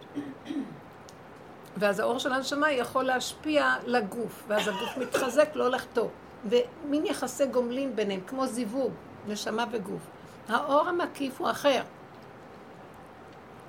ואז 1.76 2.00
האור 2.00 2.18
של 2.18 2.32
הנשמה 2.32 2.72
יכול 2.72 3.04
להשפיע 3.04 3.74
לגוף, 3.86 4.44
ואז 4.48 4.68
הגוף 4.68 4.96
מתחזק, 4.96 5.48
לא 5.54 5.76
טוב. 5.92 6.10
ומין 6.44 7.06
יחסי 7.06 7.46
גומלין 7.46 7.96
ביניהם, 7.96 8.20
כמו 8.26 8.46
זיווג, 8.46 8.92
נשמה 9.26 9.64
וגוף. 9.70 10.02
האור 10.48 10.88
המקיף 10.88 11.40
הוא 11.40 11.50
אחר. 11.50 11.82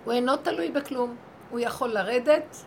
הוא 0.06 0.14
אינו 0.14 0.38
תלוי 0.38 0.72
בכלום. 0.72 1.16
הוא 1.50 1.60
יכול 1.60 1.90
לרדת, 1.90 2.58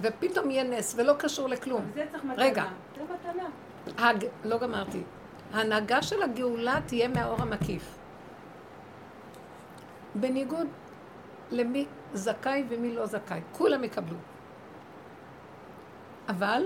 ופתאום 0.00 0.50
יהיה 0.50 0.64
נס, 0.64 0.94
ולא 0.96 1.12
קשור 1.12 1.48
לכלום. 1.48 1.90
זה 1.94 2.04
צריך 2.12 2.24
מתנה. 2.24 2.44
רגע. 2.44 2.64
זה 2.96 3.02
מתנה. 3.14 3.48
הג... 3.98 4.24
לא 4.44 4.58
גמרתי. 4.58 5.02
ההנהגה 5.52 6.02
של 6.02 6.22
הגאולה 6.22 6.78
תהיה 6.86 7.08
מהאור 7.08 7.42
המקיף. 7.42 7.98
בניגוד 10.14 10.66
למי 11.50 11.86
זכאי 12.14 12.64
ומי 12.68 12.94
לא 12.94 13.06
זכאי. 13.06 13.40
כולם 13.52 13.84
יקבלו. 13.84 14.16
אבל 16.28 16.62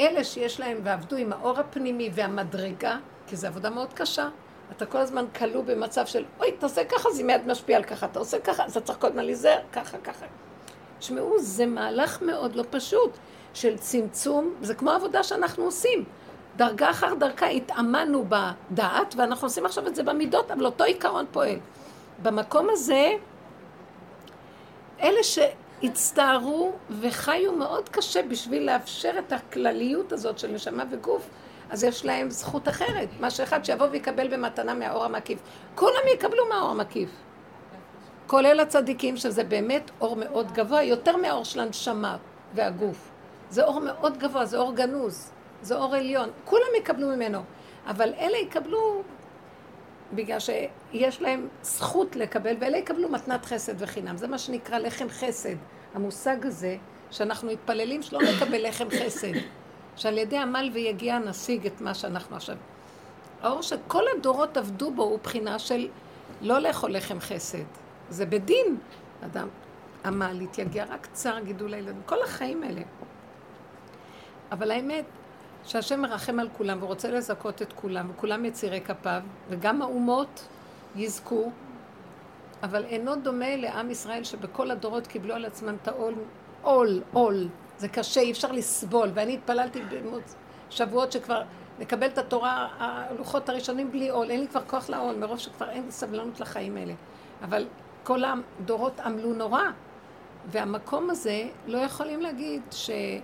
אלה 0.00 0.24
שיש 0.24 0.60
להם 0.60 0.78
ועבדו 0.82 1.16
עם 1.16 1.32
האור 1.32 1.58
הפנימי 1.58 2.10
והמדרגה, 2.14 2.98
כי 3.26 3.36
זו 3.36 3.46
עבודה 3.46 3.70
מאוד 3.70 3.92
קשה, 3.92 4.28
אתה 4.76 4.86
כל 4.86 4.98
הזמן 4.98 5.24
כלוא 5.38 5.64
במצב 5.64 6.06
של, 6.06 6.24
אוי, 6.38 6.52
תעשה 6.52 6.84
ככה, 6.84 7.10
זה 7.10 7.24
מיד 7.24 7.46
משפיע 7.46 7.76
על 7.76 7.84
ככה, 7.84 8.06
אתה 8.06 8.18
עושה 8.18 8.38
ככה, 8.38 8.64
אז 8.64 8.76
אתה 8.76 8.86
צריך 8.86 9.04
הזמן 9.04 9.24
להיזהר, 9.24 9.58
ככה, 9.72 9.98
ככה. 9.98 10.26
תשמעו, 10.98 11.38
זה 11.38 11.66
מהלך 11.66 12.22
מאוד 12.22 12.56
לא 12.56 12.64
פשוט 12.70 13.18
של 13.54 13.78
צמצום, 13.78 14.54
זה 14.62 14.74
כמו 14.74 14.90
עבודה 14.90 15.22
שאנחנו 15.22 15.64
עושים. 15.64 16.04
דרגה 16.56 16.90
אחר 16.90 17.14
דרכה 17.14 17.46
התאמנו 17.46 18.24
בדעת, 18.28 19.14
ואנחנו 19.16 19.46
עושים 19.46 19.66
עכשיו 19.66 19.86
את 19.86 19.94
זה 19.94 20.02
במידות, 20.02 20.50
אבל 20.50 20.66
אותו 20.66 20.84
עיקרון 20.84 21.24
פועל. 21.32 21.58
במקום 22.22 22.66
הזה, 22.70 23.10
אלה 25.02 25.20
שהצטערו 25.22 26.72
וחיו 27.00 27.52
מאוד 27.52 27.88
קשה 27.88 28.22
בשביל 28.22 28.66
לאפשר 28.66 29.12
את 29.18 29.32
הכלליות 29.32 30.12
הזאת 30.12 30.38
של 30.38 30.48
נשמה 30.48 30.84
וגוף, 30.90 31.30
אז 31.70 31.84
יש 31.84 32.04
להם 32.04 32.30
זכות 32.30 32.68
אחרת, 32.68 33.08
מה 33.20 33.30
שאחד 33.30 33.64
שיבוא 33.64 33.86
ויקבל 33.90 34.28
במתנה 34.28 34.74
מהאור 34.74 35.04
המקיף. 35.04 35.38
כולם 35.74 36.08
יקבלו 36.14 36.48
מהאור 36.48 36.70
המקיף. 36.70 37.10
כולל 38.26 38.60
הצדיקים, 38.60 39.16
שזה 39.16 39.44
באמת 39.44 39.90
אור 40.00 40.16
מאוד 40.16 40.52
גבוה, 40.52 40.82
יותר 40.82 41.16
מהאור 41.16 41.44
של 41.44 41.60
הנשמה 41.60 42.16
והגוף. 42.54 43.10
זה 43.50 43.64
אור 43.64 43.80
מאוד 43.80 44.18
גבוה, 44.18 44.44
זה 44.44 44.58
אור 44.58 44.72
גנוז, 44.74 45.32
זה 45.62 45.74
אור 45.74 45.94
עליון. 45.94 46.30
כולם 46.44 46.66
יקבלו 46.78 47.08
ממנו, 47.08 47.42
אבל 47.86 48.14
אלה 48.18 48.36
יקבלו 48.38 49.02
בגלל 50.12 50.38
שיש 50.40 51.22
להם 51.22 51.48
זכות 51.62 52.16
לקבל, 52.16 52.56
ואלה 52.60 52.78
יקבלו 52.78 53.08
מתנת 53.08 53.44
חסד 53.44 53.74
וחינם. 53.78 54.16
זה 54.16 54.28
מה 54.28 54.38
שנקרא 54.38 54.78
לחם 54.78 55.08
חסד. 55.08 55.56
המושג 55.94 56.46
הזה, 56.46 56.76
שאנחנו 57.10 57.48
מתפללים 57.48 58.02
שלא 58.02 58.20
נקבל 58.22 58.68
לחם 58.68 58.86
חסד. 58.90 59.32
שעל 59.96 60.18
ידי 60.18 60.38
עמל 60.38 60.70
ויגיע 60.72 61.18
נשיג 61.18 61.66
את 61.66 61.80
מה 61.80 61.94
שאנחנו 61.94 62.36
עכשיו. 62.36 62.56
האור 63.42 63.62
שכל 63.62 64.02
הדורות 64.16 64.56
עבדו 64.56 64.90
בו 64.90 65.02
הוא 65.02 65.18
בחינה 65.22 65.58
של 65.58 65.88
לא 66.40 66.58
לאכול 66.58 66.92
לחם 66.96 67.20
חסד. 67.20 67.64
זה 68.10 68.26
בדין. 68.26 68.76
אדם 69.24 69.48
עמל, 70.04 70.40
התייגע, 70.40 70.84
רק 70.84 71.08
צר 71.12 71.38
גידול 71.38 71.74
הילדים. 71.74 72.02
כל 72.06 72.22
החיים 72.22 72.62
האלה. 72.62 72.82
אבל 74.52 74.70
האמת, 74.70 75.04
שהשם 75.70 76.00
מרחם 76.00 76.40
על 76.40 76.48
כולם 76.56 76.82
ורוצה 76.82 77.10
לזכות 77.10 77.62
את 77.62 77.72
כולם, 77.72 78.10
וכולם 78.10 78.44
יצירי 78.44 78.80
כפיו, 78.80 79.22
וגם 79.48 79.82
האומות 79.82 80.46
יזכו, 80.96 81.50
אבל 82.62 82.84
אינו 82.84 83.16
דומה 83.16 83.56
לעם 83.56 83.90
ישראל 83.90 84.24
שבכל 84.24 84.70
הדורות 84.70 85.06
קיבלו 85.06 85.34
על 85.34 85.44
עצמם 85.44 85.76
את 85.82 85.88
העול, 85.88 86.14
עול, 86.62 87.02
עול. 87.12 87.48
זה 87.78 87.88
קשה, 87.88 88.20
אי 88.20 88.30
אפשר 88.30 88.52
לסבול. 88.52 89.10
ואני 89.14 89.34
התפללתי 89.34 89.82
בשבועות 90.68 91.12
שכבר 91.12 91.42
לקבל 91.80 92.06
את 92.06 92.18
התורה, 92.18 92.68
הלוחות 92.78 93.48
הראשונים 93.48 93.90
בלי 93.90 94.08
עול. 94.08 94.30
אין 94.30 94.40
לי 94.40 94.48
כבר 94.48 94.62
כוח 94.66 94.90
לעול, 94.90 95.16
מרוב 95.16 95.38
שכבר 95.38 95.70
אין 95.70 95.84
לי 95.84 95.92
סבלנות 95.92 96.40
לחיים 96.40 96.76
האלה. 96.76 96.94
אבל 97.42 97.66
כל 98.04 98.22
הדורות 98.24 99.00
עמלו 99.00 99.32
נורא. 99.32 99.62
והמקום 100.46 101.10
הזה, 101.10 101.48
לא 101.66 101.78
יכולים 101.78 102.20
להגיד 102.20 102.62
שהוא 102.70 103.22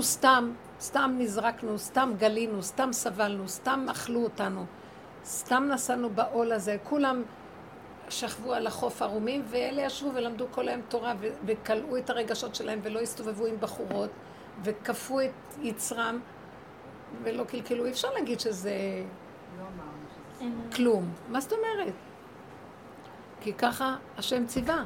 סתם, 0.00 0.52
סתם 0.80 1.14
נזרקנו, 1.18 1.78
סתם 1.78 2.12
גלינו, 2.18 2.62
סתם 2.62 2.92
סבלנו, 2.92 3.48
סתם 3.48 3.86
אכלו 3.90 4.22
אותנו, 4.22 4.64
סתם 5.24 5.68
נסענו 5.72 6.10
בעול 6.10 6.52
הזה. 6.52 6.76
כולם 6.84 7.22
שכבו 8.08 8.52
על 8.52 8.66
החוף 8.66 9.02
ערומים, 9.02 9.42
ואלה 9.46 9.82
ישבו 9.82 10.10
ולמדו 10.14 10.46
כל 10.50 10.68
היום 10.68 10.80
תורה 10.88 11.14
וכלאו 11.46 11.96
את 11.96 12.10
הרגשות 12.10 12.54
שלהם 12.54 12.80
ולא 12.82 13.00
הסתובבו 13.00 13.46
עם 13.46 13.56
בחורות 13.60 14.10
וכפו 14.62 15.20
את 15.20 15.30
יצרם 15.62 16.20
ולא 17.22 17.44
קלקלו. 17.44 17.84
אי 17.84 17.90
אפשר 17.90 18.10
להגיד 18.10 18.40
שזה 18.40 18.74
כלום. 20.76 21.12
מה 21.28 21.40
זאת 21.40 21.52
אומרת? 21.52 21.94
כי 23.40 23.52
ככה 23.52 23.96
השם 24.18 24.46
ציווה. 24.46 24.84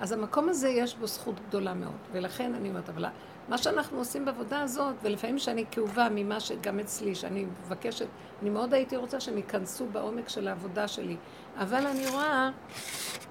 אז 0.00 0.12
המקום 0.12 0.48
הזה 0.48 0.68
יש 0.68 0.94
בו 0.96 1.06
זכות 1.06 1.34
גדולה 1.48 1.74
מאוד, 1.74 1.98
ולכן 2.12 2.54
אני 2.54 2.68
אומרת, 2.68 2.88
אבל 2.88 3.04
מה 3.48 3.58
שאנחנו 3.58 3.98
עושים 3.98 4.24
בעבודה 4.24 4.60
הזאת, 4.60 4.94
ולפעמים 5.02 5.38
שאני 5.38 5.64
כאובה 5.70 6.08
ממה 6.10 6.40
שגם 6.40 6.80
אצלי, 6.80 7.14
שאני 7.14 7.44
מבקשת, 7.44 8.06
אני 8.42 8.50
מאוד 8.50 8.74
הייתי 8.74 8.96
רוצה 8.96 9.20
שהם 9.20 9.36
ייכנסו 9.36 9.86
בעומק 9.86 10.28
של 10.28 10.48
העבודה 10.48 10.88
שלי, 10.88 11.16
אבל 11.58 11.86
אני 11.86 12.06
רואה 12.08 12.50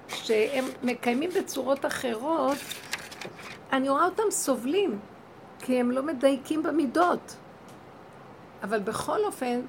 שהם 0.08 0.64
מקיימים 0.82 1.30
בצורות 1.30 1.86
אחרות, 1.86 2.58
אני 3.72 3.88
רואה 3.88 4.04
אותם 4.04 4.30
סובלים, 4.30 4.98
כי 5.58 5.80
הם 5.80 5.90
לא 5.90 6.02
מדייקים 6.02 6.62
במידות. 6.62 7.36
אבל 8.62 8.80
בכל 8.80 9.24
אופן, 9.24 9.60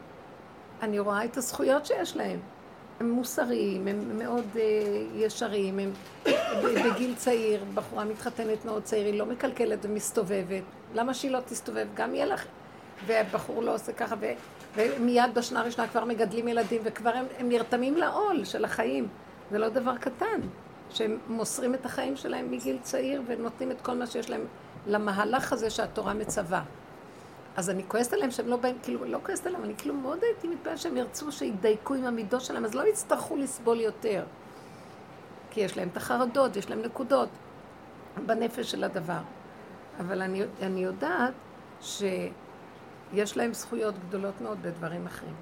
אני 0.81 0.99
רואה 0.99 1.25
את 1.25 1.37
הזכויות 1.37 1.85
שיש 1.85 2.17
להם. 2.17 2.39
הם 3.03 3.11
מוסריים, 3.11 3.87
הם 3.87 4.17
מאוד 4.17 4.45
uh, 4.53 4.57
ישרים, 5.15 5.79
הם 5.79 5.91
בגיל 6.63 7.15
צעיר, 7.15 7.63
בחורה 7.73 8.05
מתחתנת 8.05 8.65
מאוד 8.65 8.83
צעיר, 8.83 9.05
היא 9.05 9.19
לא 9.19 9.25
מקלקלת 9.25 9.79
ומסתובבת. 9.85 10.63
למה 10.93 11.13
שהיא 11.13 11.31
לא 11.31 11.39
תסתובב? 11.45 11.87
גם 11.93 12.15
יהיה 12.15 12.25
לך... 12.25 12.45
והבחור 13.05 13.63
לא 13.63 13.75
עושה 13.75 13.93
ככה, 13.93 14.15
ו, 14.19 14.25
ומיד 14.75 15.33
בשנה 15.35 15.59
הראשונה 15.59 15.87
כבר 15.87 16.05
מגדלים 16.05 16.47
ילדים, 16.47 16.81
וכבר 16.83 17.09
הם, 17.09 17.25
הם 17.39 17.49
נרתמים 17.49 17.97
לעול 17.97 18.45
של 18.45 18.65
החיים. 18.65 19.07
זה 19.51 19.57
לא 19.57 19.69
דבר 19.69 19.97
קטן, 19.97 20.41
שהם 20.89 21.17
מוסרים 21.27 21.73
את 21.73 21.85
החיים 21.85 22.15
שלהם 22.15 22.51
מגיל 22.51 22.77
צעיר 22.81 23.21
ונותנים 23.27 23.71
את 23.71 23.81
כל 23.81 23.93
מה 23.93 24.07
שיש 24.07 24.29
להם 24.29 24.41
למהלך 24.87 25.53
הזה 25.53 25.69
שהתורה 25.69 26.13
מצווה. 26.13 26.63
אז 27.55 27.69
אני 27.69 27.83
כועסת 27.87 28.13
עליהם 28.13 28.31
שהם 28.31 28.47
לא 28.47 28.57
באים, 28.57 28.77
כאילו, 28.83 29.05
לא 29.05 29.19
כועסת 29.25 29.47
עליהם, 29.47 29.63
אני 29.63 29.73
כאילו 29.77 29.95
מאוד 29.95 30.19
הייתי 30.23 30.47
מתפעלת 30.47 30.77
שהם 30.77 30.97
ירצו 30.97 31.31
שידייקו 31.31 31.93
עם 31.93 32.05
המידות 32.05 32.41
שלהם, 32.41 32.65
אז 32.65 32.75
לא 32.75 32.87
יצטרכו 32.87 33.35
לסבול 33.35 33.79
יותר. 33.79 34.23
כי 35.49 35.61
יש 35.61 35.77
להם 35.77 35.87
את 35.87 35.97
החרדות, 35.97 36.55
יש 36.55 36.69
להם 36.69 36.81
נקודות 36.81 37.29
בנפש 38.25 38.71
של 38.71 38.83
הדבר. 38.83 39.21
אבל 39.99 40.21
אני, 40.21 40.43
אני 40.61 40.83
יודעת 40.83 41.33
שיש 41.81 43.37
להם 43.37 43.53
זכויות 43.53 43.95
גדולות 44.07 44.41
מאוד 44.41 44.57
בדברים 44.61 45.05
אחרים. 45.05 45.35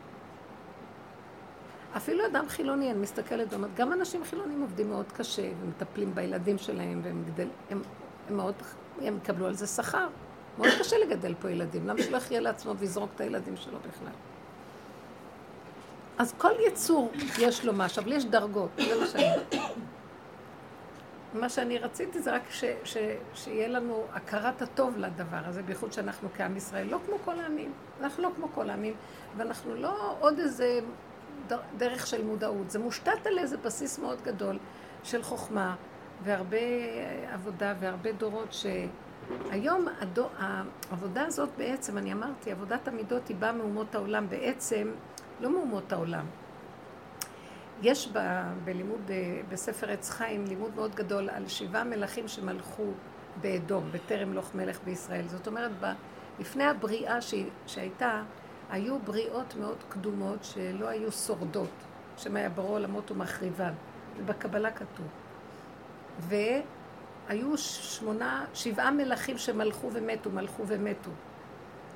אפילו 1.98 2.26
אדם 2.26 2.46
חילוני, 2.50 2.92
אני 2.92 3.00
מסתכלת 3.00 3.54
ואומרת, 3.54 3.76
גם 3.76 3.94
אנשים 3.94 4.24
חילונים 4.24 4.62
עובדים 4.62 4.90
מאוד 4.90 5.12
קשה, 5.12 5.50
ומטפלים 5.62 6.16
בילדים 6.16 6.58
שלהם, 6.58 7.02
והם 7.04 7.24
גדל, 7.28 7.48
הם, 7.70 7.82
הם 8.30 8.38
מאוד, 8.38 8.56
הם 9.02 9.18
יקבלו 9.18 9.48
על 9.48 9.54
זה 9.54 9.68
שכר. 9.68 10.08
מאוד 10.62 10.74
קשה 10.80 10.98
לגדל 10.98 11.34
פה 11.42 11.52
ילדים, 11.52 11.88
למה 11.88 12.02
שלא 12.02 12.18
יחיה 12.18 12.40
לעצמו 12.40 12.78
ויזרוק 12.78 13.10
את 13.16 13.22
הילדים 13.22 13.58
שלו 13.58 13.78
בכלל? 13.80 14.14
אז 16.18 16.34
כל 16.38 16.52
יצור 16.68 17.12
יש 17.40 17.66
לו 17.66 17.74
משהו, 17.74 18.02
אבל 18.02 18.12
יש 18.12 18.26
דרגות, 18.26 18.70
זה 18.78 19.00
מה 19.00 19.08
שאני... 19.08 19.26
מה 21.34 21.50
שאני 21.50 21.78
רציתי 21.78 22.22
זה 22.22 22.34
רק 22.34 22.42
ש, 22.50 22.64
ש, 22.84 22.98
שיהיה 23.34 23.68
לנו 23.68 24.04
הכרת 24.14 24.62
הטוב 24.62 24.98
לדבר 24.98 25.42
הזה, 25.46 25.64
בייחוד 25.64 25.94
שאנחנו 25.94 26.30
כעם 26.38 26.58
ישראל, 26.58 26.88
לא 26.88 27.00
כמו 27.06 27.16
כל 27.26 27.40
העמים. 27.40 27.74
אנחנו 28.02 28.24
לא 28.24 28.30
כמו 28.36 28.48
כל 28.56 28.70
העמים, 28.70 28.94
ואנחנו 29.38 29.76
לא 29.76 30.16
עוד 30.20 30.40
איזה 30.40 30.80
דרך 31.78 32.08
של 32.08 32.24
מודעות. 32.24 32.72
זה 32.72 32.80
מושתת 32.80 33.26
על 33.26 33.40
איזה 33.40 33.58
בסיס 33.58 34.00
מאוד 34.00 34.22
גדול 34.22 34.60
של 35.04 35.24
חוכמה, 35.24 35.76
והרבה 36.24 36.58
עבודה 37.34 37.74
והרבה 37.80 38.12
דורות 38.12 38.54
ש... 38.54 38.66
היום 39.52 39.88
הדו, 40.00 40.28
העבודה 40.38 41.26
הזאת 41.26 41.50
בעצם, 41.58 41.98
אני 41.98 42.14
אמרתי, 42.14 42.52
עבודת 42.52 42.88
המידות 42.88 43.28
היא 43.28 43.38
באה 43.38 43.52
מאומות 43.52 43.96
העולם, 43.96 44.30
בעצם 44.30 44.92
לא 45.42 45.52
מאומות 45.52 45.94
העולם. 45.94 46.26
יש 47.82 48.10
ב, 48.14 48.20
בלימוד, 48.64 49.12
בספר 49.50 49.92
עץ 49.92 50.10
חיים, 50.10 50.46
לימוד 50.46 50.76
מאוד 50.76 50.96
גדול 50.96 51.30
על 51.30 51.48
שבעה 51.48 51.84
מלכים 51.84 52.28
שמלכו 52.28 52.86
באדום, 53.42 53.84
בטרם 53.92 54.34
לוך 54.34 54.56
מלך 54.56 54.80
בישראל. 54.86 55.28
זאת 55.28 55.48
אומרת, 55.48 55.72
ב, 55.80 55.86
לפני 56.40 56.64
הבריאה 56.64 57.22
ש, 57.22 57.34
שהייתה, 57.68 58.24
היו 58.70 59.00
בריאות 59.00 59.56
מאוד 59.60 59.78
קדומות 59.90 60.44
שלא 60.44 60.88
היו 60.88 61.12
שורדות, 61.12 61.70
שם 62.18 62.36
היה 62.36 62.50
ברור 62.50 62.72
עולמות 62.72 63.12
ומחריבן. 63.12 63.74
ובקבלה 64.18 64.72
כתוב. 64.72 65.08
ו... 66.20 66.36
היו 67.32 67.58
שמונה, 67.58 68.46
שבעה 68.54 68.92
מלכים 68.92 69.38
שמלכו 69.38 69.90
ומתו, 69.94 70.30
מלכו 70.30 70.64
ומתו. 70.68 71.10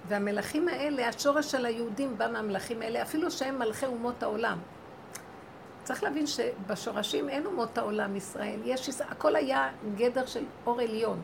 והמלכים 0.07 0.67
האלה, 0.67 1.07
השורש 1.07 1.51
של 1.51 1.65
היהודים 1.65 2.17
בא 2.17 2.31
מהמלכים 2.31 2.81
האלה, 2.81 3.01
אפילו 3.01 3.31
שהם 3.31 3.59
מלכי 3.59 3.85
אומות 3.85 4.23
העולם. 4.23 4.59
צריך 5.83 6.03
להבין 6.03 6.27
שבשורשים 6.27 7.29
אין 7.29 7.45
אומות 7.45 7.77
העולם 7.77 8.15
ישראל, 8.15 8.59
יש, 8.65 9.01
הכל 9.01 9.35
היה 9.35 9.69
גדר 9.95 10.25
של 10.25 10.43
אור 10.65 10.81
עליון. 10.81 11.21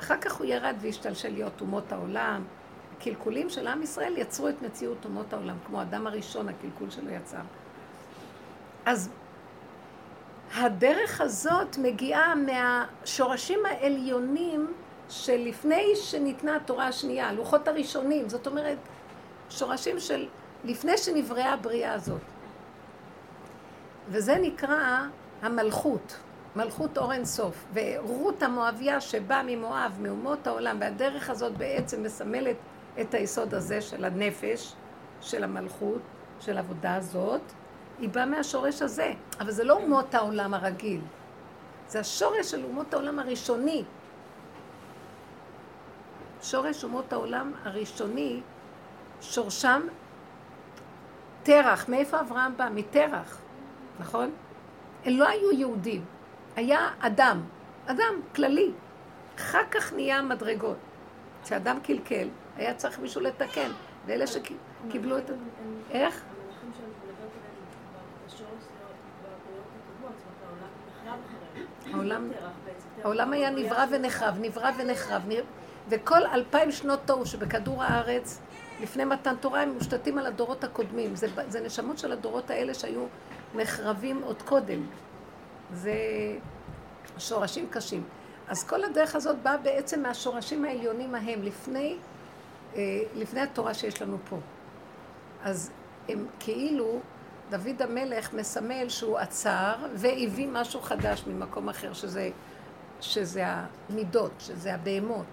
אחר 0.00 0.16
כך 0.20 0.32
הוא 0.32 0.46
ירד 0.46 0.74
והשתלשל 0.80 1.32
להיות 1.32 1.60
אומות 1.60 1.92
העולם. 1.92 2.44
הקלקולים 2.96 3.50
של 3.50 3.66
עם 3.66 3.82
ישראל 3.82 4.14
יצרו 4.16 4.48
את 4.48 4.62
מציאות 4.62 5.04
אומות 5.04 5.32
העולם, 5.32 5.56
כמו 5.66 5.82
אדם 5.82 6.06
הראשון, 6.06 6.48
הקלקול 6.48 6.90
שלו 6.90 7.10
יצר. 7.10 7.42
אז 8.86 9.10
הדרך 10.54 11.20
הזאת 11.20 11.78
מגיעה 11.78 12.34
מהשורשים 12.34 13.58
העליונים 13.66 14.72
שלפני 15.08 15.96
שניתנה 15.96 16.56
התורה 16.56 16.88
השנייה, 16.88 17.28
הלוחות 17.28 17.68
הראשונים, 17.68 18.28
זאת 18.28 18.46
אומרת, 18.46 18.78
שורשים 19.50 20.00
של 20.00 20.26
לפני 20.64 20.98
שנבראה 20.98 21.52
הבריאה 21.52 21.92
הזאת. 21.92 22.20
וזה 24.08 24.36
נקרא 24.42 25.02
המלכות, 25.42 26.16
מלכות 26.56 26.98
אור 26.98 27.12
אין 27.12 27.24
סוף. 27.24 27.64
ורות 27.74 28.42
המואביה 28.42 29.00
שבאה 29.00 29.42
ממואב, 29.46 29.98
מאומות 30.00 30.46
העולם, 30.46 30.76
והדרך 30.80 31.30
הזאת 31.30 31.56
בעצם 31.56 32.02
מסמלת 32.02 32.56
את 33.00 33.14
היסוד 33.14 33.54
הזה 33.54 33.80
של 33.80 34.04
הנפש, 34.04 34.72
של 35.20 35.44
המלכות, 35.44 36.00
של 36.40 36.56
העבודה 36.56 36.94
הזאת, 36.94 37.40
היא 38.00 38.08
באה 38.08 38.26
מהשורש 38.26 38.82
הזה. 38.82 39.12
אבל 39.40 39.50
זה 39.50 39.64
לא 39.64 39.74
אומות 39.74 40.14
העולם 40.14 40.54
הרגיל, 40.54 41.00
זה 41.88 42.00
השורש 42.00 42.50
של 42.50 42.64
אומות 42.64 42.94
העולם 42.94 43.18
הראשוני. 43.18 43.84
שורש 46.42 46.84
אומות 46.84 47.12
העולם 47.12 47.52
הראשוני, 47.64 48.40
שורשם 49.20 49.82
תרח. 51.42 51.88
מאיפה 51.88 52.20
אברהם 52.20 52.56
בא? 52.56 52.68
מתרח, 52.74 53.38
נכון? 54.00 54.30
הם 55.04 55.12
לא 55.12 55.28
היו 55.28 55.52
יהודים, 55.52 56.04
היה 56.56 56.88
אדם, 57.00 57.40
אדם 57.86 58.14
כללי. 58.34 58.70
אחר 59.36 59.64
כך 59.70 59.92
נהיה 59.92 60.22
מדרגות. 60.22 60.76
כשאדם 61.44 61.78
קלקל, 61.80 62.28
היה 62.56 62.74
צריך 62.74 62.98
מישהו 62.98 63.20
לתקן. 63.20 63.70
ואלה 64.06 64.24
שקיבלו 64.26 65.18
את. 65.18 65.30
איך? 65.90 66.22
העולם, 71.92 72.30
העולם 73.04 73.32
היה 73.32 73.50
נברא 73.50 73.84
ונחרב, 73.90 74.38
נברא 74.40 74.70
ונחרב, 74.78 75.22
וכל 75.88 76.26
אלפיים 76.26 76.72
שנות 76.72 77.00
תוהו 77.04 77.26
שבכדור 77.26 77.82
הארץ, 77.82 78.40
לפני 78.80 79.04
מתן 79.04 79.34
תורה, 79.40 79.62
הם 79.62 79.72
מושתתים 79.72 80.18
על 80.18 80.26
הדורות 80.26 80.64
הקודמים. 80.64 81.16
זה, 81.16 81.26
זה 81.48 81.60
נשמות 81.60 81.98
של 81.98 82.12
הדורות 82.12 82.50
האלה 82.50 82.74
שהיו 82.74 83.04
נחרבים 83.54 84.22
עוד 84.22 84.42
קודם. 84.42 84.80
זה 85.72 85.94
שורשים 87.18 87.66
קשים. 87.70 88.02
אז 88.48 88.64
כל 88.64 88.84
הדרך 88.84 89.14
הזאת 89.14 89.36
באה 89.42 89.56
בעצם 89.56 90.02
מהשורשים 90.02 90.64
העליונים 90.64 91.14
ההם, 91.14 91.42
לפני, 91.42 91.96
אה, 92.76 93.00
לפני 93.14 93.40
התורה 93.40 93.74
שיש 93.74 94.02
לנו 94.02 94.18
פה. 94.28 94.36
אז 95.44 95.70
הם 96.08 96.26
כאילו, 96.40 97.00
דוד 97.50 97.82
המלך 97.82 98.34
מסמל 98.34 98.88
שהוא 98.88 99.18
עצר 99.18 99.74
והביא 99.94 100.48
משהו 100.52 100.80
חדש 100.80 101.24
ממקום 101.26 101.68
אחר, 101.68 101.92
שזה, 101.92 102.30
שזה 103.00 103.44
המידות, 103.46 104.32
שזה 104.38 104.74
הבהמות. 104.74 105.26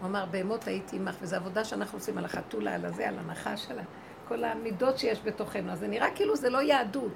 הוא 0.00 0.08
אמר, 0.08 0.24
בהמות 0.30 0.66
הייתי 0.66 0.96
עמך, 0.96 1.14
וזו 1.20 1.36
עבודה 1.36 1.64
שאנחנו 1.64 1.98
עושים 1.98 2.18
על 2.18 2.24
החתולה, 2.24 2.74
על 2.74 2.84
הזה, 2.84 3.08
על 3.08 3.18
הנחש, 3.18 3.70
על 3.70 3.78
כל 4.28 4.44
המידות 4.44 4.98
שיש 4.98 5.20
בתוכנו. 5.24 5.72
אז 5.72 5.78
זה 5.78 5.88
נראה 5.88 6.10
כאילו 6.14 6.36
זה 6.36 6.50
לא 6.50 6.62
יהדות, 6.62 7.12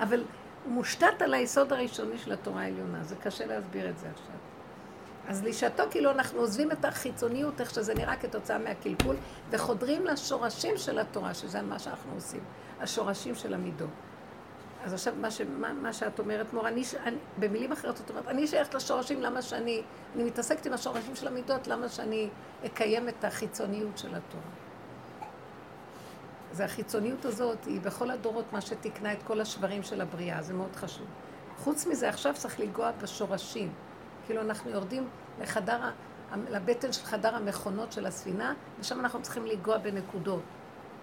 אבל 0.00 0.24
הוא 0.64 0.72
מושתת 0.72 1.22
על 1.22 1.34
היסוד 1.34 1.72
הראשוני 1.72 2.18
של 2.18 2.32
התורה 2.32 2.62
העליונה, 2.62 3.04
זה 3.04 3.16
קשה 3.16 3.46
להסביר 3.46 3.90
את 3.90 3.98
זה 3.98 4.06
עכשיו. 4.10 4.36
אז 5.28 5.44
לשעתו 5.44 5.82
כאילו 5.90 6.10
אנחנו 6.10 6.40
עוזבים 6.40 6.72
את 6.72 6.84
החיצוניות, 6.84 7.60
איך 7.60 7.74
שזה 7.74 7.94
נראה 7.94 8.16
כתוצאה 8.16 8.58
מהקלקול, 8.58 9.16
וחודרים 9.50 10.06
לשורשים 10.06 10.76
של 10.76 10.98
התורה, 10.98 11.34
שזה 11.34 11.62
מה 11.62 11.78
שאנחנו 11.78 12.12
עושים, 12.14 12.40
השורשים 12.80 13.34
של 13.34 13.54
המידות. 13.54 13.90
אז 14.84 14.94
עכשיו 14.94 15.14
מה, 15.20 15.30
ש, 15.30 15.40
מה, 15.40 15.72
מה 15.72 15.92
שאת 15.92 16.18
אומרת, 16.18 16.52
מור, 16.52 16.68
אני, 16.68 16.82
אני, 17.04 17.16
במילים 17.38 17.72
אחרות 17.72 18.00
את 18.00 18.10
אומרת, 18.10 18.28
אני 18.28 18.46
שייכת 18.46 18.74
לשורשים, 18.74 19.22
למה 19.22 19.42
שאני, 19.42 19.82
אני 20.14 20.24
מתעסקת 20.24 20.66
עם 20.66 20.72
השורשים 20.72 21.16
של 21.16 21.26
המידות, 21.28 21.66
למה 21.66 21.88
שאני 21.88 22.28
אקיים 22.66 23.08
את 23.08 23.24
החיצוניות 23.24 23.98
של 23.98 24.08
התורה. 24.08 24.42
זה 26.52 26.64
החיצוניות 26.64 27.24
הזאת, 27.24 27.64
היא 27.64 27.80
בכל 27.80 28.10
הדורות 28.10 28.52
מה 28.52 28.60
שתיקנה 28.60 29.12
את 29.12 29.22
כל 29.22 29.40
השברים 29.40 29.82
של 29.82 30.00
הבריאה, 30.00 30.42
זה 30.42 30.54
מאוד 30.54 30.76
חשוב. 30.76 31.06
חוץ 31.56 31.86
מזה, 31.86 32.08
עכשיו 32.08 32.34
צריך 32.34 32.60
לנגוע 32.60 32.90
בשורשים. 33.02 33.72
כאילו 34.26 34.40
אנחנו 34.40 34.70
יורדים 34.70 35.08
לחדר, 35.40 35.80
לבטן 36.48 36.92
של 36.92 37.04
חדר 37.04 37.34
המכונות 37.34 37.92
של 37.92 38.06
הספינה, 38.06 38.54
ושם 38.80 39.00
אנחנו 39.00 39.22
צריכים 39.22 39.46
לנגוע 39.46 39.78
בנקודות. 39.78 40.42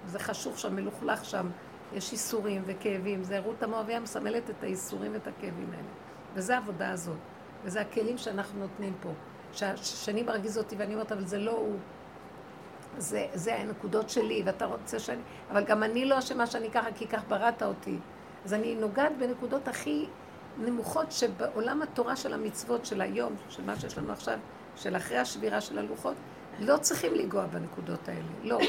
זה 0.06 0.20
חשוב 0.20 0.58
שם, 0.58 0.76
מלוכלך 0.76 1.26
שם, 1.26 1.50
יש 1.94 2.12
איסורים 2.12 2.62
וכאבים. 2.66 3.24
זה 3.24 3.40
רות 3.40 3.64
המואביה 3.64 4.00
מסמלת 4.00 4.50
את 4.50 4.64
האיסורים 4.64 5.14
ואת 5.14 5.28
הכאבים 5.28 5.70
האלה. 5.72 5.88
וזה 6.34 6.56
העבודה 6.56 6.92
הזאת. 6.92 7.18
וזה 7.64 7.82
הכלים 7.82 8.18
שאנחנו 8.18 8.60
נותנים 8.60 8.94
פה. 9.02 9.10
שהשני 9.54 10.24
מרגיז 10.24 10.58
אותי 10.58 10.76
ואני 10.76 10.94
אומרת, 10.94 11.12
אבל 11.12 11.26
זה 11.26 11.38
לא 11.38 11.52
הוא. 11.52 11.78
זה, 12.98 13.28
זה 13.34 13.56
הנקודות 13.56 14.10
שלי, 14.10 14.42
ואתה 14.46 14.66
רוצה 14.66 15.00
שאני... 15.00 15.22
אבל 15.52 15.64
גם 15.64 15.84
אני 15.84 16.06
לא 16.06 16.20
אשמה 16.20 16.48
שאני 16.48 16.72
ככה, 16.72 16.92
כי 16.96 17.08
כך 17.08 17.22
בראת 17.28 17.64
אותי. 17.64 17.98
אז 18.46 18.54
אני 18.54 18.76
נוגעת 18.76 19.18
בנקודות 19.18 19.68
הכי 19.68 20.08
נמוכות 20.58 21.12
שבעולם 21.12 21.82
התורה 21.82 22.16
של 22.16 22.34
המצוות 22.34 22.86
של 22.86 23.02
היום, 23.02 23.36
של 23.50 23.64
מה 23.64 23.80
שיש 23.80 23.98
לנו 23.98 24.14
עכשיו, 24.14 24.40
של 24.76 24.96
אחרי 24.96 25.18
השבירה 25.18 25.62
של 25.62 25.78
הלוחות, 25.78 26.16
לא 26.60 26.78
צריכים 26.78 27.14
לנגוע 27.14 27.46
בנקודות 27.46 28.10
האלה. 28.10 28.28
לא. 28.44 28.60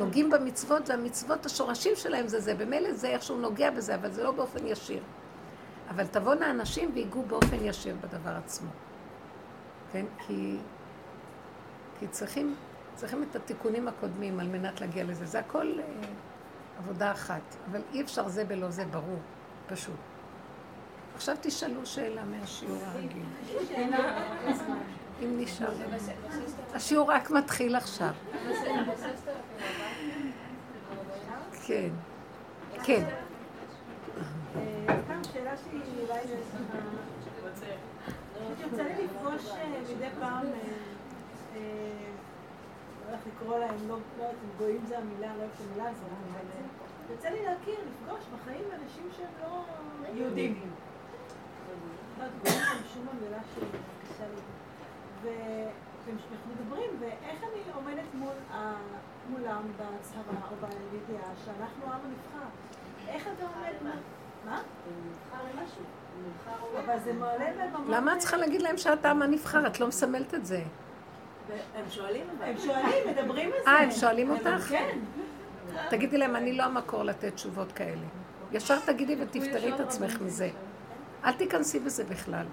נוגעים 0.00 0.30
במצוות, 0.30 0.90
והמצוות, 0.90 1.46
השורשים 1.46 1.92
שלהם 1.96 2.28
זה 2.28 2.40
זה. 2.40 2.54
במילא 2.54 2.92
זה 2.92 3.08
איכשהו 3.08 3.38
נוגע 3.38 3.70
בזה, 3.70 3.94
אבל 3.94 4.10
זה 4.10 4.24
לא 4.24 4.30
באופן 4.30 4.66
ישיר. 4.66 5.02
אבל 5.90 6.06
תבואנה 6.06 6.50
אנשים 6.50 6.90
ויגעו 6.94 7.22
באופן 7.22 7.56
ישיר 7.60 7.96
בדבר 8.00 8.30
עצמו. 8.30 8.70
כן? 9.92 10.04
כי, 10.26 10.56
כי 11.98 12.06
צריכים, 12.08 12.54
צריכים 12.94 13.22
את 13.22 13.36
התיקונים 13.36 13.88
הקודמים 13.88 14.40
על 14.40 14.46
מנת 14.46 14.80
להגיע 14.80 15.04
לזה. 15.04 15.26
זה 15.26 15.38
הכל 15.38 15.72
אה, 15.78 15.84
עבודה 16.78 17.12
אחת. 17.12 17.56
אבל 17.70 17.80
אי 17.92 18.00
אפשר 18.02 18.28
זה 18.28 18.44
בלא 18.44 18.70
זה, 18.70 18.84
ברור. 18.84 19.18
פשוט. 19.66 19.94
עכשיו 21.14 21.36
תשאלו 21.40 21.86
שאלה 21.86 22.24
מהשיעור 22.24 22.78
הרגיל. 22.84 23.26
אם 25.22 25.40
נשאר. 25.40 25.72
השיעור 26.74 27.10
רק 27.10 27.30
מתחיל 27.30 27.76
עכשיו. 27.76 28.10
כן. 31.66 31.88
כן. 32.84 33.04
שאלה 35.32 35.56
שלי 35.56 35.80
אולי 36.02 36.20
יוצא 38.60 38.82
לי 38.82 39.04
לפגוש 39.04 39.50
מדי 39.96 40.08
פעם, 40.20 40.46
לא 40.46 41.60
הולך 43.08 43.20
לקרוא 43.26 43.58
להם, 43.58 43.88
לא 43.88 43.94
יודעת 43.94 44.34
אם 44.44 44.58
גויים 44.58 44.86
זה 44.86 44.98
המילה, 44.98 45.36
לא 45.36 45.42
יודעת 45.42 45.60
המילה 45.70 45.90
הזאת, 45.90 46.10
אבל 46.32 46.46
יוצא 47.10 47.28
לי 47.28 47.44
להכיר, 47.44 47.74
לפגוש 47.74 48.24
בחיים 48.34 48.64
אנשים 48.82 49.08
שהם 49.16 49.32
לא 49.42 49.64
יהודים. 50.14 50.60
ואנחנו 52.18 52.90
מדברים, 56.50 56.90
ואיך 57.00 57.42
אני 57.42 57.72
עומדת 57.74 58.14
מול, 58.14 58.32
מולם 59.30 59.62
בהצהרה 59.76 60.48
או 60.50 60.56
בידיעה 60.60 61.30
שאנחנו 61.44 61.84
העם 61.86 62.00
הנבחר? 62.04 62.48
איך 63.08 63.22
אתה 63.22 63.44
עומד. 63.44 63.94
מה? 64.44 64.62
למה 67.88 68.12
את 68.12 68.18
צריכה 68.18 68.36
להגיד 68.36 68.62
להם 68.62 68.76
שאת 68.76 69.04
העם 69.04 69.22
הנבחר? 69.22 69.66
את 69.66 69.80
לא 69.80 69.88
מסמלת 69.88 70.34
את 70.34 70.46
זה. 70.46 70.62
הם 71.74 71.84
שואלים, 71.90 72.26
הם 72.40 72.58
שואלים, 72.58 73.08
מדברים 73.08 73.52
על 73.52 73.58
זה. 73.64 73.70
אה, 73.70 73.82
הם 73.82 73.90
שואלים 73.90 74.30
אותך? 74.30 74.68
כן. 74.68 74.98
תגידי 75.90 76.18
להם, 76.18 76.36
אני 76.36 76.52
לא 76.52 76.62
המקור 76.62 77.02
לתת 77.02 77.34
תשובות 77.34 77.72
כאלה. 77.72 78.06
ישר 78.52 78.80
תגידי 78.80 79.16
ותפתרי 79.20 79.74
את 79.74 79.80
עצמך 79.80 80.20
מזה. 80.20 80.50
אל 81.24 81.32
תיכנסי 81.32 81.78
בזה 81.78 82.04
בכלל. 82.04 82.46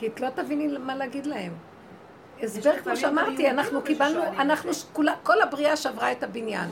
כי 0.00 0.06
את 0.06 0.20
לא 0.20 0.28
תביני 0.34 0.78
מה 0.78 0.96
להגיד 0.96 1.26
להם. 1.26 1.52
הסבר, 2.42 2.76
כמו 2.82 2.96
שאמרתי, 2.96 3.50
אנחנו 3.50 3.82
קיבלנו, 3.82 4.22
אנחנו, 4.22 4.70
כולה, 4.92 5.14
כל 5.22 5.40
הבריאה 5.42 5.76
שברה 5.76 6.12
את 6.12 6.22
הבניין. 6.22 6.70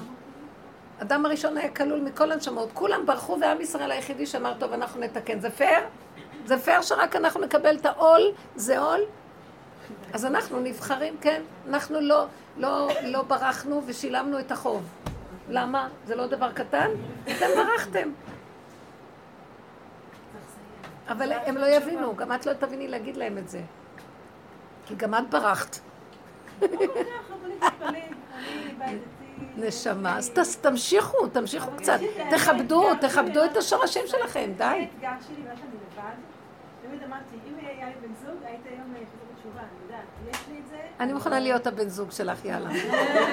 אדם 1.03 1.27
הראשון 1.27 1.59
היה 1.59 1.69
כלול 1.71 2.01
מכל 2.01 2.33
הנשמות, 2.33 2.69
כולם 2.75 3.07
ברחו 3.07 3.39
ועם 3.41 3.61
ישראל 3.61 3.91
היחידי 3.91 4.27
שאמר, 4.27 4.55
טוב, 4.59 4.73
אנחנו 4.73 5.01
נתקן. 5.01 5.41
זה 5.41 5.51
פייר? 5.51 5.81
זה 6.47 6.59
פייר 6.59 6.83
שרק 6.83 7.17
אנחנו 7.17 7.41
נקבל 7.41 7.77
את 7.77 7.87
העול? 7.87 8.23
זה 8.57 8.79
עול? 8.79 9.01
אז 10.13 10.25
אנחנו 10.25 10.61
נבחרים, 10.61 11.17
כן. 11.21 11.43
אנחנו 11.69 12.01
לא, 12.01 12.27
לא, 12.57 12.89
לא 13.05 13.23
ברחנו 13.23 13.83
ושילמנו 13.87 14.41
את 14.41 14.53
החוב. 14.53 14.83
למה? 15.49 15.89
זה 16.07 16.17
לא 16.17 16.27
דבר 16.27 16.53
קטן? 16.53 16.89
אתם 17.25 17.47
ברחתם. 17.57 18.09
אבל 21.09 21.33
הם 21.33 21.57
לא 21.57 21.67
יבינו, 21.67 22.17
גם 22.17 22.33
את 22.33 22.47
לא 22.47 22.53
תביני 22.53 22.89
להגיד 22.89 23.17
להם 23.17 23.39
את 23.39 23.49
זה. 23.49 23.61
כי 24.87 24.95
גם 24.95 25.15
את 25.15 25.31
ברחת. 25.31 25.79
נשמה, 29.57 30.19
אז 30.19 30.57
תמשיכו, 30.61 31.29
תמשיכו 31.29 31.71
קצת, 31.77 31.99
תכבדו, 32.31 32.95
תכבדו 33.01 33.45
את 33.45 33.57
השורשים 33.57 34.03
שלכם, 34.07 34.53
די. 34.57 34.65
האתגר 34.65 35.11
שלי, 35.27 35.37
בגלל 35.43 35.57
שאני 35.57 35.71
לבד, 35.73 36.17
תמיד 36.83 37.03
אמרתי, 37.03 37.37
אם 37.47 37.55
היה 37.59 37.87
לי 37.87 37.95
בן 38.03 38.15
זוג, 38.27 38.37
היית 38.45 38.61
היום 38.67 38.95
חוזר 38.95 39.25
בתשובה, 39.35 39.61
אני 39.61 39.69
יודעת, 39.87 40.05
יש 40.31 40.49
לי 40.49 40.59
את 40.59 40.69
זה. 40.69 40.77
אני 41.01 41.13
מוכנה 41.13 41.41
להיות 41.41 41.67
הבן 41.67 41.89
זוג 41.89 42.11
שלך, 42.11 42.45
יאללה. 42.45 42.71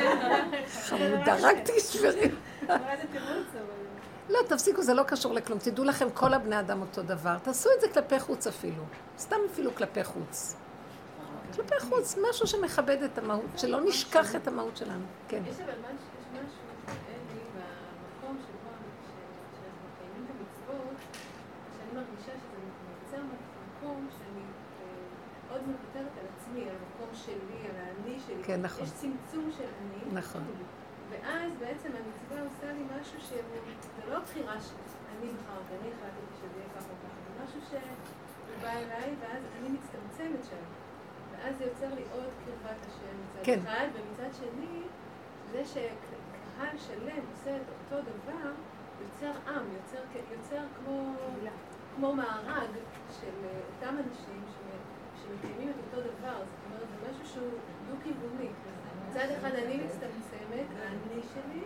חמודה, 0.88 1.36
רק 1.42 1.56
תשברי. 1.64 2.30
אבל 2.68 2.78
זה 3.02 3.08
תירוץ, 3.12 3.48
אבל... 3.54 3.75
לא, 4.30 4.40
תפסיקו, 4.48 4.82
זה 4.84 4.94
לא 4.94 5.04
קשור 5.04 5.34
לכלום. 5.34 5.60
תדעו 5.60 5.86
לכם, 5.86 6.08
כל 6.14 6.34
הבני 6.34 6.60
אדם 6.60 6.82
אותו 6.82 7.04
דבר. 7.04 7.38
תעשו 7.44 7.70
את 7.76 7.82
זה 7.82 7.88
כלפי 7.88 8.20
חוץ 8.20 8.48
אפילו. 8.48 8.84
סתם 9.20 9.36
אפילו 9.54 9.76
כלפי 9.76 10.04
חוץ. 10.04 10.56
כלפי 11.56 11.80
חוץ, 11.80 12.18
משהו 12.30 12.48
שמכבד 12.48 13.04
את 13.04 13.18
המהות, 13.18 13.46
שלא 13.58 13.82
נשכח 13.82 14.36
את 14.36 14.48
המהות 14.48 14.78
שלנו. 14.78 15.06
כן. 15.28 15.42
יש 15.46 15.56
אבל 15.56 15.74
משהו, 15.80 16.16
מרגישה 21.96 22.32
שזה 22.32 22.58
מייצר 22.88 23.24
מקום 23.26 24.08
שאני 24.18 24.42
אה, 24.82 25.54
עוד 25.54 25.62
מוותרת 25.68 26.12
על 26.20 26.26
עצמי, 26.38 26.62
על 26.62 26.76
המקום 26.76 27.10
שלי, 27.14 27.70
על 27.70 27.76
האני 27.76 28.20
שלי. 28.28 28.44
כן, 28.44 28.62
נכון. 28.62 28.84
יש 28.84 28.92
צמצום 28.92 29.52
של 29.58 29.64
אני. 29.64 30.14
נכון. 30.14 30.42
ואז 31.10 31.52
בעצם 31.60 31.90
המצווה 32.00 32.42
עושה 32.50 32.74
לי 32.74 32.84
משהו 33.00 33.22
שהוא, 33.22 33.40
זה 33.96 34.14
לא 34.14 34.20
בחירה 34.20 34.56
שאני 34.62 35.28
בחרתי, 35.34 35.74
אני 35.82 35.90
החלטתי 35.94 36.36
שזה 36.40 36.60
יהיה 36.60 36.70
ככה 36.76 36.90
או 36.92 36.98
ככה, 37.04 37.18
זה 37.26 37.44
משהו 37.44 37.60
שהוא 37.70 38.56
בא 38.62 38.70
אליי, 38.70 39.16
ואז 39.20 39.44
אני 39.60 39.70
מצטמצמת 39.70 40.44
שם. 40.50 40.66
ואז 41.32 41.58
זה 41.58 41.64
יוצר 41.64 41.96
לי 41.96 42.04
עוד 42.12 42.30
קרבת 42.46 42.80
השם 42.88 43.16
מצד 43.24 43.44
כן. 43.44 43.60
אחד, 43.64 43.88
ומצד 43.94 44.34
שני, 44.40 44.82
זה 45.52 45.66
שקהל 45.66 46.78
שלם 46.78 47.24
עושה 47.32 47.56
את 47.58 47.68
אותו 47.70 48.02
דבר, 48.02 48.52
יוצר 49.02 49.32
עם, 49.50 49.64
יוצר, 49.74 50.20
יוצר 50.32 50.64
כמו, 50.78 51.14
כמו 51.96 52.16
מארג 52.16 52.70
של 53.22 53.36
אה, 53.44 53.60
אותם 53.76 53.96
אנשים 53.98 54.44
שמקיימים 55.22 55.70
את 55.70 55.76
אותו 55.76 56.08
דבר. 56.08 56.38
זאת 56.38 56.66
אומרת, 56.66 56.88
זה 56.90 57.12
משהו 57.12 57.34
שהוא 57.34 57.52
דו-כיווני. 57.90 58.50
מצד 59.16 59.28
אחד 59.40 59.52
אני 59.56 59.78
מצטמצמת, 59.78 60.66
האני 60.82 61.22
שלי, 61.34 61.62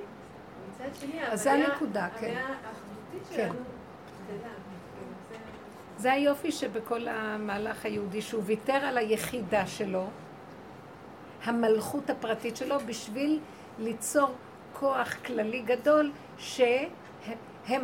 ומצד 0.67 0.95
שני, 0.99 1.23
אז 1.27 1.43
זה 1.43 1.51
הנקודה, 1.51 2.07
כן. 2.19 2.35
האחדותית 2.37 3.27
כן. 3.29 3.35
שלנו 3.35 3.53
גדלה. 4.27 4.49
זה- 5.29 5.37
זה 5.97 6.11
היופי 6.11 6.51
שבכל 6.51 7.07
המהלך 7.07 7.85
היהודי, 7.85 8.21
שהוא 8.21 8.43
ויתר 8.45 8.73
על 8.73 8.97
היחידה 8.97 9.67
שלו, 9.67 10.07
המלכות 11.43 12.09
הפרטית 12.09 12.57
שלו, 12.57 12.79
בשביל 12.85 13.39
ליצור 13.79 14.29
כוח 14.73 15.13
כללי 15.25 15.61
גדול, 15.61 16.11
שהם 16.37 16.89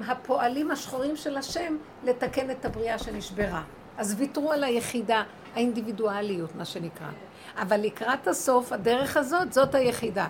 הפועלים 0.07 0.71
השחורים 0.71 1.15
של 1.15 1.37
השם 1.37 1.75
לתקן 2.03 2.51
את 2.51 2.65
הבריאה 2.65 2.99
שנשברה. 2.99 3.63
אז 3.97 4.15
ויתרו 4.17 4.51
על 4.51 4.63
היחידה, 4.63 5.23
האינדיבידואליות, 5.55 6.55
מה 6.55 6.65
שנקרא. 6.65 7.07
אבל 7.57 7.82
לקראת 7.82 8.27
הסוף, 8.27 8.72
הדרך 8.72 9.18
הזאת, 9.18 9.53
זאת 9.53 9.76
היחידה. 9.76 10.27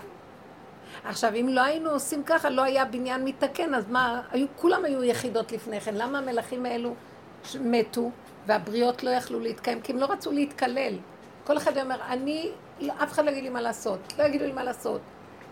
עכשיו, 1.04 1.34
אם 1.34 1.48
לא 1.48 1.60
היינו 1.60 1.90
עושים 1.90 2.22
ככה, 2.24 2.50
לא 2.50 2.62
היה 2.62 2.84
בניין 2.84 3.24
מתקן, 3.24 3.74
אז 3.74 3.88
מה, 3.90 4.20
היו, 4.32 4.46
כולם 4.56 4.84
היו 4.84 5.04
יחידות 5.04 5.52
לפני 5.52 5.80
כן. 5.80 5.94
למה 5.94 6.18
המלכים 6.18 6.66
האלו 6.66 6.94
מתו, 7.60 8.10
והבריות 8.46 9.02
לא 9.02 9.10
יכלו 9.10 9.40
להתקיים? 9.40 9.80
כי 9.80 9.92
הם 9.92 9.98
לא 9.98 10.06
רצו 10.06 10.32
להתקלל. 10.32 10.94
כל 11.44 11.56
אחד 11.56 11.78
אומר, 11.78 11.96
אני, 12.08 12.50
לא, 12.80 12.92
אף 13.02 13.12
אחד 13.12 13.24
לא 13.24 13.30
יגיד 13.30 13.44
לי 13.44 13.50
מה 13.50 13.60
לעשות, 13.60 14.00
לא 14.18 14.24
יגידו 14.24 14.44
לי 14.44 14.52
מה 14.52 14.64
לעשות. 14.64 15.00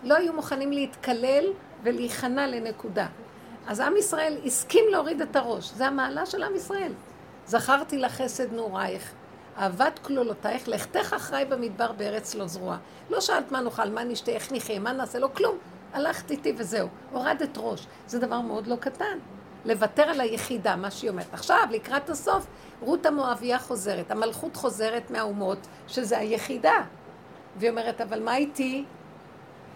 לא 0.02 0.14
היו 0.14 0.32
מוכנים 0.32 0.72
להתקלל 0.72 1.44
ולהיכנע 1.82 2.46
לנקודה. 2.46 3.06
אז 3.66 3.80
עם 3.80 3.96
ישראל 3.96 4.36
הסכים 4.46 4.84
להוריד 4.90 5.20
את 5.20 5.36
הראש. 5.36 5.70
זה 5.70 5.86
המעלה 5.86 6.26
של 6.26 6.42
עם 6.42 6.56
ישראל. 6.56 6.92
זכרתי 7.46 7.98
לך 7.98 8.12
חסד 8.12 8.52
נעורייך, 8.52 9.12
אהבת 9.58 9.98
כלולותייך, 9.98 10.68
לכתך 10.68 11.12
אחריי 11.12 11.44
במדבר 11.44 11.92
בארץ 11.92 12.34
לא 12.34 12.46
זרועה. 12.46 12.78
לא 13.10 13.20
שאלת 13.20 13.52
מה 13.52 13.60
נאכל, 13.60 13.90
מה 13.90 14.04
נשתה, 14.04 14.30
איך 14.30 14.52
נחיה, 14.52 14.78
מה 14.78 14.92
נעשה, 14.92 15.18
לא 15.18 15.28
כלום. 15.34 15.58
הלכת 15.92 16.30
איתי 16.30 16.54
וזהו. 16.56 16.88
הורדת 17.12 17.58
ראש. 17.58 17.86
זה 18.06 18.18
דבר 18.18 18.40
מאוד 18.40 18.66
לא 18.66 18.76
קטן. 18.76 19.18
לוותר 19.64 20.02
על 20.02 20.20
היחידה, 20.20 20.76
מה 20.76 20.90
שהיא 20.90 21.10
אומרת. 21.10 21.26
עכשיו, 21.32 21.68
לקראת 21.70 22.10
הסוף, 22.10 22.46
רות 22.80 23.06
המואביה 23.06 23.58
חוזרת. 23.58 24.10
המלכות 24.10 24.56
חוזרת 24.56 25.10
מהאומות, 25.10 25.58
שזה 25.88 26.18
היחידה. 26.18 26.82
והיא 27.56 27.70
אומרת, 27.70 28.00
אבל 28.00 28.22
מה 28.22 28.36
איתי? 28.36 28.84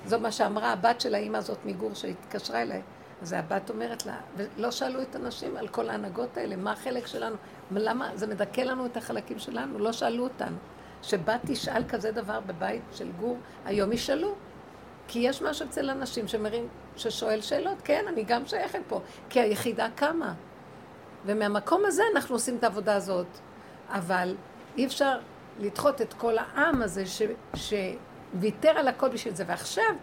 זו 0.07 0.21
מה 0.21 0.33
שאמרה 0.33 0.73
הבת 0.73 1.01
של 1.01 1.15
האימא 1.15 1.37
הזאת 1.37 1.59
מגור 1.65 1.95
שהתקשרה 1.95 2.63
אליי. 2.63 2.83
אז 3.23 3.33
הבת 3.33 3.71
אומרת 3.71 4.07
לה, 4.07 4.17
ולא 4.37 4.71
שאלו 4.71 5.03
את 5.03 5.17
הנשים 5.17 5.57
על 5.57 5.69
כל 5.69 5.91
ההנהגות 5.91 6.37
האלה, 6.37 6.57
מה 6.57 6.73
החלק 6.73 7.07
שלנו, 7.07 7.37
למה, 7.71 8.11
זה 8.15 8.27
מדכא 8.27 8.61
לנו 8.61 8.87
את 8.87 8.97
החלקים 8.97 9.39
שלנו, 9.39 9.79
לא 9.79 9.93
שאלו 9.93 10.25
אותנו. 10.25 10.57
שבת 11.03 11.41
תשאל 11.47 11.83
כזה 11.89 12.13
דבר 12.13 12.41
בבית 12.41 12.83
של 12.93 13.13
גור, 13.21 13.37
היום 13.65 13.93
ישאלו. 13.93 14.35
כי 15.09 15.19
יש 15.19 15.43
משהו 15.43 15.67
אצל 15.67 15.91
אנשים 15.91 16.29
שמרים, 16.29 16.69
ששואל 16.97 17.41
שאלות, 17.41 17.79
כן, 17.85 18.05
אני 18.09 18.23
גם 18.23 18.47
שייכת 18.47 18.81
פה, 18.89 19.01
כי 19.31 19.41
היחידה 19.41 19.89
קמה. 19.95 20.35
ומהמקום 21.27 21.83
הזה 21.87 22.03
אנחנו 22.15 22.35
עושים 22.35 22.57
את 22.57 22.65
העבודה 22.65 22.95
הזאת. 22.95 23.27
אבל 23.89 24.35
אי 24.77 24.87
אפשר 24.87 25.19
לדחות 25.59 26.03
את 26.03 26.15
כל 26.15 26.39
העם 26.39 26.83
הזה 26.83 27.05
ש, 27.07 27.23
שוויתר 27.55 28.69
על 28.69 28.89
הכל 28.89 29.09
בשביל 29.09 29.35
זה. 29.35 29.45
ועכשיו 29.47 29.95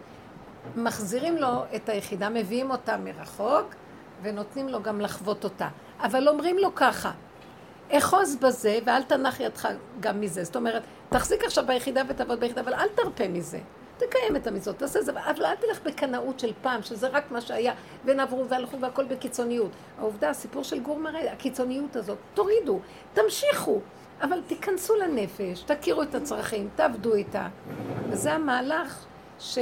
מחזירים 0.76 1.36
לו 1.36 1.64
את 1.76 1.88
היחידה, 1.88 2.28
מביאים 2.28 2.70
אותה 2.70 2.96
מרחוק, 2.96 3.74
ונותנים 4.22 4.68
לו 4.68 4.82
גם 4.82 5.00
לחוות 5.00 5.44
אותה. 5.44 5.68
אבל 6.00 6.28
אומרים 6.28 6.58
לו 6.58 6.74
ככה, 6.74 7.12
אחוז 7.92 8.36
בזה 8.36 8.78
ואל 8.86 9.02
תנח 9.02 9.40
ידך 9.40 9.68
גם 10.00 10.20
מזה. 10.20 10.44
זאת 10.44 10.56
אומרת, 10.56 10.82
תחזיק 11.08 11.44
עכשיו 11.44 11.64
ביחידה 11.66 12.02
ותעבוד 12.08 12.40
ביחידה, 12.40 12.60
אבל 12.60 12.74
אל 12.74 12.88
תרפה 12.94 13.28
מזה. 13.28 13.58
תקיים 13.98 14.36
את 14.36 14.46
המצוות, 14.46 14.78
תעשה 14.78 15.02
זה, 15.02 15.12
אבל 15.12 15.44
אל 15.44 15.54
תלך 15.54 15.80
בקנאות 15.84 16.40
של 16.40 16.52
פעם, 16.62 16.82
שזה 16.82 17.08
רק 17.08 17.30
מה 17.30 17.40
שהיה, 17.40 17.74
ונעברו 18.04 18.48
והלכו 18.48 18.80
והכל 18.80 19.04
בקיצוניות. 19.04 19.70
העובדה, 19.98 20.30
הסיפור 20.30 20.64
של 20.64 20.80
גור 20.80 20.98
מראה, 20.98 21.32
הקיצוניות 21.32 21.96
הזאת, 21.96 22.18
תורידו, 22.34 22.80
תמשיכו, 23.14 23.80
אבל 24.22 24.40
תיכנסו 24.46 24.94
לנפש, 24.94 25.62
תכירו 25.66 26.02
את 26.02 26.14
הצרכים, 26.14 26.68
תעבדו 26.76 27.14
איתה. 27.14 27.48
וזה 28.10 28.32
המהלך 28.32 29.04
ש... 29.38 29.58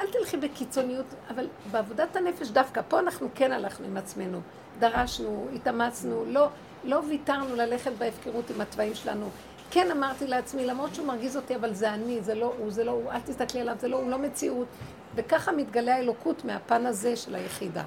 אל 0.00 0.06
תלכי 0.12 0.36
בקיצוניות, 0.36 1.06
אבל 1.30 1.46
בעבודת 1.70 2.16
הנפש 2.16 2.48
דווקא, 2.50 2.80
פה 2.88 2.98
אנחנו 2.98 3.28
כן 3.34 3.52
הלכנו 3.52 3.86
עם 3.86 3.96
עצמנו. 3.96 4.40
דרשנו, 4.78 5.46
התאמצנו, 5.54 6.24
לא, 6.26 6.48
לא 6.84 7.00
ויתרנו 7.08 7.56
ללכת 7.56 7.92
בהפקרות 7.98 8.50
עם 8.50 8.60
התוואים 8.60 8.94
שלנו. 8.94 9.28
כן 9.70 9.90
אמרתי 9.90 10.26
לעצמי, 10.26 10.66
למרות 10.66 10.94
שהוא 10.94 11.06
מרגיז 11.06 11.36
אותי, 11.36 11.56
אבל 11.56 11.74
זה 11.74 11.94
אני, 11.94 12.20
זה 12.22 12.34
לא 12.34 12.54
הוא, 12.58 12.70
זה 12.70 12.84
לא 12.84 12.90
הוא, 12.90 13.10
אל 13.10 13.20
תסתכלי 13.20 13.60
עליו, 13.60 13.76
זה 13.80 13.88
לא 13.88 13.96
הוא, 13.96 14.10
לא 14.10 14.18
מציאות. 14.18 14.66
וככה 15.14 15.52
מתגלה 15.52 15.94
האלוקות 15.94 16.44
מהפן 16.44 16.86
הזה 16.86 17.16
של 17.16 17.34
היחידה. 17.34 17.82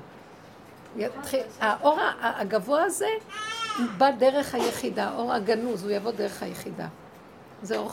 האור 1.60 2.00
הגבוה 2.22 2.84
הזה 2.84 3.10
בא 3.98 4.12
דרך 4.12 4.56
היחידה, 4.56 5.10
האור 5.10 5.34
הגנוז, 5.34 5.84
הוא 5.84 5.92
יבוא 5.92 6.12
דרך 6.12 6.44
היחידה. 6.44 6.88
זה 7.64 7.78
אור 7.78 7.90